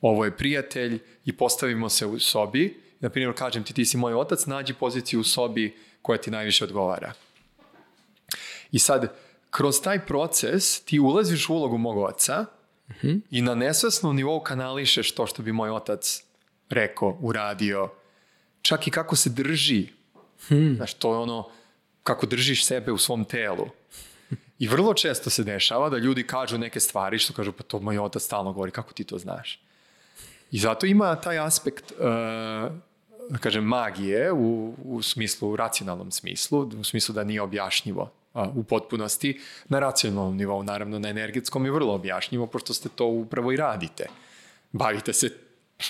ovo 0.01 0.25
je 0.25 0.37
prijatelj 0.37 0.99
i 1.25 1.37
postavimo 1.37 1.89
se 1.89 2.05
u 2.05 2.19
sobi. 2.19 2.81
Na 2.99 3.09
primjer, 3.09 3.33
kažem 3.35 3.63
ti, 3.63 3.73
ti 3.73 3.85
si 3.85 3.97
moj 3.97 4.13
otac, 4.13 4.45
nađi 4.45 4.73
poziciju 4.73 5.19
u 5.19 5.23
sobi 5.23 5.75
koja 6.01 6.17
ti 6.17 6.31
najviše 6.31 6.63
odgovara. 6.63 7.13
I 8.71 8.79
sad, 8.79 9.13
kroz 9.49 9.81
taj 9.81 10.05
proces 10.05 10.81
ti 10.81 10.99
ulaziš 10.99 11.49
u 11.49 11.53
ulogu 11.53 11.77
mog 11.77 11.97
oca 11.97 12.45
uh 12.89 12.95
-huh. 12.95 13.21
i 13.31 13.41
na 13.41 13.55
nesvesnom 13.55 14.15
nivou 14.15 14.43
kanališeš 14.43 15.11
to 15.11 15.27
što 15.27 15.43
bi 15.43 15.51
moj 15.51 15.69
otac 15.69 16.23
rekao, 16.69 17.17
uradio, 17.21 17.89
čak 18.61 18.87
i 18.87 18.91
kako 18.91 19.15
se 19.15 19.29
drži. 19.29 19.87
Hmm. 20.47 20.75
Znaš, 20.75 20.93
to 20.93 21.13
je 21.13 21.17
ono 21.17 21.49
kako 22.03 22.25
držiš 22.25 22.65
sebe 22.65 22.91
u 22.91 22.97
svom 22.97 23.25
telu. 23.25 23.67
I 24.59 24.67
vrlo 24.67 24.93
često 24.93 25.29
se 25.29 25.43
dešava 25.43 25.89
da 25.89 25.97
ljudi 25.97 26.27
kažu 26.27 26.57
neke 26.57 26.79
stvari 26.79 27.19
što 27.19 27.33
kažu 27.33 27.51
pa 27.51 27.63
to 27.63 27.79
moj 27.79 27.99
otac 27.99 28.23
stalno 28.23 28.53
govori, 28.53 28.71
kako 28.71 28.93
ti 28.93 29.03
to 29.03 29.17
znaš? 29.17 29.59
I 30.51 30.59
zato 30.59 30.85
ima 30.85 31.15
taj 31.15 31.39
aspekt, 31.39 31.91
uh, 31.91 31.97
da 33.29 33.37
kažem, 33.39 33.63
magije 33.63 34.31
u, 34.31 34.75
u 34.83 35.01
smislu, 35.01 35.51
u 35.51 35.55
racionalnom 35.55 36.11
smislu, 36.11 36.59
u 36.79 36.83
smislu 36.83 37.13
da 37.13 37.23
nije 37.23 37.41
objašnjivo 37.41 38.11
u 38.55 38.63
potpunosti 38.63 39.39
na 39.69 39.79
racionalnom 39.79 40.37
nivou, 40.37 40.63
naravno 40.63 40.99
na 40.99 41.09
energetskom 41.09 41.65
je 41.65 41.71
vrlo 41.71 41.93
objašnjivo, 41.93 42.47
pošto 42.47 42.73
ste 42.73 42.89
to 42.89 43.05
upravo 43.05 43.51
i 43.51 43.57
radite. 43.57 44.07
Bavite 44.71 45.13
se 45.13 45.29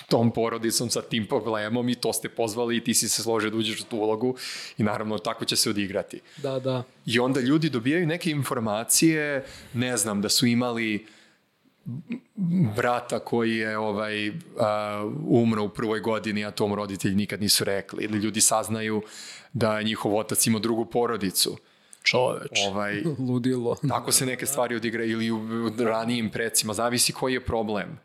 tom 0.09 0.31
porodicom 0.31 0.89
sa 0.89 1.01
tim 1.01 1.25
problemom 1.25 1.89
i 1.89 1.95
to 1.95 2.13
ste 2.13 2.29
pozvali 2.29 2.77
i 2.77 2.83
ti 2.83 2.93
si 2.93 3.09
se 3.09 3.23
složio 3.23 3.49
da 3.49 3.57
uđeš 3.57 3.81
u 3.81 3.85
tu 3.85 3.97
ulogu 3.97 4.35
i 4.77 4.83
naravno 4.83 5.17
tako 5.17 5.45
će 5.45 5.55
se 5.55 5.69
odigrati. 5.69 6.21
Da, 6.37 6.59
da. 6.59 6.83
I 7.05 7.19
onda 7.19 7.39
ljudi 7.39 7.69
dobijaju 7.69 8.07
neke 8.07 8.31
informacije, 8.31 9.45
ne 9.73 9.97
znam, 9.97 10.21
da 10.21 10.29
su 10.29 10.45
imali 10.45 11.05
brata 12.75 13.19
koji 13.19 13.57
je 13.57 13.77
ovaj, 13.77 14.29
uh, 14.29 14.35
umro 15.27 15.63
u 15.63 15.69
prvoj 15.69 15.99
godini, 15.99 16.45
a 16.45 16.51
tom 16.51 16.73
roditelji 16.73 17.15
nikad 17.15 17.41
nisu 17.41 17.63
rekli. 17.63 18.03
Ili 18.03 18.17
ljudi 18.17 18.41
saznaju 18.41 19.01
da 19.53 19.77
je 19.77 19.83
njihov 19.83 20.17
otac 20.17 20.47
imao 20.47 20.59
drugu 20.59 20.85
porodicu 20.85 21.57
Čoveč, 22.03 22.59
ovaj, 22.67 23.03
ludilo. 23.29 23.75
Tako 23.89 24.11
se 24.11 24.25
neke 24.25 24.45
stvari 24.45 24.75
odigra 24.75 25.03
ili 25.03 25.31
u 25.31 25.71
ranijim 25.77 26.29
precima, 26.29 26.73
zavisi 26.73 27.13
koji 27.13 27.33
je 27.33 27.45
problem 27.45 27.99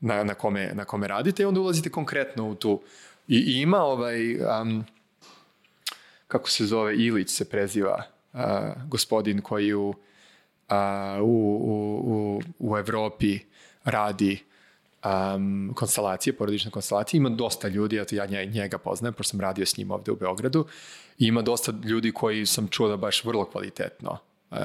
na, 0.00 0.24
na, 0.24 0.34
kome, 0.34 0.70
na 0.74 0.84
kome 0.84 1.08
radite 1.08 1.42
i 1.42 1.46
onda 1.46 1.60
ulazite 1.60 1.90
konkretno 1.90 2.50
u 2.50 2.54
tu. 2.54 2.82
I, 3.28 3.36
i 3.36 3.60
ima 3.60 3.78
ovaj, 3.78 4.36
um, 4.36 4.84
kako 6.28 6.50
se 6.50 6.66
zove, 6.66 6.96
Ilić 6.96 7.30
se 7.30 7.50
preziva, 7.50 8.02
uh, 8.32 8.40
gospodin 8.88 9.40
koji 9.40 9.74
u, 9.74 9.88
uh, 9.88 9.94
u, 11.22 11.58
u, 11.62 12.00
u, 12.04 12.42
u 12.58 12.78
Evropi 12.78 13.38
radi 13.84 14.38
um, 15.04 15.72
konstelacije, 15.74 16.32
porodične 16.32 16.70
konstelacije. 16.70 17.18
Ima 17.18 17.28
dosta 17.28 17.68
ljudi, 17.68 17.96
ja, 17.96 18.04
ja 18.30 18.44
njega 18.44 18.78
poznajem, 18.78 19.14
pošto 19.14 19.30
sam 19.30 19.40
radio 19.40 19.66
s 19.66 19.76
njim 19.76 19.90
ovde 19.90 20.12
u 20.12 20.16
Beogradu. 20.16 20.66
Ima 21.20 21.42
dosta 21.42 21.72
ljudi 21.84 22.12
koji 22.12 22.46
sam 22.46 22.68
čuo 22.68 22.88
da 22.88 22.96
baš 22.96 23.24
vrlo 23.24 23.44
kvalitetno 23.44 24.10
uh, 24.10 24.58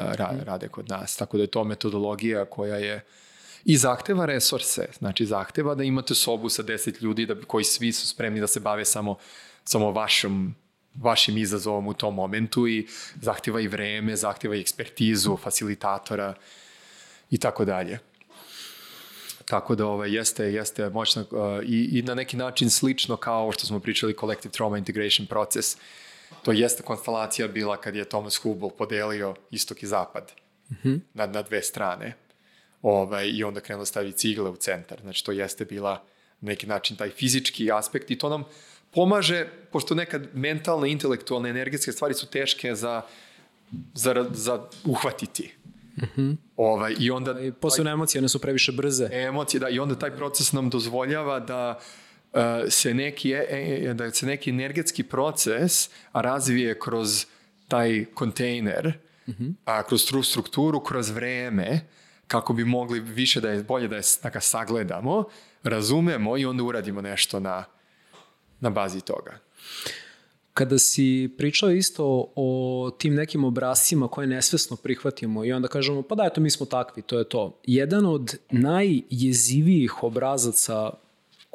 rade 0.45 0.68
kod 0.68 0.90
nas. 0.90 1.18
Tako 1.18 1.38
da 1.38 1.44
je 1.44 1.48
to 1.48 1.64
metodologija 1.64 2.45
koja 2.45 2.76
je 2.76 3.06
i 3.65 3.77
zahteva 3.77 4.26
resurse, 4.26 4.88
znači 4.98 5.26
zahteva 5.26 5.76
da 5.76 5.84
imate 5.84 6.15
sobu 6.15 6.49
sa 6.49 6.64
10 6.64 7.03
ljudi 7.03 7.26
da, 7.26 7.36
koji 7.48 7.64
svi 7.64 7.91
su 7.91 8.07
spremni 8.07 8.40
da 8.40 8.48
se 8.48 8.60
bave 8.60 8.86
samo, 8.86 9.15
samo 9.64 9.91
vašom 9.91 10.56
vašim 10.95 11.38
izazovom 11.38 11.88
u 11.88 11.94
tom 11.94 12.15
momentu 12.15 12.68
i 12.68 12.88
zahteva 13.22 13.61
i 13.61 13.68
vreme, 13.68 14.15
zahteva 14.15 14.56
i 14.56 14.61
ekspertizu, 14.61 15.38
facilitatora 15.38 16.34
i 17.32 17.38
tako 17.38 17.65
dalje. 17.65 17.99
Tako 19.45 19.76
da 19.76 19.86
ovaj, 19.86 20.15
jeste, 20.15 20.44
jeste 20.44 20.90
moćno 20.90 21.22
uh, 21.22 21.64
i, 21.64 21.99
i 21.99 22.02
na 22.02 22.14
neki 22.14 22.38
način 22.38 22.69
slično 22.69 23.18
kao 23.18 23.52
što 23.52 23.65
smo 23.65 23.80
pričali 23.80 24.15
Collective 24.19 24.52
Trauma 24.52 24.77
Integration 24.77 25.27
proces. 25.27 25.77
To 26.43 26.51
jeste 26.51 26.83
konstelacija 26.83 27.47
bila 27.47 27.77
kad 27.77 27.95
je 27.95 28.05
Thomas 28.05 28.35
Hubel 28.35 28.69
podelio 28.69 29.35
istok 29.51 29.83
i 29.83 29.87
zapad 29.87 30.31
mm 30.69 30.75
-hmm. 30.83 30.99
na, 31.13 31.25
na 31.25 31.41
dve 31.41 31.61
strane 31.61 32.13
ovaj, 32.81 33.29
i 33.33 33.43
onda 33.43 33.59
krenuo 33.59 33.81
da 33.81 33.85
stavi 33.85 34.11
cigle 34.11 34.49
u 34.49 34.55
centar. 34.55 35.01
Znači, 35.01 35.25
to 35.25 35.31
jeste 35.31 35.65
bila 35.65 35.91
na 36.41 36.51
neki 36.51 36.67
način 36.67 36.97
taj 36.97 37.09
fizički 37.09 37.71
aspekt 37.71 38.11
i 38.11 38.17
to 38.17 38.29
nam 38.29 38.43
pomaže, 38.93 39.47
pošto 39.71 39.95
nekad 39.95 40.27
mentalne, 40.33 40.91
intelektualne, 40.91 41.49
energetske 41.49 41.91
stvari 41.91 42.13
su 42.13 42.27
teške 42.27 42.75
za, 42.75 43.01
za, 43.93 44.25
za 44.31 44.67
uhvatiti. 44.85 45.53
Mm 45.95 46.03
-hmm. 46.15 46.35
ovaj, 46.57 46.95
I 46.99 47.11
onda... 47.11 47.35
Posebno 47.61 47.91
emocije, 47.91 48.19
one 48.19 48.29
su 48.29 48.39
previše 48.39 48.71
brze. 48.71 49.09
Emocije, 49.11 49.59
da, 49.59 49.69
i 49.69 49.79
onda 49.79 49.99
taj 49.99 50.15
proces 50.15 50.51
nam 50.51 50.69
dozvoljava 50.69 51.39
da 51.39 51.79
uh, 51.79 52.05
se 52.69 52.93
neki, 52.93 53.31
e, 53.31 53.45
e, 53.49 53.93
da 53.93 54.11
se 54.11 54.25
neki 54.25 54.49
energetski 54.49 55.03
proces 55.03 55.89
razvije 56.13 56.79
kroz 56.79 57.25
taj 57.67 58.05
kontejner, 58.13 58.97
mm 59.27 59.31
-hmm. 59.31 59.53
a, 59.65 59.83
kroz 59.83 60.05
tu 60.05 60.23
strukturu, 60.23 60.79
kroz 60.79 61.09
vreme, 61.09 61.87
kako 62.27 62.53
bi 62.53 62.65
mogli 62.65 62.99
više 62.99 63.41
da 63.41 63.49
je 63.49 63.63
bolje 63.63 63.87
da 63.87 63.95
je 63.95 64.01
da 64.23 64.29
ga 64.29 64.39
sagledamo, 64.39 65.23
razumemo 65.63 66.37
i 66.37 66.45
onda 66.45 66.63
uradimo 66.63 67.01
nešto 67.01 67.39
na, 67.39 67.63
na 68.59 68.69
bazi 68.69 69.01
toga. 69.01 69.39
Kada 70.53 70.79
si 70.79 71.29
pričao 71.37 71.71
isto 71.71 72.31
o 72.35 72.91
tim 72.97 73.15
nekim 73.15 73.43
obrazcima 73.43 74.07
koje 74.07 74.27
nesvesno 74.27 74.75
prihvatimo 74.75 75.45
i 75.45 75.53
onda 75.53 75.67
kažemo 75.67 76.01
pa 76.01 76.15
da 76.15 76.23
eto 76.23 76.41
mi 76.41 76.49
smo 76.49 76.65
takvi, 76.65 77.01
to 77.01 77.19
je 77.19 77.29
to. 77.29 77.59
Jedan 77.63 78.05
od 78.05 78.37
najjezivijih 78.51 80.03
obrazaca 80.03 80.91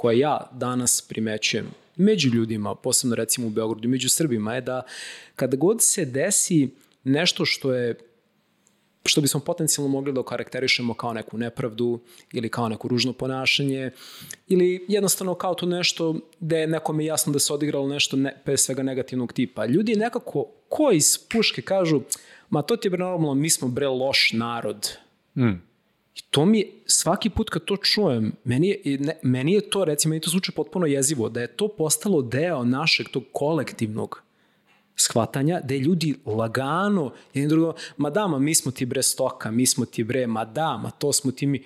koje 0.00 0.18
ja 0.18 0.50
danas 0.52 1.02
primećujem 1.08 1.66
među 1.96 2.28
ljudima, 2.28 2.74
posebno 2.74 3.16
recimo 3.16 3.46
u 3.46 3.50
Beogradu, 3.50 3.88
među 3.88 4.08
Srbima, 4.08 4.54
je 4.54 4.60
da 4.60 4.82
kada 5.36 5.56
god 5.56 5.82
se 5.82 6.04
desi 6.04 6.70
nešto 7.04 7.44
što 7.44 7.74
je 7.74 7.98
što 9.04 9.20
bismo 9.20 9.40
potencijalno 9.40 9.92
mogli 9.92 10.12
da 10.12 10.20
okarakterišemo 10.20 10.94
kao 10.94 11.12
neku 11.12 11.38
nepravdu 11.38 12.00
ili 12.32 12.48
kao 12.48 12.68
neko 12.68 12.88
ružno 12.88 13.12
ponašanje 13.12 13.90
ili 14.48 14.84
jednostavno 14.88 15.34
kao 15.34 15.54
to 15.54 15.66
nešto 15.66 16.14
gde 16.40 16.60
je 16.60 16.66
nekome 16.66 17.04
jasno 17.04 17.32
da 17.32 17.38
se 17.38 17.52
odigralo 17.52 17.88
nešto 17.88 18.16
ne, 18.16 18.36
pre 18.44 18.56
svega 18.56 18.82
negativnog 18.82 19.32
tipa. 19.32 19.66
Ljudi 19.66 19.96
nekako, 19.96 20.46
ko 20.68 20.92
iz 20.92 21.18
puške 21.32 21.62
kažu, 21.62 22.00
ma 22.50 22.62
to 22.62 22.76
ti 22.76 22.88
je 22.88 22.98
normalno, 22.98 23.34
mi 23.34 23.50
smo 23.50 23.68
bre 23.68 23.88
loš 23.88 24.32
narod. 24.32 24.88
Mm. 25.36 25.69
I 26.14 26.20
to 26.30 26.44
mi, 26.44 26.64
svaki 26.86 27.30
put 27.30 27.50
kad 27.50 27.64
to 27.64 27.76
čujem, 27.76 28.32
meni 28.44 28.68
je, 28.84 28.98
ne, 28.98 29.18
meni 29.22 29.52
je 29.52 29.70
to, 29.70 29.84
recimo, 29.84 30.10
meni 30.10 30.20
to 30.20 30.30
zvuče 30.30 30.52
potpuno 30.52 30.86
jezivo, 30.86 31.28
da 31.28 31.40
je 31.40 31.56
to 31.56 31.68
postalo 31.68 32.22
deo 32.22 32.64
našeg 32.64 33.08
tog 33.08 33.24
kolektivnog 33.32 34.22
shvatanja, 34.96 35.60
da 35.64 35.74
je 35.74 35.80
ljudi 35.80 36.14
lagano, 36.26 37.12
jedni 37.34 37.48
drugo, 37.48 37.74
ma 37.96 38.10
da, 38.10 38.26
ma 38.26 38.38
mi 38.38 38.54
smo 38.54 38.72
ti 38.72 38.86
bre 38.86 39.02
stoka, 39.02 39.50
mi 39.50 39.66
smo 39.66 39.84
ti 39.84 40.04
bre, 40.04 40.26
ma 40.26 40.44
da, 40.44 40.76
ma 40.76 40.90
to 40.90 41.12
smo 41.12 41.32
ti 41.32 41.46
mi. 41.46 41.64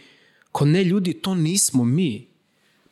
Ko 0.53 0.65
ne, 0.65 0.85
ljudi, 0.85 1.15
to 1.15 1.35
nismo 1.35 1.85
mi. 1.85 2.29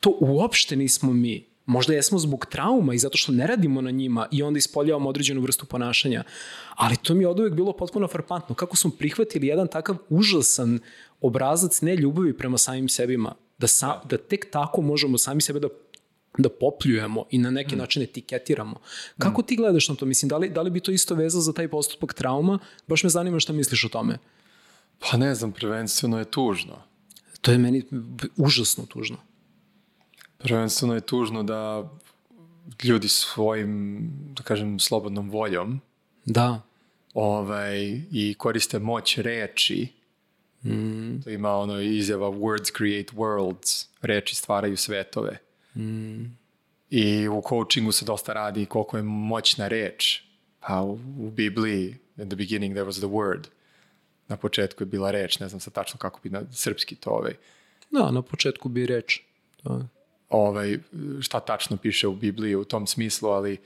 To 0.00 0.16
uopšte 0.20 0.76
nismo 0.76 1.12
mi. 1.12 1.51
Možda 1.66 1.94
jesmo 1.94 2.18
zbog 2.18 2.46
trauma 2.46 2.94
i 2.94 2.98
zato 2.98 3.18
što 3.18 3.32
ne 3.32 3.46
radimo 3.46 3.80
na 3.80 3.90
njima 3.90 4.26
i 4.30 4.42
onda 4.42 4.58
ispoljavamo 4.58 5.08
određenu 5.08 5.40
vrstu 5.40 5.66
ponašanja. 5.66 6.24
Ali 6.74 6.96
to 6.96 7.14
mi 7.14 7.24
je 7.24 7.28
od 7.28 7.40
uvek 7.40 7.54
bilo 7.54 7.72
potpuno 7.72 8.08
frapantno. 8.08 8.54
Kako 8.54 8.76
smo 8.76 8.90
prihvatili 8.90 9.46
jedan 9.46 9.68
takav 9.68 9.96
užasan 10.08 10.78
obrazac 11.20 11.80
ne 11.80 11.96
ljubavi 11.96 12.36
prema 12.36 12.58
samim 12.58 12.88
sebima. 12.88 13.34
Da, 13.58 13.66
sa, 13.66 14.00
da 14.04 14.18
tek 14.18 14.50
tako 14.50 14.82
možemo 14.82 15.18
sami 15.18 15.40
sebe 15.40 15.60
da 15.60 15.68
da 16.38 16.48
popljujemo 16.48 17.24
i 17.30 17.38
na 17.38 17.50
neki 17.50 17.74
mm. 17.74 17.78
način 17.78 18.02
etiketiramo. 18.02 18.80
Kako 19.18 19.40
mm. 19.40 19.44
ti 19.44 19.56
gledaš 19.56 19.88
na 19.88 19.94
to? 19.94 20.06
Mislim, 20.06 20.28
da 20.28 20.36
li, 20.36 20.48
da 20.48 20.62
li 20.62 20.70
bi 20.70 20.80
to 20.80 20.90
isto 20.90 21.14
vezao 21.14 21.40
za 21.40 21.52
taj 21.52 21.68
postupak 21.68 22.14
trauma? 22.14 22.58
Baš 22.86 23.04
me 23.04 23.10
zanima 23.10 23.40
šta 23.40 23.52
misliš 23.52 23.84
o 23.84 23.88
tome. 23.88 24.18
Pa 24.98 25.16
ne 25.16 25.34
znam, 25.34 25.52
prvenstveno 25.52 26.18
je 26.18 26.24
tužno. 26.24 26.78
To 27.40 27.52
je 27.52 27.58
meni 27.58 27.82
užasno 28.36 28.86
tužno. 28.86 29.16
Prvenstveno 30.42 30.94
je 30.94 31.00
tužno 31.00 31.42
da 31.42 31.90
ljudi 32.84 33.08
svojim, 33.08 34.08
da 34.36 34.42
kažem, 34.42 34.78
slobodnom 34.78 35.30
voljom 35.30 35.80
da. 36.24 36.60
ovaj, 37.14 38.00
i 38.12 38.34
koriste 38.38 38.78
moć 38.78 39.18
reči. 39.18 39.88
Mm. 40.64 41.20
To 41.24 41.30
ima 41.30 41.56
ono 41.56 41.80
izjava 41.80 42.28
words 42.28 42.76
create 42.76 43.12
worlds, 43.16 43.86
reči 44.02 44.34
stvaraju 44.34 44.76
svetove. 44.76 45.38
Mm. 45.76 46.24
I 46.90 47.28
u 47.28 47.42
coachingu 47.48 47.92
se 47.92 48.04
dosta 48.04 48.32
radi 48.32 48.66
koliko 48.66 48.96
je 48.96 49.02
moćna 49.02 49.68
reč. 49.68 50.22
Pa 50.60 50.82
u, 50.82 50.92
u 51.18 51.30
Bibliji, 51.30 51.96
in 52.16 52.28
the 52.28 52.36
beginning 52.36 52.74
there 52.74 52.86
was 52.86 52.98
the 52.98 53.08
word. 53.08 53.48
Na 54.28 54.36
početku 54.36 54.82
je 54.82 54.86
bila 54.86 55.10
reč, 55.10 55.38
ne 55.38 55.48
znam 55.48 55.60
sad 55.60 55.72
tačno 55.72 55.98
kako 55.98 56.20
bi 56.22 56.30
na 56.30 56.42
srpski 56.52 56.94
to 56.94 57.10
ovaj. 57.10 57.34
Da, 57.90 58.10
na 58.10 58.22
početku 58.22 58.68
bi 58.68 58.86
reč. 58.86 59.20
Da. 59.64 59.86
Ovaj, 60.32 60.78
šta 61.20 61.40
tačno 61.40 61.76
piše 61.76 62.08
u 62.08 62.14
Bibliji 62.14 62.54
u 62.54 62.64
tom 62.64 62.86
smislu, 62.86 63.28
ali 63.28 63.58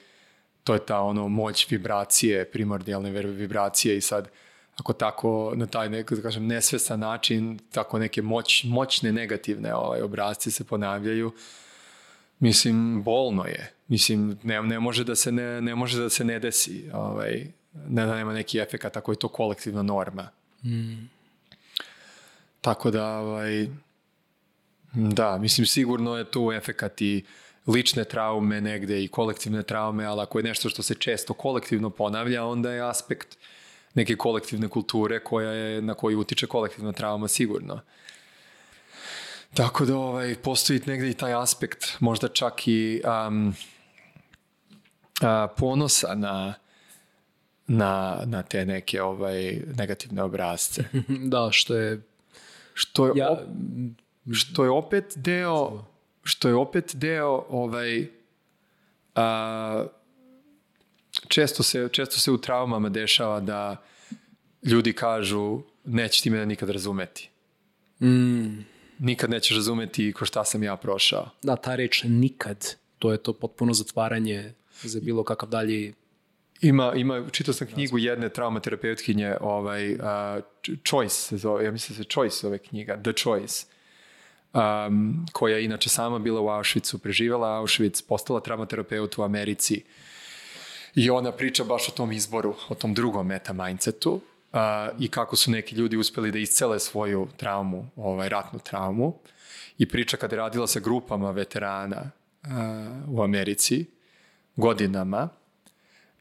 to 0.65 0.75
je 0.75 0.87
ta 0.87 1.01
ono 1.01 1.29
moć 1.29 1.71
vibracije, 1.71 2.45
primordijalne 2.45 3.11
vibracije 3.23 3.97
i 3.97 4.01
sad 4.01 4.29
ako 4.77 4.93
tako 4.93 5.53
na 5.57 5.67
taj 5.67 5.89
nek, 5.91 6.13
da 6.13 6.23
kažem, 6.23 6.47
nesvesan 6.47 7.01
način 7.01 7.59
tako 7.73 7.99
neke 7.99 8.23
moć, 8.23 8.65
moćne 8.65 9.13
negativne 9.13 9.75
ovaj, 9.75 10.03
obrazci 10.03 10.51
se 10.51 10.65
ponavljaju, 10.65 11.33
mislim, 12.39 13.03
bolno 13.03 13.45
je. 13.45 13.73
Mislim, 13.89 14.39
ne, 14.43 14.63
ne, 14.63 14.81
može 14.81 15.05
da 15.05 15.15
se 15.15 15.33
ne, 15.33 15.61
ne 15.61 15.75
može 15.75 16.01
da 16.01 16.11
se 16.11 16.25
ne 16.25 16.39
desi. 16.39 16.91
Ovaj, 16.93 17.47
ne 17.89 18.07
da 18.07 18.15
nema 18.15 18.33
neki 18.33 18.59
efekt 18.59 18.97
ako 18.97 19.13
je 19.13 19.19
to 19.19 19.29
kolektivna 19.29 19.83
norma. 19.83 20.29
Mm. 20.65 21.09
Tako 22.61 22.91
da, 22.91 23.19
ovaj, 23.19 23.69
da, 24.97 25.39
mislim, 25.39 25.67
sigurno 25.67 26.17
je 26.17 26.31
tu 26.31 26.53
efekt 26.53 27.03
i 27.03 27.25
lične 27.67 28.05
traume 28.05 28.61
negde 28.61 29.05
i 29.05 29.09
kolektivne 29.09 29.63
traume, 29.63 30.05
ali 30.05 30.23
ako 30.23 30.39
je 30.39 30.43
nešto 30.43 30.69
što 30.69 30.83
se 30.83 30.95
često 30.95 31.35
kolektivno 31.35 31.91
ponavlja, 31.91 32.45
onda 32.45 32.73
je 32.73 32.89
aspekt 32.89 33.37
neke 33.95 34.17
kolektivne 34.17 34.69
kulture 34.69 35.25
koja 35.25 35.51
je, 35.51 35.83
na 35.83 35.95
koju 35.95 36.21
utiče 36.21 36.47
kolektivna 36.47 36.93
trauma 36.93 37.29
sigurno. 37.29 37.81
Tako 39.55 39.85
da 39.85 39.97
ovaj, 39.97 40.35
postoji 40.35 40.81
negde 40.87 41.11
i 41.11 41.15
taj 41.15 41.35
aspekt, 41.35 41.85
možda 42.01 42.29
čak 42.29 42.69
i 42.69 43.03
um, 43.29 43.55
a, 45.21 45.49
ponosa 45.57 46.15
na, 46.15 46.55
na, 47.67 48.23
na 48.25 48.43
te 48.43 48.65
neke 48.67 49.03
ovaj, 49.03 49.61
negativne 49.77 50.23
obrazce. 50.23 50.85
da, 51.33 51.49
što 51.53 51.75
je... 51.75 52.03
Što 52.75 53.07
je, 53.07 53.13
ja, 53.17 53.31
op, 53.31 53.39
što 54.33 54.65
je 54.65 54.71
opet 54.71 55.13
deo 55.17 55.85
što 56.27 56.49
je 56.49 56.55
opet 56.55 56.93
deo 56.95 57.45
ovaj 57.49 58.07
a, 59.15 59.87
često 61.29 61.63
se, 61.63 61.89
često 61.93 62.19
se 62.19 62.31
u 62.31 62.39
traumama 62.39 62.89
dešava 62.89 63.41
da 63.41 63.83
ljudi 64.63 64.93
kažu 64.93 65.61
neće 65.85 66.23
ti 66.23 66.31
mene 66.31 66.47
nikad 66.47 66.71
razumeti. 66.71 67.31
Mm. 68.01 68.65
Nikad 68.99 69.31
nećeš 69.31 69.57
razumeti 69.57 70.13
ko 70.13 70.25
šta 70.25 70.45
sam 70.45 70.63
ja 70.63 70.77
prošao. 70.77 71.31
Da, 71.43 71.57
ta 71.57 71.75
reč 71.77 72.03
nikad, 72.05 72.75
to 72.99 73.13
je 73.13 73.19
to 73.19 73.33
potpuno 73.33 73.75
zatvaranje 73.75 74.53
za 74.83 75.01
bilo 75.01 75.25
kakav 75.25 75.49
dalji 75.49 75.95
Ima, 76.61 76.93
ima, 76.95 77.25
čitao 77.31 77.55
sam 77.55 77.67
knjigu 77.67 77.99
jedne 77.99 78.29
traumaterapeutkinje, 78.29 79.37
ovaj, 79.41 79.95
uh, 79.95 80.01
Choice 80.89 81.15
se 81.15 81.37
zove, 81.37 81.65
ja 81.65 81.71
mislim 81.71 81.99
da 81.99 82.05
se 82.05 82.09
Choice 82.11 82.47
ove 82.47 82.59
knjiga, 82.59 83.01
The 83.03 83.13
Choice 83.13 83.67
um, 84.57 85.27
koja 85.33 85.57
je 85.57 85.65
inače 85.65 85.89
sama 85.89 86.19
bila 86.19 86.41
u 86.41 86.49
Auschwitzu, 86.49 86.99
preživela 86.99 87.61
Auschwitz, 87.61 88.03
postala 88.03 88.41
traumaterapeut 88.41 89.19
u 89.19 89.23
Americi. 89.23 89.83
I 90.95 91.11
ona 91.11 91.33
priča 91.33 91.65
baš 91.65 91.89
o 91.89 91.93
tom 91.93 92.13
izboru, 92.13 92.55
o 92.69 92.75
tom 92.75 92.95
drugom 92.95 93.27
meta 93.27 93.53
mindsetu 93.53 94.13
uh, 94.13 94.61
i 94.99 95.09
kako 95.09 95.37
su 95.37 95.51
neki 95.51 95.75
ljudi 95.75 95.97
uspeli 95.97 96.33
da 96.33 96.39
iscele 96.39 96.81
svoju 96.81 97.29
traumu, 97.37 97.91
ovaj, 97.97 98.29
ratnu 98.29 98.59
traumu. 98.59 99.15
I 99.79 99.89
priča 99.89 100.17
kada 100.17 100.37
je 100.37 100.41
radila 100.41 100.67
sa 100.67 100.81
grupama 100.81 101.31
veterana 101.31 102.11
uh, 102.43 102.51
u 103.09 103.23
Americi 103.23 103.87
godinama. 104.57 105.29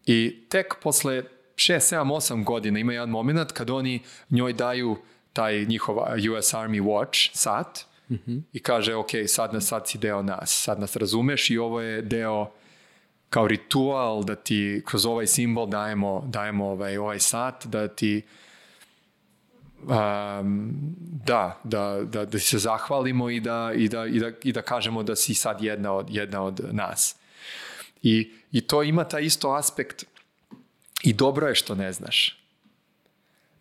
I 0.05 0.45
tek 0.49 0.75
posle 0.83 1.23
6, 1.55 1.95
7, 1.95 2.15
8 2.15 2.43
godina 2.43 2.79
ima 2.79 2.93
jedan 2.93 3.09
moment 3.09 3.51
kad 3.51 3.69
oni 3.69 4.01
njoj 4.29 4.53
daju 4.53 4.97
taj 5.33 5.65
njihov 5.65 5.97
US 5.97 6.53
Army 6.53 6.81
Watch 6.81 7.29
sat 7.33 7.85
mm 8.10 8.15
-hmm. 8.27 8.41
i 8.53 8.60
kaže, 8.60 8.95
ok, 8.95 9.10
sad, 9.27 9.53
nas, 9.53 9.65
sad 9.68 9.88
si 9.90 9.98
deo 9.98 10.22
nas, 10.22 10.61
sad 10.64 10.80
nas 10.80 10.95
razumeš 10.95 11.49
i 11.49 11.57
ovo 11.57 11.82
je 11.82 12.02
deo 12.02 12.52
kao 13.30 13.48
ritual 13.48 14.23
da 14.23 14.36
ti 14.36 14.82
kroz 14.86 15.06
ovaj 15.06 15.27
simbol 15.27 15.68
dajemo, 15.68 16.23
dajemo 16.27 16.65
ovaj, 16.65 16.98
ovaj 16.98 17.19
sat, 17.19 17.65
da 17.65 17.88
ti 17.88 18.22
um, 19.82 20.73
da, 21.26 21.60
da, 21.64 22.02
da, 22.03 22.26
da 22.26 22.40
se 22.40 22.57
zahvalimo 22.57 23.30
i 23.30 23.40
da, 23.40 23.72
i, 23.76 23.90
da, 23.90 24.06
i, 24.06 24.19
da, 24.19 24.32
i 24.44 24.52
da 24.52 24.61
kažemo 24.61 25.03
da 25.03 25.15
si 25.15 25.34
sad 25.34 25.61
jedna 25.61 25.94
od, 25.94 26.07
jedna 26.10 26.44
od 26.44 26.61
nas. 26.72 27.15
I, 28.02 28.32
I 28.52 28.61
to 28.61 28.84
ima 28.84 29.03
taj 29.03 29.23
isto 29.23 29.53
aspekt 29.53 30.06
i 31.03 31.14
dobro 31.14 31.48
je 31.48 31.56
što 31.56 31.76
ne 31.76 31.94
znaš. 31.94 32.41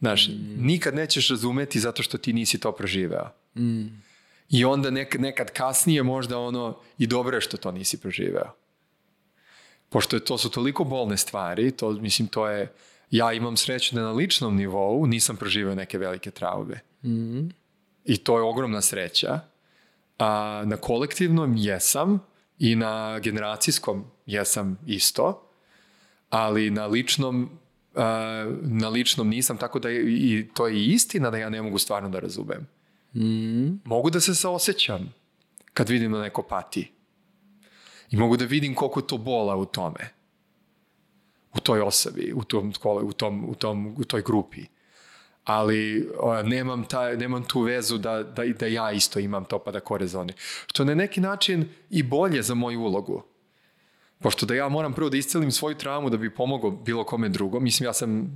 Znaš, 0.00 0.28
mm. 0.28 0.66
nikad 0.66 0.94
nećeš 0.94 1.28
razumeti 1.28 1.80
zato 1.80 2.02
što 2.02 2.18
ti 2.18 2.32
nisi 2.32 2.60
to 2.60 2.72
proživeo. 2.72 3.30
Mm. 3.54 4.03
I 4.50 4.64
onda 4.64 4.90
nek, 4.90 5.16
nekad 5.18 5.50
kasnije 5.50 6.02
možda 6.02 6.38
ono 6.38 6.78
i 6.98 7.06
dobro 7.06 7.36
je 7.36 7.40
što 7.40 7.56
to 7.56 7.72
nisi 7.72 8.00
proživeo. 8.00 8.52
Pošto 9.88 10.16
je, 10.16 10.24
to 10.24 10.38
su 10.38 10.50
toliko 10.50 10.84
bolne 10.84 11.16
stvari, 11.16 11.70
to, 11.70 11.90
mislim, 11.90 12.28
to 12.28 12.48
je, 12.48 12.72
ja 13.10 13.32
imam 13.32 13.56
sreću 13.56 13.94
da 13.94 14.02
na 14.02 14.12
ličnom 14.12 14.56
nivou 14.56 15.06
nisam 15.06 15.36
proživeo 15.36 15.74
neke 15.74 15.98
velike 15.98 16.30
traume. 16.30 16.80
Mm 17.02 17.10
-hmm. 17.10 17.52
I 18.04 18.16
to 18.16 18.36
je 18.36 18.42
ogromna 18.42 18.82
sreća. 18.82 19.40
A 20.18 20.62
na 20.66 20.76
kolektivnom 20.76 21.56
jesam 21.56 22.18
i 22.58 22.76
na 22.76 23.18
generacijskom 23.18 24.04
jesam 24.26 24.78
isto, 24.86 25.50
ali 26.30 26.70
na 26.70 26.86
ličnom 26.86 27.50
a, 27.94 28.56
na 28.62 28.88
ličnom 28.88 29.28
nisam, 29.28 29.58
tako 29.58 29.78
da 29.78 29.88
je, 29.88 30.02
i 30.06 30.48
to 30.54 30.66
je 30.66 30.84
istina 30.84 31.30
da 31.30 31.38
ja 31.38 31.48
ne 31.50 31.62
mogu 31.62 31.78
stvarno 31.78 32.08
da 32.08 32.18
razumem. 32.18 32.66
Mm. 33.14 33.80
Mogu 33.84 34.10
da 34.10 34.20
se 34.20 34.34
saosećam 34.34 35.14
kad 35.74 35.88
vidim 35.88 36.12
da 36.12 36.22
neko 36.22 36.42
pati. 36.42 36.92
I 38.10 38.16
mogu 38.16 38.36
da 38.36 38.44
vidim 38.44 38.74
koliko 38.74 39.00
to 39.00 39.18
bola 39.18 39.56
u 39.56 39.64
tome. 39.64 40.10
U 41.54 41.60
toj 41.60 41.80
osobi, 41.80 42.32
u 42.36 42.44
tom, 42.44 42.72
u 43.02 43.12
tom, 43.12 43.44
u 43.48 43.54
tom, 43.54 43.94
u 43.98 44.04
toj 44.04 44.22
grupi. 44.22 44.64
Ali 45.44 46.08
o, 46.18 46.42
nemam, 46.42 46.84
ta, 46.84 47.16
nemam 47.16 47.44
tu 47.44 47.60
vezu 47.60 47.98
da, 47.98 48.22
da, 48.22 48.44
da 48.44 48.66
ja 48.66 48.92
isto 48.92 49.18
imam 49.18 49.44
to 49.44 49.58
pa 49.58 49.70
da 49.70 49.80
korezoni. 49.80 50.32
Što 50.66 50.84
na 50.84 50.94
neki 50.94 51.20
način 51.20 51.68
i 51.90 52.02
bolje 52.02 52.42
za 52.42 52.54
moju 52.54 52.80
ulogu. 52.80 53.22
Pošto 54.18 54.46
da 54.46 54.54
ja 54.54 54.68
moram 54.68 54.94
prvo 54.94 55.10
da 55.10 55.16
iscelim 55.16 55.50
svoju 55.50 55.74
traumu 55.74 56.10
da 56.10 56.16
bi 56.16 56.34
pomogao 56.34 56.70
bilo 56.70 57.04
kome 57.04 57.28
drugom. 57.28 57.64
Mislim, 57.64 57.86
ja 57.86 57.92
sam 57.92 58.30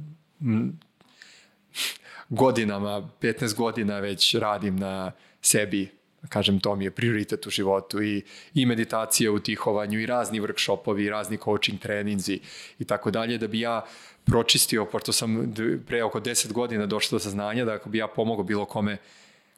godinama, 2.29 3.11
15 3.21 3.57
godina 3.57 3.99
već 3.99 4.35
radim 4.35 4.77
na 4.77 5.13
sebi, 5.43 5.89
kažem 6.29 6.61
to 6.61 6.77
mi 6.77 6.85
je 6.85 6.91
prioritet 6.91 7.47
u 7.47 7.51
životu 7.51 8.03
i, 8.03 8.23
i 8.55 8.67
meditacija 8.67 9.33
u 9.33 9.39
tihovanju 9.39 10.01
i 10.01 10.07
razni 10.07 10.41
workshopovi 10.41 11.01
i 11.01 11.11
razni 11.11 11.39
coaching 11.45 11.79
treninzi 11.79 12.41
i 12.79 12.85
tako 12.85 13.11
dalje, 13.11 13.39
da 13.39 13.47
bi 13.47 13.61
ja 13.61 13.85
pročistio, 14.25 14.85
pošto 14.85 15.13
sam 15.13 15.55
pre 15.87 16.05
oko 16.05 16.21
10 16.21 16.53
godina 16.53 16.87
došao 16.87 17.17
do 17.17 17.23
saznanja 17.23 17.65
da 17.65 17.73
ako 17.73 17.89
bi 17.89 17.99
ja 17.99 18.09
pomogao 18.09 18.45
bilo 18.45 18.65
kome 18.65 18.97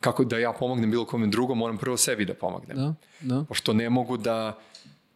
kako 0.00 0.24
da 0.24 0.38
ja 0.38 0.52
pomognem 0.52 0.90
bilo 0.90 1.04
kome 1.04 1.26
drugom, 1.26 1.58
moram 1.58 1.78
prvo 1.78 1.96
sebi 1.96 2.24
da 2.24 2.34
pomognem. 2.34 2.76
Da, 2.76 2.94
da. 3.20 3.44
Pošto 3.48 3.72
ne 3.72 3.90
mogu 3.90 4.16
da 4.16 4.58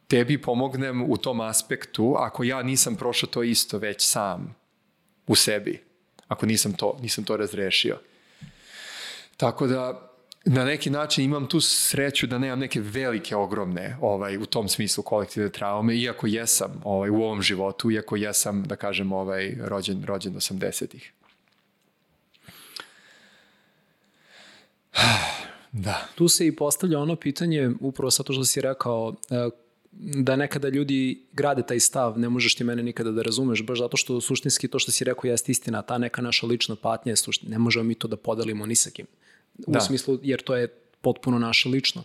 tebi 0.09 0.43
pomognem 0.43 1.11
u 1.11 1.17
tom 1.17 1.41
aspektu 1.41 2.15
ako 2.19 2.45
ja 2.45 2.63
nisam 2.63 2.97
prošao 2.97 3.29
to 3.29 3.43
isto 3.43 3.79
već 3.79 4.07
sam 4.07 4.57
u 5.27 5.35
sebi 5.35 5.94
ako 6.29 6.47
nisam 6.47 6.73
to, 6.73 6.99
nisam 7.03 7.25
to 7.25 7.37
razrešio. 7.37 7.99
Tako 9.37 9.67
da, 9.67 10.11
na 10.45 10.65
neki 10.65 10.91
način 10.91 11.25
imam 11.25 11.47
tu 11.47 11.61
sreću 11.61 12.27
da 12.27 12.39
nemam 12.39 12.59
neke 12.59 12.81
velike, 12.81 13.37
ogromne 13.37 13.97
ovaj, 14.01 14.37
u 14.37 14.47
tom 14.47 14.69
smislu 14.69 15.03
kolektivne 15.03 15.49
traume, 15.49 15.97
iako 15.97 16.27
jesam 16.27 16.81
ovaj, 16.85 17.11
u 17.11 17.23
ovom 17.23 17.43
životu, 17.43 17.91
iako 17.91 18.17
jesam, 18.17 18.63
da 18.63 18.77
kažem, 18.77 19.13
ovaj, 19.13 19.57
rođen, 19.61 20.05
rođen 20.05 20.35
80-ih. 20.35 21.13
Da. 25.77 26.07
Tu 26.15 26.29
se 26.29 26.47
i 26.47 26.57
postavlja 26.57 26.99
ono 26.99 27.17
pitanje, 27.17 27.71
upravo 27.81 28.11
to 28.11 28.33
što 28.33 28.45
si 28.45 28.61
rekao, 28.61 29.15
e, 29.31 29.49
da 29.99 30.37
nekada 30.37 30.69
ljudi 30.69 31.23
grade 31.33 31.63
taj 31.63 31.81
stav, 31.81 32.19
ne 32.19 32.29
možeš 32.29 32.55
ti 32.55 32.65
mene 32.65 32.83
nikada 32.83 33.11
da 33.11 33.23
razumeš, 33.23 33.63
baš 33.63 33.79
zato 33.79 33.97
što 33.97 34.21
suštinski 34.21 34.69
to 34.69 34.79
što 34.79 34.93
si 34.93 35.05
rekao 35.05 35.29
jeste 35.29 35.53
istina, 35.53 35.83
ta 35.83 35.99
neka 35.99 36.23
naša 36.23 36.47
lična 36.47 36.77
patnja 36.77 37.13
je 37.13 37.17
suština, 37.17 37.51
ne 37.51 37.59
možemo 37.59 37.85
mi 37.85 37.95
to 37.95 38.09
da 38.09 38.17
podelimo 38.17 38.67
ni 38.67 38.75
sa 38.75 38.91
kim. 38.91 39.07
U 39.67 39.73
da. 39.73 39.81
smislu, 39.81 40.19
jer 40.23 40.43
to 40.43 40.57
je 40.57 40.69
potpuno 41.05 41.39
naše 41.39 41.69
lično. 41.69 42.03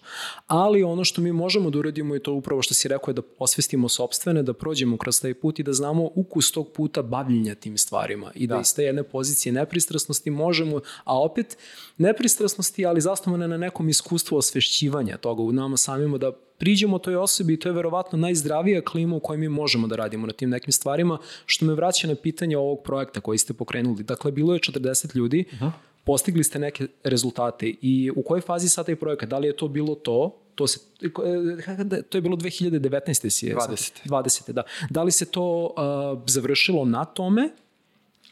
Ali 0.47 0.83
ono 0.83 1.03
što 1.03 1.21
mi 1.21 1.31
možemo 1.31 1.69
da 1.69 1.79
uradimo 1.79 2.13
je 2.13 2.23
to 2.23 2.33
upravo 2.33 2.61
što 2.61 2.73
si 2.73 2.87
rekao 2.87 3.11
je 3.11 3.13
da 3.13 3.21
osvestimo 3.39 3.89
sobstvene, 3.89 4.43
da 4.43 4.53
prođemo 4.53 4.97
kroz 4.97 5.21
taj 5.21 5.33
put 5.33 5.59
i 5.59 5.63
da 5.63 5.73
znamo 5.73 6.09
ukus 6.15 6.51
tog 6.51 6.71
puta 6.71 7.01
bavljenja 7.01 7.55
tim 7.55 7.77
stvarima 7.77 8.31
i 8.35 8.47
da, 8.47 8.55
da 8.55 8.61
iz 8.61 8.75
te 8.75 8.83
jedne 8.83 9.03
pozicije 9.03 9.53
nepristrasnosti 9.53 10.31
možemo, 10.31 10.81
a 11.03 11.21
opet 11.21 11.57
nepristrasnosti, 11.97 12.85
ali 12.85 13.01
zasnovane 13.01 13.47
na 13.47 13.57
nekom 13.57 13.89
iskustvu 13.89 14.37
osvešćivanja 14.37 15.17
toga 15.17 15.43
u 15.43 15.51
nama 15.51 15.77
samima 15.77 16.17
da 16.17 16.31
priđemo 16.59 16.99
toj 16.99 17.15
osobi 17.15 17.53
i 17.53 17.59
to 17.59 17.69
je 17.69 17.73
verovatno 17.73 18.17
najzdravija 18.19 18.81
klima 18.81 19.15
u 19.15 19.19
kojoj 19.19 19.37
mi 19.37 19.49
možemo 19.49 19.87
da 19.87 19.95
radimo 19.95 20.27
na 20.27 20.33
tim 20.33 20.49
nekim 20.49 20.73
stvarima, 20.73 21.17
što 21.45 21.65
me 21.65 21.73
vraća 21.73 22.07
na 22.07 22.15
pitanje 22.15 22.57
ovog 22.57 22.83
projekta 22.83 23.21
koji 23.21 23.37
ste 23.37 23.53
pokrenuli. 23.53 24.03
Dakle, 24.03 24.31
bilo 24.31 24.53
je 24.53 24.59
40 24.59 25.15
ljudi, 25.15 25.45
uh 25.53 25.59
-huh 25.59 25.71
postigli 26.09 26.43
ste 26.43 26.59
neke 26.59 26.87
rezultate 27.03 27.67
i 27.81 28.11
u 28.15 28.23
kojoj 28.23 28.41
fazi 28.41 28.69
sad 28.69 28.85
taj 28.85 28.95
projekat? 28.95 29.29
Da 29.29 29.37
li 29.37 29.47
je 29.47 29.57
to 29.57 29.67
bilo 29.67 29.95
to? 29.95 30.41
To, 30.55 30.67
se, 30.67 30.79
to 32.09 32.17
je 32.17 32.21
bilo 32.21 32.37
2019. 32.37 33.29
Si 33.29 33.45
je 33.45 33.55
20. 33.55 33.91
20. 34.05 34.51
Da. 34.51 34.63
da 34.89 35.03
li 35.03 35.11
se 35.11 35.25
to 35.25 35.43
uh, 35.45 36.23
završilo 36.25 36.85
na 36.85 37.05
tome 37.05 37.49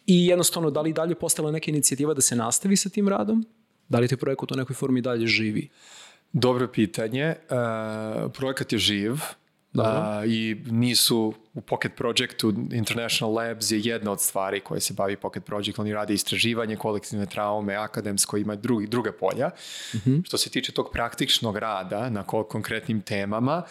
i 0.07 0.27
jednostavno 0.27 0.71
da 0.71 0.81
li 0.81 0.93
dalje 0.93 1.15
postala 1.15 1.51
neka 1.51 1.71
inicijativa 1.71 2.13
da 2.13 2.21
se 2.21 2.35
nastavi 2.35 2.75
sa 2.75 2.89
tim 2.89 3.07
radom? 3.07 3.45
Da 3.89 3.99
li 3.99 4.07
taj 4.07 4.17
projekat 4.17 4.51
u 4.51 4.55
nekoj 4.55 4.73
formi 4.73 5.01
dalje 5.01 5.27
živi? 5.27 5.69
Dobro 6.33 6.67
pitanje. 6.67 7.35
Uh, 7.49 8.31
projekat 8.31 8.73
je 8.73 8.79
živ. 8.79 9.21
Da. 9.83 10.23
I 10.27 10.55
nisu 10.65 11.33
u 11.53 11.61
Pocket 11.61 11.95
Projectu, 11.95 12.53
International 12.71 13.33
Labs 13.33 13.71
je 13.71 13.81
jedna 13.83 14.11
od 14.11 14.21
stvari 14.21 14.59
koje 14.59 14.81
se 14.81 14.93
bavi 14.93 15.15
Pocket 15.15 15.45
Project. 15.45 15.79
Oni 15.79 15.93
rade 15.93 16.13
istraživanje, 16.13 16.75
kolektivne 16.75 17.25
traume, 17.25 17.75
akademsko, 17.75 18.37
ima 18.37 18.55
drugi, 18.55 18.87
druge 18.87 19.11
polja. 19.11 19.47
Mm 19.93 19.97
-hmm. 19.97 20.25
Što 20.25 20.37
se 20.37 20.49
tiče 20.49 20.71
tog 20.71 20.89
praktičnog 20.91 21.57
rada 21.57 22.09
na 22.09 22.23
konkretnim 22.23 23.01
temama, 23.01 23.63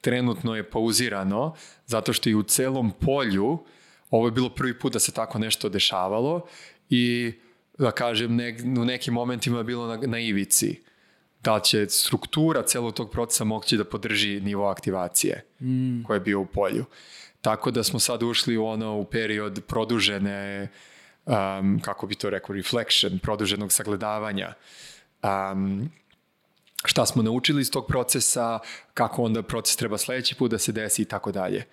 trenutno 0.00 0.56
je 0.56 0.70
pauzirano 0.70 1.54
zato 1.86 2.12
što 2.12 2.28
i 2.28 2.34
u 2.34 2.42
celom 2.42 2.92
polju 3.00 3.58
ovo 4.10 4.26
je 4.26 4.32
bilo 4.32 4.48
prvi 4.48 4.78
put 4.78 4.92
da 4.92 4.98
se 4.98 5.12
tako 5.12 5.38
nešto 5.38 5.68
dešavalo 5.68 6.46
i 6.90 7.32
da 7.78 7.90
kažem, 7.90 8.36
ne, 8.36 8.56
u 8.80 8.84
nekim 8.84 9.14
momentima 9.14 9.58
je 9.58 9.64
bilo 9.64 9.86
na, 9.86 9.96
na 10.06 10.18
ivici 10.18 10.82
da 11.44 11.60
će 11.60 11.86
struktura 11.88 12.62
celog 12.62 12.94
tog 12.94 13.10
procesa 13.10 13.44
moći 13.44 13.76
da 13.76 13.84
podrži 13.84 14.40
nivo 14.40 14.68
aktivacije 14.68 15.44
mm. 15.60 16.02
koje 16.04 16.16
je 16.16 16.20
bio 16.20 16.40
u 16.40 16.46
polju. 16.46 16.84
Tako 17.40 17.70
da 17.70 17.82
smo 17.82 17.98
sad 18.00 18.22
ušli 18.22 18.56
u 18.56 18.66
ono 18.66 18.96
u 18.96 19.04
period 19.04 19.60
produžene 19.66 20.68
um, 21.26 21.80
kako 21.82 22.06
bi 22.06 22.14
to 22.14 22.30
rekao, 22.30 22.56
reflection, 22.56 23.18
produženog 23.18 23.72
sagledavanja. 23.72 24.52
Um, 25.22 25.90
šta 26.84 27.06
smo 27.06 27.22
naučili 27.22 27.60
iz 27.60 27.70
tog 27.70 27.86
procesa, 27.86 28.58
kako 28.94 29.22
onda 29.22 29.42
proces 29.42 29.76
treba 29.76 29.98
sledeći 29.98 30.34
put 30.34 30.50
da 30.50 30.58
se 30.58 30.72
desi 30.72 31.02
i 31.02 31.04
tako 31.04 31.32
dalje. 31.32 31.64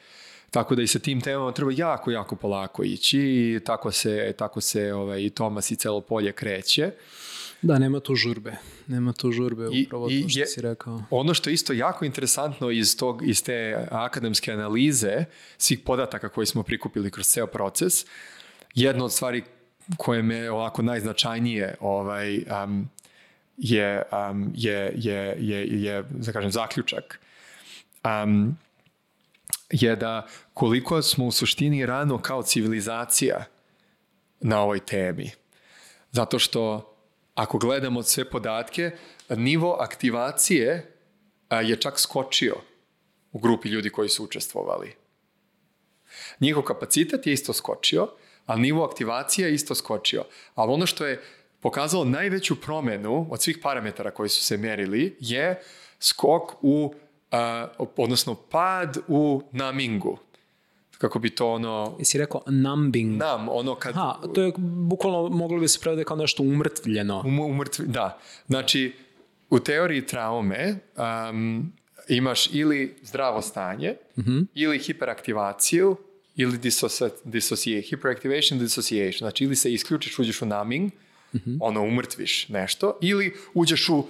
Tako 0.51 0.75
da 0.75 0.81
i 0.81 0.87
sa 0.87 0.99
tim 0.99 1.21
temama 1.21 1.51
treba 1.51 1.71
jako, 1.75 2.11
jako 2.11 2.35
polako 2.35 2.83
ići 2.83 3.19
i 3.19 3.59
tako 3.65 3.91
se, 3.91 4.33
tako 4.37 4.61
se 4.61 4.93
ovaj, 4.93 5.21
i 5.21 5.29
Tomas 5.29 5.71
i 5.71 5.75
celo 5.75 6.01
polje 6.01 6.31
kreće. 6.31 6.91
Da, 7.61 7.79
nema 7.79 7.99
tu 7.99 8.15
žurbe. 8.15 8.55
Nema 8.87 9.13
tu 9.13 9.31
žurbe, 9.31 9.67
I, 9.71 9.85
upravo 9.85 10.07
i 10.09 10.21
to 10.21 10.29
što 10.29 10.39
je, 10.39 10.47
si 10.47 10.61
rekao. 10.61 11.03
Ono 11.09 11.33
što 11.33 11.49
je 11.49 11.53
isto 11.53 11.73
jako 11.73 12.05
interesantno 12.05 12.71
iz, 12.71 12.97
tog, 12.97 13.27
iz 13.27 13.43
te 13.43 13.87
akademske 13.91 14.51
analize 14.51 15.25
svih 15.57 15.79
podataka 15.79 16.29
koje 16.29 16.45
smo 16.45 16.63
prikupili 16.63 17.11
kroz 17.11 17.27
ceo 17.27 17.47
proces, 17.47 18.05
jedna 18.75 19.05
od 19.05 19.13
stvari 19.13 19.43
koje 19.97 20.23
me 20.23 20.51
ovako 20.51 20.81
najznačajnije 20.81 21.75
ovaj, 21.79 22.37
um, 22.63 22.89
je, 23.57 24.03
um, 24.31 24.51
je, 24.55 24.93
je, 24.95 25.35
je, 25.39 25.83
je, 25.83 26.03
da 26.09 26.31
kažem, 26.31 26.51
zaključak. 26.51 27.19
Um, 28.23 28.57
je 29.71 29.95
da 29.95 30.27
koliko 30.53 31.01
smo 31.01 31.25
u 31.25 31.31
suštini 31.31 31.85
rano 31.85 32.17
kao 32.17 32.43
civilizacija 32.43 33.45
na 34.39 34.61
ovoj 34.61 34.79
temi. 34.79 35.31
Zato 36.11 36.39
što 36.39 36.90
ako 37.41 37.57
gledamo 37.57 38.03
sve 38.03 38.29
podatke, 38.29 38.91
nivo 39.29 39.77
aktivacije 39.79 40.93
je 41.63 41.75
čak 41.75 41.99
skočio 41.99 42.55
u 43.31 43.39
grupi 43.39 43.69
ljudi 43.69 43.89
koji 43.89 44.09
su 44.09 44.23
učestvovali. 44.23 44.95
Njihov 46.39 46.63
kapacitet 46.63 47.27
je 47.27 47.33
isto 47.33 47.53
skočio, 47.53 48.07
ali 48.45 48.61
nivo 48.61 48.85
aktivacije 48.85 49.47
je 49.47 49.53
isto 49.53 49.75
skočio. 49.75 50.25
Ali 50.55 50.73
ono 50.73 50.85
što 50.85 51.05
je 51.05 51.21
pokazalo 51.59 52.05
najveću 52.05 52.61
promenu 52.61 53.27
od 53.31 53.41
svih 53.41 53.57
parametara 53.63 54.11
koji 54.11 54.29
su 54.29 54.43
se 54.43 54.57
merili 54.57 55.15
je 55.19 55.61
skok 55.99 56.51
u, 56.61 56.93
uh, 57.31 57.89
odnosno 57.97 58.35
pad 58.35 58.97
u 59.07 59.41
namingu 59.51 60.17
kako 61.01 61.19
bi 61.19 61.29
to 61.29 61.51
ono... 61.51 61.95
Jesi 61.99 62.17
rekao 62.17 62.41
numbing? 62.47 63.17
Nam, 63.17 63.49
ono 63.49 63.75
kad... 63.75 63.95
Ha, 63.95 64.21
to 64.35 64.41
je 64.41 64.53
bukvalno 64.57 65.29
moglo 65.29 65.59
bi 65.59 65.67
se 65.67 65.79
prevede 65.79 66.03
kao 66.03 66.17
nešto 66.17 66.43
umrtvljeno. 66.43 67.23
Um, 67.25 67.39
umrtv, 67.39 67.83
da. 67.85 68.19
Znači, 68.47 68.93
u 69.49 69.59
teoriji 69.59 70.05
traume 70.05 70.75
um, 71.29 71.73
imaš 72.09 72.49
ili 72.53 72.95
zdravo 73.01 73.41
stanje. 73.41 73.95
-huh. 74.17 74.45
ili 74.53 74.79
hiperaktivaciju, 74.79 75.95
ili 76.35 76.57
dissociation, 76.57 77.99
hyperactivation, 77.99 78.59
dissociation. 78.59 79.17
Znači, 79.17 79.43
ili 79.43 79.55
se 79.55 79.73
isključiš, 79.73 80.19
uđeš 80.19 80.41
u 80.41 80.45
numbing. 80.45 80.91
-huh. 81.33 81.57
ono, 81.61 81.81
umrtviš 81.81 82.49
nešto, 82.49 82.97
ili 83.01 83.33
uđeš 83.53 83.89
u 83.89 84.05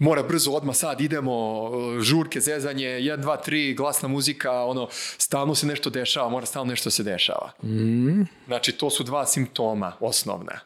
mora 0.00 0.22
brzo 0.22 0.50
odmah 0.50 0.76
sad 0.76 1.00
idemo, 1.00 1.70
žurke, 2.00 2.40
zezanje, 2.40 2.88
1, 2.88 3.16
2, 3.16 3.36
3, 3.46 3.76
glasna 3.76 4.08
muzika, 4.08 4.52
ono, 4.52 4.88
stalno 5.18 5.54
se 5.54 5.66
nešto 5.66 5.90
dešava, 5.90 6.28
mora 6.28 6.46
stalno 6.46 6.70
nešto 6.70 6.90
se 6.90 7.02
dešava. 7.02 7.52
Mm. 7.62 8.22
Znači, 8.46 8.72
to 8.72 8.90
su 8.90 9.04
dva 9.04 9.26
simptoma 9.26 9.92
osnovna. 10.00 10.60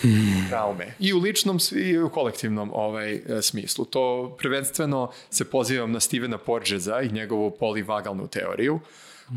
Hmm. 0.00 0.46
traume. 0.48 0.94
I 0.98 1.12
u 1.12 1.18
ličnom 1.18 1.58
i 1.72 1.98
u 1.98 2.10
kolektivnom 2.10 2.70
ovaj, 2.74 3.20
smislu. 3.42 3.84
To 3.84 4.36
prvenstveno 4.38 5.10
se 5.30 5.50
pozivam 5.50 5.92
na 5.92 6.00
Stevena 6.00 6.38
Porgesa 6.38 7.00
i 7.00 7.12
njegovu 7.12 7.50
polivagalnu 7.50 8.28
teoriju, 8.28 8.80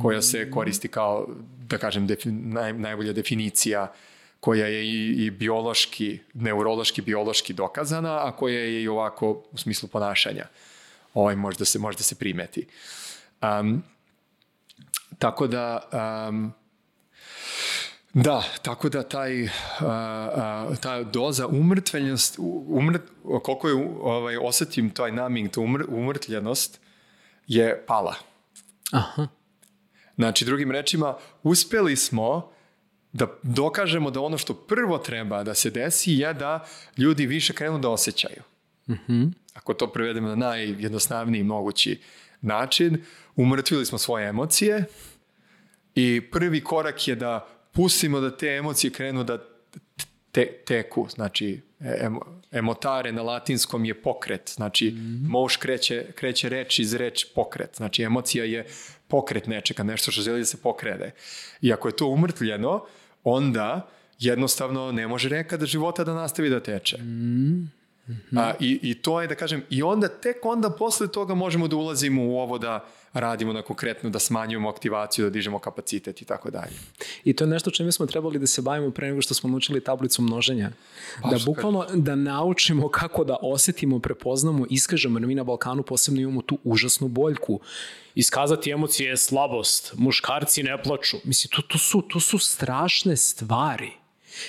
koja 0.01 0.21
se 0.21 0.51
koristi 0.51 0.87
kao, 0.87 1.27
da 1.67 1.77
kažem, 1.77 2.07
defi, 2.07 2.31
naj, 2.31 2.73
najbolja 2.73 3.13
definicija 3.13 3.83
uh, 3.83 4.10
koja 4.41 4.67
je 4.67 4.85
i, 4.85 5.25
i 5.25 5.29
biološki, 5.31 6.19
neurološki, 6.33 7.01
biološki 7.01 7.53
dokazana, 7.53 8.27
a 8.27 8.31
koja 8.31 8.59
je 8.59 8.83
i 8.83 8.87
ovako 8.87 9.43
u 9.51 9.57
smislu 9.57 9.89
ponašanja. 9.89 10.45
Ovaj 11.13 11.35
možda 11.35 11.65
se, 11.65 11.79
možda 11.79 12.03
se 12.03 12.15
primeti. 12.15 12.67
Um, 13.41 13.83
tako 15.17 15.47
da, 15.47 15.89
um, 16.29 16.53
da, 18.13 18.43
tako 18.61 18.89
da 18.89 19.03
taj, 19.03 19.43
uh, 19.43 19.49
ta 20.81 21.03
doza 21.03 21.47
umrtveljenost, 21.47 22.35
umrt, 22.67 23.01
koliko 23.43 23.67
je 23.67 23.75
ovaj, 24.01 24.37
osetim 24.37 24.89
taj 24.89 25.11
numbing, 25.11 25.51
tu 25.51 25.61
umr, 25.61 25.85
umrtljenost, 25.87 26.79
je 27.47 27.83
pala. 27.87 28.15
Aha. 28.91 29.27
Znači, 30.15 30.45
drugim 30.45 30.71
rečima, 30.71 31.17
uspeli 31.43 31.95
smo 31.95 32.51
da 33.13 33.27
dokažemo 33.43 34.11
da 34.11 34.21
ono 34.21 34.37
što 34.37 34.53
prvo 34.53 34.97
treba 34.97 35.43
da 35.43 35.53
se 35.53 35.69
desi 35.69 36.11
je 36.11 36.33
da 36.33 36.65
ljudi 36.97 37.25
više 37.25 37.53
krenu 37.53 37.79
da 37.79 37.89
osjećaju. 37.89 38.41
Mm 38.89 38.93
-hmm. 39.07 39.31
Ako 39.53 39.73
to 39.73 39.87
prevedemo 39.87 40.27
na 40.27 40.35
najjednostavniji 40.35 41.43
mogući 41.43 42.01
način, 42.41 43.03
umrtvili 43.35 43.85
smo 43.85 43.97
svoje 43.97 44.27
emocije 44.27 44.85
i 45.95 46.21
prvi 46.31 46.63
korak 46.63 47.07
je 47.07 47.15
da 47.15 47.47
pustimo 47.71 48.19
da 48.19 48.37
te 48.37 48.47
emocije 48.47 48.91
krenu 48.91 49.23
da 49.23 49.37
te, 50.31 50.47
teku, 50.65 51.07
znači 51.09 51.61
em, 51.79 52.19
emotare 52.51 53.11
na 53.11 53.21
latinskom 53.21 53.85
je 53.85 54.01
pokret, 54.01 54.51
znači 54.55 54.91
mm 54.91 55.11
moš 55.27 55.57
kreće, 55.57 56.05
kreće 56.15 56.49
reč 56.49 56.79
iz 56.79 56.93
reč 56.93 57.25
pokret, 57.35 57.75
znači 57.75 58.03
emocija 58.03 58.43
je 58.43 58.65
pokret 59.07 59.47
nečega, 59.47 59.83
nešto 59.83 60.11
što 60.11 60.21
želi 60.21 60.39
da 60.39 60.45
se 60.45 60.61
pokrede. 60.61 61.11
I 61.61 61.73
ako 61.73 61.87
je 61.87 61.95
to 61.95 62.07
umrtvljeno, 62.07 62.85
onda 63.23 63.87
jednostavno 64.19 64.91
ne 64.91 65.07
može 65.07 65.29
reka 65.29 65.57
da 65.57 65.65
života 65.65 66.03
da 66.03 66.13
nastavi 66.13 66.49
da 66.49 66.59
teče. 66.59 66.97
Mm. 66.97 67.71
-hmm. 68.07 68.39
A, 68.39 68.53
i, 68.59 68.79
I 68.81 68.93
to 68.93 69.21
je 69.21 69.27
da 69.27 69.35
kažem, 69.35 69.63
i 69.69 69.83
onda 69.83 70.07
tek 70.07 70.45
onda 70.45 70.69
posle 70.69 71.07
toga 71.07 71.33
možemo 71.35 71.67
da 71.67 71.75
ulazimo 71.75 72.23
u 72.25 72.39
ovo 72.39 72.57
da 72.57 72.85
radimo 73.13 73.53
na 73.53 73.61
konkretno, 73.61 74.09
da 74.09 74.19
smanjujemo 74.19 74.69
aktivaciju, 74.69 75.25
da 75.25 75.29
dižemo 75.29 75.59
kapacitet 75.59 76.21
i 76.21 76.25
tako 76.25 76.51
dalje. 76.51 76.73
I 77.23 77.33
to 77.33 77.43
je 77.43 77.47
nešto 77.47 77.71
čime 77.71 77.91
smo 77.91 78.05
trebali 78.05 78.39
da 78.39 78.47
se 78.47 78.61
bavimo 78.61 78.91
pre 78.91 79.07
nego 79.07 79.21
što 79.21 79.33
smo 79.33 79.49
naučili 79.49 79.83
tablicu 79.83 80.21
množenja. 80.21 80.71
Pa, 81.21 81.29
da 81.29 81.37
bukvalno 81.45 81.85
da 81.93 82.15
naučimo 82.15 82.89
kako 82.89 83.23
da 83.23 83.37
osetimo, 83.41 83.99
prepoznamo, 83.99 84.65
iskažemo, 84.69 85.19
jer 85.19 85.27
mi 85.27 85.35
na 85.35 85.43
Balkanu 85.43 85.83
posebno 85.83 86.21
imamo 86.21 86.41
tu 86.41 86.57
užasnu 86.63 87.07
boljku. 87.07 87.59
Iskazati 88.15 88.71
emocije 88.71 89.09
je 89.09 89.17
slabost, 89.17 89.93
muškarci 89.97 90.63
ne 90.63 90.83
plaču. 90.83 91.17
Mislim, 91.23 91.51
to, 91.55 91.61
to, 91.61 91.77
su, 91.77 92.01
to 92.01 92.19
su 92.19 92.37
strašne 92.37 93.17
stvari. 93.17 93.91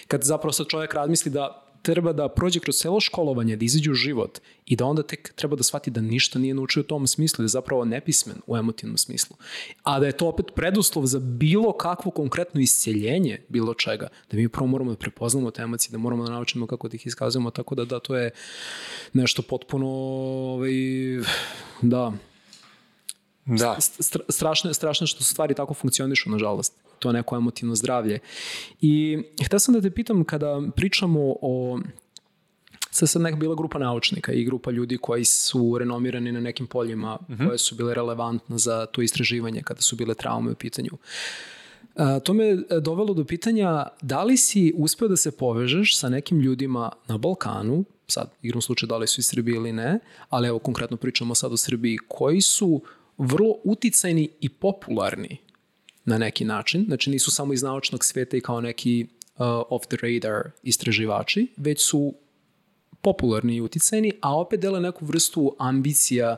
Kad 0.08 0.22
zapravo 0.22 0.52
sad 0.52 0.66
čovjek 0.66 0.94
razmisli 0.94 1.30
da 1.30 1.61
treba 1.82 2.12
da 2.12 2.28
prođe 2.28 2.60
kroz 2.60 2.76
celo 2.76 3.00
školovanje, 3.00 3.56
da 3.56 3.64
izađe 3.64 3.90
u 3.90 3.94
život 3.94 4.38
i 4.66 4.76
da 4.76 4.84
onda 4.84 5.02
tek 5.02 5.32
treba 5.34 5.56
da 5.56 5.62
shvati 5.62 5.90
da 5.90 6.00
ništa 6.00 6.38
nije 6.38 6.54
naučio 6.54 6.80
u 6.80 6.84
tom 6.84 7.06
smislu, 7.06 7.42
da 7.42 7.44
je 7.44 7.48
zapravo 7.48 7.84
nepismen 7.84 8.36
u 8.46 8.56
emotivnom 8.56 8.98
smislu. 8.98 9.36
A 9.82 10.00
da 10.00 10.06
je 10.06 10.16
to 10.16 10.28
opet 10.28 10.46
preduslov 10.54 11.06
za 11.06 11.18
bilo 11.18 11.72
kakvo 11.72 12.10
konkretno 12.10 12.60
isceljenje 12.60 13.38
bilo 13.48 13.74
čega, 13.74 14.08
da 14.30 14.36
mi 14.36 14.48
prvo 14.48 14.66
moramo 14.66 14.90
da 14.90 14.96
prepoznamo 14.96 15.50
te 15.50 15.62
emocije, 15.62 15.92
da 15.92 15.98
moramo 15.98 16.24
da 16.24 16.32
naučimo 16.32 16.66
kako 16.66 16.88
da 16.88 16.96
ih 16.96 17.06
iskazujemo, 17.06 17.50
tako 17.50 17.74
da 17.74 17.84
da, 17.84 18.00
to 18.00 18.16
je 18.16 18.30
nešto 19.12 19.42
potpuno, 19.42 19.86
ovaj, 19.88 20.72
da, 21.82 22.12
Da. 23.44 23.76
strašno 24.28 24.74
strašno 24.74 25.06
što 25.06 25.24
stvari 25.24 25.54
tako 25.54 25.74
funkcionišu, 25.74 26.30
nažalost. 26.30 26.74
To 26.98 27.08
je 27.08 27.12
neko 27.12 27.36
emotivno 27.36 27.74
zdravlje. 27.74 28.18
I 28.80 29.22
htio 29.44 29.58
sam 29.58 29.74
da 29.74 29.80
te 29.80 29.90
pitam 29.90 30.24
kada 30.24 30.62
pričamo 30.76 31.20
o 31.40 31.80
sad 32.90 33.08
sad 33.08 33.22
neka 33.22 33.36
bila 33.36 33.54
grupa 33.54 33.78
naučnika 33.78 34.32
i 34.32 34.44
grupa 34.44 34.70
ljudi 34.70 34.98
koji 34.98 35.24
su 35.24 35.78
renomirani 35.78 36.32
na 36.32 36.40
nekim 36.40 36.66
poljima 36.66 37.18
mm 37.28 37.32
-hmm. 37.32 37.46
koje 37.46 37.58
su 37.58 37.74
bile 37.74 37.94
relevantne 37.94 38.58
za 38.58 38.86
to 38.86 39.02
istraživanje 39.02 39.62
kada 39.62 39.80
su 39.80 39.96
bile 39.96 40.14
traume 40.14 40.52
u 40.52 40.54
pitanju. 40.54 40.90
A, 41.96 42.20
to 42.20 42.34
me 42.34 42.56
dovelo 42.80 43.14
do 43.14 43.24
pitanja 43.24 43.86
da 44.02 44.22
li 44.22 44.36
si 44.36 44.72
uspeo 44.76 45.08
da 45.08 45.16
se 45.16 45.36
povežeš 45.36 45.98
sa 45.98 46.08
nekim 46.08 46.40
ljudima 46.40 46.92
na 47.08 47.18
Balkanu, 47.18 47.84
sad 48.06 48.30
igrom 48.42 48.62
slučaju 48.62 48.88
da 48.88 48.96
li 48.96 49.06
su 49.06 49.20
iz 49.20 49.26
Srbije 49.26 49.56
ili 49.56 49.72
ne, 49.72 49.98
ali 50.28 50.48
evo 50.48 50.58
konkretno 50.58 50.96
pričamo 50.96 51.34
sad 51.34 51.52
o 51.52 51.56
Srbiji, 51.56 51.98
koji 52.08 52.40
su 52.40 52.82
vrlo 53.18 53.54
uticajni 53.64 54.28
i 54.40 54.48
popularni 54.48 55.38
na 56.04 56.18
neki 56.18 56.44
način. 56.44 56.84
Znači 56.86 57.10
nisu 57.10 57.30
samo 57.30 57.52
iz 57.52 57.62
naučnog 57.62 58.04
sveta 58.04 58.36
i 58.36 58.40
kao 58.40 58.60
neki 58.60 59.06
uh, 59.06 59.46
off 59.70 59.86
the 59.86 59.96
radar 60.02 60.50
istraživači, 60.62 61.46
već 61.56 61.84
su 61.84 62.14
popularni 63.00 63.56
i 63.56 63.60
uticajni, 63.60 64.12
a 64.20 64.36
opet 64.36 64.60
dele 64.60 64.80
neku 64.80 65.06
vrstu 65.06 65.56
ambicija 65.58 66.36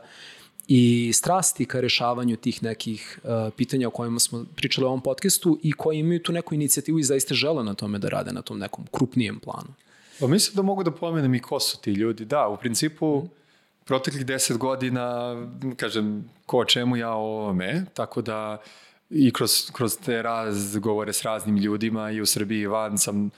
i 0.67 1.11
strasti 1.13 1.65
ka 1.65 1.79
rešavanju 1.79 2.35
tih 2.35 2.63
nekih 2.63 3.19
uh, 3.23 3.53
pitanja 3.57 3.87
o 3.87 3.91
kojima 3.91 4.19
smo 4.19 4.45
pričali 4.55 4.85
u 4.85 4.87
ovom 4.87 5.01
podcastu 5.01 5.59
i 5.63 5.71
koji 5.71 5.99
imaju 5.99 6.23
tu 6.23 6.31
neku 6.31 6.55
inicijativu 6.55 6.99
i 6.99 7.03
zaista 7.03 7.33
žele 7.33 7.63
na 7.63 7.73
tome 7.73 7.99
da 7.99 8.09
rade 8.09 8.31
na 8.31 8.41
tom 8.41 8.59
nekom 8.59 8.85
krupnijem 8.91 9.39
planu. 9.39 9.73
Pa 10.19 10.27
mislim 10.27 10.55
da 10.55 10.61
mogu 10.61 10.83
da 10.83 10.91
pomenem 10.91 11.35
i 11.35 11.39
ko 11.39 11.59
su 11.59 11.77
ti 11.81 11.91
ljudi. 11.91 12.25
Da, 12.25 12.47
u 12.47 12.57
principu 12.57 13.17
mm 13.17 13.44
proteklih 13.85 14.25
deset 14.25 14.57
godina, 14.57 15.35
kažem, 15.77 16.29
ko 16.45 16.65
čemu 16.65 16.97
ja 16.97 17.13
o 17.13 17.21
ovome, 17.21 17.85
tako 17.93 18.21
da 18.21 18.61
i 19.09 19.33
kroz, 19.33 19.71
kroz 19.73 19.97
te 20.05 20.21
razgovore 20.21 21.13
s 21.13 21.23
raznim 21.23 21.57
ljudima 21.57 22.11
i 22.11 22.21
u 22.21 22.25
Srbiji 22.25 22.61
i 22.61 22.67
van 22.67 22.97
sam 22.97 23.29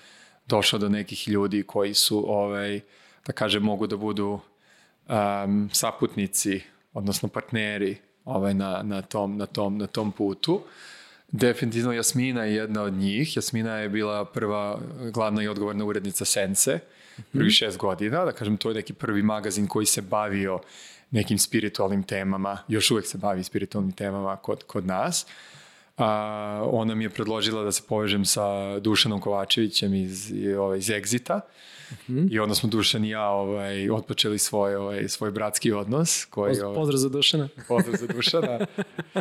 došao 0.45 0.79
do 0.79 0.89
nekih 0.89 1.27
ljudi 1.27 1.63
koji 1.63 1.93
su, 1.93 2.31
ovaj, 2.31 2.79
da 3.25 3.33
kažem, 3.33 3.63
mogu 3.63 3.87
da 3.87 3.97
budu 3.97 4.39
um, 5.09 5.69
saputnici, 5.73 6.61
odnosno 6.93 7.29
partneri 7.29 7.97
ovaj, 8.25 8.53
na, 8.53 8.81
na, 8.83 9.01
tom, 9.01 9.37
na, 9.37 9.45
tom, 9.45 9.77
na 9.77 9.87
tom 9.87 10.11
putu. 10.11 10.61
Definitivno 11.31 11.93
Jasmina 11.93 12.43
je 12.43 12.55
jedna 12.55 12.81
od 12.81 12.93
njih. 12.93 13.35
Jasmina 13.35 13.75
je 13.75 13.89
bila 13.89 14.25
prva 14.25 14.79
glavna 15.13 15.43
i 15.43 15.47
odgovorna 15.47 15.85
urednica 15.85 16.25
Sense 16.25 16.79
prvi 17.31 17.51
šest 17.51 17.77
godina, 17.77 18.25
da 18.25 18.31
kažem, 18.31 18.57
to 18.57 18.69
je 18.69 18.75
neki 18.75 18.93
prvi 18.93 19.23
magazin 19.23 19.67
koji 19.67 19.85
se 19.85 20.01
bavio 20.01 20.59
nekim 21.11 21.37
spiritualnim 21.37 22.03
temama, 22.03 22.57
još 22.67 22.91
uvek 22.91 23.05
se 23.05 23.17
bavi 23.17 23.43
spiritualnim 23.43 23.91
temama 23.91 24.35
kod, 24.35 24.63
kod 24.63 24.85
nas. 24.85 25.25
A, 25.97 26.67
ona 26.71 26.95
mi 26.95 27.03
je 27.03 27.09
predložila 27.09 27.63
da 27.63 27.71
se 27.71 27.83
povežem 27.89 28.25
sa 28.25 28.79
Dušanom 28.79 29.21
Kovačevićem 29.21 29.93
iz, 29.93 30.33
ovaj, 30.59 30.77
iz 30.77 30.89
Exita, 30.89 31.39
-hmm. 31.91 32.27
I 32.31 32.39
onda 32.39 32.55
smo 32.55 32.69
Dušan 32.69 33.05
i 33.05 33.09
ja 33.09 33.29
ovaj, 33.29 33.89
otpočeli 33.89 34.39
svoj, 34.39 34.75
ovaj, 34.75 35.07
svoj 35.07 35.31
bratski 35.31 35.71
odnos. 35.71 36.25
Koji, 36.25 36.61
ovaj, 36.61 36.75
pozdrav 36.75 36.97
za 36.97 37.09
Dušana. 37.09 37.49
Pozdrav 37.67 37.95
za 37.99 38.07
Dušana. 38.07 38.59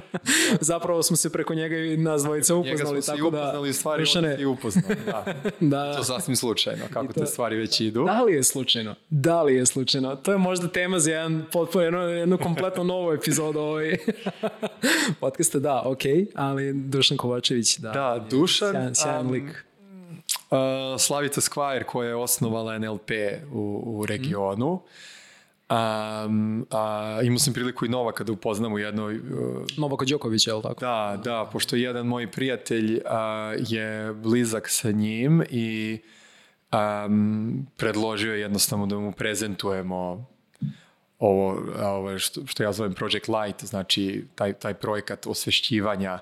Zapravo 0.70 1.02
smo 1.02 1.16
se 1.16 1.32
preko 1.32 1.54
njega 1.54 1.76
i 1.76 1.96
nas 1.96 2.22
dvojica 2.22 2.54
upoznali. 2.54 2.78
Njega 2.78 2.86
smo 2.86 3.00
tako 3.00 3.16
se 3.18 3.22
upoznali, 3.22 3.68
da, 3.68 3.72
stvari 3.72 4.02
Dušane... 4.02 4.36
i 4.40 4.44
upoznali. 4.44 4.96
Da. 5.06 5.24
da. 5.60 5.96
To 5.96 6.04
sasvim 6.04 6.36
slučajno, 6.36 6.84
kako 6.92 7.12
to... 7.12 7.20
te 7.20 7.26
stvari 7.26 7.56
već 7.56 7.80
idu. 7.80 8.04
Da 8.04 8.22
li 8.22 8.32
je 8.32 8.44
slučajno? 8.44 8.94
Da 9.10 9.42
li 9.42 9.54
je 9.54 9.66
slučajno? 9.66 10.16
To 10.16 10.32
je 10.32 10.38
možda 10.38 10.68
tema 10.68 10.98
za 10.98 11.10
jedan, 11.10 11.44
potpuno, 11.52 11.84
jednu, 11.84 12.00
jednu 12.00 12.38
kompletno 12.38 12.84
novu 12.92 13.12
epizodu 13.12 13.58
ovaj 13.58 13.96
podcasta, 15.20 15.58
da, 15.58 15.82
okej, 15.84 16.14
okay, 16.14 16.26
ali 16.34 16.72
Dušan 16.72 17.16
Kovačević, 17.16 17.78
da. 17.78 17.90
Da, 17.90 18.26
Dušan. 18.30 18.72
Sjajan, 18.72 18.94
sjajan 18.94 19.26
um, 19.26 19.32
lik 19.32 19.65
Slavica 20.98 21.40
Skvajer 21.40 21.84
koja 21.84 22.08
je 22.08 22.16
osnovala 22.16 22.78
NLP 22.78 23.10
u, 23.52 23.82
u 23.86 24.06
regionu. 24.06 24.82
Um, 25.70 26.66
a, 26.70 27.20
imao 27.22 27.38
sam 27.38 27.54
priliku 27.54 27.86
i 27.86 27.88
Novaka 27.88 28.24
da 28.24 28.32
upoznam 28.32 28.72
u 28.72 28.78
jednoj... 28.78 29.16
Uh, 29.16 29.22
Novaka 29.76 30.04
Đoković, 30.04 30.46
je 30.46 30.54
li 30.54 30.62
tako? 30.62 30.80
Da, 30.80 31.20
da, 31.24 31.48
pošto 31.52 31.76
jedan 31.76 32.06
moj 32.06 32.30
prijatelj 32.30 32.94
uh, 32.94 33.00
je 33.68 34.12
blizak 34.14 34.68
sa 34.68 34.90
njim 34.90 35.42
i 35.50 35.98
um, 36.72 37.66
predložio 37.76 38.34
je 38.34 38.40
jednostavno 38.40 38.86
da 38.86 38.98
mu 38.98 39.12
prezentujemo 39.12 40.26
ovo, 41.18 41.62
ovo 41.82 42.18
što, 42.18 42.46
što 42.46 42.62
ja 42.62 42.72
zovem 42.72 42.94
Project 42.94 43.28
Light, 43.28 43.64
znači 43.64 44.24
taj, 44.34 44.52
taj 44.52 44.74
projekat 44.74 45.26
osvešćivanja, 45.26 46.18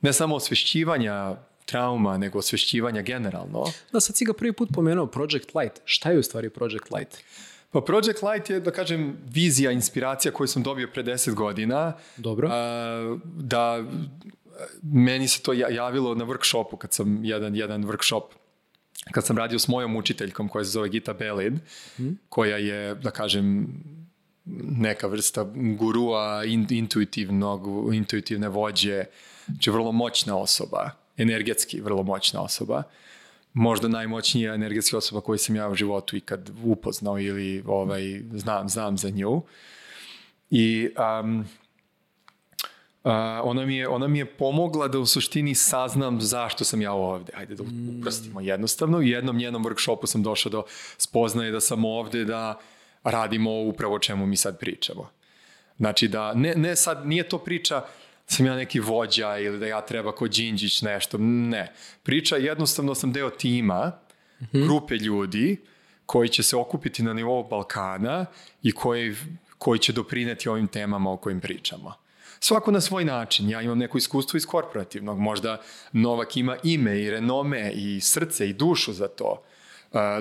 ne 0.00 0.12
samo 0.12 0.34
osvešćivanja 0.34 1.36
trauma, 1.66 2.18
nego 2.18 2.38
osvešćivanja 2.38 3.02
generalno. 3.02 3.64
Da, 3.92 4.00
sad 4.00 4.16
si 4.16 4.24
ga 4.24 4.32
prvi 4.32 4.52
put 4.52 4.68
pomenuo 4.74 5.06
Project 5.06 5.54
Light. 5.54 5.80
Šta 5.84 6.10
je 6.10 6.18
u 6.18 6.22
stvari 6.22 6.50
Project 6.50 6.90
Light? 6.90 7.18
Pa 7.70 7.80
Project 7.80 8.22
Light 8.22 8.50
je, 8.50 8.60
da 8.60 8.70
kažem, 8.70 9.16
vizija, 9.28 9.70
inspiracija 9.70 10.32
koju 10.32 10.46
sam 10.46 10.62
dobio 10.62 10.88
pre 10.92 11.02
10 11.02 11.34
godina. 11.34 11.92
Dobro. 12.16 12.48
A, 12.52 13.18
da 13.24 13.84
meni 14.82 15.28
se 15.28 15.42
to 15.42 15.52
javilo 15.52 16.14
na 16.14 16.24
workshopu 16.24 16.76
kad 16.78 16.92
sam 16.92 17.24
jedan, 17.24 17.56
jedan 17.56 17.84
workshop 17.84 18.22
kad 19.10 19.26
sam 19.26 19.38
radio 19.38 19.58
s 19.58 19.68
mojom 19.68 19.96
učiteljkom 19.96 20.48
koja 20.48 20.64
se 20.64 20.70
zove 20.70 20.88
Gita 20.88 21.12
Belin, 21.12 21.58
hmm. 21.96 22.18
koja 22.28 22.56
je, 22.56 22.94
da 22.94 23.10
kažem, 23.10 23.66
neka 24.78 25.06
vrsta 25.06 25.46
gurua, 25.78 26.44
intuitivnog, 26.70 27.94
intuitivne 27.94 28.48
vođe, 28.48 29.04
znači 29.46 29.70
vrlo 29.70 29.92
moćna 29.92 30.36
osoba 30.36 31.05
energetski 31.16 31.80
vrlo 31.80 32.02
moćna 32.02 32.42
osoba. 32.42 32.82
Možda 33.52 33.88
najmoćnija 33.88 34.54
energetska 34.54 34.96
osoba 34.96 35.20
koju 35.20 35.38
sam 35.38 35.56
ja 35.56 35.68
u 35.68 35.74
životu 35.74 36.16
ikad 36.16 36.50
upoznao 36.64 37.18
ili 37.18 37.62
ovaj, 37.66 38.22
znam, 38.32 38.68
znam 38.68 38.98
za 38.98 39.10
nju. 39.10 39.42
I 40.50 40.88
um, 41.22 41.44
Uh, 43.06 43.12
ona, 43.42 43.66
mi 43.66 43.76
je, 43.76 43.88
ona 43.88 44.08
mi 44.08 44.18
je 44.18 44.24
pomogla 44.24 44.88
da 44.88 44.98
u 44.98 45.06
suštini 45.06 45.54
saznam 45.54 46.20
zašto 46.20 46.64
sam 46.64 46.82
ja 46.82 46.92
ovde. 46.92 47.32
Ajde 47.36 47.54
da 47.54 47.62
mm. 47.62 47.98
uprostimo 47.98 48.40
jednostavno. 48.40 48.98
U 48.98 49.02
jednom 49.02 49.36
njenom 49.36 49.64
workshopu 49.64 50.06
sam 50.06 50.22
došao 50.22 50.50
do 50.50 50.64
spoznaje 50.98 51.50
da 51.50 51.60
sam 51.60 51.84
ovde 51.84 52.24
da 52.24 52.58
radimo 53.04 53.60
upravo 53.60 53.94
o 53.94 53.98
čemu 53.98 54.26
mi 54.26 54.36
sad 54.36 54.58
pričamo. 54.58 55.10
Znači 55.76 56.08
da, 56.08 56.34
ne, 56.34 56.54
ne 56.54 56.76
sad, 56.76 57.06
nije 57.06 57.28
to 57.28 57.38
priča 57.38 57.82
sam 58.26 58.46
ja 58.46 58.56
neki 58.56 58.80
vođa 58.80 59.38
ili 59.38 59.58
da 59.58 59.66
ja 59.66 59.80
treba 59.80 60.12
ko 60.12 60.28
Đinđić 60.28 60.82
nešto. 60.82 61.18
Ne. 61.20 61.72
Priča 62.02 62.36
jednostavno 62.36 62.94
sam 62.94 63.12
deo 63.12 63.30
tima, 63.30 63.92
mm 64.40 64.44
-hmm. 64.44 64.64
grupe 64.64 64.94
ljudi 64.94 65.56
koji 66.06 66.28
će 66.28 66.42
se 66.42 66.56
okupiti 66.56 67.02
na 67.02 67.12
nivou 67.12 67.48
Balkana 67.48 68.26
i 68.62 68.72
koji, 68.72 69.14
koji 69.58 69.78
će 69.78 69.92
doprineti 69.92 70.48
ovim 70.48 70.66
temama 70.66 71.12
o 71.12 71.16
kojim 71.16 71.40
pričamo. 71.40 71.94
Svako 72.40 72.70
na 72.70 72.80
svoj 72.80 73.04
način. 73.04 73.50
Ja 73.50 73.62
imam 73.62 73.78
neko 73.78 73.98
iskustvo 73.98 74.36
iz 74.36 74.46
korporativnog. 74.46 75.18
Možda 75.18 75.62
Novak 75.92 76.36
ima 76.36 76.56
ime 76.62 77.00
i 77.00 77.10
renome 77.10 77.72
i 77.74 78.00
srce 78.00 78.48
i 78.48 78.52
dušu 78.52 78.92
za 78.92 79.08
to. 79.08 79.42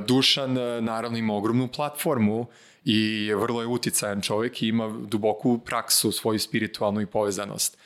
Dušan 0.08 0.54
naravno 0.84 1.18
ima 1.18 1.34
ogromnu 1.34 1.68
platformu 1.68 2.46
i 2.86 3.32
vrlo 3.34 3.62
je 3.62 3.68
uticajan 3.68 4.22
čovjek 4.22 4.62
i 4.62 4.68
ima 4.68 4.88
duboku 5.08 5.58
praksu, 5.58 6.12
svoju 6.12 6.40
spiritualnu 6.40 7.02
i 7.02 7.06
povezanost. 7.06 7.78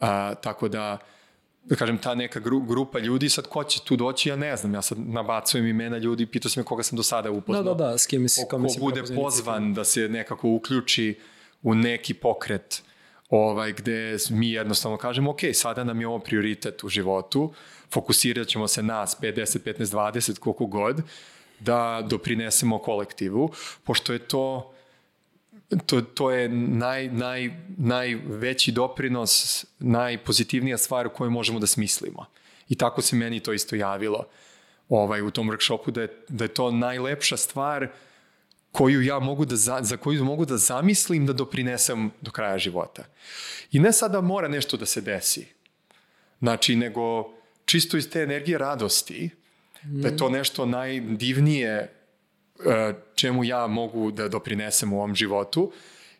A, 0.00 0.34
tako 0.34 0.68
da, 0.68 0.98
da 1.64 1.76
kažem, 1.76 1.98
ta 1.98 2.14
neka 2.14 2.40
gru, 2.40 2.60
grupa 2.60 2.98
ljudi, 2.98 3.28
sad 3.28 3.46
ko 3.46 3.64
će 3.64 3.80
tu 3.84 3.96
doći, 3.96 4.28
ja 4.28 4.36
ne 4.36 4.56
znam, 4.56 4.74
ja 4.74 4.82
sad 4.82 4.98
nabacujem 4.98 5.66
imena 5.66 5.98
ljudi, 5.98 6.26
pitao 6.26 6.50
sam 6.50 6.60
me 6.60 6.64
koga 6.64 6.82
sam 6.82 6.96
do 6.96 7.02
sada 7.02 7.30
upoznao. 7.30 7.74
Da, 7.74 7.84
da, 7.84 7.90
da, 7.90 7.98
s 7.98 8.06
kim 8.06 8.28
si, 8.28 8.40
ko, 8.50 8.56
ko 8.56 8.66
bude 8.80 9.02
pozvan 9.14 9.74
da 9.74 9.84
se 9.84 10.08
nekako 10.08 10.48
uključi 10.48 11.18
u 11.62 11.74
neki 11.74 12.14
pokret 12.14 12.82
ovaj, 13.30 13.72
gde 13.72 14.16
mi 14.30 14.50
jednostavno 14.50 14.96
kažemo, 14.96 15.30
ok, 15.30 15.40
sada 15.52 15.84
nam 15.84 16.00
je 16.00 16.08
ovo 16.08 16.18
prioritet 16.18 16.84
u 16.84 16.88
životu, 16.88 17.52
fokusirat 17.92 18.46
ćemo 18.48 18.68
se 18.68 18.82
nas, 18.82 19.16
5, 19.20 19.36
10, 19.36 19.58
15, 19.78 19.84
20, 19.84 20.38
koliko 20.38 20.66
god, 20.66 21.02
da 21.60 22.06
doprinesemo 22.10 22.78
kolektivu, 22.78 23.50
pošto 23.84 24.12
je 24.12 24.18
to 24.18 24.73
to, 25.86 26.00
to 26.00 26.30
je 26.30 26.48
naj, 26.48 27.08
naj, 27.08 27.50
najveći 27.76 28.72
doprinos, 28.72 29.64
najpozitivnija 29.78 30.78
stvar 30.78 31.08
koju 31.08 31.30
možemo 31.30 31.58
da 31.58 31.66
smislimo. 31.66 32.26
I 32.68 32.74
tako 32.74 33.02
se 33.02 33.16
meni 33.16 33.40
to 33.40 33.52
isto 33.52 33.76
javilo. 33.76 34.26
ovaj, 34.88 35.22
u 35.22 35.30
tom 35.30 35.50
workshopu 35.50 35.90
da 35.90 36.02
je, 36.02 36.08
da 36.28 36.44
je 36.44 36.54
to 36.54 36.70
najlepša 36.70 37.36
stvar 37.36 37.88
koju 38.72 39.02
ja 39.02 39.18
mogu 39.18 39.44
da, 39.44 39.56
za, 39.56 39.78
za 39.82 39.96
koju 39.96 40.24
mogu 40.24 40.44
da 40.44 40.56
zamislim 40.56 41.26
da 41.26 41.32
doprinesem 41.32 42.10
do 42.20 42.30
kraja 42.30 42.58
života. 42.58 43.04
I 43.72 43.78
ne 43.78 43.92
sada 43.92 44.20
mora 44.20 44.48
nešto 44.48 44.76
da 44.76 44.86
se 44.86 45.00
desi, 45.00 45.46
znači, 46.40 46.76
nego 46.76 47.34
čisto 47.64 47.96
iz 47.96 48.10
te 48.10 48.22
energije 48.22 48.58
radosti, 48.58 49.30
mm. 49.84 50.00
da 50.00 50.08
je 50.08 50.16
to 50.16 50.28
nešto 50.28 50.66
najdivnije 50.66 51.92
čemu 53.14 53.44
ja 53.44 53.66
mogu 53.66 54.10
da 54.10 54.28
doprinesem 54.28 54.92
u 54.92 54.96
ovom 54.96 55.14
životu 55.14 55.72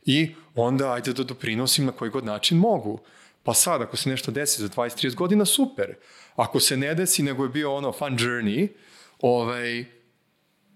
i 0.04 0.34
onda 0.54 0.92
ajde 0.92 1.12
da 1.12 1.24
doprinosim 1.24 1.86
na 1.86 1.92
koji 1.92 2.10
god 2.10 2.24
način 2.24 2.58
mogu. 2.58 3.00
Pa 3.42 3.54
sad, 3.54 3.82
ako 3.82 3.96
se 3.96 4.10
nešto 4.10 4.30
desi 4.30 4.62
za 4.62 4.68
20-30 4.68 5.14
godina, 5.14 5.44
super. 5.44 5.94
Ako 6.36 6.60
se 6.60 6.76
ne 6.76 6.94
desi, 6.94 7.22
nego 7.22 7.42
je 7.42 7.48
bio 7.48 7.74
ono 7.74 7.92
fun 7.92 8.16
journey, 8.18 8.68
ovaj, 9.20 9.84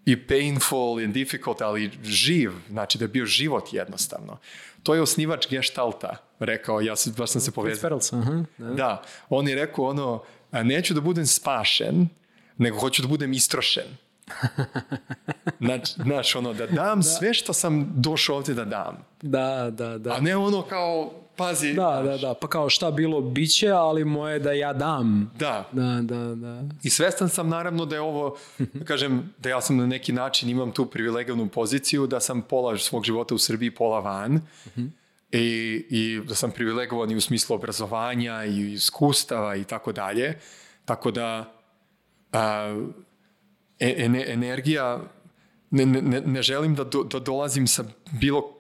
i 0.05 0.27
painful 0.27 0.99
and 1.05 1.15
difficult, 1.15 1.61
ali 1.61 1.91
živ, 2.03 2.53
znači 2.69 2.99
da 2.99 3.05
je 3.05 3.09
bio 3.09 3.27
život 3.27 3.73
jednostavno. 3.73 4.39
To 4.83 4.95
je 4.95 5.03
osnivač 5.03 5.49
gestalta 5.51 6.17
rekao, 6.39 6.81
ja 6.81 6.97
sam, 6.97 7.13
baš 7.19 7.31
sam 7.31 7.41
se 7.41 7.51
povezao. 7.53 7.91
Uh-huh, 7.91 8.45
da. 8.59 8.75
da, 8.75 9.03
on 9.29 9.49
je 9.49 9.55
rekao 9.55 9.85
ono, 9.85 10.23
neću 10.53 10.95
da 10.95 11.01
budem 11.01 11.27
spašen, 11.27 12.09
nego 12.59 12.79
hoću 12.79 13.03
da 13.03 13.09
budem 13.09 13.33
istrošen. 13.33 13.97
Znači, 15.61 15.93
znaš, 15.97 16.37
ono, 16.37 16.53
da 16.53 16.67
dam 16.67 16.99
da. 16.99 17.03
sve 17.03 17.35
što 17.35 17.53
sam 17.53 17.93
došao 17.95 18.37
ovdje 18.37 18.55
da 18.55 18.65
dam. 18.65 19.05
Da, 19.23 19.71
da, 19.71 19.99
da. 19.99 20.13
A 20.13 20.21
ne 20.21 20.37
ono 20.37 20.63
kao, 20.63 21.13
pazi. 21.37 21.75
Da, 21.75 22.03
da, 22.05 22.17
da, 22.17 22.35
pa 22.35 22.49
kao 22.49 22.71
šta 22.71 22.91
bilo 22.91 23.21
biće, 23.21 23.71
ali 23.71 24.05
moje 24.05 24.39
da 24.39 24.53
ja 24.53 24.73
dam. 24.73 25.33
Da. 25.39 25.69
Da, 25.73 26.01
da, 26.03 26.35
da. 26.35 26.63
I 26.83 26.91
svestan 26.91 27.29
sam 27.29 27.49
naravno 27.49 27.87
da 27.87 27.97
je 27.97 28.01
ovo, 28.01 28.37
da 28.59 28.85
kažem, 28.85 29.35
da 29.39 29.49
ja 29.49 29.61
sam 29.61 29.77
na 29.77 29.87
neki 29.87 30.13
način 30.13 30.49
imam 30.49 30.73
tu 30.73 30.87
privilegavnu 30.87 31.49
poziciju 31.49 32.07
da 32.07 32.21
sam 32.21 32.43
pola 32.43 32.79
svog 32.79 33.05
života 33.05 33.35
u 33.35 33.39
Srbiji, 33.39 33.71
pola 33.71 34.01
van. 34.01 34.41
Uh-huh. 34.67 34.89
I, 35.33 35.87
I 35.91 36.21
da 36.29 36.35
sam 36.35 36.51
privilegovan 36.51 37.11
i 37.11 37.17
u 37.17 37.21
smislu 37.21 37.57
obrazovanja 37.57 38.45
i 38.45 38.73
iskustava 38.73 39.57
i 39.57 39.65
tako 39.65 39.93
dalje. 39.93 40.39
Tako 40.85 41.11
da 41.11 41.53
a, 42.33 42.87
e, 43.81 43.95
energija, 44.27 45.01
ne, 45.71 45.87
ne, 45.87 46.21
ne 46.21 46.43
želim 46.43 46.75
da, 46.75 46.85
do, 46.85 47.03
da 47.03 47.19
dolazim 47.19 47.67
sa 47.67 47.85
bilo, 48.21 48.59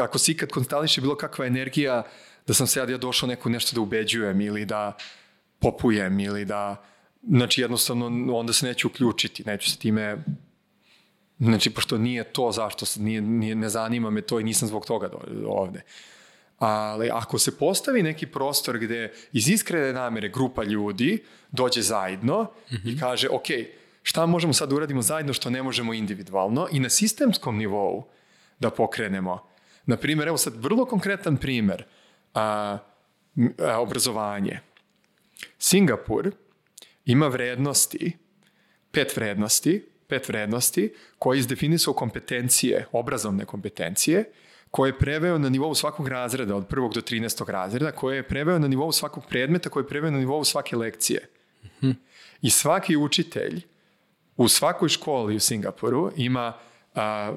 ako 0.00 0.18
se 0.18 0.32
ikad 0.32 0.50
konstališe 0.50 1.00
bilo 1.00 1.16
kakva 1.16 1.46
energija, 1.46 2.02
da 2.46 2.54
sam 2.54 2.66
sad 2.66 2.90
ja 2.90 2.98
došao 2.98 3.26
neko 3.26 3.48
nešto 3.48 3.74
da 3.74 3.80
ubeđujem 3.80 4.40
ili 4.40 4.64
da 4.64 4.96
popujem 5.58 6.20
ili 6.20 6.44
da, 6.44 6.84
znači 7.22 7.60
jednostavno 7.60 8.36
onda 8.36 8.52
se 8.52 8.66
neću 8.66 8.88
uključiti, 8.88 9.44
neću 9.46 9.70
se 9.70 9.78
time 9.78 10.24
Znači, 11.42 11.70
pošto 11.70 11.98
nije 11.98 12.24
to 12.24 12.52
zašto, 12.52 12.86
nije, 12.96 13.20
nije, 13.20 13.54
ne 13.54 13.68
zanima 13.68 14.10
me 14.10 14.22
to 14.22 14.40
i 14.40 14.44
nisam 14.44 14.68
zbog 14.68 14.86
toga 14.86 15.08
do, 15.08 15.18
ovde. 15.46 15.82
Ali 16.58 17.10
ako 17.12 17.38
se 17.38 17.58
postavi 17.58 18.02
neki 18.02 18.26
prostor 18.26 18.78
gde 18.78 19.12
iz 19.32 19.48
iskrene 19.48 19.92
namere 19.92 20.28
grupa 20.28 20.64
ljudi 20.64 21.22
dođe 21.50 21.82
zajedno 21.82 22.42
mm 22.42 22.74
-hmm. 22.74 22.96
i 22.96 22.98
kaže, 23.00 23.28
ok, 23.28 23.46
šta 24.02 24.26
možemo 24.26 24.52
sad 24.52 24.68
da 24.68 24.74
uradimo 24.74 25.02
zajedno 25.02 25.32
što 25.32 25.50
ne 25.50 25.62
možemo 25.62 25.94
individualno 25.94 26.68
i 26.72 26.80
na 26.80 26.88
sistemskom 26.88 27.58
nivou 27.58 28.04
da 28.58 28.70
pokrenemo. 28.70 29.46
Na 29.86 29.96
primjer, 29.96 30.28
evo 30.28 30.36
sad 30.38 30.56
vrlo 30.56 30.84
konkretan 30.84 31.36
primer, 31.36 31.84
a, 32.34 32.78
a, 33.58 33.80
obrazovanje. 33.80 34.60
Singapur 35.58 36.30
ima 37.04 37.26
vrednosti, 37.26 38.16
pet 38.90 39.16
vrednosti, 39.16 39.88
pet 40.06 40.28
vrednosti 40.28 40.94
koje 41.18 41.38
izdefinisao 41.38 41.94
kompetencije, 41.94 42.86
obrazovne 42.92 43.44
kompetencije, 43.44 44.24
koje 44.70 44.88
je 44.88 44.98
preveo 44.98 45.38
na 45.38 45.48
nivou 45.48 45.74
svakog 45.74 46.08
razreda, 46.08 46.56
od 46.56 46.66
prvog 46.66 46.94
do 46.94 47.00
13. 47.00 47.50
razreda, 47.50 47.92
koje 47.92 48.16
je 48.16 48.28
preveo 48.28 48.58
na 48.58 48.68
nivou 48.68 48.92
svakog 48.92 49.26
predmeta, 49.26 49.70
koje 49.70 49.82
je 49.82 49.88
preveo 49.88 50.10
na 50.10 50.18
nivou 50.18 50.44
svake 50.44 50.76
lekcije. 50.76 51.28
Mm 51.62 51.68
-hmm. 51.80 51.94
I 52.42 52.50
svaki 52.50 52.96
učitelj 52.96 53.62
u 54.42 54.48
svakoj 54.48 54.88
školi 54.88 55.36
u 55.36 55.40
Singapuru 55.40 56.12
ima 56.16 56.52
a, 56.94 57.32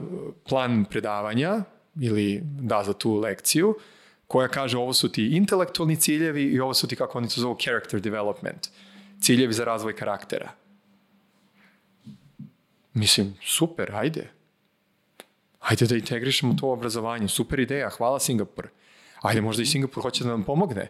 plan 0.49 0.85
predavanja 0.85 1.63
ili 1.99 2.41
da 2.43 2.83
za 2.83 2.93
tu 2.93 3.15
lekciju, 3.15 3.75
koja 4.27 4.47
kaže 4.47 4.77
ovo 4.77 4.93
su 4.93 5.11
ti 5.11 5.27
intelektualni 5.27 5.95
ciljevi 5.95 6.43
i 6.43 6.59
ovo 6.59 6.73
su 6.73 6.87
ti, 6.87 6.95
kako 6.95 7.17
oni 7.17 7.29
to 7.29 7.41
zovu, 7.41 7.57
character 7.59 8.01
development, 8.01 8.67
ciljevi 9.21 9.53
za 9.53 9.63
razvoj 9.63 9.95
karaktera. 9.95 10.51
Mislim, 12.93 13.37
super, 13.43 13.95
ajde. 13.95 14.31
Ajde 15.59 15.85
da 15.85 15.95
integrišemo 15.95 16.53
to 16.53 16.71
obrazovanje. 16.71 17.27
Super 17.27 17.59
ideja, 17.59 17.89
hvala 17.89 18.19
Singapur. 18.19 18.67
Ajde, 19.21 19.41
možda 19.41 19.63
i 19.63 19.65
Singapur 19.65 20.03
hoće 20.03 20.23
da 20.23 20.29
nam 20.29 20.43
pomogne. 20.43 20.89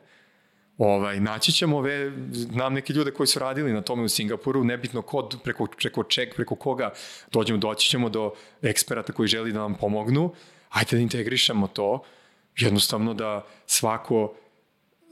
Ovaj, 0.77 1.19
naći 1.19 1.51
ćemo 1.51 1.77
ove, 1.77 2.11
znam 2.31 2.73
neke 2.73 2.93
ljude 2.93 3.11
koji 3.11 3.27
su 3.27 3.39
radili 3.39 3.73
na 3.73 3.81
tome 3.81 4.03
u 4.03 4.09
Singapuru, 4.09 4.63
nebitno 4.63 5.01
kod, 5.01 5.37
preko, 5.43 5.67
preko 5.77 6.03
ček, 6.03 6.35
preko 6.35 6.55
koga 6.55 6.93
dođemo, 7.31 7.59
doći 7.59 7.89
ćemo 7.89 8.09
do 8.09 8.33
eksperata 8.61 9.13
koji 9.13 9.27
želi 9.27 9.51
da 9.51 9.59
nam 9.59 9.75
pomognu. 9.75 10.33
Ajde 10.69 10.89
da 10.91 11.01
integrišemo 11.01 11.67
to. 11.67 12.03
Jednostavno 12.57 13.13
da 13.13 13.45
svako 13.65 14.35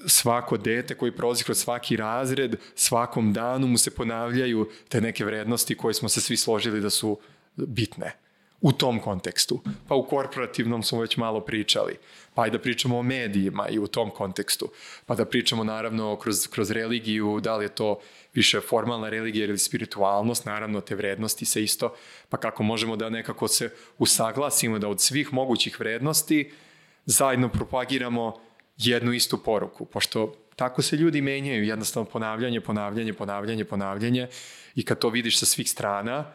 svako 0.05 0.57
dete 0.57 0.95
koji 0.95 1.11
prolazi 1.11 1.43
kroz 1.43 1.57
svaki 1.57 1.95
razred, 1.95 2.55
svakom 2.75 3.33
danu 3.33 3.67
mu 3.67 3.77
se 3.77 3.95
ponavljaju 3.95 4.69
te 4.89 5.01
neke 5.01 5.25
vrednosti 5.25 5.77
koje 5.77 5.93
smo 5.93 6.09
se 6.09 6.21
svi 6.21 6.37
složili 6.37 6.81
da 6.81 6.89
su 6.89 7.19
bitne 7.55 8.22
u 8.63 8.71
tom 8.71 8.99
kontekstu. 8.99 9.61
Pa 9.87 9.95
u 9.95 10.03
korporativnom 10.03 10.83
smo 10.83 11.01
već 11.01 11.17
malo 11.17 11.41
pričali. 11.41 11.97
Pa 12.33 12.47
i 12.47 12.51
da 12.51 12.59
pričamo 12.59 12.97
o 12.97 13.03
medijima 13.03 13.67
i 13.69 13.79
u 13.79 13.87
tom 13.87 14.09
kontekstu. 14.09 14.69
Pa 15.05 15.15
da 15.15 15.25
pričamo 15.25 15.63
naravno 15.63 16.15
kroz, 16.15 16.47
kroz 16.47 16.71
religiju, 16.71 17.39
da 17.39 17.57
li 17.57 17.65
je 17.65 17.75
to 17.75 17.99
više 18.33 18.61
formalna 18.61 19.09
religija 19.09 19.45
ili 19.45 19.57
spiritualnost, 19.57 20.45
naravno 20.45 20.81
te 20.81 20.95
vrednosti 20.95 21.45
se 21.45 21.63
isto, 21.63 21.93
pa 22.29 22.37
kako 22.37 22.63
možemo 22.63 22.95
da 22.95 23.09
nekako 23.09 23.47
se 23.47 23.69
usaglasimo 23.97 24.79
da 24.79 24.87
od 24.87 25.01
svih 25.01 25.33
mogućih 25.33 25.79
vrednosti 25.79 26.51
zajedno 27.05 27.49
propagiramo 27.49 28.39
jednu 28.77 29.13
istu 29.13 29.37
poruku, 29.43 29.85
pošto 29.85 30.35
tako 30.55 30.81
se 30.81 30.95
ljudi 30.95 31.21
menjaju, 31.21 31.63
jednostavno 31.63 32.09
ponavljanje, 32.09 32.61
ponavljanje, 32.61 33.13
ponavljanje, 33.13 33.65
ponavljanje 33.65 34.27
i 34.75 34.85
kad 34.85 34.99
to 34.99 35.09
vidiš 35.09 35.39
sa 35.39 35.45
svih 35.45 35.69
strana, 35.69 36.25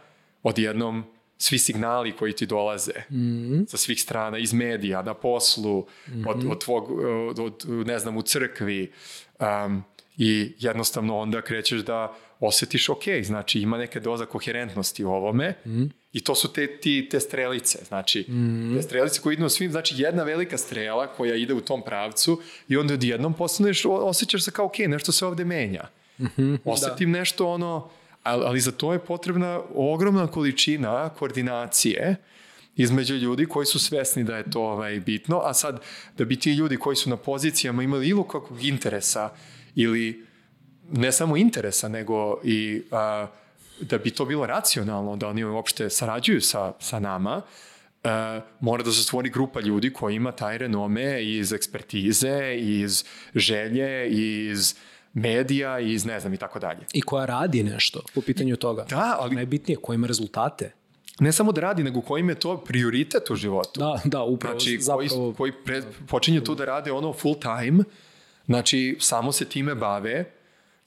odjednom 0.43 1.18
svi 1.39 1.59
signali 1.59 2.12
koji 2.12 2.32
ti 2.32 2.47
dolaze 2.47 2.93
mm 3.10 3.16
-hmm. 3.16 3.66
sa 3.66 3.77
svih 3.77 4.02
strana, 4.02 4.39
iz 4.39 4.52
medija, 4.52 5.02
na 5.02 5.15
poslu, 5.15 5.81
mm 5.81 6.12
-hmm. 6.12 6.28
od, 6.28 6.44
od 6.51 6.65
tvog, 6.65 6.90
od, 7.31 7.39
od, 7.39 7.65
ne 7.86 7.98
znam, 7.98 8.16
u 8.16 8.23
crkvi 8.23 8.93
um, 9.40 9.82
i 10.16 10.52
jednostavno 10.59 11.19
onda 11.19 11.43
krećeš 11.43 11.81
da 11.81 12.16
osetiš 12.40 12.89
ok, 12.89 13.02
znači 13.23 13.60
ima 13.60 13.78
neka 13.78 14.01
doza 14.01 14.27
koherentnosti 14.27 15.05
u 15.05 15.10
ovome 15.10 15.55
mm. 15.66 15.85
i 16.12 16.24
to 16.24 16.35
su 16.35 16.52
te, 16.52 16.81
ti, 16.81 17.09
te 17.10 17.20
strelice, 17.20 17.78
znači 17.89 18.20
mm. 18.20 18.77
te 18.77 18.82
strelice 18.82 19.20
koje 19.20 19.32
idu 19.35 19.43
na 19.43 19.48
svim, 19.48 19.70
znači 19.70 19.94
jedna 19.98 20.23
velika 20.23 20.59
strela 20.59 21.06
koja 21.06 21.35
ide 21.35 21.55
u 21.55 21.60
tom 21.60 21.82
pravcu 21.82 22.40
i 22.69 22.77
onda 22.77 22.94
odjednom 22.94 23.35
postaneš, 23.35 23.85
osjećaš 23.85 24.44
se 24.44 24.51
kao 24.51 24.66
ok, 24.66 24.78
nešto 24.78 25.12
se 25.12 25.27
ovde 25.27 25.44
menja. 25.44 25.85
Mm 26.19 26.24
-hmm, 26.24 26.59
Osetim 26.65 27.12
da. 27.12 27.19
nešto 27.19 27.48
ono, 27.48 27.90
ali, 28.29 28.45
ali 28.47 28.61
za 28.61 28.73
to 28.73 28.93
je 28.93 28.99
potrebna 28.99 29.61
ogromna 29.75 30.27
količina 30.27 31.09
koordinacije 31.09 32.17
između 32.77 33.15
ljudi 33.15 33.47
koji 33.47 33.67
su 33.67 33.79
svesni 33.79 34.25
da 34.25 34.37
je 34.37 34.51
to 34.51 34.61
ovaj, 34.63 35.01
bitno, 35.01 35.41
a 35.45 35.55
sad 35.55 35.81
da 36.19 36.25
bi 36.25 36.37
ti 36.37 36.53
ljudi 36.53 36.77
koji 36.77 36.97
su 36.97 37.11
na 37.11 37.17
pozicijama 37.17 37.83
imali 37.83 38.09
ilo 38.09 38.25
kakvog 38.25 38.65
interesa 38.65 39.31
ili 39.75 40.27
ne 40.93 41.13
samo 41.13 41.37
interesa, 41.37 41.89
nego 41.89 42.41
i 42.45 42.83
a, 42.91 43.27
da 43.81 43.99
bi 43.99 44.11
to 44.11 44.25
bilo 44.25 44.47
racionalno, 44.47 45.17
da 45.17 45.29
oni 45.29 45.45
uopšte 45.45 45.91
sarađuju 45.91 46.41
sa, 46.41 46.73
sa 46.81 46.99
nama, 46.99 47.43
a, 48.05 48.41
mora 48.61 48.83
da 48.83 48.93
se 48.93 49.03
stvori 49.03 49.31
grupa 49.31 49.61
ljudi 49.61 49.93
koji 49.93 50.17
ima 50.17 50.33
taj 50.33 50.59
renome 50.59 51.25
iz 51.25 51.53
ekspertize, 51.53 52.57
iz 52.57 53.05
želje, 53.35 54.09
iz 54.11 54.75
medija 55.15 55.81
i 55.81 55.93
iz 55.93 56.05
ne 56.05 56.21
znam 56.21 56.35
i 56.35 56.37
tako 56.37 56.59
dalje. 56.59 56.81
I 56.93 57.03
koja 57.03 57.27
radi 57.27 57.63
nešto 57.63 58.03
po 58.15 58.21
pitanju 58.21 58.57
toga. 58.57 58.85
Da, 58.91 59.17
ali... 59.21 59.35
Najbitnije, 59.35 59.79
koja 59.83 59.95
ima 59.95 60.07
rezultate. 60.07 60.73
Ne 61.21 61.33
samo 61.33 61.53
da 61.53 61.61
radi, 61.61 61.83
nego 61.83 62.01
kojim 62.01 62.29
je 62.29 62.35
to 62.35 62.57
prioritet 62.57 63.31
u 63.31 63.37
životu. 63.37 63.81
Da, 63.81 64.01
da, 64.05 64.23
upravo. 64.23 64.59
Znači, 64.59 64.79
zapravo... 64.81 65.09
koji, 65.09 65.35
koji 65.35 65.53
pre, 65.65 65.83
počinje 66.09 66.45
tu 66.45 66.55
da 66.55 66.65
rade 66.65 66.93
ono 66.93 67.13
full 67.13 67.35
time, 67.41 67.85
znači 68.47 68.97
samo 69.01 69.33
se 69.33 69.45
time 69.45 69.75
bave, 69.75 70.25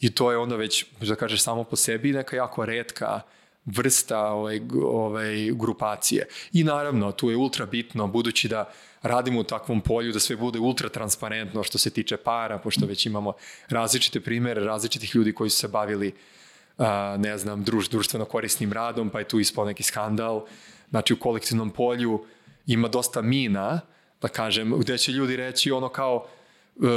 I 0.02 0.10
to 0.12 0.32
je 0.32 0.38
onda 0.38 0.56
već, 0.56 0.86
da 1.02 1.16
kažeš, 1.16 1.44
samo 1.44 1.64
po 1.64 1.76
sebi 1.76 2.12
neka 2.12 2.36
jako 2.36 2.66
redka 2.66 3.22
vrsta 3.66 4.20
ovaj, 4.20 4.62
ovaj, 4.84 5.52
grupacije. 5.54 6.28
I 6.54 6.64
naravno, 6.64 7.12
tu 7.12 7.30
je 7.30 7.38
ultra 7.38 7.66
bitno, 7.66 8.08
budući 8.08 8.48
da 8.48 8.72
radimo 9.02 9.40
u 9.40 9.44
takvom 9.44 9.82
polju, 9.82 10.12
da 10.12 10.20
sve 10.20 10.36
bude 10.36 10.60
ultra 10.60 10.90
transparentno 10.90 11.64
što 11.64 11.78
se 11.78 11.90
tiče 11.90 12.18
para, 12.18 12.58
pošto 12.58 12.86
već 12.86 13.06
imamo 13.06 13.34
različite 13.70 14.22
primere, 14.22 14.62
različitih 14.62 15.16
ljudi 15.16 15.34
koji 15.34 15.50
su 15.50 15.58
se 15.58 15.68
bavili 15.68 16.14
a, 16.78 17.18
ne 17.20 17.38
znam, 17.38 17.64
druž, 17.64 17.90
društveno 17.90 18.26
korisnim 18.26 18.74
radom, 18.74 19.10
pa 19.10 19.20
je 19.20 19.28
tu 19.28 19.40
ispao 19.40 19.66
neki 19.66 19.84
skandal. 19.84 20.46
Znači, 20.90 21.14
u 21.14 21.20
kolektivnom 21.20 21.70
polju 21.70 22.26
ima 22.68 22.88
dosta 22.88 23.22
mina, 23.22 23.82
da 24.22 24.28
kažem, 24.28 24.74
gde 24.80 24.98
će 24.98 25.12
ljudi 25.12 25.36
reći 25.36 25.72
ono 25.72 25.90
kao, 25.90 26.28
e, 26.78 26.88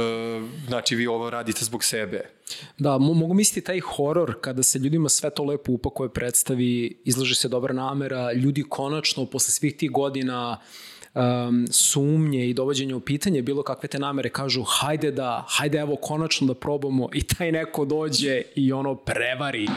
znači 0.67 0.95
vi 0.95 1.07
ovo 1.07 1.29
radite 1.29 1.65
zbog 1.65 1.83
sebe. 1.83 2.29
Da, 2.77 2.89
mo- 2.89 3.13
mogu 3.13 3.33
misliti 3.33 3.65
taj 3.65 3.79
horor 3.79 4.35
kada 4.41 4.63
se 4.63 4.79
ljudima 4.79 5.09
sve 5.09 5.29
to 5.29 5.43
lepo 5.43 5.71
upakuje 5.71 6.09
predstavi, 6.09 6.97
izlaže 7.05 7.35
se 7.35 7.47
dobra 7.47 7.73
namera, 7.73 8.33
ljudi 8.33 8.63
konačno 8.69 9.25
posle 9.25 9.51
svih 9.51 9.75
tih 9.75 9.91
godina 9.91 10.59
um, 11.15 11.67
sumnje 11.71 12.49
i 12.49 12.53
dovođenja 12.53 12.95
u 12.95 12.99
pitanje 12.99 13.41
bilo 13.41 13.63
kakve 13.63 13.89
te 13.89 13.99
namere 13.99 14.29
kažu 14.29 14.63
hajde 14.63 15.11
da, 15.11 15.45
hajde 15.49 15.77
evo 15.77 15.95
konačno 15.95 16.47
da 16.47 16.53
probamo 16.53 17.09
i 17.13 17.23
taj 17.23 17.51
neko 17.51 17.85
dođe 17.85 18.41
i 18.55 18.73
ono 18.73 18.95
prevari. 18.95 19.67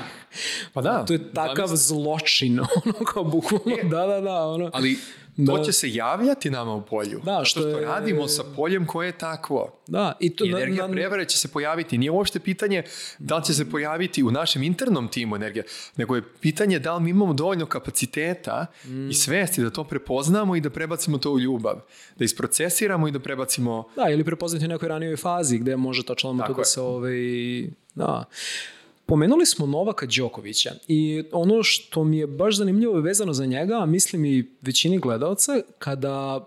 Pa 0.73 0.83
da, 0.83 1.05
To 1.05 1.13
je 1.13 1.33
takav 1.33 1.69
zločin, 1.69 2.61
ono 2.85 2.93
kao 3.13 3.25
bukvalno, 3.25 3.77
da, 3.83 4.07
da, 4.07 4.21
da, 4.21 4.47
ono. 4.47 4.71
Ali 4.73 4.99
Da. 5.41 5.57
to 5.57 5.65
će 5.65 5.73
se 5.73 5.95
javljati 5.95 6.51
nama 6.51 6.75
u 6.75 6.83
polju. 6.83 7.21
Da, 7.25 7.41
što 7.45 7.61
što 7.61 7.69
je- 7.69 7.85
radimo 7.85 8.29
sa 8.29 8.45
poljem 8.57 8.87
koje 8.87 9.07
je 9.09 9.19
takvo. 9.19 9.73
Da, 9.87 10.17
i 10.21 10.37
to 10.37 10.45
I 10.45 10.49
energija 10.49 10.89
prevare 10.89 11.25
će 11.25 11.39
se 11.39 11.49
pojaviti. 11.49 11.99
Nije 11.99 12.11
uopšte 12.11 12.39
pitanje 12.41 12.83
da 13.19 13.37
li 13.37 13.45
će 13.45 13.55
se 13.55 13.71
pojaviti 13.71 14.23
u 14.23 14.31
našem 14.31 14.63
internom 14.63 15.09
timu 15.09 15.37
energija, 15.37 15.65
nego 15.97 16.17
je 16.17 16.23
pitanje 16.41 16.79
da 16.79 16.95
li 16.95 17.03
mi 17.03 17.11
imamo 17.11 17.33
dovoljno 17.33 17.67
kapaciteta 17.67 18.67
i 19.11 19.15
svesti 19.15 19.63
da 19.63 19.71
to 19.71 19.85
prepoznamo 19.85 20.57
i 20.57 20.61
da 20.61 20.71
prebacimo 20.71 21.19
to 21.19 21.33
u 21.33 21.41
ljubav. 21.41 21.81
Da 22.17 22.25
isprocesiramo 22.25 23.09
i 23.09 23.11
da 23.11 23.19
prebacimo... 23.19 23.85
Da, 23.97 24.11
ili 24.11 24.25
prepoznati 24.25 24.65
u 24.65 24.69
nekoj 24.69 24.89
ranijoj 24.89 25.17
fazi 25.17 25.59
gde 25.59 25.77
može 25.77 26.03
tačno 26.07 26.45
to 26.47 26.53
da 26.55 26.65
se 26.65 26.81
ovaj, 26.81 27.13
da. 27.95 28.25
Pomenuli 29.09 29.47
smo 29.47 29.67
Novaka 29.67 30.07
Đokovića 30.07 30.71
i 30.89 31.25
ono 31.33 31.63
što 31.63 32.05
mi 32.05 32.19
je 32.19 32.27
baš 32.27 32.57
zanimljivo 32.57 32.97
je 32.97 33.03
vezano 33.03 33.33
za 33.33 33.47
njega, 33.47 33.79
a 33.83 33.87
mislim 33.87 34.25
i 34.25 34.51
većini 34.61 34.99
gledalca, 34.99 35.53
kada 35.79 36.47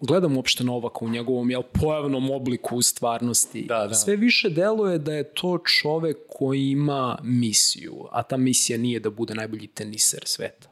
gledam 0.00 0.36
uopšte 0.36 0.64
Novaka 0.64 1.04
u 1.04 1.08
njegovom 1.08 1.50
jel, 1.50 1.62
pojavnom 1.80 2.30
obliku 2.30 2.76
u 2.76 2.82
stvarnosti, 2.82 3.64
Da, 3.68 3.86
da. 3.86 3.94
sve 3.94 4.16
više 4.16 4.50
deluje 4.50 4.98
da 4.98 5.14
je 5.14 5.34
to 5.34 5.58
čovek 5.58 6.16
koji 6.28 6.70
ima 6.70 7.18
misiju, 7.22 8.04
a 8.10 8.22
ta 8.22 8.36
misija 8.36 8.78
nije 8.78 9.00
da 9.00 9.10
bude 9.10 9.34
najbolji 9.34 9.66
teniser 9.66 10.22
sveta. 10.24 10.68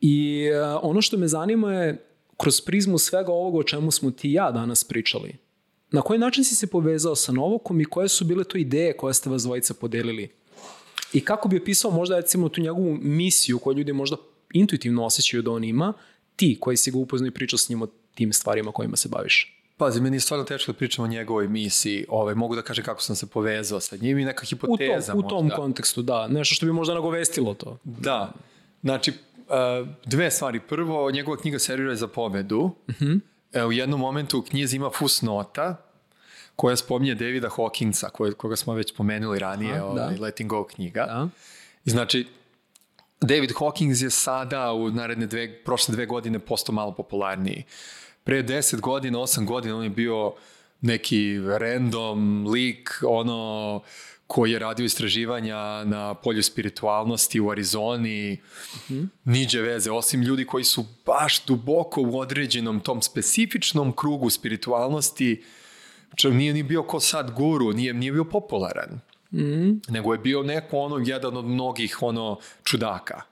I 0.00 0.44
e, 0.52 0.62
ono 0.64 1.02
što 1.02 1.16
me 1.16 1.28
zanima 1.28 1.74
je, 1.74 2.04
kroz 2.36 2.60
prizmu 2.60 2.98
svega 2.98 3.32
ovoga 3.32 3.58
o 3.58 3.62
čemu 3.62 3.90
smo 3.90 4.10
ti 4.10 4.32
ja 4.32 4.50
danas 4.50 4.84
pričali, 4.84 5.36
na 5.90 6.02
koji 6.02 6.18
način 6.18 6.44
si 6.44 6.54
se 6.54 6.66
povezao 6.66 7.16
sa 7.16 7.32
Novokom 7.32 7.80
i 7.80 7.84
koje 7.84 8.08
su 8.08 8.24
bile 8.24 8.44
to 8.44 8.58
ideje 8.58 8.96
koje 8.96 9.14
ste 9.14 9.30
vas 9.30 9.42
dvojica 9.42 9.74
podelili? 9.74 10.28
I 11.12 11.24
kako 11.24 11.48
bi 11.48 11.56
opisao 11.56 11.90
možda 11.90 12.16
recimo 12.16 12.48
tu 12.48 12.60
njegovu 12.60 12.98
misiju 13.00 13.58
koju 13.58 13.76
ljudi 13.76 13.92
možda 13.92 14.16
intuitivno 14.52 15.04
osjećaju 15.04 15.42
da 15.42 15.50
on 15.50 15.64
ima, 15.64 15.92
ti 16.36 16.58
koji 16.60 16.76
si 16.76 16.90
ga 16.90 16.98
upoznao 16.98 17.28
i 17.28 17.30
pričao 17.30 17.58
s 17.58 17.68
njim 17.68 17.82
o 17.82 17.86
tim 18.14 18.32
stvarima 18.32 18.72
kojima 18.72 18.96
se 18.96 19.08
baviš? 19.08 19.56
Pazi, 19.76 20.00
meni 20.00 20.16
je 20.16 20.20
stvarno 20.20 20.44
teško 20.44 20.72
da 20.72 20.78
pričam 20.78 21.04
o 21.04 21.08
njegovoj 21.08 21.48
misiji. 21.48 22.06
Ovaj, 22.08 22.34
mogu 22.34 22.56
da 22.56 22.62
kažem 22.62 22.84
kako 22.84 23.02
sam 23.02 23.16
se 23.16 23.26
povezao 23.26 23.80
sa 23.80 23.96
njim 23.96 24.18
i 24.18 24.24
neka 24.24 24.42
U 24.44 24.46
hipoteza 24.46 25.12
tom, 25.12 25.24
u 25.24 25.28
tom 25.28 25.44
možda. 25.44 25.56
kontekstu, 25.56 26.02
da. 26.02 26.28
Nešto 26.28 26.54
što 26.54 26.66
bi 26.66 26.72
možda 26.72 26.94
nagovestilo 26.94 27.54
to. 27.54 27.78
Da. 27.84 28.32
Znači, 28.82 29.12
uh, 29.38 29.88
dve 30.06 30.30
stvari. 30.30 30.60
Prvo, 30.68 31.10
njegova 31.10 31.36
knjiga 31.36 31.58
Serviraj 31.58 31.96
za 31.96 32.08
pobedu. 32.08 32.70
E, 32.88 32.92
u 33.68 33.72
jednom 33.72 34.00
momentu 34.00 34.38
u 34.38 34.42
knjizi 34.42 34.76
ima 34.76 34.90
fusnota 34.90 35.76
koja 36.56 36.76
spominje 36.76 37.14
Davida 37.14 37.48
Hawkingsa, 37.48 38.10
koje, 38.10 38.32
koga 38.32 38.56
smo 38.56 38.74
već 38.74 38.94
pomenuli 38.96 39.38
ranije, 39.38 39.74
Aha, 39.74 39.84
ovaj, 39.84 40.14
da. 40.14 40.22
Letting 40.22 40.50
Go 40.50 40.64
knjiga. 40.64 41.04
Da. 41.06 41.28
I 41.84 41.90
znači, 41.90 42.26
David 43.20 43.50
Hawkins 43.52 44.04
je 44.04 44.10
sada 44.10 44.72
u 44.72 44.90
naredne 44.90 45.26
dve, 45.26 45.64
prošle 45.64 45.94
dve 45.94 46.06
godine 46.06 46.38
postao 46.38 46.74
malo 46.74 46.92
popularniji. 46.92 47.64
Pre 48.24 48.42
deset 48.42 48.80
godina, 48.80 49.18
osam 49.18 49.46
godina 49.46 49.76
on 49.76 49.84
je 49.84 49.90
bio 49.90 50.34
neki 50.80 51.38
random 51.58 52.46
lik, 52.46 52.90
ono 53.06 53.80
koji 54.30 54.52
je 54.52 54.58
radio 54.58 54.84
istraživanja 54.84 55.84
na 55.84 56.14
polju 56.14 56.42
spiritualnosti 56.42 57.40
u 57.40 57.50
Arizoni, 57.50 58.40
niđe 59.24 59.60
veze, 59.60 59.90
osim 59.90 60.22
ljudi 60.22 60.46
koji 60.46 60.64
su 60.64 60.84
baš 61.06 61.44
duboko 61.44 62.02
u 62.02 62.18
određenom 62.18 62.80
tom 62.80 63.02
specifičnom 63.02 63.92
krugu 63.92 64.30
spiritualnosti, 64.30 65.42
Če 66.16 66.30
nije 66.34 66.54
ni 66.54 66.62
bio 66.62 66.82
ko 66.82 67.00
sad 67.00 67.30
guru, 67.30 67.72
nije, 67.72 67.94
nije 67.94 68.12
bio 68.12 68.24
popularan. 68.24 69.00
Nego 69.88 70.12
je 70.12 70.18
bio 70.18 70.42
neko 70.42 70.78
ono, 70.78 70.98
jedan 71.06 71.36
od 71.36 71.44
mnogih 71.44 72.02
ono 72.02 72.38
čudaka. 72.64 73.22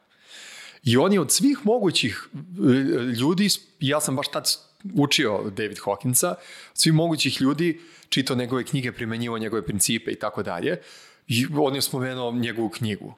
I 0.85 0.97
on 0.97 1.13
je 1.13 1.21
od 1.21 1.33
svih 1.33 1.59
mogućih 1.65 2.29
e, 2.33 2.71
ljudi, 3.19 3.49
ja 3.81 4.01
sam 4.01 4.17
baš 4.17 4.29
tad 4.29 4.47
učio 4.95 5.51
David 5.57 5.79
Hawkinsa, 5.79 6.35
svih 6.75 6.95
mogućih 6.95 7.41
ljudi 7.41 7.81
čitao 8.09 8.37
njegove 8.37 8.65
knjige, 8.65 8.93
primenjivo 8.93 9.39
njegove 9.39 9.67
principe 9.67 10.11
i 10.11 10.19
tako 10.19 10.43
dalje. 10.43 10.81
I 11.27 11.47
on 11.59 11.75
je 11.75 11.83
spomenuo 11.83 12.33
njegovu 12.33 12.69
knjigu. 12.69 13.15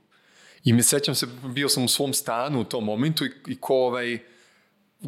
I 0.64 0.72
mi 0.72 0.82
sećam 0.82 1.14
se, 1.14 1.26
bio 1.44 1.68
sam 1.68 1.84
u 1.84 1.88
svom 1.88 2.12
stanu 2.12 2.60
u 2.60 2.64
tom 2.64 2.84
momentu 2.84 3.24
i, 3.24 3.30
i 3.46 3.60
ko 3.60 3.74
ovaj, 3.74 4.18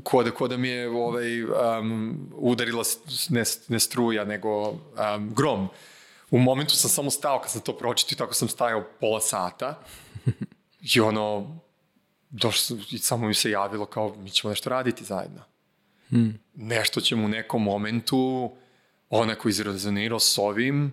ko 0.03 0.23
da, 0.23 0.31
ko 0.31 0.49
da 0.49 0.57
mi 0.57 0.69
je 0.69 0.89
ovaj, 0.89 1.45
um, 1.45 2.31
udarila 2.35 2.85
ne, 3.29 3.43
ne 3.69 3.81
struja, 3.81 4.25
nego 4.25 4.71
um, 4.71 5.35
grom. 5.35 5.69
U 6.31 6.39
momentu 6.39 6.77
sam 6.77 6.91
samo 6.91 7.11
stao 7.11 7.41
kad 7.41 7.51
sam 7.51 7.61
to 7.61 7.77
pročitao 7.77 8.15
i 8.15 8.19
tako 8.19 8.35
sam 8.35 8.49
stajao 8.49 8.85
pola 9.01 9.21
sata. 9.21 9.83
I 10.95 11.01
ono, 11.01 11.57
došlo, 12.31 12.77
i 12.91 12.99
samo 12.99 13.27
mi 13.29 13.35
se 13.35 13.51
javilo 13.51 13.87
kao 13.87 14.15
mi 14.17 14.31
ćemo 14.31 14.51
nešto 14.51 14.71
raditi 14.71 15.05
zajedno. 15.05 15.41
Nešto 16.55 17.01
ćemo 17.01 17.25
u 17.25 17.29
nekom 17.29 17.63
momentu 17.63 18.53
onako 19.13 19.49
izrezonirao 19.49 20.21
s 20.21 20.39
ovim, 20.39 20.93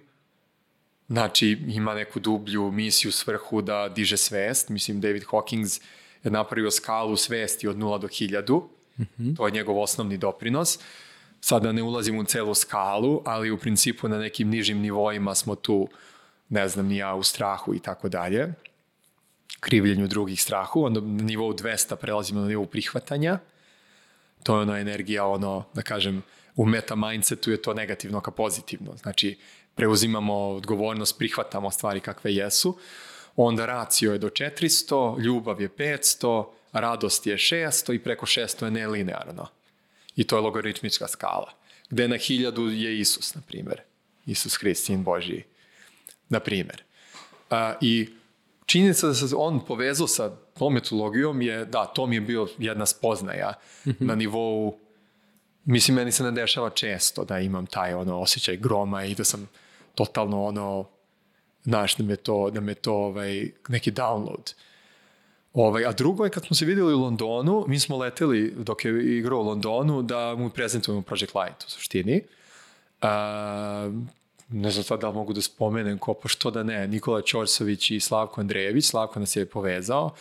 znači 1.07 1.57
ima 1.67 1.93
neku 1.93 2.19
dublju 2.19 2.71
misiju, 2.71 3.11
svrhu 3.11 3.61
da 3.61 3.89
diže 3.89 4.17
svest. 4.17 4.69
Mislim, 4.69 5.01
David 5.01 5.23
Hawkins 5.23 5.81
je 6.23 6.31
napravio 6.31 6.71
skalu 6.71 7.17
svesti 7.17 7.67
od 7.67 7.77
0 7.77 7.99
do 7.99 8.07
1000. 8.07 9.35
To 9.37 9.47
je 9.47 9.51
njegov 9.51 9.81
osnovni 9.81 10.17
doprinos. 10.17 10.79
Sada 11.41 11.71
ne 11.71 11.83
ulazim 11.83 12.17
u 12.17 12.23
celu 12.23 12.53
skalu, 12.53 13.21
ali 13.25 13.51
u 13.51 13.57
principu 13.57 14.07
na 14.07 14.17
nekim 14.17 14.49
nižim 14.49 14.79
nivoima 14.79 15.35
smo 15.35 15.55
tu, 15.55 15.87
ne 16.49 16.67
znam, 16.67 16.87
ni 16.87 16.97
ja 16.97 17.15
u 17.15 17.23
strahu 17.23 17.75
i 17.75 17.79
tako 17.79 18.09
dalje 18.09 18.53
krivljenju 19.59 20.07
drugih 20.07 20.41
strahu, 20.41 20.83
onda 20.83 21.01
na 21.01 21.23
nivou 21.23 21.53
200 21.53 21.95
prelazimo 21.95 22.41
na 22.41 22.47
nivou 22.47 22.65
prihvatanja, 22.65 23.39
to 24.43 24.55
je 24.55 24.61
ona 24.61 24.79
energija, 24.79 25.25
ono, 25.25 25.65
da 25.73 25.81
kažem, 25.81 26.23
u 26.59 26.65
meta 26.65 26.95
mindsetu 26.95 27.51
je 27.51 27.61
to 27.61 27.73
negativno 27.73 28.21
ka 28.21 28.31
pozitivno. 28.31 28.97
Znači, 28.97 29.37
preuzimamo 29.75 30.33
odgovornost, 30.49 31.17
prihvatamo 31.17 31.71
stvari 31.71 31.99
kakve 31.99 32.33
jesu, 32.33 32.77
onda 33.35 33.65
racio 33.65 34.11
je 34.11 34.17
do 34.19 34.29
400, 34.29 35.19
ljubav 35.19 35.61
je 35.61 35.69
500, 35.69 36.45
radost 36.71 37.27
je 37.27 37.37
600 37.37 37.95
i 37.95 37.99
preko 37.99 38.25
600 38.25 38.65
je 38.65 38.71
nelinearno. 38.71 39.47
I 40.15 40.23
to 40.23 40.35
je 40.35 40.41
logaritmička 40.41 41.07
skala. 41.07 41.53
Gde 41.89 42.07
na 42.07 42.15
1000 42.15 42.69
je 42.69 42.99
Isus, 42.99 43.35
na 43.35 43.41
primjer. 43.47 43.81
Isus 44.25 44.57
Hrist, 44.59 44.85
sin 44.85 45.03
Božiji. 45.03 45.43
Na 46.29 46.39
primjer. 46.39 46.83
A, 47.49 47.73
I 47.81 48.09
činjenica 48.65 49.07
da 49.07 49.13
se 49.13 49.35
on 49.35 49.65
povezao 49.65 50.07
sa 50.07 50.35
tom 50.57 50.73
metodologijom 50.73 51.41
je, 51.41 51.65
da, 51.65 51.85
to 51.85 52.05
mi 52.05 52.15
je 52.15 52.21
bio 52.21 52.47
jedna 52.57 52.85
spoznaja 52.85 53.53
na 53.99 54.15
nivou 54.15 54.79
mislim, 55.65 55.95
meni 55.95 56.11
se 56.11 56.23
ne 56.23 56.31
dešava 56.31 56.69
često 56.69 57.23
da 57.23 57.39
imam 57.39 57.65
taj 57.65 57.93
ono 57.93 58.19
osjećaj 58.19 58.57
groma 58.57 59.05
i 59.05 59.15
da 59.15 59.23
sam 59.23 59.49
totalno 59.95 60.43
ono 60.43 60.85
znaš, 61.63 61.95
da 61.95 62.03
me 62.03 62.15
to, 62.15 62.49
da 62.49 62.61
me 62.61 62.73
to 62.73 62.93
ovaj, 62.93 63.51
neki 63.67 63.91
download. 63.91 64.53
Ovaj, 65.53 65.85
a 65.85 65.91
drugo 65.91 66.23
je 66.23 66.29
kad 66.29 66.45
smo 66.45 66.55
se 66.55 66.65
vidjeli 66.65 66.93
u 66.93 66.99
Londonu, 66.99 67.65
mi 67.67 67.79
smo 67.79 67.97
leteli 67.97 68.53
dok 68.57 68.85
je 68.85 69.17
igrao 69.17 69.39
u 69.39 69.43
Londonu 69.43 70.01
da 70.01 70.35
mu 70.35 70.49
prezentujemo 70.49 71.01
Project 71.01 71.35
Light 71.35 71.63
u 71.67 71.69
suštini. 71.69 72.21
A, 73.01 73.91
ne 74.49 74.71
znam 74.71 74.83
sad 74.83 75.01
da 75.01 75.07
li 75.07 75.13
mogu 75.13 75.33
da 75.33 75.41
spomenem 75.41 75.97
ko, 75.97 76.13
pa 76.13 76.27
što 76.27 76.51
da 76.51 76.63
ne, 76.63 76.87
Nikola 76.87 77.21
Ćorsović 77.21 77.91
i 77.91 77.99
Slavko 77.99 78.41
Andrejević, 78.41 78.85
Slavko 78.85 79.19
nas 79.19 79.35
je 79.35 79.45
povezao, 79.45 80.11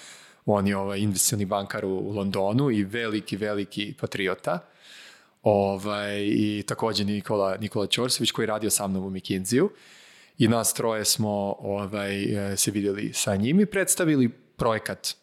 on 0.46 0.66
je 0.66 0.76
ovaj 0.76 0.98
investicioni 0.98 1.44
bankar 1.44 1.84
u, 1.84 1.88
u 1.88 2.12
Londonu 2.12 2.70
i 2.70 2.84
veliki, 2.84 3.36
veliki 3.36 3.94
patriota. 4.00 4.58
Ovaj, 5.50 6.24
I 6.26 6.62
takođe 6.66 7.04
Nikola, 7.04 7.56
Nikola 7.56 7.86
Ćorsović 7.86 8.30
koji 8.30 8.42
je 8.42 8.46
radio 8.46 8.70
sa 8.70 8.86
mnom 8.86 9.04
u 9.04 9.10
McKinsey-u. 9.10 9.70
I 10.38 10.48
nas 10.48 10.74
troje 10.74 11.04
smo 11.04 11.56
ovaj, 11.58 12.22
e, 12.52 12.56
se 12.56 12.70
vidjeli 12.70 13.10
sa 13.12 13.36
njim 13.36 13.60
i 13.60 13.66
predstavili 13.66 14.28
projekat 14.56 15.14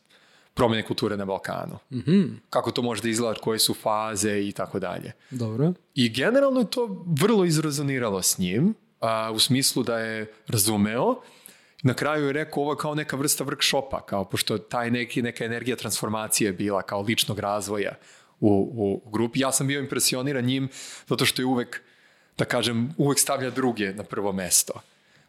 promjene 0.54 0.86
kulture 0.86 1.18
na 1.18 1.26
Balkanu. 1.26 1.78
Mhm, 1.92 2.22
Kako 2.50 2.72
to 2.72 2.82
može 2.82 3.02
da 3.02 3.10
izgleda, 3.10 3.40
koje 3.40 3.60
su 3.60 3.74
faze 3.74 4.48
i 4.48 4.52
tako 4.52 4.80
dalje. 4.80 5.12
dobro. 5.32 5.74
I 5.96 6.10
generalno 6.10 6.60
je 6.60 6.70
to 6.70 7.06
vrlo 7.22 7.46
izrezoniralo 7.46 8.22
s 8.22 8.38
njim, 8.38 8.74
a, 9.00 9.32
u 9.32 9.40
smislu 9.40 9.84
da 9.84 10.00
je 10.00 10.34
razumeo 10.48 11.16
na 11.84 11.94
kraju 11.94 12.26
je 12.28 12.34
rekao 12.34 12.64
ovo 12.64 12.76
kao 12.76 12.96
neka 12.96 13.18
vrsta 13.18 13.46
workshopa, 13.46 14.06
kao 14.06 14.26
pošto 14.26 14.58
taj 14.58 14.92
neki, 14.92 15.22
neka 15.22 15.46
energija 15.46 15.76
transformacije 15.76 16.54
bila 16.54 16.82
kao 16.82 17.02
ličnog 17.02 17.40
razvoja 17.40 17.96
u, 18.40 19.02
u 19.06 19.10
grupi. 19.10 19.40
Ja 19.40 19.52
sam 19.52 19.68
bio 19.68 19.80
impresioniran 19.80 20.46
njim 20.46 20.70
zato 21.08 21.26
što 21.26 21.42
je 21.42 21.46
uvek, 21.46 21.82
da 22.38 22.46
kažem, 22.46 22.94
uvek 22.98 23.20
stavlja 23.20 23.50
druge 23.50 23.94
na 23.94 24.04
prvo 24.04 24.32
mesto. 24.32 24.74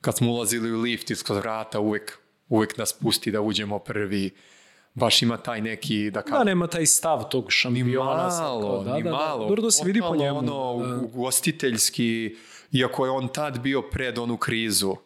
Kad 0.01 0.17
smo 0.17 0.33
ulazili 0.33 0.73
u 0.73 0.81
lift 0.81 1.11
iskod 1.11 1.37
vrata, 1.37 1.81
uvek, 1.81 2.19
uvek 2.49 2.79
nas 2.79 2.93
pusti 2.93 3.31
da 3.31 3.41
uđemo 3.41 3.79
prvi, 3.79 4.31
baš 4.95 5.23
ima 5.23 5.37
taj 5.37 5.61
neki, 5.61 6.11
da 6.11 6.23
kažem... 6.23 6.39
Da, 6.39 6.45
nema 6.45 6.67
taj 6.67 6.87
stav 6.87 7.29
tog 7.29 7.47
šampiona. 7.49 7.85
Ni 7.85 7.97
malo, 7.97 8.85
da, 8.85 8.97
ni 8.97 9.03
da, 9.03 9.11
malo. 9.11 9.39
Da, 9.39 9.49
Dobro 9.49 9.63
da 9.63 9.71
se 9.71 9.85
vidi 9.85 10.01
po 10.01 10.17
njemu. 10.17 10.39
Ono, 10.39 10.87
da. 10.87 10.97
ugostiteljski, 10.97 12.37
iako 12.73 13.05
je 13.05 13.11
on 13.11 13.29
tad 13.29 13.59
bio 13.61 13.83
pred 13.83 14.19
onu 14.19 14.37
krizu, 14.37 14.97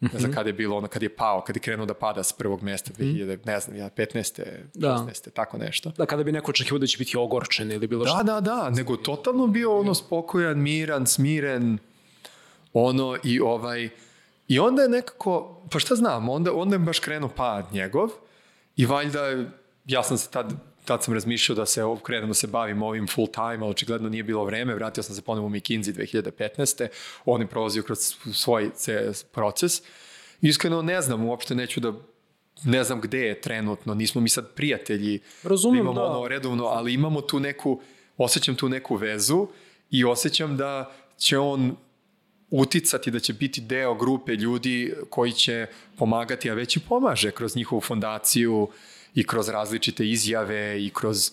ne 0.00 0.08
Mhm. 0.08 0.18
znam 0.18 0.32
kada 0.32 0.48
je 0.48 0.52
bilo 0.52 0.76
ono, 0.76 0.88
kad 0.88 1.02
je 1.02 1.08
pao, 1.08 1.40
kad 1.40 1.56
je 1.56 1.60
krenuo 1.60 1.86
da 1.86 1.94
pada 1.94 2.22
s 2.22 2.32
prvog 2.32 2.62
mesta, 2.62 2.90
2000, 2.94 3.38
ne 3.44 3.60
znam, 3.60 3.76
ja, 3.76 3.90
15. 3.90 4.42
16. 4.74 5.30
tako 5.30 5.58
nešto. 5.58 5.90
Da, 5.90 6.06
kada 6.06 6.24
bi 6.24 6.32
neko 6.32 6.50
očekivao 6.50 6.78
da 6.78 6.86
će 6.86 6.98
biti 6.98 7.16
ogorčen 7.16 7.72
ili 7.72 7.86
bilo 7.86 8.06
što. 8.06 8.16
Da, 8.16 8.22
da, 8.24 8.40
da, 8.40 8.70
nego 8.70 8.96
totalno 8.96 9.46
bio 9.46 9.78
ono 9.78 9.94
spokojan, 9.94 10.58
miran, 10.58 11.06
smiren, 11.06 11.78
ono 12.72 13.16
i 13.24 13.40
ovaj, 13.40 13.88
i 14.48 14.58
onda 14.58 14.82
je 14.82 14.88
nekako, 14.88 15.62
pa 15.70 15.78
šta 15.78 15.94
znam, 15.94 16.28
onda, 16.28 16.52
onda 16.54 16.74
je 16.74 16.78
baš 16.78 16.98
krenuo 16.98 17.28
pad 17.28 17.66
njegov 17.72 18.10
i 18.76 18.86
valjda, 18.86 19.20
ja 19.86 20.02
sam 20.02 20.18
se 20.18 20.30
tad, 20.30 20.52
tad 20.90 21.04
sam 21.04 21.14
razmišljao 21.14 21.56
da 21.56 21.66
se 21.66 21.82
krenem 22.02 22.28
da 22.28 22.34
se 22.34 22.46
bavim 22.46 22.82
ovim 22.82 23.06
full 23.08 23.28
time, 23.28 23.58
ali 23.60 23.70
očigledno 23.70 24.08
nije 24.08 24.22
bilo 24.22 24.44
vreme, 24.44 24.74
vratio 24.74 25.02
sam 25.02 25.14
se 25.14 25.22
ponovno 25.22 25.46
u 25.46 25.50
McKinsey 25.50 25.92
2015. 25.92 26.88
On 27.24 27.40
je 27.40 27.46
prolazio 27.46 27.82
kroz 27.82 27.98
svoj 28.32 28.70
ce- 28.74 29.24
proces. 29.32 29.82
Iskreno 30.40 30.82
ne 30.82 31.00
znam, 31.02 31.24
uopšte 31.24 31.54
neću 31.54 31.80
da 31.80 31.92
ne 32.64 32.84
znam 32.84 33.00
gde 33.00 33.18
je 33.18 33.40
trenutno, 33.40 33.94
nismo 33.94 34.20
mi 34.20 34.28
sad 34.28 34.54
prijatelji, 34.54 35.20
Razumem, 35.42 35.80
imamo 35.80 36.00
da. 36.00 36.06
ono 36.06 36.28
redovno, 36.28 36.64
ali 36.64 36.94
imamo 36.94 37.20
tu 37.20 37.40
neku, 37.40 37.80
osjećam 38.16 38.54
tu 38.54 38.68
neku 38.68 38.96
vezu 38.96 39.46
i 39.90 40.04
osjećam 40.04 40.56
da 40.56 40.92
će 41.18 41.38
on 41.38 41.76
uticati 42.50 43.10
da 43.10 43.20
će 43.20 43.32
biti 43.32 43.60
deo 43.60 43.94
grupe 43.94 44.32
ljudi 44.32 44.94
koji 45.10 45.32
će 45.32 45.66
pomagati, 45.98 46.50
a 46.50 46.54
već 46.54 46.76
i 46.76 46.80
pomaže 46.80 47.30
kroz 47.30 47.56
njihovu 47.56 47.80
fondaciju 47.80 48.68
i 49.14 49.26
kroz 49.26 49.48
različite 49.48 50.08
izjave 50.08 50.84
i 50.84 50.90
kroz, 50.94 51.30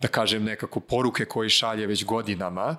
da 0.00 0.08
kažem, 0.08 0.44
nekako 0.44 0.80
poruke 0.80 1.24
koje 1.24 1.48
šalje 1.48 1.86
već 1.86 2.04
godinama. 2.04 2.76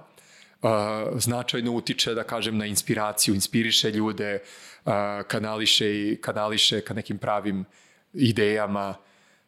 Uh, 0.62 0.72
značajno 1.20 1.72
utiče, 1.72 2.14
da 2.14 2.24
kažem, 2.24 2.58
na 2.58 2.66
inspiraciju, 2.66 3.36
inspiriše 3.36 3.92
ljude, 3.92 4.40
uh, 4.86 4.92
kanališe, 5.28 5.90
i, 5.96 6.18
kanališe 6.22 6.82
ka 6.82 6.94
nekim 6.94 7.18
pravim 7.18 7.66
idejama, 8.14 8.96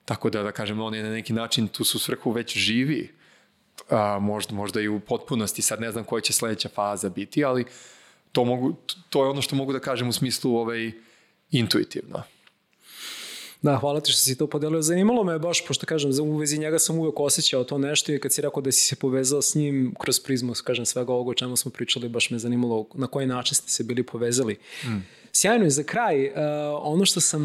tako 0.06 0.30
da, 0.30 0.44
da 0.44 0.52
kažem, 0.52 0.82
on 0.82 0.96
je 0.96 1.04
na 1.04 1.10
neki 1.10 1.34
način 1.34 1.68
tu 1.68 1.84
su 1.84 2.00
svrhu 2.00 2.32
već 2.32 2.58
živi, 2.58 3.10
a, 3.90 4.20
možda, 4.20 4.56
možda 4.56 4.82
i 4.82 4.88
u 4.88 5.00
potpunosti, 5.00 5.62
sad 5.62 5.82
ne 5.82 5.92
znam 5.92 6.04
koja 6.04 6.22
će 6.22 6.34
sledeća 6.34 6.70
faza 6.70 7.10
biti, 7.10 7.46
ali 7.46 7.66
to, 8.32 8.46
mogu, 8.46 8.76
to 9.10 9.24
je 9.24 9.30
ono 9.30 9.42
što 9.42 9.56
mogu 9.56 9.74
da 9.74 9.80
kažem 9.80 10.08
u 10.08 10.14
smislu 10.14 10.56
ovaj, 10.56 10.92
intuitivno. 11.52 12.24
Da, 13.62 13.78
hvala 13.78 14.00
ti 14.00 14.12
što 14.12 14.22
si 14.22 14.38
to 14.38 14.48
podelio. 14.48 14.82
Zanimalo 14.82 15.24
me 15.24 15.40
baš, 15.40 15.66
pošto 15.68 15.86
kažem, 15.86 16.12
u 16.22 16.38
vezi 16.38 16.58
njega 16.58 16.80
sam 16.80 17.00
uvek 17.00 17.20
osjećao 17.20 17.64
to 17.64 17.78
nešto 17.78 18.12
i 18.12 18.20
kad 18.20 18.34
si 18.34 18.42
rekao 18.42 18.62
da 18.62 18.72
si 18.72 18.82
se 18.88 18.96
povezao 18.96 19.42
s 19.42 19.56
njim 19.56 19.96
kroz 20.00 20.20
prizmu, 20.20 20.54
kažem, 20.64 20.86
svega 20.86 21.14
ovoga 21.14 21.30
o 21.30 21.34
čemu 21.34 21.56
smo 21.56 21.72
pričali, 21.72 22.10
baš 22.10 22.30
me 22.30 22.40
zanimalo 22.40 22.86
na 22.94 23.08
koji 23.08 23.28
način 23.28 23.56
ste 23.56 23.72
se 23.72 23.84
bili 23.84 24.04
povezali. 24.04 24.58
Mm. 24.84 24.98
Sjajno 25.32 25.66
i 25.66 25.70
za 25.70 25.84
kraj, 25.84 26.26
uh, 26.26 26.34
ono 26.82 27.06
što 27.06 27.22
sam 27.22 27.44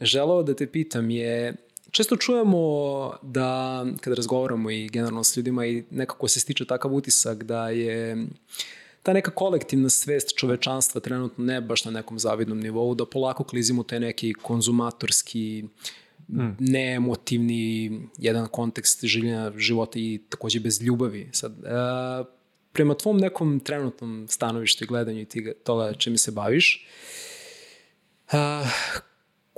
želeo 0.00 0.42
da 0.42 0.54
te 0.54 0.66
pitam 0.66 1.10
je, 1.10 1.54
često 1.90 2.16
čujemo 2.16 3.12
da, 3.22 3.86
kada 4.00 4.16
razgovaramo 4.16 4.70
i 4.70 4.88
generalno 4.88 5.24
s 5.24 5.36
ljudima 5.36 5.66
i 5.66 5.84
nekako 5.90 6.28
se 6.28 6.40
stiče 6.40 6.64
takav 6.64 6.94
utisak 6.94 7.42
da 7.42 7.70
je 7.70 8.26
ta 9.02 9.12
neka 9.12 9.30
kolektivna 9.30 9.90
svest 9.90 10.36
čovečanstva 10.36 11.00
trenutno 11.00 11.44
ne 11.44 11.60
baš 11.60 11.84
na 11.84 11.90
nekom 11.90 12.18
zavidnom 12.18 12.60
nivou, 12.60 12.94
da 12.94 13.06
polako 13.06 13.44
klizimo 13.44 13.82
taj 13.82 14.00
neki 14.00 14.32
konzumatorski, 14.34 15.64
mm. 16.28 16.48
neemotivni 16.58 18.00
jedan 18.18 18.48
kontekst 18.48 19.04
življenja 19.04 19.52
života 19.56 19.98
i 19.98 20.20
takođe 20.28 20.60
bez 20.60 20.82
ljubavi. 20.82 21.28
Sad, 21.32 21.52
uh, 21.52 22.26
prema 22.72 22.94
tvom 22.94 23.18
nekom 23.18 23.60
trenutnom 23.60 24.26
stanovištu 24.28 24.84
i 24.84 24.86
gledanju 24.86 25.20
i 25.20 25.24
tiga, 25.24 25.52
toga 25.64 25.92
čime 25.94 26.18
se 26.18 26.30
baviš, 26.30 26.86
uh, 28.32 28.38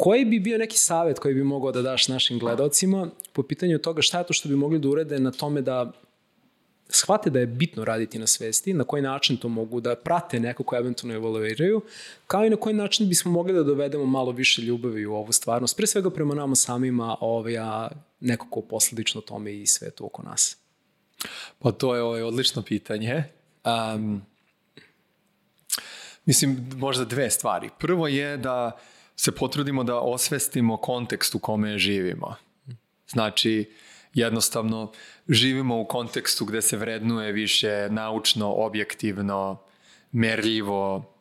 koji 0.00 0.24
bi 0.24 0.40
bio 0.40 0.58
neki 0.58 0.78
savet 0.78 1.18
koji 1.18 1.34
bi 1.34 1.44
mogao 1.44 1.72
da 1.72 1.82
daš 1.82 2.08
našim 2.08 2.38
gledalcima 2.38 3.10
po 3.32 3.42
pitanju 3.42 3.78
toga 3.78 4.02
šta 4.02 4.18
je 4.18 4.26
to 4.26 4.32
što 4.32 4.48
bi 4.48 4.56
mogli 4.56 4.78
da 4.78 4.88
urede 4.88 5.18
na 5.18 5.30
tome 5.30 5.60
da 5.62 5.92
shvate 6.90 7.30
da 7.30 7.38
je 7.40 7.46
bitno 7.46 7.84
raditi 7.84 8.18
na 8.18 8.26
svesti, 8.26 8.74
na 8.74 8.84
koji 8.84 9.02
način 9.02 9.36
to 9.36 9.48
mogu 9.48 9.80
da 9.80 9.94
prate 9.94 10.40
neko 10.40 10.62
ko 10.62 10.76
eventualno 10.76 11.14
evaluiraju, 11.14 11.82
kao 12.26 12.44
i 12.44 12.50
na 12.50 12.56
koji 12.56 12.74
način 12.74 13.08
bismo 13.08 13.30
mogli 13.30 13.52
da 13.52 13.62
dovedemo 13.62 14.06
malo 14.06 14.32
više 14.32 14.62
ljubavi 14.62 15.06
u 15.06 15.14
ovu 15.14 15.32
stvarnost, 15.32 15.76
pre 15.76 15.86
svega 15.86 16.10
prema 16.10 16.34
nama 16.34 16.56
samima, 16.56 17.16
ovaj, 17.20 17.58
a 17.58 17.88
nekako 18.20 18.60
posledično 18.60 19.20
tome 19.20 19.54
i 19.54 19.66
svetu 19.66 20.06
oko 20.06 20.22
nas. 20.22 20.56
Pa 21.58 21.72
to 21.72 21.94
je 21.94 22.02
ovaj, 22.02 22.22
odlično 22.22 22.62
pitanje. 22.62 23.24
Um, 23.64 24.22
mislim, 26.26 26.70
možda 26.76 27.04
dve 27.04 27.30
stvari. 27.30 27.70
Prvo 27.78 28.08
je 28.08 28.36
da 28.36 28.78
se 29.16 29.32
potrudimo 29.32 29.84
da 29.84 30.00
osvestimo 30.00 30.76
kontekst 30.76 31.34
u 31.34 31.38
kome 31.38 31.78
živimo. 31.78 32.34
Znači, 33.08 33.70
jednostavno 34.14 34.92
živimo 35.28 35.80
u 35.80 35.84
kontekstu 35.84 36.44
gde 36.44 36.62
se 36.62 36.76
vrednuje 36.76 37.32
više 37.32 37.88
naučno, 37.90 38.52
objektivno, 38.52 39.62
merljivo, 40.12 41.14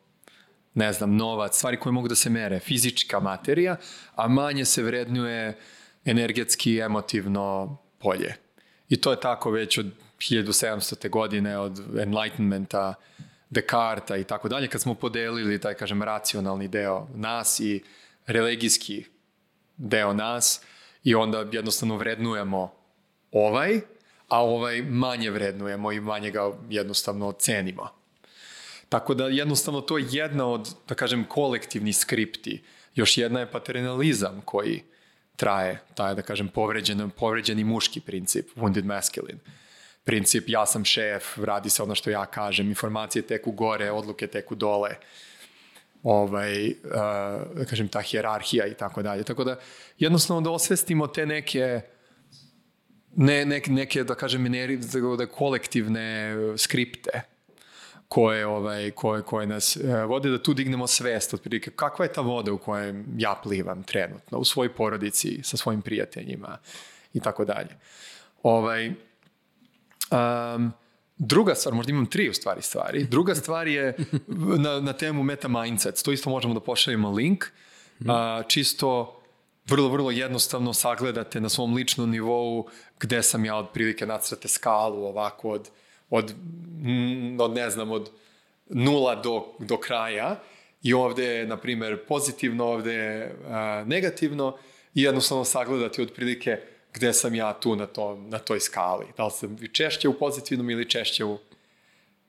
ne 0.74 0.92
znam, 0.92 1.16
novac, 1.16 1.56
stvari 1.56 1.76
koje 1.76 1.92
mogu 1.92 2.08
da 2.08 2.14
se 2.14 2.30
mere, 2.30 2.60
fizička 2.60 3.20
materija, 3.20 3.76
a 4.14 4.28
manje 4.28 4.64
se 4.64 4.82
vrednuje 4.82 5.58
energetski, 6.04 6.78
emotivno 6.78 7.76
polje. 7.98 8.36
I 8.88 8.96
to 8.96 9.10
je 9.10 9.20
tako 9.20 9.50
već 9.50 9.78
od 9.78 9.86
1700. 10.18 11.10
godine, 11.10 11.58
od 11.58 11.98
enlightenmenta, 11.98 12.94
Dekarta 13.50 14.16
i 14.16 14.24
tako 14.24 14.48
dalje, 14.48 14.68
kad 14.68 14.80
smo 14.80 14.94
podelili 14.94 15.60
taj, 15.60 15.74
kažem, 15.74 16.02
racionalni 16.02 16.68
deo 16.68 17.08
nas 17.14 17.60
i 17.60 17.82
religijski 18.26 19.04
deo 19.76 20.12
nas 20.12 20.62
i 21.04 21.14
onda 21.14 21.46
jednostavno 21.52 21.96
vrednujemo 21.96 22.79
ovaj, 23.32 23.80
a 24.28 24.44
ovaj 24.44 24.82
manje 24.82 25.30
vrednujemo 25.30 25.92
i 25.92 26.00
manje 26.00 26.30
ga 26.30 26.52
jednostavno 26.70 27.32
cenimo. 27.32 27.88
Tako 28.88 29.14
da 29.14 29.26
jednostavno 29.26 29.80
to 29.80 29.98
je 29.98 30.06
jedna 30.10 30.46
od, 30.46 30.74
da 30.88 30.94
kažem, 30.94 31.24
kolektivni 31.24 31.92
skripti. 31.92 32.62
Još 32.94 33.18
jedna 33.18 33.40
je 33.40 33.50
paternalizam 33.50 34.42
koji 34.44 34.82
traje, 35.36 35.80
taj, 35.94 36.14
da 36.14 36.22
kažem, 36.22 36.48
povređen, 36.48 37.10
povređeni 37.10 37.64
muški 37.64 38.00
princip, 38.00 38.48
wounded 38.56 38.84
masculine. 38.84 39.38
Princip 40.04 40.44
ja 40.48 40.66
sam 40.66 40.84
šef, 40.84 41.38
radi 41.38 41.70
se 41.70 41.82
ono 41.82 41.94
što 41.94 42.10
ja 42.10 42.26
kažem, 42.26 42.68
informacije 42.68 43.22
teku 43.22 43.52
gore, 43.52 43.90
odluke 43.90 44.26
teku 44.26 44.54
dole 44.54 44.96
ovaj, 46.02 46.68
uh, 46.68 46.74
da 47.54 47.64
kažem, 47.64 47.88
ta 47.88 48.00
hjerarhija 48.00 48.66
i 48.66 48.74
tako 48.74 49.02
dalje. 49.02 49.24
Tako 49.24 49.44
da 49.44 49.58
jednostavno 49.98 50.40
da 50.40 50.50
osvestimo 50.50 51.06
te 51.06 51.26
neke 51.26 51.58
ne, 51.58 51.99
ne, 53.16 53.44
neke, 53.68 54.04
da 54.04 54.14
kažem, 54.14 54.42
neri, 54.42 54.78
da 55.18 55.26
kolektivne 55.26 56.34
skripte 56.56 57.22
koje, 58.08 58.46
ovaj, 58.46 58.90
koje, 58.90 59.22
koje 59.22 59.46
nas 59.46 59.76
uh, 59.76 59.82
vode 60.08 60.30
da 60.30 60.42
tu 60.42 60.54
dignemo 60.54 60.86
svest 60.86 61.34
otprilike 61.34 61.70
kakva 61.70 62.04
je 62.04 62.12
ta 62.12 62.20
voda 62.20 62.52
u 62.52 62.58
kojem 62.58 63.06
ja 63.18 63.40
plivam 63.42 63.82
trenutno 63.82 64.38
u 64.38 64.44
svojoj 64.44 64.74
porodici 64.74 65.40
sa 65.42 65.56
svojim 65.56 65.82
prijateljima 65.82 66.58
i 67.14 67.20
tako 67.20 67.44
dalje. 67.44 67.76
Ovaj, 68.42 68.92
um, 70.10 70.72
Druga 71.22 71.54
stvar, 71.54 71.74
možda 71.74 71.90
imam 71.90 72.06
tri 72.06 72.28
u 72.28 72.34
stvari 72.34 72.62
stvari. 72.62 73.04
Druga 73.04 73.34
stvar 73.34 73.68
je 73.68 73.96
na, 74.58 74.80
na 74.80 74.92
temu 74.92 75.22
meta 75.22 75.48
mindset. 75.48 76.02
To 76.04 76.12
isto 76.12 76.30
možemo 76.30 76.54
da 76.54 76.60
pošaljemo 76.60 77.10
link. 77.10 77.44
A, 78.08 78.42
čisto 78.48 79.19
vrlo, 79.70 79.88
vrlo 79.88 80.10
jednostavno 80.10 80.72
sagledate 80.72 81.40
na 81.40 81.48
svom 81.48 81.74
ličnom 81.74 82.10
nivou 82.10 82.68
gde 83.00 83.22
sam 83.22 83.44
ja 83.44 83.56
otprilike 83.56 84.06
nacrate 84.06 84.48
skalu 84.48 85.04
ovako 85.04 85.50
od, 85.50 85.70
od, 86.10 86.34
mm, 86.82 87.40
od 87.40 87.54
ne 87.54 87.70
znam, 87.70 87.90
od 87.90 88.10
nula 88.68 89.14
do, 89.14 89.44
do 89.58 89.76
kraja 89.76 90.40
i 90.82 90.94
ovde 90.94 91.24
je, 91.24 91.46
na 91.46 91.56
primer, 91.56 92.06
pozitivno, 92.08 92.64
ovde 92.64 92.94
je 92.94 93.36
negativno 93.86 94.56
i 94.94 95.02
jednostavno 95.02 95.44
sagledati 95.44 96.02
otprilike 96.02 96.60
gde 96.94 97.12
sam 97.12 97.34
ja 97.34 97.52
tu 97.52 97.76
na, 97.76 97.86
to, 97.86 98.16
na 98.16 98.38
toj 98.38 98.60
skali. 98.60 99.06
Da 99.16 99.24
li 99.24 99.30
sam 99.30 99.58
češće 99.72 100.08
u 100.08 100.18
pozitivnom 100.18 100.70
ili 100.70 100.88
češće 100.88 101.24
u... 101.24 101.38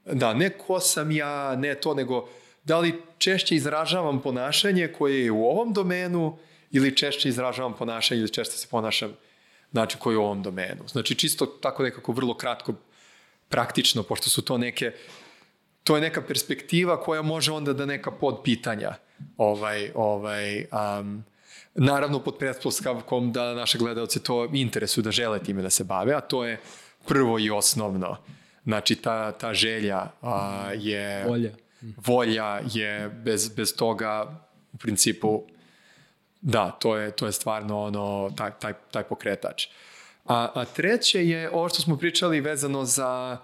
Da, 0.06 0.34
ne 0.34 0.50
ko 0.50 0.80
sam 0.80 1.12
ja, 1.12 1.56
ne 1.56 1.76
to, 1.76 1.94
nego 1.94 2.30
da 2.64 2.80
li 2.80 3.02
češće 3.18 3.56
izražavam 3.56 4.22
ponašanje 4.22 4.88
koje 4.88 5.24
je 5.24 5.32
u 5.32 5.46
ovom 5.46 5.74
domenu 5.74 6.38
ili 6.72 6.96
češće 6.96 7.30
izražavam 7.30 7.74
ponašanje 7.74 8.20
ili 8.20 8.34
češće 8.34 8.58
se 8.58 8.68
ponašam 8.72 9.14
znači 9.72 9.98
koji 9.98 10.14
je 10.14 10.18
u 10.18 10.24
ovom 10.24 10.44
domenu. 10.44 10.88
Znači 10.88 11.16
čisto 11.16 11.46
tako 11.46 11.84
nekako 11.84 12.12
vrlo 12.12 12.34
kratko 12.38 12.74
praktično, 13.50 14.04
pošto 14.04 14.30
su 14.30 14.42
to 14.42 14.58
neke 14.58 14.92
to 15.84 15.96
je 15.96 16.02
neka 16.02 16.22
perspektiva 16.22 17.02
koja 17.02 17.22
može 17.22 17.52
onda 17.52 17.74
da 17.74 17.86
neka 17.86 18.12
podpitanja 18.12 18.96
ovaj, 19.38 19.92
ovaj, 19.96 20.66
um, 21.00 21.24
naravno 21.76 22.20
pod 22.20 22.38
pretpostavkom 22.38 23.32
da 23.32 23.54
naše 23.54 23.78
gledalce 23.78 24.24
to 24.24 24.50
interesuju, 24.54 25.04
da 25.04 25.12
žele 25.12 25.40
time 25.40 25.62
da 25.62 25.70
se 25.70 25.84
bave, 25.84 26.14
a 26.14 26.22
to 26.22 26.46
je 26.46 26.60
prvo 27.08 27.40
i 27.40 27.50
osnovno. 27.50 28.18
Znači, 28.64 28.96
ta, 28.96 29.32
ta 29.32 29.54
želja 29.54 30.12
a, 30.22 30.72
je... 30.76 31.26
Volja. 31.28 31.52
Volja 31.98 32.62
je 32.74 33.10
bez, 33.10 33.50
bez 33.50 33.76
toga 33.76 34.46
u 34.74 34.78
principu 34.78 35.44
da, 36.42 36.72
to 36.72 36.96
je, 36.98 37.12
to 37.12 37.26
je 37.26 37.32
stvarno 37.32 37.82
ono, 37.82 38.32
taj, 38.38 38.52
taj, 38.60 38.74
taj 38.92 39.04
pokretač. 39.04 39.68
A, 40.26 40.52
a 40.54 40.66
treće 40.66 41.28
je 41.28 41.50
ovo 41.52 41.70
što 41.70 41.82
smo 41.82 41.98
pričali 41.98 42.42
vezano 42.42 42.86
za 42.86 43.38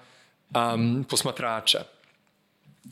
um, 0.56 1.06
posmatrača. 1.10 1.80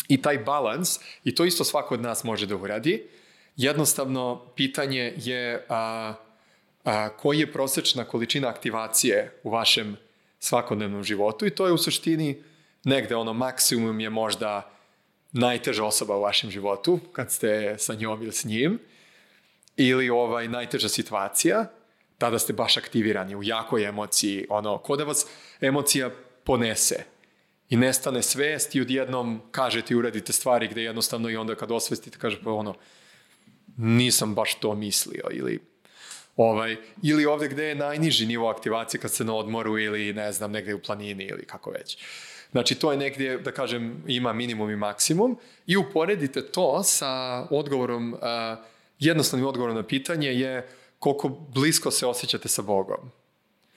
I 0.07 0.21
taj 0.21 0.37
balans, 0.37 0.99
i 1.23 1.35
to 1.35 1.45
isto 1.45 1.63
svako 1.63 1.93
od 1.93 2.01
nas 2.01 2.23
može 2.23 2.45
da 2.45 2.55
uradi, 2.55 3.07
jednostavno 3.55 4.45
pitanje 4.55 5.13
je 5.17 5.65
a, 5.69 6.13
a, 6.83 7.09
koji 7.09 7.39
je 7.39 7.51
prosečna 7.51 8.03
količina 8.03 8.47
aktivacije 8.47 9.39
u 9.43 9.49
vašem 9.49 9.97
svakodnevnom 10.39 11.03
životu 11.03 11.45
i 11.45 11.49
to 11.49 11.67
je 11.67 11.73
u 11.73 11.77
suštini 11.77 12.43
negde 12.83 13.15
ono 13.15 13.33
maksimum 13.33 13.99
je 13.99 14.09
možda 14.09 14.71
najteža 15.31 15.85
osoba 15.85 16.17
u 16.17 16.21
vašem 16.21 16.51
životu 16.51 16.99
kad 17.11 17.31
ste 17.31 17.75
sa 17.77 17.93
njom 17.93 18.21
ili 18.23 18.31
s 18.31 18.45
njim 18.45 18.79
ili 19.77 20.09
ovaj 20.09 20.47
najteža 20.47 20.89
situacija 20.89 21.65
tada 22.17 22.39
ste 22.39 22.53
baš 22.53 22.77
aktivirani 22.77 23.35
u 23.35 23.43
jakoj 23.43 23.85
emociji 23.85 24.45
ono 24.49 24.77
ko 24.77 24.95
da 24.95 25.03
vas 25.03 25.25
emocija 25.61 26.09
ponese 26.43 27.03
i 27.69 27.77
nestane 27.77 28.21
svest 28.21 28.75
i 28.75 28.81
odjednom 28.81 29.41
kažete 29.51 29.93
i 29.93 29.97
uradite 29.97 30.33
stvari 30.33 30.67
gde 30.67 30.83
jednostavno 30.83 31.29
i 31.29 31.37
onda 31.37 31.55
kad 31.55 31.71
osvestite 31.71 32.17
kaže 32.19 32.41
pa 32.43 32.51
ono 32.51 32.75
nisam 33.77 34.35
baš 34.35 34.55
to 34.55 34.75
mislio 34.75 35.23
ili 35.31 35.59
ovaj, 36.35 36.77
ili 37.03 37.25
ovde 37.25 37.47
gde 37.47 37.63
je 37.63 37.75
najniži 37.75 38.25
nivo 38.25 38.49
aktivacije 38.49 39.01
kad 39.01 39.11
ste 39.11 39.23
na 39.23 39.35
odmoru 39.35 39.79
ili 39.79 40.13
ne 40.13 40.31
znam 40.31 40.51
negde 40.51 40.73
u 40.73 40.81
planini 40.81 41.23
ili 41.23 41.45
kako 41.45 41.71
već. 41.71 41.97
Znači 42.51 42.75
to 42.75 42.91
je 42.91 42.97
negdje, 42.97 43.37
da 43.37 43.51
kažem, 43.51 44.03
ima 44.07 44.33
minimum 44.33 44.69
i 44.69 44.75
maksimum 44.75 45.37
i 45.67 45.77
uporedite 45.77 46.41
to 46.41 46.83
sa 46.83 47.41
odgovorom, 47.49 48.13
uh, 48.13 48.19
jednostavnim 48.99 49.47
odgovorom 49.47 49.75
na 49.75 49.83
pitanje 49.83 50.27
je 50.27 50.67
koliko 50.99 51.29
blisko 51.29 51.91
se 51.91 52.05
osjećate 52.05 52.47
sa 52.47 52.61
Bogom. 52.61 53.11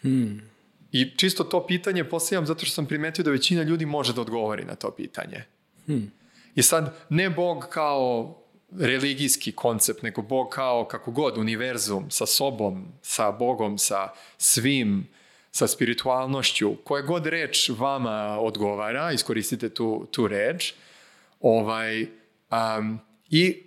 Hmm. 0.03 0.51
I 0.93 1.17
čisto 1.17 1.45
to 1.45 1.67
pitanje 1.67 2.05
postavljam 2.05 2.47
zato 2.47 2.67
što 2.67 2.75
sam 2.75 2.87
primetio 2.87 3.25
da 3.25 3.31
većina 3.31 3.63
ljudi 3.63 3.87
može 3.87 4.13
da 4.13 4.21
odgovori 4.21 4.65
na 4.65 4.75
to 4.75 4.91
pitanje. 4.91 5.45
Hmm. 5.87 6.13
I 6.55 6.63
sad, 6.63 6.97
ne 7.09 7.31
Bog 7.31 7.67
kao 7.71 8.35
religijski 8.79 9.53
koncept, 9.53 10.03
nego 10.03 10.23
Bog 10.23 10.49
kao 10.49 10.85
kako 10.85 11.11
god, 11.11 11.39
univerzum, 11.39 12.11
sa 12.11 12.27
sobom, 12.27 12.93
sa 13.03 13.31
Bogom, 13.31 13.79
sa 13.79 14.09
svim, 14.39 15.09
sa 15.51 15.67
spiritualnošću, 15.67 16.77
koja 16.85 17.03
god 17.03 17.27
reč 17.27 17.71
vama 17.79 18.39
odgovara, 18.41 19.13
iskoristite 19.13 19.69
tu, 19.69 20.07
tu 20.11 20.29
reč, 20.29 20.75
ovaj, 21.41 22.03
um, 22.03 22.99
i 23.31 23.63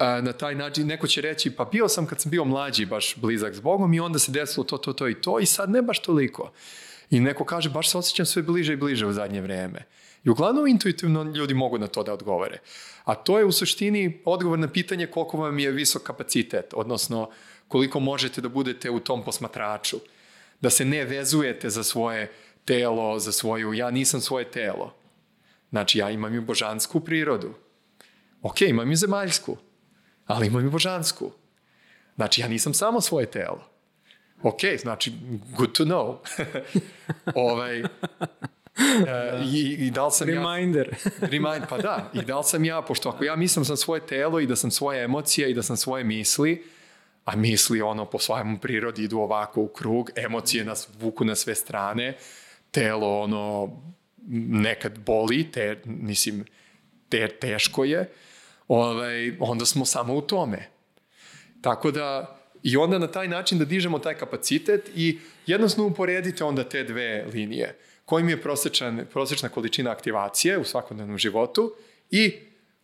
na 0.00 0.32
taj 0.32 0.54
način 0.54 0.86
neko 0.86 1.06
će 1.06 1.20
reći, 1.20 1.50
pa 1.50 1.64
bio 1.64 1.88
sam 1.88 2.06
kad 2.06 2.20
sam 2.20 2.30
bio 2.30 2.44
mlađi 2.44 2.86
baš 2.86 3.16
blizak 3.16 3.54
s 3.54 3.60
Bogom 3.60 3.94
i 3.94 4.00
onda 4.00 4.18
se 4.18 4.32
desilo 4.32 4.64
to, 4.64 4.78
to, 4.78 4.92
to 4.92 5.08
i 5.08 5.14
to 5.14 5.38
i 5.40 5.46
sad 5.46 5.70
ne 5.70 5.82
baš 5.82 6.02
toliko. 6.02 6.52
I 7.10 7.20
neko 7.20 7.44
kaže, 7.44 7.70
baš 7.70 7.90
se 7.90 7.98
osjećam 7.98 8.26
sve 8.26 8.42
bliže 8.42 8.72
i 8.72 8.76
bliže 8.76 9.06
u 9.06 9.12
zadnje 9.12 9.40
vreme. 9.40 9.84
I 10.24 10.30
uglavnom 10.30 10.66
intuitivno 10.66 11.22
ljudi 11.22 11.54
mogu 11.54 11.78
na 11.78 11.86
to 11.86 12.02
da 12.02 12.12
odgovore. 12.12 12.58
A 13.04 13.14
to 13.14 13.38
je 13.38 13.44
u 13.44 13.52
suštini 13.52 14.22
odgovor 14.24 14.58
na 14.58 14.68
pitanje 14.68 15.06
koliko 15.06 15.36
vam 15.36 15.58
je 15.58 15.70
visok 15.70 16.02
kapacitet, 16.02 16.74
odnosno 16.74 17.30
koliko 17.68 18.00
možete 18.00 18.40
da 18.40 18.48
budete 18.48 18.90
u 18.90 19.00
tom 19.00 19.24
posmatraču. 19.24 19.96
Da 20.60 20.70
se 20.70 20.84
ne 20.84 21.04
vezujete 21.04 21.70
za 21.70 21.82
svoje 21.82 22.32
telo, 22.64 23.18
za 23.18 23.32
svoju, 23.32 23.74
ja 23.74 23.90
nisam 23.90 24.20
svoje 24.20 24.50
telo. 24.50 24.94
Znači, 25.70 25.98
ja 25.98 26.10
imam 26.10 26.34
i 26.34 26.40
božansku 26.40 27.00
prirodu. 27.00 27.54
Ok, 28.42 28.60
imam 28.60 28.92
i 28.92 28.96
zemaljsku, 28.96 29.56
ali 30.30 30.46
imam 30.46 30.66
i 30.66 30.70
božansku. 30.70 31.30
Znači, 32.16 32.40
ja 32.40 32.48
nisam 32.48 32.74
samo 32.74 33.00
svoje 33.00 33.26
telo. 33.26 33.64
Ok, 34.42 34.60
znači, 34.80 35.12
good 35.56 35.72
to 35.72 35.84
know. 35.84 36.16
ovaj, 37.34 37.82
Uh, 38.80 39.54
i, 39.54 39.86
i 39.86 39.90
da 39.90 40.06
li 40.06 40.12
sam 40.12 40.28
Reminder. 40.28 40.96
ja... 41.02 41.28
Reminder. 41.28 41.68
pa 41.70 41.78
da. 41.78 42.10
I 42.14 42.22
da 42.22 42.38
li 42.38 42.44
sam 42.44 42.64
ja, 42.64 42.82
pošto 42.82 43.08
ako 43.08 43.24
ja 43.24 43.36
mislim 43.36 43.64
sam 43.64 43.76
svoje 43.76 44.06
telo 44.06 44.40
i 44.40 44.46
da 44.46 44.56
sam 44.56 44.70
svoje 44.70 45.04
emocije 45.04 45.50
i 45.50 45.54
da 45.54 45.62
sam 45.62 45.76
svoje 45.76 46.04
misli, 46.04 46.64
a 47.24 47.36
misli 47.36 47.82
ono 47.82 48.04
po 48.04 48.18
svojom 48.18 48.58
prirodi 48.58 49.04
idu 49.04 49.18
ovako 49.18 49.60
u 49.60 49.68
krug, 49.68 50.10
emocije 50.16 50.64
nas 50.64 50.88
vuku 51.00 51.24
na 51.24 51.34
sve 51.34 51.54
strane, 51.54 52.16
telo 52.70 53.20
ono 53.20 53.70
nekad 54.48 54.98
boli, 54.98 55.50
te, 55.52 55.82
mislim, 55.84 56.44
te, 57.08 57.28
teško 57.28 57.84
je, 57.84 58.10
ovaj, 58.70 59.32
onda 59.40 59.66
smo 59.66 59.84
samo 59.84 60.14
u 60.14 60.20
tome. 60.20 60.68
Tako 61.60 61.90
da, 61.90 62.36
i 62.62 62.76
onda 62.76 62.98
na 62.98 63.06
taj 63.06 63.28
način 63.28 63.58
da 63.58 63.64
dižemo 63.64 63.98
taj 63.98 64.14
kapacitet 64.14 64.90
i 64.94 65.18
jednostavno 65.46 65.90
uporedite 65.90 66.44
onda 66.44 66.64
te 66.64 66.84
dve 66.84 67.26
linije 67.32 67.78
koji 68.04 68.24
mi 68.24 68.32
je 68.32 68.42
prosječan, 68.42 69.06
prosječna 69.12 69.48
količina 69.48 69.90
aktivacije 69.90 70.58
u 70.58 70.64
svakodnevnom 70.64 71.18
životu 71.18 71.74
i 72.10 72.34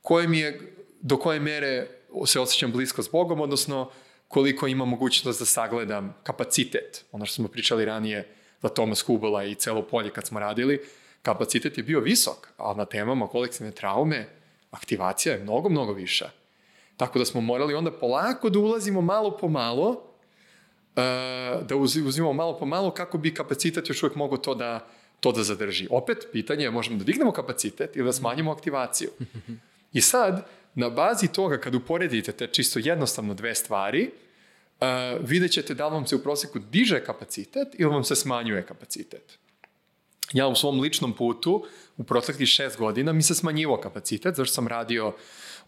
koje 0.02 0.28
mi 0.28 0.38
je, 0.38 0.60
do 1.00 1.16
koje 1.16 1.40
mere 1.40 1.86
se 2.26 2.40
osjećam 2.40 2.72
blisko 2.72 3.02
s 3.02 3.10
Bogom, 3.10 3.40
odnosno 3.40 3.90
koliko 4.28 4.66
ima 4.66 4.84
mogućnost 4.84 5.38
da 5.38 5.46
sagledam 5.46 6.16
kapacitet. 6.22 7.04
Ono 7.12 7.26
što 7.26 7.34
smo 7.34 7.48
pričali 7.48 7.84
ranije 7.84 8.28
za 8.62 8.68
Thomas 8.68 9.00
Hubela 9.00 9.44
i 9.44 9.54
celo 9.54 9.82
polje 9.82 10.10
kad 10.10 10.26
smo 10.26 10.40
radili, 10.40 10.80
kapacitet 11.22 11.78
je 11.78 11.84
bio 11.84 12.00
visok, 12.00 12.48
ali 12.56 12.76
na 12.76 12.84
temama 12.84 13.28
kolektivne 13.28 13.72
traume 13.72 14.35
aktivacija 14.76 15.34
je 15.34 15.42
mnogo, 15.42 15.68
mnogo 15.68 15.92
viša. 15.92 16.30
Tako 16.96 17.18
da 17.18 17.24
smo 17.24 17.40
morali 17.40 17.74
onda 17.74 17.90
polako 17.90 18.50
da 18.50 18.58
ulazimo 18.58 19.00
malo 19.00 19.36
po 19.36 19.48
malo, 19.48 19.88
uh, 19.88 21.66
da 21.66 21.76
uzimamo 21.76 22.32
malo 22.32 22.58
po 22.58 22.66
malo 22.66 22.90
kako 22.90 23.18
bi 23.18 23.34
kapacitet 23.34 23.88
još 23.88 24.02
uvijek 24.02 24.16
mogo 24.16 24.36
to 24.36 24.54
da 24.54 24.86
to 25.20 25.32
da 25.32 25.42
zadrži. 25.42 25.88
Opet, 25.90 26.26
pitanje 26.32 26.64
je 26.64 26.70
možemo 26.70 26.98
da 26.98 27.04
dignemo 27.04 27.32
kapacitet 27.32 27.96
ili 27.96 28.04
da 28.04 28.12
smanjimo 28.12 28.52
aktivaciju. 28.52 29.10
I 29.92 30.00
sad, 30.00 30.46
na 30.74 30.90
bazi 30.90 31.28
toga, 31.32 31.60
kad 31.60 31.74
uporedite 31.74 32.32
te 32.32 32.46
čisto 32.46 32.78
jednostavno 32.82 33.34
dve 33.34 33.54
stvari, 33.54 34.10
uh, 34.80 34.86
vidjet 35.20 35.52
ćete 35.52 35.74
da 35.74 35.88
li 35.88 35.94
vam 35.94 36.06
se 36.06 36.16
u 36.16 36.22
proseku 36.22 36.58
diže 36.58 37.04
kapacitet 37.04 37.68
ili 37.78 37.90
vam 37.90 38.04
se 38.04 38.16
smanjuje 38.16 38.66
kapacitet. 38.66 39.38
Ja 40.32 40.46
u 40.46 40.54
svom 40.54 40.80
ličnom 40.80 41.12
putu, 41.12 41.64
u 41.96 42.04
proteklih 42.04 42.48
šest 42.48 42.78
godina, 42.78 43.12
mi 43.12 43.22
se 43.22 43.34
smanjivo 43.34 43.80
kapacitet, 43.80 44.36
zašto 44.36 44.54
sam 44.54 44.68
radio 44.68 45.14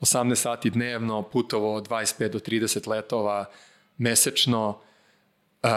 18 0.01 0.35
sati 0.35 0.71
dnevno, 0.71 1.23
putovo 1.23 1.81
25 1.81 2.29
do 2.29 2.39
30 2.39 2.89
letova 2.89 3.45
mesečno, 3.99 4.81
uh, 5.63 5.71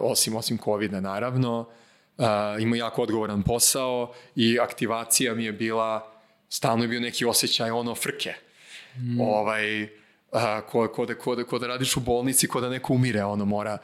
osim, 0.00 0.36
osim 0.36 0.58
COVID-a 0.58 1.00
naravno, 1.00 1.60
uh, 2.18 2.24
imao 2.60 2.76
jako 2.76 3.02
odgovoran 3.02 3.42
posao 3.42 4.12
i 4.36 4.58
aktivacija 4.60 5.34
mi 5.34 5.44
je 5.44 5.52
bila, 5.52 6.12
stalno 6.48 6.84
je 6.84 6.88
bio 6.88 7.00
neki 7.00 7.24
osjećaj 7.24 7.70
ono 7.70 7.94
frke. 7.94 8.34
Mm. 8.96 9.20
Ovaj, 9.20 9.82
uh, 9.84 9.88
ko, 10.70 10.88
ko, 10.88 11.06
da, 11.06 11.14
ko, 11.14 11.34
da, 11.34 11.44
ko 11.44 11.58
da 11.58 11.66
radiš 11.66 11.96
u 11.96 12.00
bolnici, 12.00 12.48
ko 12.48 12.60
da 12.60 12.68
neko 12.68 12.92
umire, 12.92 13.24
ono 13.24 13.44
mora. 13.44 13.78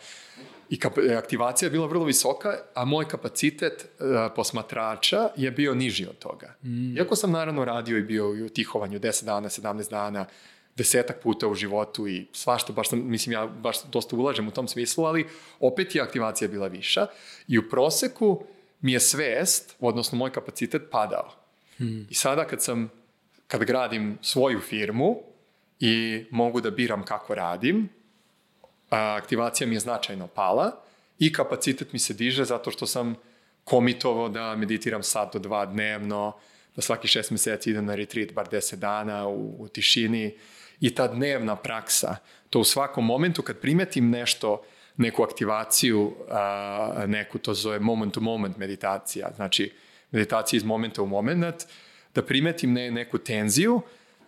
I 0.73 0.79
kap, 0.79 0.99
aktivacija 1.19 1.67
je 1.67 1.71
bila 1.71 1.87
vrlo 1.87 2.05
visoka, 2.05 2.57
a 2.75 2.85
moj 2.85 3.09
kapacitet 3.09 3.85
uh, 3.85 4.07
posmatrača 4.37 5.29
je 5.37 5.51
bio 5.51 5.75
niži 5.75 6.07
od 6.07 6.19
toga. 6.19 6.55
Mm. 6.63 6.97
Iako 6.97 7.17
sam 7.17 7.33
naravno 7.33 7.65
radio 7.65 7.99
i 7.99 8.03
bio 8.03 8.31
u 8.31 8.49
tihovanju 8.49 9.01
10 9.01 9.25
dana, 9.25 9.49
17 9.49 9.91
dana, 9.91 10.25
desetak 10.77 11.23
puta 11.23 11.49
u 11.49 11.55
životu 11.55 12.09
i 12.09 12.27
svašta, 12.33 12.73
baš 12.73 12.89
sam, 12.89 13.11
mislim, 13.11 13.33
ja 13.33 13.47
baš 13.47 13.85
dosta 13.85 14.17
ulažem 14.17 14.49
u 14.49 14.51
tom 14.51 14.69
smislu, 14.69 15.05
ali 15.05 15.27
opet 15.61 15.95
je 15.95 16.03
aktivacija 16.03 16.49
bila 16.49 16.67
viša 16.67 17.07
i 17.49 17.59
u 17.59 17.69
proseku 17.71 18.45
mi 18.81 18.93
je 18.93 19.01
svest, 19.01 19.77
odnosno 19.81 20.19
moj 20.19 20.33
kapacitet 20.33 20.83
padao. 20.91 21.33
Hmm. 21.77 22.07
I 22.11 22.15
sada 22.15 22.45
kad 22.45 22.63
sam, 22.63 22.91
kad 23.47 23.65
gradim 23.65 24.19
svoju 24.23 24.61
firmu 24.61 25.17
i 25.81 26.25
mogu 26.31 26.61
da 26.61 26.71
biram 26.71 27.05
kako 27.05 27.35
radim, 27.35 27.89
aktivacija 28.93 29.67
mi 29.67 29.75
je 29.75 29.81
značajno 29.81 30.27
pala 30.27 30.73
i 31.19 31.33
kapacitet 31.33 31.93
mi 31.93 31.99
se 31.99 32.15
diže 32.15 32.45
zato 32.45 32.71
što 32.71 32.87
sam 32.87 33.15
komitovao 33.65 34.29
da 34.29 34.57
meditiram 34.57 35.03
sat 35.03 35.33
do 35.33 35.39
dva 35.39 35.67
dnevno, 35.67 36.33
da 36.77 36.83
svaki 36.83 37.09
šest 37.09 37.31
meseci 37.31 37.71
idem 37.71 37.85
na 37.85 37.95
retreat, 37.95 38.33
bar 38.33 38.49
deset 38.49 38.79
dana 38.79 39.29
u, 39.29 39.57
u 39.59 39.69
tišini. 39.69 40.35
I 40.81 40.95
ta 40.95 41.09
dnevna 41.09 41.57
praksa, 41.57 42.17
to 42.51 42.61
u 42.61 42.65
svakom 42.65 43.07
momentu 43.07 43.43
kad 43.43 43.59
primetim 43.59 44.11
nešto, 44.11 44.63
neku 44.97 45.23
aktivaciju, 45.23 46.15
a, 46.31 47.05
neku 47.07 47.39
to 47.39 47.55
zove 47.55 47.79
moment 47.79 48.15
to 48.15 48.21
moment 48.21 48.57
meditacija, 48.57 49.31
znači 49.37 49.73
meditacija 50.11 50.57
iz 50.57 50.65
momenta 50.65 51.03
u 51.03 51.07
moment, 51.07 51.65
da 52.15 52.23
primetim 52.23 52.73
ne, 52.73 52.91
neku 52.91 53.19
tenziju, 53.19 53.81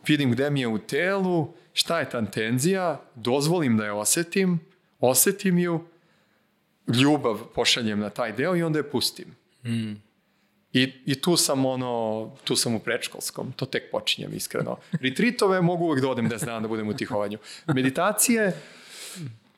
vidim 0.06 0.32
gde 0.32 0.50
mi 0.50 0.60
je 0.60 0.68
u 0.68 0.78
telu, 0.78 1.54
šta 1.74 2.00
je 2.00 2.10
ta 2.10 2.26
tenzija, 2.26 3.00
dozvolim 3.14 3.76
da 3.76 3.84
je 3.84 3.92
osetim, 3.92 4.60
osetim 5.00 5.58
ju, 5.58 5.84
ljubav 6.86 7.38
pošaljem 7.54 7.98
na 7.98 8.10
taj 8.10 8.32
deo 8.32 8.56
i 8.56 8.62
onda 8.62 8.78
je 8.78 8.90
pustim. 8.90 9.36
Mm. 9.64 9.92
I, 10.72 10.92
I 11.06 11.14
tu 11.14 11.36
sam 11.36 11.66
ono, 11.66 12.30
tu 12.44 12.56
sam 12.56 12.74
u 12.74 12.78
prečkolskom, 12.78 13.52
to 13.52 13.66
tek 13.66 13.90
počinjem 13.90 14.34
iskreno. 14.34 14.76
Retreatove 14.92 15.60
mogu 15.60 15.84
uvek 15.84 16.02
da 16.02 16.08
odem 16.08 16.30
10 16.30 16.44
dana 16.44 16.60
da 16.60 16.68
budem 16.68 16.88
u 16.88 16.96
tihovanju. 16.96 17.38
Meditacije, 17.66 18.52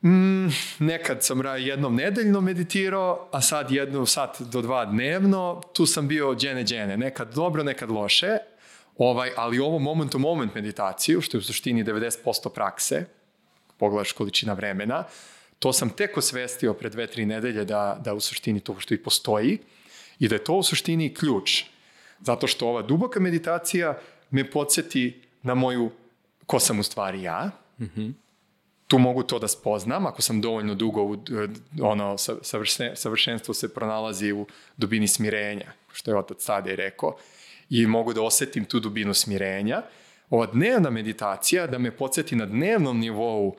mm, 0.03 0.47
nekad 0.79 1.23
sam 1.23 1.41
jednom 1.57 1.95
nedeljno 1.95 2.41
meditirao, 2.41 3.29
a 3.31 3.41
sad 3.41 3.71
jednu 3.71 4.05
sat 4.05 4.41
do 4.41 4.61
dva 4.61 4.85
dnevno, 4.85 5.61
tu 5.73 5.85
sam 5.85 6.07
bio 6.07 6.35
džene 6.35 6.63
džene, 6.63 6.97
nekad 6.97 7.33
dobro, 7.33 7.63
nekad 7.63 7.91
loše, 7.91 8.37
ovaj, 8.97 9.31
ali 9.37 9.59
ovo 9.59 9.79
moment 9.79 10.11
to 10.11 10.19
moment 10.19 10.55
meditaciju, 10.55 11.21
što 11.21 11.37
je 11.37 11.39
u 11.39 11.43
suštini 11.43 11.83
90% 11.83 12.49
prakse, 12.49 13.05
pogledaš 13.77 14.11
količina 14.11 14.53
vremena, 14.53 15.03
to 15.59 15.73
sam 15.73 15.89
tek 15.89 16.17
osvestio 16.17 16.73
pre 16.73 16.89
dve, 16.89 17.07
tri 17.07 17.25
nedelje 17.25 17.65
da, 17.65 17.97
da 18.03 18.13
u 18.13 18.19
suštini 18.19 18.59
to 18.59 18.79
što 18.79 18.93
i 18.93 19.03
postoji, 19.03 19.59
I 20.19 20.27
da 20.27 20.35
je 20.35 20.43
to 20.43 20.53
u 20.53 20.63
suštini 20.63 21.13
ključ. 21.13 21.63
Zato 22.21 22.47
što 22.47 22.67
ova 22.67 22.81
duboka 22.81 23.19
meditacija 23.19 23.99
me 24.31 24.51
podsjeti 24.51 25.21
na 25.43 25.55
moju 25.55 25.91
ko 26.45 26.59
sam 26.59 26.79
u 26.79 26.83
stvari 26.83 27.21
ja. 27.21 27.51
Mm 27.79 27.85
-hmm. 27.85 28.13
Tu 28.87 28.97
mogu 28.97 29.23
to 29.23 29.39
da 29.39 29.47
spoznam, 29.47 30.05
ako 30.05 30.21
sam 30.21 30.41
dovoljno 30.41 30.75
dugo, 30.75 31.03
u, 31.03 31.17
ono, 31.81 32.17
savršen, 32.17 32.95
savršenstvo 32.95 33.53
se 33.53 33.73
pronalazi 33.73 34.31
u 34.31 34.45
dubini 34.77 35.07
smirenja, 35.07 35.71
što 35.93 36.11
je 36.11 36.17
otac 36.17 36.43
Sadej 36.43 36.75
rekao, 36.75 37.17
i 37.69 37.87
mogu 37.87 38.13
da 38.13 38.21
osetim 38.21 38.65
tu 38.65 38.79
dubinu 38.79 39.13
smirenja. 39.13 39.81
Ova 40.29 40.45
dnevna 40.45 40.89
meditacija 40.89 41.67
da 41.67 41.77
me 41.77 41.91
podsjeti 41.91 42.35
na 42.35 42.45
dnevnom 42.45 42.99
nivou 42.99 43.55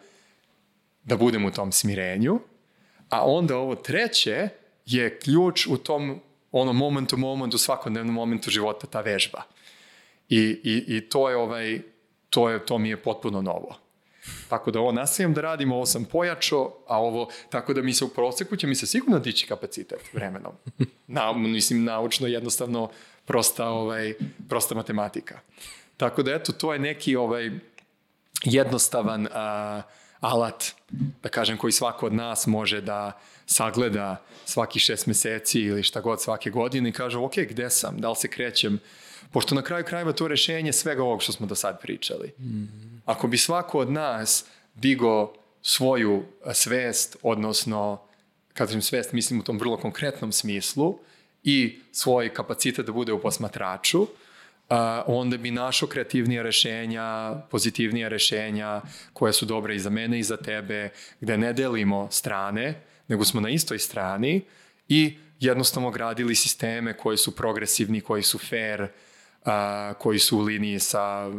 da 1.04 1.16
budem 1.16 1.44
u 1.44 1.50
tom 1.50 1.72
smirenju, 1.72 2.40
a 3.08 3.24
onda 3.24 3.56
ovo 3.56 3.74
treće 3.74 4.48
je 4.86 5.18
ključ 5.18 5.66
u 5.66 5.76
tom 5.76 6.20
ono 6.52 6.72
moment 6.72 7.10
to 7.10 7.16
moment 7.16 7.54
u 7.54 7.58
svakodnevnom 7.58 8.14
momentu 8.14 8.50
života 8.50 8.86
ta 8.86 9.00
vežba. 9.00 9.42
I, 10.28 10.38
i, 10.64 10.84
i 10.96 11.08
to 11.08 11.30
je 11.30 11.36
ovaj, 11.36 11.80
to, 12.30 12.50
je, 12.50 12.66
to 12.66 12.78
mi 12.78 12.88
je 12.88 13.02
potpuno 13.02 13.42
novo. 13.42 13.76
Tako 14.48 14.70
da 14.70 14.80
ovo 14.80 14.92
nastavim 14.92 15.34
da 15.34 15.40
radim, 15.40 15.72
ovo 15.72 15.86
sam 15.86 16.04
pojačao, 16.04 16.74
a 16.86 17.00
ovo, 17.00 17.28
tako 17.50 17.74
da 17.74 17.82
mi 17.82 17.92
se 17.92 18.04
u 18.04 18.08
proseku 18.08 18.56
će 18.56 18.66
mi 18.66 18.74
se 18.74 18.86
sigurno 18.86 19.18
dići 19.18 19.46
kapacitet 19.46 20.00
vremenom. 20.12 20.52
Na, 21.06 21.32
mislim, 21.32 21.84
naučno 21.84 22.26
jednostavno 22.26 22.90
prosta, 23.28 23.68
ovaj, 23.68 24.14
prosta 24.48 24.74
matematika. 24.74 25.40
Tako 25.96 26.22
da 26.22 26.34
eto, 26.34 26.52
to 26.52 26.72
je 26.72 26.78
neki 26.78 27.16
ovaj, 27.16 27.50
jednostavan 28.44 29.28
a, 29.32 29.82
alat, 30.20 30.64
da 31.22 31.28
kažem, 31.28 31.56
koji 31.56 31.72
svako 31.72 32.06
od 32.06 32.14
nas 32.14 32.46
može 32.46 32.80
da, 32.80 33.20
sagleda 33.46 34.22
svaki 34.44 34.78
šest 34.78 35.06
meseci 35.06 35.60
ili 35.60 35.82
šta 35.82 36.00
god 36.00 36.22
svake 36.22 36.50
godine 36.50 36.88
i 36.88 36.92
kaže, 36.92 37.18
ok, 37.18 37.34
gde 37.50 37.70
sam, 37.70 38.00
da 38.00 38.10
li 38.10 38.16
se 38.16 38.28
krećem, 38.28 38.78
pošto 39.32 39.54
na 39.54 39.62
kraju 39.62 39.84
krajeva 39.84 40.12
to 40.12 40.28
rešenje 40.28 40.72
svega 40.72 41.02
ovog 41.02 41.22
što 41.22 41.32
smo 41.32 41.46
do 41.46 41.54
sad 41.54 41.80
pričali. 41.80 42.32
Mm. 42.38 43.02
Ako 43.04 43.28
bi 43.28 43.38
svako 43.38 43.78
od 43.78 43.90
nas 43.90 44.44
digo 44.74 45.34
svoju 45.62 46.24
svest, 46.52 47.16
odnosno, 47.22 48.00
kad 48.54 48.68
kažem 48.68 48.82
svest, 48.82 49.12
mislim 49.12 49.40
u 49.40 49.42
tom 49.42 49.58
vrlo 49.58 49.76
konkretnom 49.76 50.32
smislu, 50.32 50.98
i 51.44 51.78
svoj 51.92 52.34
kapacitet 52.34 52.86
da 52.86 52.92
bude 52.92 53.12
u 53.12 53.20
posmatraču, 53.20 54.06
Uh, 54.70 54.76
onda 55.06 55.36
bi 55.36 55.50
našo 55.50 55.86
kreativnija 55.86 56.42
rešenja, 56.42 57.34
pozitivnija 57.50 58.08
rešenja 58.08 58.82
koje 59.12 59.32
su 59.32 59.46
dobre 59.46 59.76
i 59.76 59.78
za 59.78 59.90
mene 59.90 60.18
i 60.18 60.22
za 60.22 60.36
tebe, 60.36 60.90
gde 61.20 61.38
ne 61.38 61.52
delimo 61.52 62.08
strane, 62.10 62.80
nego 63.08 63.24
smo 63.24 63.40
na 63.40 63.48
istoj 63.48 63.78
strani 63.78 64.42
i 64.88 65.16
jednostavno 65.40 65.90
gradili 65.90 66.34
sisteme 66.34 66.96
koji 66.96 67.16
su 67.16 67.36
progresivni, 67.36 68.00
koji 68.00 68.22
su 68.22 68.38
fair, 68.38 68.86
a, 69.44 69.94
koji 69.98 70.18
su 70.18 70.38
u 70.38 70.40
liniji 70.40 70.78
sa, 70.78 71.30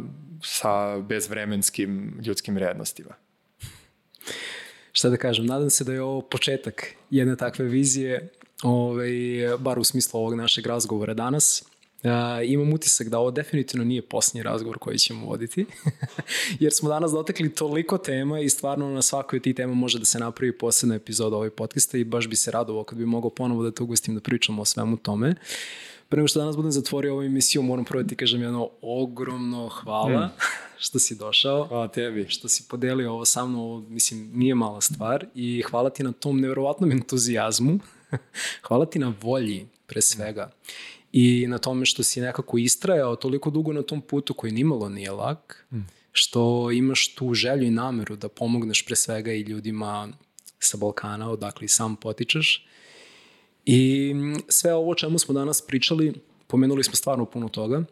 sa 0.42 0.98
bezvremenskim 0.98 2.20
ljudskim 2.26 2.54
vrednostima. 2.54 3.14
Šta 4.92 5.08
da 5.08 5.16
kažem, 5.16 5.46
nadam 5.46 5.70
se 5.70 5.84
da 5.84 5.92
je 5.92 6.02
ovo 6.02 6.20
početak 6.20 6.86
jedne 7.10 7.36
takve 7.36 7.64
vizije, 7.64 8.28
ovaj, 8.62 9.10
bar 9.58 9.78
u 9.78 9.84
smislu 9.84 10.20
ovog 10.20 10.34
našeg 10.34 10.66
razgovora 10.66 11.14
danas. 11.14 11.64
Uh, 12.02 12.10
imam 12.50 12.72
utisak 12.72 13.08
da 13.08 13.18
ovo 13.18 13.30
definitivno 13.30 13.84
nije 13.84 14.02
posljednji 14.02 14.42
razgovor 14.42 14.78
koji 14.78 14.98
ćemo 14.98 15.26
voditi, 15.26 15.66
jer 16.60 16.72
smo 16.72 16.88
danas 16.88 17.12
dotekli 17.12 17.54
toliko 17.54 17.98
tema 17.98 18.40
i 18.40 18.48
stvarno 18.48 18.90
na 18.90 19.02
svakoj 19.02 19.36
od 19.36 19.42
tih 19.42 19.54
tema 19.54 19.74
može 19.74 19.98
da 19.98 20.04
se 20.04 20.18
napravi 20.18 20.58
posebna 20.58 20.94
epizoda 20.94 21.36
ovoj 21.36 21.50
podcasta 21.50 21.98
i 21.98 22.04
baš 22.04 22.28
bi 22.28 22.36
se 22.36 22.50
radovao 22.50 22.84
kad 22.84 22.98
bi 22.98 23.06
mogao 23.06 23.30
ponovo 23.30 23.62
da 23.62 23.70
te 23.70 23.82
ugostim 23.82 24.14
da 24.14 24.20
pričamo 24.20 24.62
o 24.62 24.64
svemu 24.64 24.96
tome. 24.96 25.34
Pre 26.08 26.16
nego 26.16 26.28
što 26.28 26.38
danas 26.38 26.56
budem 26.56 26.72
zatvorio 26.72 27.12
ovu 27.12 27.22
emisiju, 27.22 27.62
moram 27.62 27.84
prvo 27.84 28.02
da 28.02 28.08
ti 28.08 28.16
kažem 28.16 28.42
jedno 28.42 28.70
ogromno 28.82 29.68
hvala 29.68 30.26
mm. 30.26 30.30
što 30.84 30.98
si 30.98 31.14
došao. 31.14 31.66
Hvala 31.66 31.88
tebi. 31.88 32.26
Što 32.28 32.48
si 32.48 32.64
podelio 32.68 33.12
ovo 33.12 33.24
sa 33.24 33.46
mnom, 33.46 33.60
ovo, 33.60 33.80
mislim, 33.80 34.30
nije 34.34 34.54
mala 34.54 34.80
stvar 34.80 35.26
i 35.34 35.62
hvala 35.70 35.90
ti 35.90 36.02
na 36.02 36.12
tom 36.12 36.40
nevjerovatnom 36.40 36.92
entuzijazmu. 36.92 37.78
hvala 38.66 38.86
ti 38.86 38.98
na 38.98 39.14
volji, 39.20 39.66
pre 39.86 40.02
svega. 40.02 40.50
I 41.12 41.46
na 41.48 41.58
tome 41.58 41.86
što 41.86 42.02
si 42.02 42.20
nekako 42.20 42.58
istrajao 42.58 43.16
toliko 43.16 43.50
dugo 43.50 43.72
na 43.72 43.82
tom 43.82 44.00
putu 44.00 44.34
koji 44.34 44.52
nimalo 44.52 44.88
nije 44.88 45.10
lak, 45.10 45.66
mm. 45.72 45.80
što 46.12 46.70
imaš 46.70 47.14
tu 47.14 47.34
želju 47.34 47.66
i 47.66 47.70
nameru 47.70 48.16
da 48.16 48.28
pomogneš 48.28 48.86
pre 48.86 48.96
svega 48.96 49.32
i 49.32 49.40
ljudima 49.40 50.08
sa 50.58 50.76
Balkana, 50.76 51.30
odakle 51.30 51.64
i 51.64 51.68
sam 51.68 51.96
potičeš. 51.96 52.66
I 53.66 54.14
sve 54.48 54.74
ovo 54.74 54.94
čemu 54.94 55.18
smo 55.18 55.34
danas 55.34 55.62
pričali, 55.66 56.14
pomenuli 56.46 56.84
smo 56.84 56.94
stvarno 56.94 57.24
puno 57.24 57.48
toga. 57.48 57.84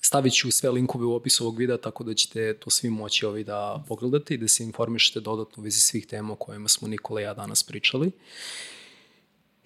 Stavit 0.00 0.34
ću 0.34 0.50
sve 0.50 0.70
linkove 0.70 1.04
u 1.04 1.14
opisu 1.14 1.44
ovog 1.44 1.58
videa, 1.58 1.76
tako 1.76 2.04
da 2.04 2.14
ćete 2.14 2.54
to 2.54 2.70
svi 2.70 2.90
moći 2.90 3.26
ovi 3.26 3.44
da 3.44 3.84
pogledate 3.88 4.34
i 4.34 4.38
da 4.38 4.48
se 4.48 4.64
informišete 4.64 5.20
dodatno 5.20 5.60
u 5.60 5.64
vezi 5.64 5.80
svih 5.80 6.06
tema 6.06 6.32
o 6.32 6.36
kojima 6.36 6.68
smo 6.68 6.88
Nikola 6.88 7.20
i 7.20 7.24
ja 7.24 7.34
danas 7.34 7.62
pričali. 7.62 8.10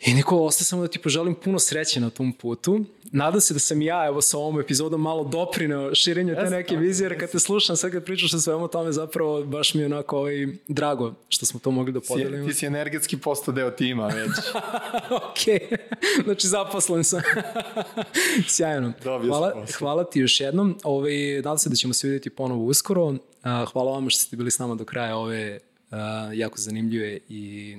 I 0.07 0.15
Nikola, 0.15 0.43
ostaje 0.43 0.67
samo 0.67 0.83
da 0.83 0.89
ti 0.89 0.99
poželim 0.99 1.35
puno 1.35 1.59
sreće 1.59 2.01
na 2.01 2.11
tom 2.11 2.33
putu. 2.33 2.85
Nadam 3.13 3.41
se 3.41 3.55
da 3.55 3.61
sam 3.61 3.83
ja, 3.83 4.07
evo, 4.07 4.23
sa 4.23 4.39
ovom 4.39 4.61
epizodom 4.61 5.01
malo 5.01 5.25
doprineo 5.25 5.95
širenju 5.95 6.35
te 6.35 6.51
neke 6.51 6.77
vizije, 6.77 7.05
jer 7.05 7.21
kad 7.21 7.31
te 7.31 7.39
slušam, 7.39 7.77
sad 7.77 7.93
kad 7.93 8.05
pričaš 8.05 8.35
o 8.35 8.39
svemu 8.39 8.69
tome, 8.69 8.93
zapravo 8.93 9.45
baš 9.45 9.75
mi 9.75 9.81
je 9.81 9.87
onako 9.87 10.19
ovaj, 10.19 10.47
drago 10.69 11.15
što 11.29 11.47
smo 11.47 11.61
to 11.61 11.71
mogli 11.71 11.93
da 11.93 12.01
podelimo. 12.01 12.49
Ti 12.49 12.55
si 12.55 12.67
energetski 12.67 13.17
postao 13.17 13.55
deo 13.55 13.71
tima 13.71 14.07
već. 14.07 14.31
ok, 15.29 15.71
znači 16.25 16.49
zaposlen 16.49 17.05
sam. 17.05 17.21
Sjajno. 18.49 18.93
hvala, 19.05 19.67
hvala 19.79 20.05
ti 20.05 20.21
još 20.21 20.41
jednom. 20.41 20.79
Ovaj, 20.85 21.37
nadam 21.37 21.59
se 21.59 21.69
da 21.69 21.77
ćemo 21.77 21.95
se 21.95 22.07
vidjeti 22.07 22.31
ponovo 22.31 22.65
uskoro. 22.65 23.15
Hvala 23.43 23.93
vam 23.93 24.11
što 24.11 24.21
ste 24.21 24.37
bili 24.37 24.51
s 24.51 24.59
nama 24.59 24.75
do 24.75 24.85
kraja 24.85 25.17
ove 25.17 25.59
jako 26.35 26.59
zanimljive 26.59 27.19
i 27.29 27.77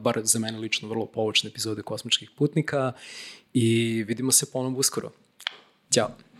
bar 0.00 0.20
za 0.24 0.38
mene 0.38 0.58
lično 0.58 0.88
vrlo 0.88 1.06
povučne 1.06 1.50
epizode 1.50 1.82
kosmičkih 1.82 2.30
putnika 2.38 2.92
i 3.54 4.04
vidimo 4.06 4.32
se 4.32 4.46
ponovno 4.52 4.78
uskoro. 4.78 5.10
Ćao! 5.90 6.31